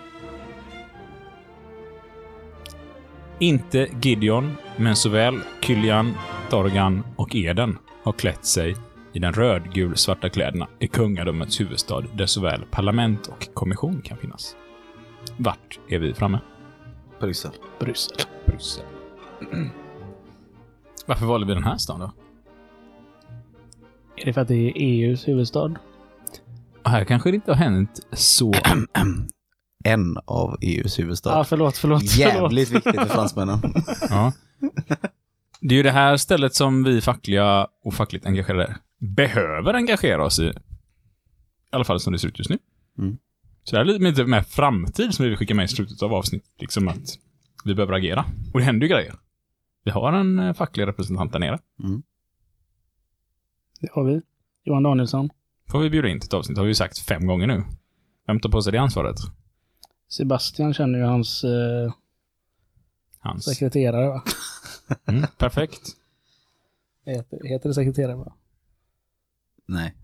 Inte 3.39 3.89
Gideon, 4.03 4.57
men 4.77 4.97
såväl 4.97 5.41
Kyllian, 5.61 6.15
Dorgan 6.51 7.05
och 7.17 7.37
Eden 7.37 7.79
har 8.03 8.13
klätt 8.13 8.45
sig 8.45 8.77
i 9.17 9.19
den 9.19 9.33
rödgulsvarta 9.33 10.29
kläderna 10.29 10.69
i 10.79 10.89
kungadömets 10.89 11.61
huvudstad, 11.61 12.01
där 12.01 12.27
såväl 12.27 12.65
parlament 12.71 13.27
och 13.27 13.55
kommission 13.55 14.03
kan 14.03 14.19
finnas. 14.19 14.57
Vart 15.37 15.79
är 15.89 15.99
vi 15.99 16.15
framme? 16.15 16.39
Bryssel. 17.21 17.51
Bryssel. 17.81 18.17
Bryssel. 18.47 18.85
Varför 21.07 21.27
valde 21.27 21.47
vi 21.47 21.55
den 21.55 21.65
här 21.65 21.77
stan 21.77 22.01
då? 22.01 22.13
Är 24.17 24.25
det 24.25 24.33
för 24.33 24.41
att 24.41 24.49
det 24.49 24.55
är 24.55 24.73
EUs 24.77 25.29
huvudstad? 25.29 25.75
Och 26.85 26.91
här 26.91 27.05
kanske 27.05 27.31
det 27.31 27.35
inte 27.35 27.51
har 27.51 27.59
hänt 27.59 28.07
så... 28.13 28.55
En 29.85 30.19
av 30.25 30.57
EUs 30.61 30.99
huvudstad. 30.99 31.31
Ja, 31.31 31.45
förlåt, 31.45 31.77
förlåt. 31.77 32.11
förlåt. 32.11 32.17
Jävligt 32.17 32.71
viktigt 32.71 32.95
för 32.95 33.07
fransmännen. 33.07 33.59
Ja. 34.11 34.33
Det 35.61 35.75
är 35.75 35.77
ju 35.77 35.83
det 35.83 35.91
här 35.91 36.17
stället 36.17 36.55
som 36.55 36.85
vi 36.85 37.01
fackliga 37.01 37.67
och 37.85 37.95
fackligt 37.95 38.27
engagerade 38.27 38.77
behöver 38.99 39.75
engagera 39.75 40.25
oss 40.25 40.39
i. 40.39 40.47
I 40.47 40.53
alla 41.71 41.85
fall 41.85 42.01
som 42.01 42.13
det 42.13 42.19
ser 42.19 42.29
ut 42.29 42.39
just 42.39 42.51
nu. 42.51 42.59
Mm. 42.99 43.19
Så 43.65 43.77
det 43.77 43.81
är 43.81 43.85
lite 43.85 44.25
mer 44.25 44.43
framtid 44.43 45.15
som 45.15 45.23
vi 45.23 45.29
vill 45.29 45.39
skicka 45.39 45.55
med 45.55 45.65
i 45.65 45.69
slutet 45.69 46.03
av 46.03 46.15
avsnitt. 46.15 46.45
Liksom 46.59 46.89
att 46.89 47.19
vi 47.65 47.75
behöver 47.75 47.93
agera. 47.93 48.25
Och 48.53 48.59
det 48.61 48.65
händer 48.65 48.87
ju 48.87 48.93
grejer. 48.93 49.15
Vi 49.85 49.91
har 49.91 50.13
en 50.13 50.39
eh, 50.39 50.53
facklig 50.55 50.87
representant 50.87 51.33
där 51.33 51.39
nere. 51.39 51.59
Det 53.81 53.89
har 53.93 54.05
vi. 54.05 54.21
Johan 54.65 54.83
Danielsson. 54.83 55.31
Får 55.71 55.81
vi 55.81 55.91
bjuda 55.91 56.09
in 56.09 56.21
till 56.21 56.27
ett 56.29 56.35
avsnitt, 56.35 56.59
har 56.59 56.65
vi 56.65 56.71
ju 56.71 56.75
sagt 56.75 56.99
fem 56.99 57.27
gånger 57.27 57.47
nu. 57.47 57.65
Vem 58.27 58.41
tar 58.41 58.51
på 58.51 58.63
sig 58.63 58.73
det 58.73 58.79
ansvaret? 58.79 59.17
Sebastian 60.09 60.75
känner 60.75 60.99
ju 60.99 61.05
hans 61.05 61.45
eh, 61.45 61.93
Hans. 63.19 63.45
sekreterare, 63.45 64.09
va? 64.09 64.23
Mm, 65.07 65.23
perfekt. 65.39 65.81
Heter, 67.07 67.49
heter 67.49 67.69
det 67.69 67.75
sekreterare, 67.75 68.17
va? 68.17 68.33
Nej, 69.67 69.95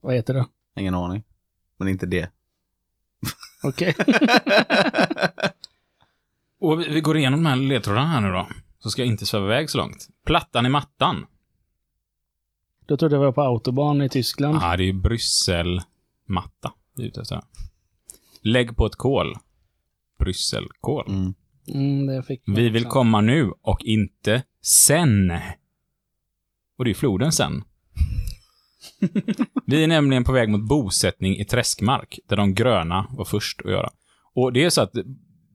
Vad 0.00 0.14
heter 0.14 0.34
det? 0.34 0.46
ingen 0.76 0.94
aning. 0.94 1.22
Men 1.76 1.88
inte 1.88 2.06
det. 2.06 2.30
Okej. 3.62 3.94
Och 6.60 6.80
vi, 6.80 6.88
vi 6.88 7.00
går 7.00 7.16
igenom 7.16 7.42
de 7.44 7.48
här 7.48 7.56
ledtrådarna 7.56 8.06
här 8.06 8.20
nu 8.20 8.28
då. 8.32 8.48
Så 8.78 8.90
ska 8.90 9.02
jag 9.02 9.06
inte 9.06 9.26
sväva 9.26 9.44
iväg 9.46 9.70
så 9.70 9.78
långt. 9.78 10.08
Plattan 10.26 10.66
i 10.66 10.68
mattan. 10.68 11.26
Då 12.86 12.96
trodde 12.96 13.14
jag 13.14 13.20
var 13.20 13.32
på 13.32 13.42
autobahn 13.42 14.02
i 14.02 14.08
Tyskland. 14.08 14.58
Ja, 14.62 14.76
det 14.76 14.82
är 14.82 14.86
ju 14.86 14.92
Brysselmatta 14.92 16.72
vi 16.96 17.02
är 17.02 17.06
ute 17.08 17.20
efter. 17.20 17.42
Lägg 18.40 18.76
på 18.76 18.86
ett 18.86 18.96
kol. 18.96 19.34
Brysselkol. 20.18 21.04
Mm. 21.08 21.34
Mm, 21.68 22.06
det 22.06 22.22
fick 22.22 22.42
Vi 22.46 22.68
vill 22.68 22.84
komma 22.84 23.20
nu 23.20 23.52
och 23.62 23.84
inte 23.84 24.42
sen. 24.62 25.32
Och 26.78 26.84
det 26.84 26.90
är 26.90 26.94
floden 26.94 27.32
sen. 27.32 27.64
Vi 29.66 29.82
är 29.82 29.86
nämligen 29.86 30.24
på 30.24 30.32
väg 30.32 30.48
mot 30.48 30.68
bosättning 30.68 31.36
i 31.36 31.44
träskmark, 31.44 32.18
där 32.28 32.36
de 32.36 32.54
gröna 32.54 33.06
var 33.10 33.24
först 33.24 33.60
att 33.64 33.70
göra. 33.70 33.90
Och 34.34 34.52
det 34.52 34.64
är 34.64 34.70
så 34.70 34.80
att 34.80 34.92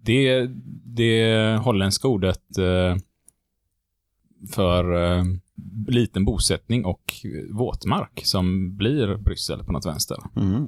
det, 0.03 0.47
det 0.85 1.55
holländska 1.63 2.07
ordet 2.07 2.57
eh, 2.57 2.95
för 4.53 5.03
eh, 5.17 5.23
liten 5.87 6.25
bosättning 6.25 6.85
och 6.85 7.13
våtmark 7.51 8.21
som 8.23 8.77
blir 8.77 9.15
Bryssel 9.17 9.63
på 9.63 9.71
något 9.71 9.85
vänster. 9.85 10.17
Mm. 10.35 10.67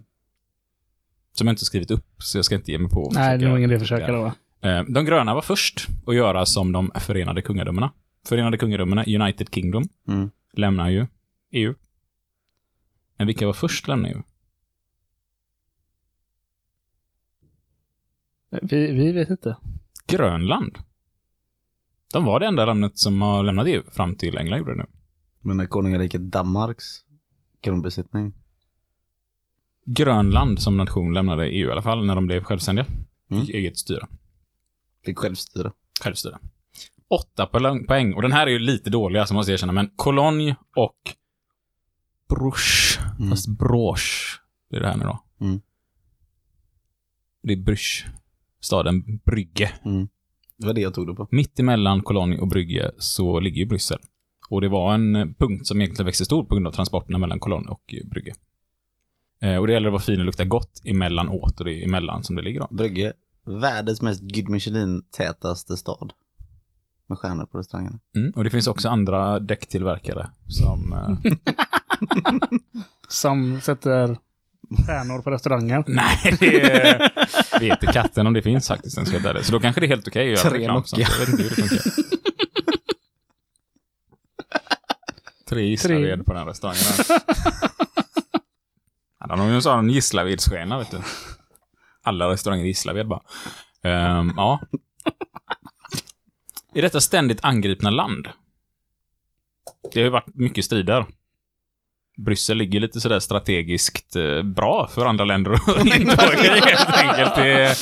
Som 1.34 1.48
jag 1.48 1.54
inte 1.54 1.66
skrivit 1.66 1.92
upp, 1.92 2.06
så 2.18 2.38
jag 2.38 2.46
ska 2.46 2.56
inte 2.56 2.72
ge 2.72 2.78
mig 2.78 2.90
på 2.92 3.08
att 3.08 3.14
Nej, 3.14 3.38
det 3.38 3.46
är 3.46 3.50
nog 3.50 3.58
ingen 3.58 3.70
idé 3.70 3.76
att 3.76 3.82
försöka 3.82 4.12
då? 4.12 4.26
Eh, 4.70 4.84
De 4.84 5.06
gröna 5.06 5.34
var 5.34 5.42
först 5.42 5.88
att 6.08 6.16
göra 6.16 6.46
som 6.46 6.72
de 6.72 6.92
förenade 7.00 7.42
kungadömena. 7.42 7.92
Förenade 8.28 8.58
kungadömena, 8.58 9.04
United 9.08 9.48
Kingdom, 9.54 9.84
Mm. 10.08 10.30
lämnar 10.54 10.90
ju 10.90 11.08
EU. 11.52 11.74
Men 13.18 13.28
vilka 13.28 13.46
var 13.46 13.54
först 13.54 13.84
att 13.84 13.88
lämna 13.88 14.10
E 14.10 14.14
EU? 14.14 14.24
Vi, 18.62 18.92
vi 18.92 19.12
vet 19.12 19.30
inte. 19.30 19.58
Grönland. 20.08 20.78
De 22.14 22.26
var 22.26 22.40
det 22.40 22.46
enda 22.46 22.66
landet 22.66 22.98
som 22.98 23.22
har 23.22 23.44
lämnat 23.44 23.68
EU 23.68 23.84
fram 23.92 24.16
till 24.16 24.38
England 24.38 24.60
gjorde 24.60 24.72
det 24.72 24.78
nu. 24.78 24.86
Men 25.42 25.60
är 25.60 25.66
konungariket 25.66 26.22
Danmarks 26.22 26.86
grundbesittning? 27.62 28.34
Grönland 29.86 30.62
som 30.62 30.78
nation 30.78 31.14
lämnade 31.14 31.48
EU 31.48 31.70
i 31.70 31.72
alla 31.72 31.82
fall 31.82 32.06
när 32.06 32.16
de 32.16 32.28
blev 32.28 32.44
självständiga. 32.44 32.86
Mm. 33.32 33.46
Fick 33.46 33.56
eget 33.56 33.78
styre. 33.78 34.08
Fick 35.06 35.18
självstyre. 35.18 35.72
Självstyre. 36.04 36.40
Åtta 37.08 37.46
poäng-. 37.46 38.14
Och 38.14 38.22
den 38.22 38.32
här 38.32 38.48
är 38.48 38.52
ju 38.52 38.60
lite 38.60 38.90
dålig, 38.90 39.20
alltså 39.20 39.34
måste 39.34 39.52
jag 39.52 39.58
erkänna. 39.58 39.74
Men 39.74 39.90
Cologne 39.96 40.56
och 40.76 40.98
Bruges, 42.36 43.00
Mm. 43.20 43.30
fast 43.30 43.48
Det 44.70 44.78
är 44.78 44.80
det 44.82 44.88
här 44.88 44.98
nu 44.98 45.04
då. 45.04 45.24
Mm. 45.42 45.62
Det 47.44 47.54
är 47.54 47.58
Brysch. 47.58 48.06
Staden 48.62 49.18
Brygge. 49.26 49.72
Mm. 49.86 50.08
Det 50.58 50.68
var 50.68 50.74
det 50.74 50.82
jag 50.82 50.94
tog 50.94 51.08
det 51.08 51.14
på. 51.14 51.28
Mitt 51.32 51.60
emellan 51.60 52.02
Cologne 52.02 52.38
och 52.38 52.48
Brygge 52.48 52.92
så 52.98 53.40
ligger 53.40 53.58
ju 53.58 53.66
Bryssel. 53.66 54.00
Och 54.50 54.62
det 54.62 54.70
var 54.70 54.94
en 54.94 55.16
eh, 55.16 55.26
punkt 55.38 55.68
som 55.68 55.82
egentligen 55.82 56.06
växte 56.06 56.26
stor 56.26 56.44
på 56.44 56.56
grund 56.56 56.68
av 56.68 56.72
transporterna 56.72 57.18
mellan 57.18 57.40
Cologne 57.40 57.68
och 57.70 57.94
eh, 57.94 58.08
Brygge. 58.10 58.34
Eh, 59.42 59.58
och 59.58 59.68
det 59.68 59.74
gäller 59.74 59.88
att 59.88 59.94
vara 59.94 60.02
fin 60.02 60.20
och 60.20 60.26
lukta 60.26 60.46
gott 60.46 60.82
emellanåt 60.86 61.60
och 61.60 61.66
det 61.66 61.74
är 61.74 61.86
emellan 61.86 62.24
som 62.24 62.36
det 62.36 62.42
ligger 62.42 62.60
då. 62.60 62.68
Brygge, 62.72 63.14
världens 63.46 64.02
mest 64.02 64.22
Gud 64.22 64.50
Michelin-tätaste 64.50 65.78
stad. 65.78 66.14
Med 67.08 67.18
stjärnor 67.18 67.46
på 67.46 67.58
restaurangerna. 67.58 68.00
Mm. 68.16 68.32
Och 68.36 68.44
det 68.44 68.50
finns 68.50 68.68
också 68.68 68.90
andra 68.90 69.40
däcktillverkare 69.40 70.30
som... 70.48 70.94
Eh, 70.94 71.34
Som 73.08 73.62
sätter 73.62 74.18
stjärnor 74.86 75.22
på 75.22 75.32
restauranger. 75.32 75.84
nej, 75.88 76.38
det 76.40 77.60
vet 77.60 77.84
inte 77.84 77.94
katten 77.94 78.28
om 78.28 78.34
det 78.34 78.42
finns 78.42 78.68
faktiskt. 78.68 78.98
En 78.98 79.06
där. 79.06 79.42
Så 79.42 79.52
då 79.52 79.60
kanske 79.60 79.82
det 79.82 79.86
är 79.86 79.90
helt 79.90 80.08
okej 80.08 80.34
att 80.34 80.40
göra 80.40 80.50
Tre 80.50 80.60
reklam. 80.60 80.84
Jag 80.92 81.20
vet 81.20 81.30
inte 81.30 81.44
hur 81.44 81.50
det 81.50 81.56
funkar. 81.56 81.80
Tre 85.50 85.66
Gislaved 85.66 86.26
på 86.26 86.34
den 86.34 86.46
restaurangen. 86.46 87.22
Han 89.20 89.40
har 89.40 89.48
ju 89.48 89.56
en 89.56 89.62
sån 89.62 89.90
Gislavedsstjärna, 89.90 90.78
vet 90.78 90.92
du. 90.92 91.02
Alla 92.04 92.30
restauranger 92.30 92.64
i 92.64 92.68
Gislaved 92.68 93.08
bara. 93.08 93.22
Ehm, 93.84 94.34
ja. 94.38 94.60
I 96.74 96.82
detta 96.82 97.02
ständigt 97.02 97.44
angripna 97.44 97.90
land. 97.90 98.28
Det 99.94 100.00
har 100.00 100.04
ju 100.04 100.10
varit 100.10 100.36
mycket 100.36 100.66
strider. 100.66 101.06
Bryssel 102.18 102.58
ligger 102.58 102.80
lite 102.80 103.02
sådär 103.02 103.20
strategiskt 103.20 104.16
eh, 104.16 104.42
bra 104.44 104.88
för 104.94 105.06
andra 105.06 105.26
länder 105.26 105.52
att 105.52 105.68
inta 105.86 106.34
i, 106.34 106.48
helt 106.48 106.98
enkelt. 106.98 107.36
Det 107.36 107.52
är, 107.52 107.78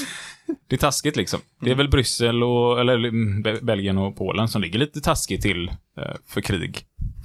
det 0.69 0.75
är 0.75 0.77
taskigt 0.79 1.15
liksom. 1.15 1.39
Det 1.61 1.71
är 1.71 1.75
väl 1.75 1.89
Bryssel 1.89 2.43
och, 2.43 2.79
eller 2.79 2.93
mm, 2.93 3.41
Be- 3.41 3.59
Belgien 3.61 3.97
och 3.97 4.17
Polen 4.17 4.47
som 4.47 4.61
ligger 4.61 4.79
lite 4.79 5.01
taskigt 5.01 5.41
till 5.41 5.67
eh, 5.97 6.15
för 6.27 6.41
krig. 6.41 6.79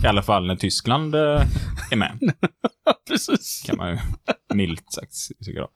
I 0.04 0.06
alla 0.06 0.22
fall 0.22 0.46
när 0.46 0.56
Tyskland 0.56 1.14
eh, 1.14 1.42
är 1.90 1.96
med, 1.96 2.18
Precis. 3.08 3.62
kan 3.66 3.76
man 3.76 3.90
ju 3.90 3.98
milt 4.54 4.92
sagt 4.92 5.12
tycka 5.44 5.60
då. 5.60 5.68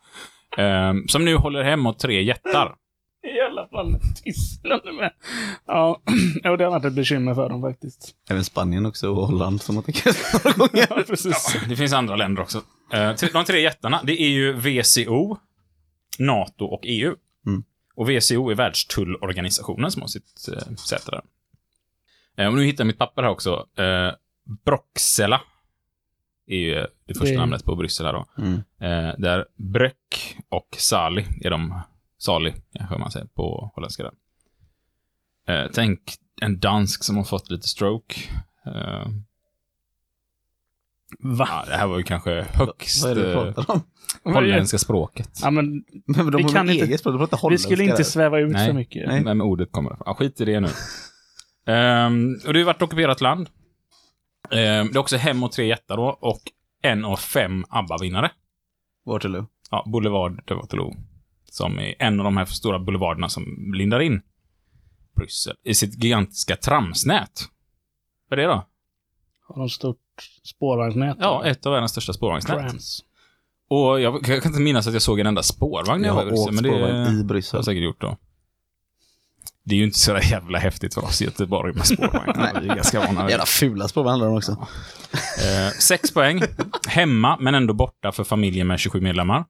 Ehm, 0.62 1.08
som 1.08 1.24
nu 1.24 1.36
håller 1.36 1.62
hem 1.62 1.86
åt 1.86 1.98
tre 1.98 2.22
jättar. 2.22 2.74
Tyskland 4.24 4.82
är 4.84 4.92
med. 4.92 5.12
Ja, 5.66 6.00
och 6.50 6.58
det 6.58 6.64
har 6.64 6.70
varit 6.70 6.84
ett 6.84 6.92
bekymmer 6.92 7.34
för 7.34 7.48
dem 7.48 7.62
faktiskt. 7.62 8.14
Även 8.30 8.44
Spanien 8.44 8.86
också 8.86 9.10
och 9.10 9.26
Holland 9.26 9.62
som 9.62 9.76
har 9.76 9.82
tänkt 9.82 10.04
några 10.44 10.56
gånger. 10.56 10.86
Ja, 10.90 11.02
precis. 11.06 11.56
Det 11.68 11.76
finns 11.76 11.92
andra 11.92 12.16
länder 12.16 12.42
också. 12.42 12.62
Eh, 12.92 13.12
De 13.32 13.44
tre 13.44 13.60
jättarna, 13.60 14.00
det 14.04 14.22
är 14.22 14.28
ju 14.28 14.52
VCO, 14.52 15.36
NATO 16.18 16.64
och 16.64 16.80
EU. 16.82 17.14
Mm. 17.46 17.64
Och 17.94 18.10
VCO 18.10 18.50
är 18.50 18.54
världstullorganisationen 18.54 19.90
som 19.90 20.02
har 20.02 20.08
sitt 20.08 20.48
eh, 20.52 20.74
säte 20.74 21.10
där. 21.10 21.22
Eh, 22.36 22.46
och 22.48 22.54
nu 22.54 22.64
hittar 22.64 22.84
jag 22.84 22.86
mitt 22.86 22.98
papper 22.98 23.22
här 23.22 23.30
också. 23.30 23.66
Eh, 23.78 24.12
Broxela 24.64 25.40
är 26.46 26.56
ju 26.56 26.74
det 27.06 27.14
första 27.14 27.24
Det- 27.34 27.36
namnet 27.38 27.64
på 27.64 27.76
Bryssel 27.76 28.06
här 28.06 28.12
då. 28.12 28.26
Mm. 28.38 28.52
Eh, 28.80 29.14
där 29.18 29.46
Bröck 29.56 30.36
och 30.48 30.76
Sali 30.78 31.26
är 31.44 31.50
de, 31.50 31.80
Sali 32.20 32.54
kanske 32.78 32.98
man 32.98 33.10
säger 33.10 33.26
på 33.26 33.70
holländska 33.74 34.02
där. 34.02 34.12
Eh, 35.64 35.70
tänk 35.74 36.00
en 36.42 36.58
dansk 36.60 37.04
som 37.04 37.16
har 37.16 37.24
fått 37.24 37.50
lite 37.50 37.68
stroke. 37.68 38.14
Eh, 38.66 39.08
Va? 41.18 41.46
Ja, 41.50 41.64
det 41.68 41.76
här 41.76 41.86
var 41.86 41.98
ju 41.98 42.02
kanske 42.04 42.46
högst 42.52 43.02
Vad 43.02 43.10
är 43.10 43.14
det 43.14 43.22
du 43.22 43.32
eh, 43.32 43.52
pratar 43.54 43.74
om? 43.74 43.82
holländska 44.34 44.78
språket. 44.78 45.30
Ja, 45.42 45.50
men 45.50 45.84
Men 46.06 46.30
de 46.30 46.36
Vi 46.36 46.44
kan 46.44 46.70
inte- 46.70 46.84
eget 46.84 47.00
språk? 47.00 47.14
Du 47.14 47.18
pratar 47.18 47.36
vi 47.36 47.40
holländska 47.40 47.68
skulle 47.68 47.84
inte 47.84 48.04
sväva 48.04 48.38
ut 48.38 48.50
Nej. 48.52 48.66
för 48.66 48.74
mycket. 48.74 49.08
Nej. 49.08 49.24
Vem 49.24 49.40
ordet 49.40 49.72
kommer? 49.72 49.96
Ja, 50.06 50.14
skit 50.14 50.40
i 50.40 50.44
det 50.44 50.60
nu. 50.60 50.68
Ehm, 51.66 52.32
och 52.34 52.52
det 52.52 52.58
har 52.58 52.58
ju 52.58 52.64
varit 52.64 52.82
ockuperat 52.82 53.20
land. 53.20 53.48
Ehm, 54.50 54.86
det 54.86 54.94
är 54.94 54.98
också 54.98 55.16
hem 55.16 55.42
och 55.42 55.52
tre 55.52 55.66
jättar 55.66 55.96
då, 55.96 56.18
och 56.20 56.40
en 56.82 57.04
av 57.04 57.16
fem 57.16 57.64
ABBA-vinnare. 57.68 58.30
Waterloo. 59.06 59.46
Ja, 59.70 59.84
Boulevard 59.86 60.42
de 60.46 60.54
Waterloo. 60.54 60.94
Som 61.50 61.78
är 61.78 61.94
en 61.98 62.20
av 62.20 62.24
de 62.24 62.36
här 62.36 62.44
stora 62.44 62.78
boulevarderna 62.78 63.28
som 63.28 63.72
lindar 63.74 64.00
in 64.00 64.20
Bryssel 65.16 65.56
i 65.64 65.74
sitt 65.74 66.04
gigantiska 66.04 66.56
tramsnät. 66.56 67.30
Vad 68.30 68.38
är 68.38 68.42
det 68.42 68.48
då? 68.48 68.66
Har 69.48 69.56
de 69.58 69.68
stort 69.68 69.96
spårvagnsnät? 70.44 71.16
Ja, 71.20 71.44
ett 71.44 71.66
av 71.66 71.72
världens 71.72 71.90
största 71.92 72.12
spårvagnsnät. 72.12 72.58
Trams. 72.58 73.04
Och 73.68 74.00
jag, 74.00 74.14
jag 74.28 74.42
kan 74.42 74.50
inte 74.52 74.60
minnas 74.60 74.86
att 74.86 74.92
jag 74.92 75.02
såg 75.02 75.20
en 75.20 75.26
enda 75.26 75.42
spårvagn 75.42 76.02
när 76.02 76.08
Jag 76.08 76.16
jag 76.18 76.24
var 76.24 76.32
i 76.32 76.36
har 76.38 76.46
Bryssel, 76.50 76.54
men 76.54 76.62
det... 76.64 76.70
spårvagn 76.70 76.96
i 76.96 77.04
Det 77.04 77.10
har 77.10 77.16
jag 77.16 77.26
Bryssel. 77.26 77.64
säkert 77.64 77.82
gjort 77.82 78.00
då. 78.00 78.16
Det 79.62 79.74
är 79.74 79.78
ju 79.78 79.84
inte 79.84 79.98
så 79.98 80.18
jävla 80.18 80.58
häftigt 80.58 80.94
för 80.94 81.04
oss 81.04 81.22
i 81.22 81.24
Göteborg 81.24 81.74
med 81.74 81.86
spårvagnar. 81.86 82.60
Vi 82.62 82.68
är 82.68 82.74
ganska 82.74 83.00
vana 83.00 83.22
vid 83.22 83.30
Jävla 83.30 83.46
fula 83.46 83.88
spårvagnar 83.88 84.10
handlar 84.12 84.28
de 84.28 84.36
också. 84.36 84.52
eh, 85.12 85.70
Sex 85.80 86.14
poäng. 86.14 86.42
Hemma, 86.88 87.36
men 87.40 87.54
ändå 87.54 87.74
borta 87.74 88.12
för 88.12 88.24
familjer 88.24 88.64
med 88.64 88.78
27 88.80 89.00
medlemmar. 89.00 89.44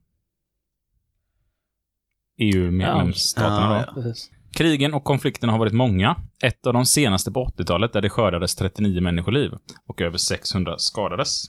EU-medlemsstaterna 2.41 3.87
Ja, 3.97 4.03
ja. 4.05 4.15
Krigen 4.53 4.95
och 4.95 5.05
konflikterna 5.05 5.53
har 5.53 5.59
varit 5.59 5.73
många. 5.73 6.17
Ett 6.43 6.67
av 6.67 6.73
de 6.73 6.87
senaste 6.87 7.33
på 7.33 7.45
80-talet 7.45 7.93
där 7.93 8.01
det 8.01 8.11
skördades 8.11 8.55
39 8.55 9.01
människoliv 9.01 9.51
och 9.87 10.01
över 10.01 10.19
600 10.19 10.79
skadades. 10.79 11.45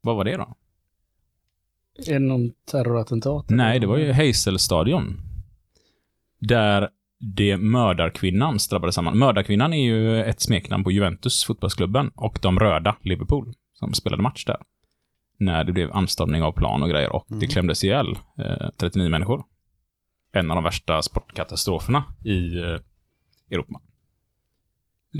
Vad 0.00 0.16
var 0.16 0.24
det 0.24 0.36
då? 0.36 0.56
Är 2.06 2.12
det 2.12 2.18
någon 2.18 2.52
terrorattentat? 2.70 3.50
Nej, 3.50 3.80
det 3.80 3.86
var 3.86 3.96
ju 3.96 4.12
Hazel-stadion. 4.12 5.20
Där 6.40 6.88
det 7.20 7.56
mördarkvinnan 7.56 8.58
drabbade 8.70 8.92
samman. 8.92 9.18
Mördarkvinnan 9.18 9.72
är 9.72 9.84
ju 9.84 10.22
ett 10.22 10.40
smeknamn 10.40 10.84
på 10.84 10.90
Juventus, 10.90 11.44
fotbollsklubben, 11.44 12.10
och 12.14 12.38
de 12.42 12.58
röda, 12.58 12.96
Liverpool, 13.02 13.52
som 13.72 13.94
spelade 13.94 14.22
match 14.22 14.44
där. 14.44 14.56
När 15.40 15.64
det 15.64 15.72
blev 15.72 15.92
anstormning 15.92 16.42
av 16.42 16.52
plan 16.52 16.82
och 16.82 16.88
grejer 16.88 17.12
och 17.12 17.26
det 17.28 17.46
klämdes 17.46 17.84
ihjäl 17.84 18.18
eh, 18.38 18.70
39 18.76 19.08
människor. 19.08 19.44
En 20.32 20.50
av 20.50 20.54
de 20.54 20.64
värsta 20.64 21.02
sportkatastroferna 21.02 22.04
i 22.24 22.58
eh, 22.58 22.78
Europa. 23.50 23.80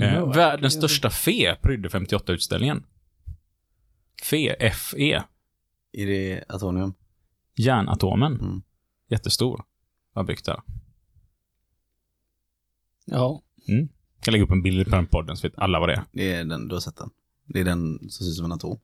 Eh, 0.01 0.33
världens 0.33 0.73
största 0.73 1.09
fe 1.09 1.55
prydde 1.61 1.89
58-utställningen. 1.89 2.83
Fe, 4.23 4.71
FE, 4.73 5.23
Är 5.91 6.05
det 6.07 6.43
Atonium? 6.49 6.93
järnatomen. 7.55 8.33
Mm. 8.39 8.61
Jättestor. 9.09 9.63
Var 10.13 10.23
byggt 10.23 10.45
där. 10.45 10.61
Ja. 13.05 13.41
Jag 13.65 13.87
kan 14.21 14.31
lägga 14.31 14.43
upp 14.43 14.51
en 14.51 14.61
bild 14.61 14.89
på 14.89 14.95
den 14.95 15.07
podden 15.07 15.37
så 15.37 15.47
vet 15.47 15.59
alla 15.59 15.79
vad 15.79 15.89
det 15.89 15.93
är. 15.95 16.03
Det 16.11 16.33
är 16.33 16.45
den, 16.45 16.67
du 16.67 16.75
har 16.75 16.79
sett 16.79 16.97
den. 16.97 17.09
Det 17.45 17.59
är 17.59 17.65
den 17.65 17.99
som 17.99 18.09
ser 18.09 18.29
ut 18.31 18.35
som 18.35 18.45
en 18.45 18.51
atom. 18.51 18.79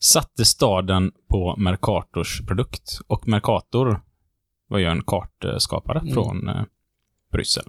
Satte 0.00 0.44
staden 0.44 1.12
på 1.28 1.56
Mercators 1.56 2.40
produkt. 2.46 3.00
Och 3.06 3.28
Mercator 3.28 4.00
var 4.68 4.78
ju 4.78 4.84
en 4.84 5.02
kartskapare 5.02 5.98
Mm. 6.00 6.14
från 6.14 6.48
eh, 6.48 6.62
Bryssel. 7.32 7.64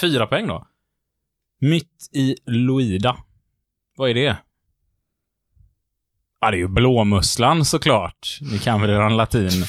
Fyra 0.00 0.26
poäng 0.26 0.46
då. 0.46 0.66
Mitt 1.60 2.08
i 2.12 2.36
Loida. 2.46 3.16
Vad 3.96 4.10
är 4.10 4.14
det? 4.14 4.36
Ja, 6.40 6.50
det 6.50 6.56
är 6.56 6.58
ju 6.58 6.68
blåmusslan 6.68 7.64
såklart. 7.64 8.38
Ni 8.40 8.58
kan 8.58 8.80
väl 8.80 8.90
eran 8.90 9.16
latin. 9.16 9.50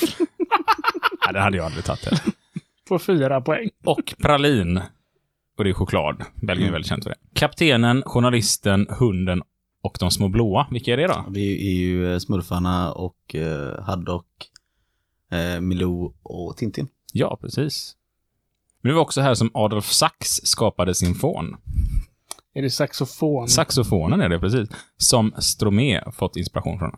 ja, 1.26 1.32
det 1.32 1.40
hade 1.40 1.58
jag 1.58 1.66
aldrig 1.66 1.86
tagit 1.86 2.06
heller. 2.06 2.20
På 2.88 3.00
fyra 3.00 3.42
poäng. 3.42 3.70
Och 3.86 4.14
pralin. 4.22 4.82
Och 5.58 5.64
det 5.64 5.70
är 5.70 5.74
choklad. 5.74 6.24
Belgien 6.36 6.68
är 6.70 6.72
väldigt 6.74 6.90
känt 6.90 7.04
för 7.04 7.10
det. 7.10 7.18
Kaptenen, 7.34 8.04
journalisten, 8.06 8.88
hunden 8.90 9.44
och 9.86 9.98
de 10.00 10.12
små 10.12 10.30
blåa. 10.30 10.68
Vilka 10.72 10.94
är 10.94 10.98
det 10.98 11.08
då? 11.08 11.26
Det 11.30 11.40
är 11.40 11.76
ju 11.76 12.14
eh, 12.14 12.20
Smurfarna 12.20 12.92
och 12.92 13.36
eh, 13.36 13.84
Haddock, 13.84 14.28
eh, 15.32 15.62
Milou 15.62 16.14
och 16.24 16.58
Tintin. 16.58 16.88
Ja, 17.14 17.38
precis. 17.42 17.96
Men 18.82 18.90
det 18.90 18.96
var 18.96 19.02
också 19.02 19.22
här 19.22 19.34
som 19.34 19.52
Adolf 19.54 19.86
Sax 19.86 20.28
skapade 20.30 20.96
sin 20.96 21.16
fon. 21.16 21.56
Är 22.54 22.62
det 22.62 22.70
saxofon? 22.70 23.48
Saxofonen 23.48 24.22
är 24.22 24.30
det, 24.30 24.40
precis. 24.40 24.70
Som 24.98 25.34
Stromé 25.38 26.12
fått 26.12 26.36
inspiration 26.36 26.80
från. 26.80 26.92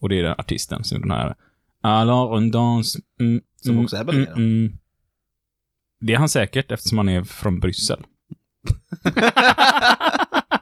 Och 0.00 0.08
det 0.08 0.18
är 0.18 0.22
den 0.22 0.34
artisten 0.38 0.84
som 0.84 1.00
den 1.00 1.10
här 1.10 1.34
Alors 1.80 2.36
on 2.36 2.50
danse. 2.50 2.98
Mm, 3.20 3.40
Som 3.56 3.70
mm, 3.70 3.84
också 3.84 3.96
är 3.96 4.04
belgare. 4.04 4.32
mm, 4.32 4.64
mm. 4.64 4.78
Det 6.00 6.14
är 6.14 6.18
han 6.18 6.28
säkert 6.28 6.70
eftersom 6.70 6.98
han 6.98 7.08
är 7.08 7.24
från 7.24 7.60
Bryssel. 7.60 8.04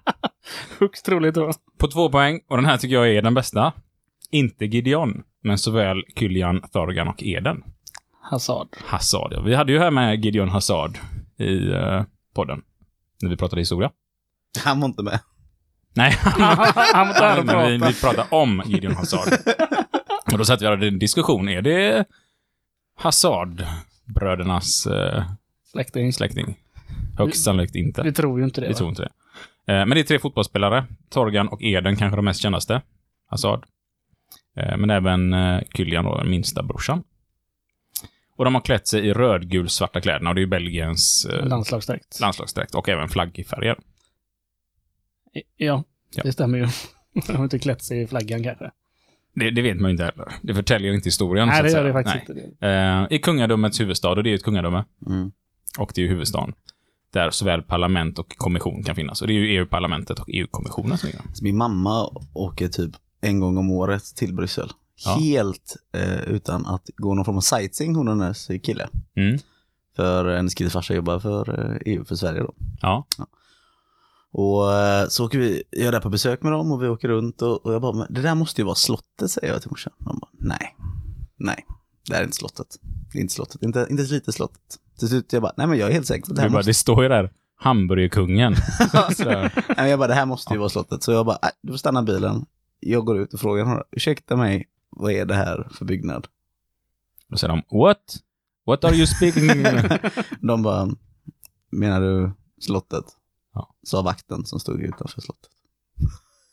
Högst 0.81 1.05
troligt 1.05 1.35
då. 1.35 1.53
På 1.78 1.89
två 1.89 2.11
poäng, 2.11 2.40
och 2.48 2.57
den 2.57 2.66
här 2.66 2.77
tycker 2.77 2.94
jag 2.94 3.09
är 3.09 3.23
den 3.23 3.35
bästa. 3.35 3.73
Inte 4.31 4.65
Gideon, 4.65 5.23
men 5.43 5.59
såväl 5.59 6.03
Kyljan, 6.19 6.62
Thorgan 6.73 7.09
och 7.09 7.23
Eden. 7.23 7.65
Hazard. 8.20 8.69
Hazard, 8.85 9.32
ja. 9.32 9.40
Vi 9.40 9.55
hade 9.55 9.73
ju 9.73 9.78
här 9.78 9.90
med 9.90 10.24
Gideon 10.24 10.48
Hazard 10.48 10.98
i 11.39 11.73
eh, 11.73 12.03
podden. 12.35 12.62
När 13.23 13.31
vi 13.31 13.36
pratade 13.36 13.61
historia. 13.61 13.90
Han 14.65 14.81
var 14.81 14.89
inte 14.89 15.03
med. 15.03 15.20
Nej, 15.94 16.19
Amatör 16.94 17.39
och 17.39 17.47
men 17.47 17.66
vi, 17.81 17.86
vi 17.86 17.94
pratar 18.01 18.27
om 18.31 18.62
Gideon 18.66 18.94
Hazard. 18.94 19.32
och 20.32 20.39
då 20.39 20.44
satt 20.44 20.62
vi 20.62 20.66
och 20.66 20.70
hade 20.70 20.89
en 20.89 20.98
diskussion. 20.98 21.48
Är 21.48 21.62
det 21.62 22.05
Hazard-brödernas 22.98 24.86
eh, 24.86 25.24
Släkting. 25.73 26.12
släkting? 26.12 26.57
Högst 27.19 27.44
sannolikt 27.44 27.74
inte. 27.74 28.03
Vi 28.03 28.12
tror 28.12 28.39
ju 28.39 28.44
inte 28.44 28.61
det. 28.61 28.66
Vi 28.66 28.73
va? 28.73 28.78
tror 28.78 28.89
inte 28.89 29.03
det. 29.03 29.11
Eh, 29.67 29.75
Men 29.75 29.91
det 29.91 30.01
är 30.01 30.05
tre 30.05 30.19
fotbollsspelare. 30.19 30.85
Torgan 31.11 31.49
och 31.49 31.63
Eden 31.63 31.97
kanske 31.97 32.17
de 32.17 32.25
mest 32.25 32.41
kändaste. 32.43 32.83
Hazard. 33.27 33.67
Eh, 34.57 34.77
Men 34.77 34.91
även 34.91 35.33
eh, 35.35 35.61
Kylian 35.75 36.05
då, 36.05 36.19
den 36.19 36.31
minsta 36.31 36.63
brorsan. 36.63 37.03
Och 38.37 38.45
de 38.45 38.55
har 38.55 38.61
klätt 38.63 38.89
sig 38.89 39.07
i 39.07 39.13
rödgul 39.13 39.69
svarta 39.69 40.01
kläderna 40.01 40.31
och 40.31 40.35
det 40.35 40.39
är 40.39 40.43
ju 40.43 40.49
Belgiens 40.49 41.27
eh, 41.33 41.47
Landslagsdräkt. 41.47 42.21
landslagsdräkt 42.21 42.75
och 42.75 42.89
även 42.89 43.09
flaggfärger. 43.09 43.77
Ja, 45.57 45.85
Ja. 46.15 46.23
det 46.23 46.33
stämmer 46.33 46.59
ju. 46.59 46.67
De 47.27 47.37
har 47.37 47.45
inte 47.45 47.59
klätt 47.59 47.83
sig 47.83 48.03
i 48.03 48.07
flaggan 48.07 48.43
kanske. 48.43 48.71
Det, 49.35 49.51
det 49.51 49.63
vet 49.63 49.77
man 49.81 49.89
ju 49.91 49.93
inte 49.93 50.05
heller. 50.05 50.33
Det 50.43 50.55
förtäljer 50.55 50.93
inte 50.93 51.07
historien. 51.07 51.49
Nej, 51.49 51.57
så 51.57 51.63
det 51.63 51.69
gör 51.69 51.75
säga. 51.75 51.87
det 51.87 51.93
faktiskt 51.93 52.29
Nej. 52.29 52.45
inte. 52.45 52.69
Eh, 52.69 53.07
I 53.11 53.19
kungadömets 53.19 53.81
huvudstad, 53.81 54.09
och 54.11 54.23
det 54.23 54.29
är 54.29 54.31
ju 54.31 54.35
ett 54.37 54.43
kungadöme. 54.43 54.85
Mm. 55.07 55.33
Och 55.79 55.93
det 55.95 56.01
är 56.01 56.03
ju 56.03 56.09
huvudstaden. 56.09 56.55
Där 57.17 57.31
såväl 57.31 57.63
parlament 57.63 58.19
och 58.19 58.37
kommission 58.37 58.83
kan 58.83 58.95
finnas. 58.95 59.21
Och 59.23 59.29
det 59.29 59.33
är 59.33 59.35
ju 59.35 59.59
EU-parlamentet 59.59 60.19
och 60.19 60.29
EU-kommissionen 60.29 60.99
som 60.99 61.09
är 61.09 61.43
min 61.43 61.57
mamma 61.57 62.11
åker 62.35 62.69
typ 62.69 62.91
en 63.21 63.41
gång 63.41 63.59
om 63.59 63.71
året 63.71 64.05
till 64.05 64.35
Bryssel. 64.35 64.71
Ja. 65.05 65.17
Helt 65.21 65.77
eh, 65.95 66.21
utan 66.21 66.67
att 66.67 66.91
gå 66.97 67.15
någon 67.15 67.25
form 67.25 67.37
av 67.37 67.41
sightseeing, 67.41 67.95
hon 67.95 68.09
och 68.09 68.17
hennes 68.17 68.47
kille. 68.63 68.89
mm. 69.17 69.39
För 69.97 70.37
hennes 70.37 70.55
killes 70.55 70.73
farsa 70.73 70.95
jobbar 70.95 71.19
för 71.19 71.71
eh, 71.73 71.79
EU, 71.87 72.05
för 72.05 72.15
Sverige 72.15 72.41
då. 72.41 72.55
Ja. 72.81 73.07
Och 74.33 74.73
eh, 74.73 75.09
så 75.09 75.27
åker 75.27 75.39
vi, 75.39 75.63
jag 75.71 75.87
är 75.87 75.93
där 75.93 76.01
på 76.01 76.11
besök 76.11 76.43
med 76.43 76.53
dem 76.53 76.73
och 76.73 76.83
vi 76.83 76.89
åker 76.89 77.09
runt 77.09 77.43
och, 77.43 77.67
och 77.67 77.75
jag 77.75 77.83
bara, 77.83 78.07
det 78.07 78.23
där 78.23 78.35
måste 78.35 78.61
ju 78.61 78.65
vara 78.65 78.75
slottet 78.75 79.31
säger 79.31 79.53
jag 79.53 79.63
till 79.63 79.71
morsan. 79.71 79.93
De 79.99 80.19
bara, 80.19 80.31
nej, 80.33 80.77
nej, 81.37 81.67
det 82.09 82.15
här 82.15 82.21
är 82.21 82.25
inte 82.25 82.37
slottet. 82.37 82.79
Det 83.13 83.19
är 83.19 83.23
inte 83.23 83.35
slottet, 83.35 83.63
inte, 83.63 83.87
inte 83.91 84.03
lite 84.03 84.33
slottet. 84.33 84.81
Till 84.98 85.09
slut 85.09 85.32
jag 85.32 85.43
bara, 85.43 85.52
nej 85.56 85.66
men 85.66 85.78
jag 85.78 85.89
är 85.89 85.93
helt 85.93 86.06
säker 86.06 86.27
på 86.27 86.32
det 86.32 86.40
här 86.40 86.48
bara, 86.48 86.59
måste, 86.59 86.70
det 86.70 86.74
står 86.74 87.02
ju 87.02 87.09
där, 87.09 87.32
Hamburgerkungen. 87.56 88.55
Nej, 89.18 89.51
men 89.77 89.89
jag 89.89 89.98
bara, 89.98 90.09
det 90.09 90.14
här 90.14 90.27
måste 90.27 90.55
ju 90.55 90.59
vara 90.59 90.68
slottet. 90.68 91.02
Så 91.02 91.12
jag 91.12 91.27
bara, 91.27 91.39
du 91.62 91.73
får 91.73 91.78
stanna 91.78 92.02
bilen. 92.02 92.47
Jag 92.81 93.05
går 93.05 93.18
ut 93.18 93.35
och 93.35 93.40
frågar 93.40 93.64
honom, 93.64 93.82
ursäkta 93.90 94.36
mig, 94.36 94.68
vad 94.90 95.12
är 95.12 95.24
det 95.24 95.35
här 95.35 95.68
för 95.70 95.85
byggnad? 95.85 96.27
då 97.28 97.36
säger 97.36 97.55
de, 97.55 97.78
what? 97.78 98.16
What 98.66 98.85
are 98.85 98.94
you 98.94 99.06
speaking? 99.06 99.62
De 100.40 100.62
bara, 100.62 100.89
menar 101.70 102.01
du 102.01 102.31
slottet? 102.60 103.05
Ja. 103.55 103.74
Sa 103.82 104.02
vakten 104.02 104.44
som 104.47 104.60
stod 104.60 104.81
utanför 104.81 105.20
slottet. 105.20 105.51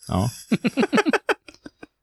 ja. 0.07 0.29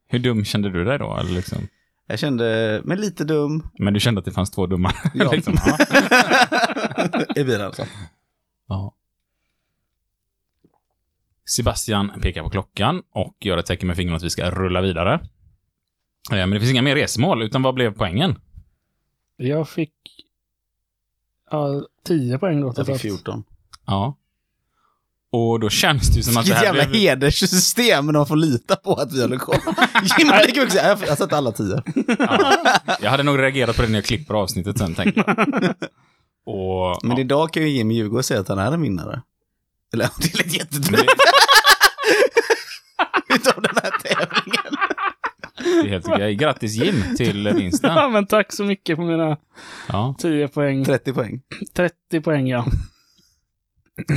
Hur 0.06 0.18
dum 0.18 0.44
kände 0.44 0.70
du 0.70 0.84
dig 0.84 0.98
då? 0.98 1.16
Eller 1.16 1.30
liksom? 1.30 1.68
Jag 2.10 2.18
kände 2.18 2.80
mig 2.84 2.96
lite 2.96 3.24
dum. 3.24 3.68
Men 3.78 3.94
du 3.94 4.00
kände 4.00 4.18
att 4.18 4.24
det 4.24 4.32
fanns 4.32 4.50
två 4.50 4.66
dumma? 4.66 4.92
Ja. 5.14 5.30
liksom. 5.32 5.54
I 7.36 7.44
bilen 7.44 7.66
alltså. 7.66 7.86
Ja. 8.68 8.94
Sebastian 11.48 12.12
pekar 12.22 12.42
på 12.42 12.50
klockan 12.50 13.02
och 13.10 13.36
gör 13.40 13.58
ett 13.58 13.66
tecken 13.66 13.86
med 13.86 13.96
fingrarna 13.96 14.16
att 14.16 14.22
vi 14.22 14.30
ska 14.30 14.50
rulla 14.50 14.80
vidare. 14.80 15.14
Eh, 16.32 16.36
Men 16.36 16.50
det 16.50 16.60
finns 16.60 16.72
inga 16.72 16.82
mer 16.82 16.96
resmål, 16.96 17.42
utan 17.42 17.62
vad 17.62 17.74
blev 17.74 17.94
poängen? 17.94 18.40
Jag 19.36 19.68
fick 19.68 19.92
ja, 21.50 21.82
10 22.04 22.38
poäng 22.38 22.60
då. 22.60 22.66
Jag 22.66 22.76
fick 22.76 22.84
totalt. 22.86 23.00
14. 23.00 23.44
Ja. 23.86 24.16
Och 25.32 25.60
då 25.60 25.68
känns 25.70 26.08
det 26.08 26.16
ju 26.16 26.22
som 26.22 26.36
att 26.36 26.44
det 26.44 26.50
Vilket 26.50 26.58
här 26.58 26.64
jävla 26.64 26.86
blev... 26.86 27.00
hederssystem, 27.00 28.12
de 28.12 28.26
får 28.26 28.36
lita 28.36 28.76
på 28.76 28.94
att 28.94 29.12
vi 29.12 29.20
håller 29.22 29.36
koll. 29.36 29.56
Jimmy 30.18 30.32
lika 30.46 30.60
mycket 30.60 30.74
jag 30.74 30.96
har 30.96 31.16
sett 31.16 31.32
alla 31.32 31.52
tio. 31.52 31.82
Ja. 32.18 32.52
Jag 33.00 33.10
hade 33.10 33.22
nog 33.22 33.38
reagerat 33.38 33.76
på 33.76 33.82
det 33.82 33.88
när 33.88 33.94
jag 33.98 34.04
klipper 34.04 34.34
avsnittet 34.34 34.78
sen, 34.78 34.94
tänker 34.94 35.24
jag. 35.26 35.38
Och... 36.46 36.98
Men 37.04 37.16
ja. 37.16 37.20
idag 37.20 37.52
kan 37.52 37.62
ju 37.62 37.68
Jimmy 37.68 37.94
ljuga 37.94 38.18
och 38.18 38.24
säga 38.24 38.40
att 38.40 38.48
han 38.48 38.58
är 38.58 38.72
en 38.72 38.82
vinnare. 38.82 39.22
Eller 39.92 40.08
det 40.18 40.34
lät 40.38 40.46
Men 40.46 40.54
jättetrött 40.54 41.06
det, 43.28 43.34
utav 43.34 43.62
den 43.62 43.76
här 43.82 43.90
tävlingen. 44.02 44.76
det 45.82 45.88
är 45.88 45.90
helt 45.90 46.08
okej. 46.08 46.34
Grattis 46.34 46.74
Jim 46.74 47.02
till 47.16 47.44
Ja, 47.46 47.52
vinsten. 47.52 48.12
men 48.12 48.26
tack 48.26 48.52
så 48.52 48.64
mycket 48.64 48.96
på 48.96 49.02
mina 49.02 49.36
Ja, 49.88 50.14
10 50.18 50.48
poäng. 50.48 50.84
30 50.84 51.12
poäng. 51.12 51.40
30 51.76 52.20
poäng, 52.20 52.46
ja. 52.48 52.66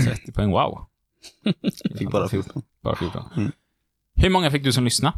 30 0.05 0.31
poäng. 0.31 0.51
Wow. 0.51 0.85
Jag 1.83 1.97
fick 1.97 2.11
bara 2.11 2.29
14. 2.29 2.61
Bara 2.81 2.95
14. 2.95 3.23
Mm. 3.35 3.51
Hur 4.15 4.29
många 4.29 4.51
fick 4.51 4.63
du 4.63 4.71
som 4.73 4.83
lyssna? 4.83 5.13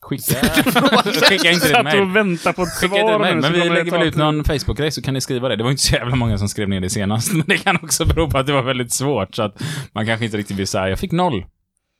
Skicka, 0.00 0.40
skicka 1.28 1.50
inte 1.50 1.66
ditt 1.66 1.74
Satt 1.76 1.84
mejl. 1.84 2.00
och 2.02 2.16
väntade 2.16 2.56
på 2.56 2.62
ett 2.62 2.68
svar 2.74 3.18
nu, 3.18 3.40
Men 3.40 3.52
vi 3.52 3.58
det 3.58 3.68
lägger 3.68 3.92
väl 3.92 4.02
ut 4.08 4.16
någon 4.16 4.44
Facebook-grej 4.44 4.90
så 4.92 5.02
kan 5.02 5.14
ni 5.14 5.20
skriva 5.20 5.48
det. 5.48 5.56
Det 5.56 5.62
var 5.64 5.70
inte 5.70 5.82
så 5.82 5.94
jävla 5.94 6.16
många 6.16 6.38
som 6.38 6.48
skrev 6.48 6.68
ner 6.68 6.80
det 6.80 6.90
senast. 6.90 7.32
Men 7.34 7.44
det 7.46 7.58
kan 7.58 7.76
också 7.82 8.06
bero 8.06 8.30
på 8.30 8.38
att 8.38 8.46
det 8.46 8.52
var 8.52 8.62
väldigt 8.62 8.92
svårt. 8.92 9.34
Så 9.34 9.42
att 9.42 9.62
man 9.92 10.06
kanske 10.06 10.24
inte 10.24 10.36
riktigt 10.36 10.56
vill 10.56 10.66
säga 10.68 10.88
jag 10.88 10.98
fick 10.98 11.12
noll. 11.12 11.46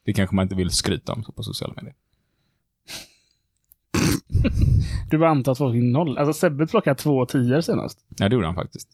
Det 0.04 0.12
kanske 0.12 0.36
man 0.36 0.42
inte 0.42 0.54
vill 0.54 0.70
skryta 0.70 1.12
om 1.12 1.24
på 1.36 1.42
sociala 1.42 1.74
medier. 1.76 1.94
Du 5.10 5.18
bara 5.18 5.30
antar 5.30 5.52
att 5.52 5.58
folk 5.58 5.74
fick 5.74 5.82
noll. 5.82 6.18
Alltså 6.18 6.32
Sebbe 6.32 6.66
plockade 6.66 6.96
två 6.96 7.26
tior 7.26 7.60
senast. 7.60 7.98
Ja, 8.16 8.28
det 8.28 8.34
gjorde 8.34 8.46
han 8.46 8.54
faktiskt. 8.54 8.88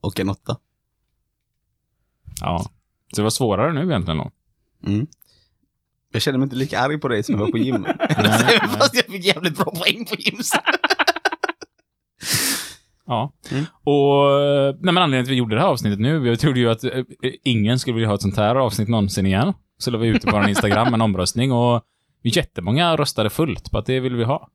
Och 0.00 0.20
en 0.20 0.28
åtta. 0.28 0.56
Ja. 2.40 2.58
Så 3.12 3.16
det 3.16 3.22
var 3.22 3.30
svårare 3.30 3.72
nu 3.72 3.82
egentligen 3.82 4.18
då. 4.18 4.30
Mm. 4.86 5.06
Jag 6.12 6.22
känner 6.22 6.38
mig 6.38 6.46
inte 6.46 6.56
lika 6.56 6.80
arg 6.80 6.98
på 6.98 7.08
dig 7.08 7.22
som 7.22 7.34
jag 7.34 7.40
var 7.40 7.50
på 7.50 7.58
Jim. 7.58 7.82
nej. 8.08 8.60
Fast 8.60 8.94
jag 8.94 9.04
fick 9.04 9.24
jävligt 9.24 9.56
bra 9.56 9.64
poäng 9.64 10.04
på 10.04 10.14
Jims. 10.18 10.52
Ja. 13.06 13.32
Mm. 13.50 13.64
Och 13.84 14.40
nej, 14.80 14.92
men 14.94 14.98
anledningen 14.98 15.24
till 15.24 15.32
att 15.32 15.34
vi 15.34 15.38
gjorde 15.38 15.54
det 15.54 15.60
här 15.60 15.68
avsnittet 15.68 16.00
nu, 16.00 16.18
vi 16.18 16.36
trodde 16.36 16.60
ju 16.60 16.70
att 16.70 16.84
eh, 16.84 17.04
ingen 17.44 17.78
skulle 17.78 17.94
vilja 17.94 18.08
ha 18.08 18.14
ett 18.14 18.22
sånt 18.22 18.36
här 18.36 18.54
avsnitt 18.54 18.88
någonsin 18.88 19.26
igen. 19.26 19.52
Så 19.78 19.90
la 19.90 19.98
vi 19.98 20.08
ut 20.08 20.24
på 20.24 20.30
vår 20.30 20.48
Instagram, 20.48 20.94
en 20.94 21.00
omröstning 21.00 21.52
och 21.52 21.82
jättemånga 22.22 22.96
röstade 22.96 23.30
fullt 23.30 23.70
på 23.70 23.78
att 23.78 23.86
det 23.86 24.00
vill 24.00 24.16
vi 24.16 24.24
ha. 24.24 24.48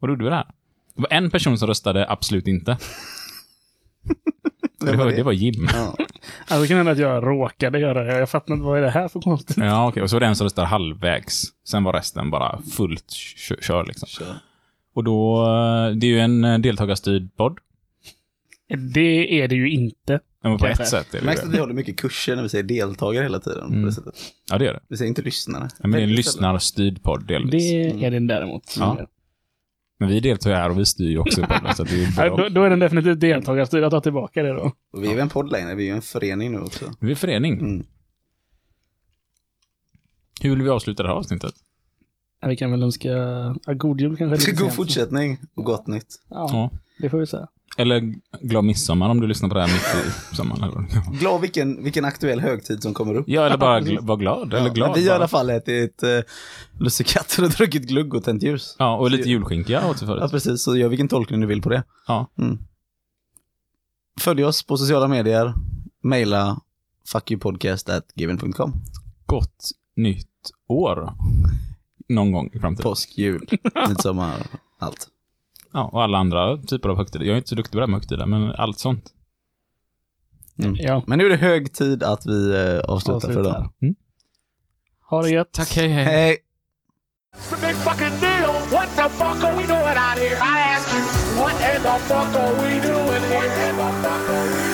Och 0.00 0.08
då 0.08 0.12
gjorde 0.12 0.24
vi 0.24 0.30
det 0.30 0.36
här. 0.36 0.46
Det 0.94 1.02
var 1.02 1.12
en 1.12 1.30
person 1.30 1.58
som 1.58 1.68
röstade 1.68 2.10
absolut 2.10 2.48
inte. 2.48 2.78
Det 4.80 4.96
var, 4.96 5.06
det 5.12 5.22
var 5.22 5.32
Jim. 5.32 5.68
Ja. 5.72 5.96
Alltså 6.48 6.62
det 6.62 6.68
kan 6.68 6.76
hända 6.76 6.92
att 6.92 6.98
jag 6.98 7.26
råkade 7.26 7.78
göra 7.78 8.04
det. 8.04 8.18
Jag 8.18 8.30
fattar 8.30 8.54
inte 8.54 8.64
vad 8.66 8.78
är 8.78 8.82
det 8.82 8.90
här 8.90 9.08
för 9.08 9.20
konstigt. 9.20 9.56
Ja, 9.56 9.88
okej. 9.88 10.02
Och 10.02 10.10
så 10.10 10.16
var 10.16 10.20
det 10.20 10.26
en 10.26 10.36
som 10.36 10.44
röstade 10.44 10.66
halvvägs. 10.66 11.42
Sen 11.68 11.84
var 11.84 11.92
resten 11.92 12.30
bara 12.30 12.62
fullt 12.76 13.04
kö- 13.48 13.56
kör 13.62 13.84
liksom. 13.84 14.06
Kör. 14.08 14.34
Och 14.94 15.04
då, 15.04 15.42
eh, 15.42 15.96
det 15.96 16.06
är 16.06 16.10
ju 16.10 16.20
en 16.20 16.44
eh, 16.44 16.58
deltagarstyrd 16.58 17.36
podd. 17.36 17.58
Det 18.94 19.40
är 19.42 19.48
det 19.48 19.54
ju 19.54 19.70
inte. 19.70 20.20
Men 20.42 20.58
på 20.58 20.64
Kanske. 20.64 20.82
ett 20.82 20.88
sätt 20.88 21.14
är 21.14 21.18
det 21.20 21.24
Märks 21.26 21.40
att 21.42 21.48
vi 21.48 21.52
det. 21.52 21.60
håller 21.60 21.74
mycket 21.74 21.96
kurser 21.96 22.36
när 22.36 22.42
vi 22.42 22.48
säger 22.48 22.64
deltagare 22.64 23.22
hela 23.22 23.38
tiden. 23.40 23.60
På 23.68 23.72
Mm. 23.74 23.84
det 23.86 23.92
sättet. 23.92 24.14
Ja, 24.50 24.58
det 24.58 24.66
är 24.68 24.72
det. 24.72 24.80
Vi 24.88 24.96
säger 24.96 25.08
inte 25.08 25.22
lyssnare. 25.22 25.68
Ja, 25.72 25.76
men 25.88 25.90
det 25.90 25.98
är 25.98 26.02
en 26.02 26.12
lyssnarstyrd 26.12 27.02
podd 27.02 27.26
delvis. 27.26 27.62
Det 27.70 28.04
är 28.06 28.10
det 28.10 28.26
däremot. 28.26 28.76
Ja. 28.78 28.98
Men 29.98 30.08
vi 30.08 30.20
deltar 30.20 30.50
ju 30.50 30.56
här 30.56 30.70
och 30.70 30.78
vi 30.78 30.84
styr 30.86 31.08
ju 31.10 31.18
också 31.18 31.40
i 31.40 31.44
podden, 31.44 31.74
så 31.74 31.84
det 31.84 32.04
är 32.04 32.16
bra. 32.28 32.36
då, 32.36 32.48
då 32.48 32.62
är 32.62 32.70
den 32.70 32.78
definitivt 32.78 33.20
deltagarstyrd. 33.20 33.82
Jag 33.82 33.90
tar 33.90 34.00
tillbaka 34.00 34.42
det 34.42 34.52
då. 34.52 34.72
Och 34.92 35.02
vi 35.02 35.08
är 35.08 35.12
ju 35.14 35.20
en 35.20 35.28
podd 35.28 35.52
längre, 35.52 35.74
vi 35.74 35.82
är 35.82 35.86
ju 35.86 35.96
en 35.96 36.02
förening 36.02 36.52
nu 36.52 36.58
också. 36.58 36.84
Vi 37.00 37.10
är 37.10 37.14
förening. 37.14 37.52
Mm. 37.60 37.86
Hur 40.40 40.50
vill 40.50 40.62
vi 40.62 40.68
avsluta 40.68 41.02
det 41.02 41.08
här 41.08 41.16
avsnittet? 41.16 41.54
Ja, 42.40 42.48
Vi 42.48 42.56
kan 42.56 42.70
väl 42.70 42.82
önska 42.82 43.08
ja, 43.66 43.72
god 43.74 44.00
jul 44.00 44.16
kanske. 44.16 44.36
lite 44.50 44.50
God 44.50 44.60
sent. 44.60 44.74
fortsättning 44.74 45.38
och 45.54 45.64
gott 45.64 45.86
nytt. 45.86 46.06
Ja, 46.28 46.48
Ja. 46.52 46.70
det 46.98 47.10
får 47.10 47.18
vi 47.18 47.26
säga. 47.26 47.48
Eller 47.78 48.14
glad 48.42 48.64
midsommar 48.64 49.08
om 49.08 49.20
du 49.20 49.26
lyssnar 49.26 49.48
på 49.48 49.54
det 49.54 49.60
här 49.60 49.68
mitt 49.68 50.06
i 50.32 50.36
sommaren. 50.36 50.86
Glad 51.20 51.40
vilken, 51.40 51.84
vilken 51.84 52.04
aktuell 52.04 52.40
högtid 52.40 52.82
som 52.82 52.94
kommer 52.94 53.14
upp. 53.14 53.24
Ja, 53.28 53.46
eller 53.46 53.56
bara 53.56 53.80
gl- 53.80 53.98
var 54.06 54.16
glad. 54.16 54.54
Eller 54.54 54.66
Ja, 54.66 54.72
glad. 54.72 54.94
vi 54.96 55.06
har 55.08 55.12
i 55.14 55.16
alla 55.16 55.28
fall 55.28 55.50
ätit 55.50 56.02
uh, 56.02 56.20
lussekatter 56.80 57.44
och 57.44 57.50
druckit 57.56 57.82
glugg 57.88 58.14
och 58.14 58.24
tänt 58.24 58.42
ljus. 58.42 58.76
Ja, 58.78 58.96
och 58.96 59.10
lite 59.10 59.28
julskinka 59.28 59.88
åt 59.88 60.00
Ja, 60.00 60.06
förut. 60.06 60.30
precis. 60.30 60.62
Så 60.62 60.76
gör 60.76 60.88
vilken 60.88 61.08
tolkning 61.08 61.40
du 61.40 61.46
vill 61.46 61.62
på 61.62 61.68
det. 61.68 61.82
Ja. 62.06 62.30
Mm. 62.38 62.58
Följ 64.20 64.44
oss 64.44 64.62
på 64.62 64.76
sociala 64.76 65.08
medier. 65.08 65.54
Maila 66.02 66.60
fuckyoupodcast.given.com. 67.12 68.72
Gott 69.26 69.70
nytt 69.96 70.28
år. 70.68 71.12
Någon 72.08 72.32
gång 72.32 72.50
i 72.52 72.58
framtiden. 72.58 72.82
Påsk, 72.90 73.18
jul, 73.18 73.46
midsommar, 73.88 74.34
allt. 74.78 75.08
Ja, 75.72 75.84
och 75.92 76.02
alla 76.02 76.18
andra 76.18 76.56
typer 76.56 76.88
av 76.88 76.96
högtider. 76.96 77.24
Jag 77.24 77.32
är 77.32 77.36
inte 77.36 77.48
så 77.48 77.54
duktig 77.54 77.72
på 77.72 77.78
det 77.78 77.82
här 77.82 77.90
med 77.90 78.00
högtider, 78.00 78.26
men 78.26 78.52
allt 78.52 78.78
sånt. 78.78 79.04
Mm. 80.58 80.74
Ja, 80.78 81.02
Men 81.06 81.18
nu 81.18 81.24
är 81.26 81.30
det 81.30 81.36
hög 81.36 81.72
tid 81.72 82.02
att 82.02 82.26
vi 82.26 82.32
uh, 82.52 82.80
avslutar 82.80 83.20
för 83.20 83.28
avslutar. 83.28 83.40
idag. 83.40 83.70
Mm. 83.82 83.94
Ha 85.10 85.22
det 85.22 85.30
gött. 85.30 85.52
Tack, 85.52 85.76
hej, 85.76 85.88
hej. 85.88 86.04
Hej! 86.04 86.38
It's 87.36 87.52
a 87.54 87.58
big 87.66 87.76
fucking 87.76 88.20
deal. 88.20 88.52
What 88.72 88.88
the 88.96 89.08
fuck 89.08 89.44
are 89.44 89.56
we 89.56 89.66
doing 89.66 89.98
out 90.06 90.18
here? 90.18 90.36
I 90.36 90.58
ask 90.74 90.88
you, 90.94 91.02
what 91.42 91.54
in 91.54 91.82
the 91.82 91.98
fuck 92.08 92.36
are 92.42 92.54
we 92.62 92.70
doing 92.80 93.22
here? 93.30 93.72
What 93.76 93.92
the 93.92 94.02
fuck 94.02 94.28
are 94.30 94.46
we 94.46 94.54
doing 94.54 94.65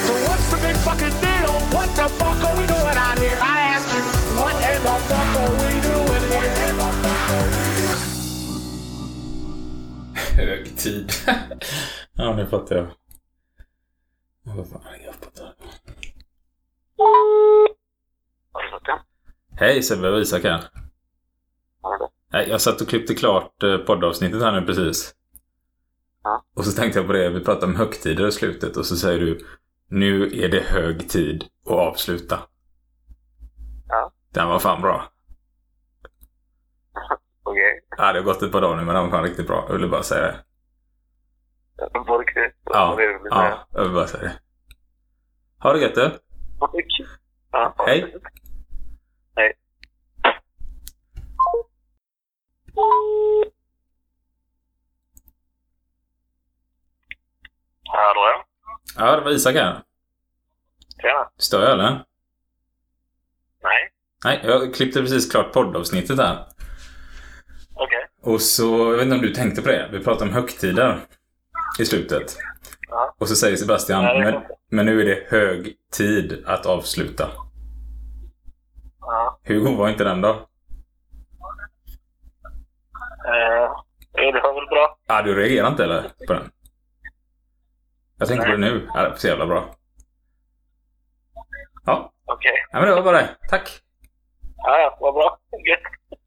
Ja, 12.15 12.37
nu 12.37 12.47
fattar 12.47 12.77
jag. 12.77 12.87
Ja, 14.43 14.53
Vad 14.57 14.69
fan 14.69 14.81
är 14.95 15.05
jag 15.05 15.21
på? 15.21 15.29
Hej 19.57 19.83
Sebbe 19.83 20.11
och 20.11 20.21
Isak 20.21 20.43
här. 20.43 20.65
Nej, 22.33 22.49
jag 22.49 22.61
satt 22.61 22.81
och 22.81 22.89
klippte 22.89 23.15
klart 23.15 23.63
eh, 23.63 23.77
poddavsnittet 23.77 24.43
här 24.43 24.61
nu 24.61 24.67
precis. 24.67 25.15
Ja. 26.23 26.45
Och 26.57 26.65
så 26.65 26.73
tänkte 26.73 26.99
jag 26.99 27.07
på 27.07 27.13
det, 27.13 27.31
vi 27.31 27.45
pratade 27.45 27.67
om 27.67 27.77
högtider 27.77 28.29
i 28.29 28.33
slutet 28.33 28.77
och 28.77 28.87
så 28.87 28.97
säger 28.97 29.21
du 29.21 29.47
Nu 29.89 30.45
är 30.45 30.49
det 30.49 30.61
hög 30.61 31.09
tid 31.09 31.45
att 31.67 31.73
avsluta. 31.73 32.39
Ja. 33.89 34.13
Den 34.33 34.49
var 34.49 34.59
fan 34.59 34.83
bra. 34.83 35.13
Ja, 37.99 38.13
det 38.13 38.19
har 38.19 38.25
gått 38.25 38.43
ett 38.43 38.53
par 38.53 38.61
dagar 38.61 38.77
nu 38.77 38.85
men 38.85 38.95
den 38.95 39.11
var 39.11 39.23
riktigt 39.23 39.47
bra. 39.47 39.65
Jag 39.69 39.75
ville 39.75 39.89
bara 39.89 40.03
säga 40.03 40.23
det. 40.23 40.45
På 42.07 42.19
riktigt? 42.19 42.57
Ja, 42.65 43.01
ja 43.31 43.67
jag 43.71 43.83
vill 43.83 43.93
bara 43.93 44.07
säga 44.07 44.23
det. 44.23 44.41
Ha 45.59 45.73
det 45.73 45.81
gött 45.81 45.95
du. 45.95 46.19
Ja. 47.53 47.75
Hej. 47.87 48.15
Hej. 49.37 49.53
Hallå 57.85 58.21
ja. 58.21 58.45
Ja, 58.97 59.17
det 59.17 59.25
var 59.25 59.31
Isak 59.31 59.55
här. 59.55 59.83
Tjena. 61.03 61.31
Stör 61.37 61.63
jag 61.63 61.73
eller? 61.73 62.05
Nej. 63.63 63.93
Nej, 64.25 64.41
jag 64.45 64.75
klippte 64.75 65.01
precis 65.01 65.31
klart 65.31 65.53
poddavsnittet 65.53 66.19
här. 66.19 66.47
Och 68.23 68.41
så, 68.41 68.65
jag 68.65 68.93
vet 68.93 69.03
inte 69.03 69.15
om 69.15 69.23
du 69.23 69.35
tänkte 69.35 69.63
på 69.63 69.69
det. 69.69 69.89
Vi 69.93 70.05
pratade 70.05 70.31
om 70.31 70.35
högtider 70.35 70.99
i 71.79 71.85
slutet. 71.85 72.37
Ja. 72.89 73.15
Och 73.19 73.29
så 73.29 73.37
säger 73.37 73.57
Sebastian, 73.57 74.05
Nej, 74.05 74.21
men, 74.21 74.43
men 74.71 74.87
nu 74.87 75.01
är 75.01 75.05
det 75.05 75.27
hög 75.29 75.77
tid 75.93 76.45
att 76.47 76.67
avsluta. 76.67 77.29
Ja. 79.01 79.39
Hur 79.43 79.61
god 79.61 79.77
var 79.79 79.89
inte 79.89 80.05
den 80.05 80.21
då? 80.21 80.29
Eh, 83.29 83.71
jo, 84.19 84.33
det 84.33 84.41
var 84.41 84.55
väl 84.55 84.67
bra. 84.67 84.99
Ja, 85.07 85.23
du 85.23 85.35
reagerar 85.35 85.69
inte 85.69 85.85
eller? 85.85 86.03
På 86.27 86.33
den? 86.33 86.51
Jag 88.19 88.29
tänkte 88.29 88.47
på 88.47 88.53
det 88.53 88.59
nu. 88.59 88.89
Ja, 88.95 89.03
det 89.03 89.09
var 89.09 89.17
så 89.17 89.29
jävla 89.29 89.47
bra. 89.47 89.75
Ja, 91.87 92.13
Okej. 92.25 92.53
ja 92.73 92.79
men 92.81 92.89
det 92.89 92.95
var 92.95 93.03
bara 93.03 93.17
det. 93.17 93.29
Tack. 93.49 93.81
Ja, 94.57 94.79
ja, 94.79 94.99
vad 95.01 95.15
bra. 95.15 95.39
Gött. 95.69 96.19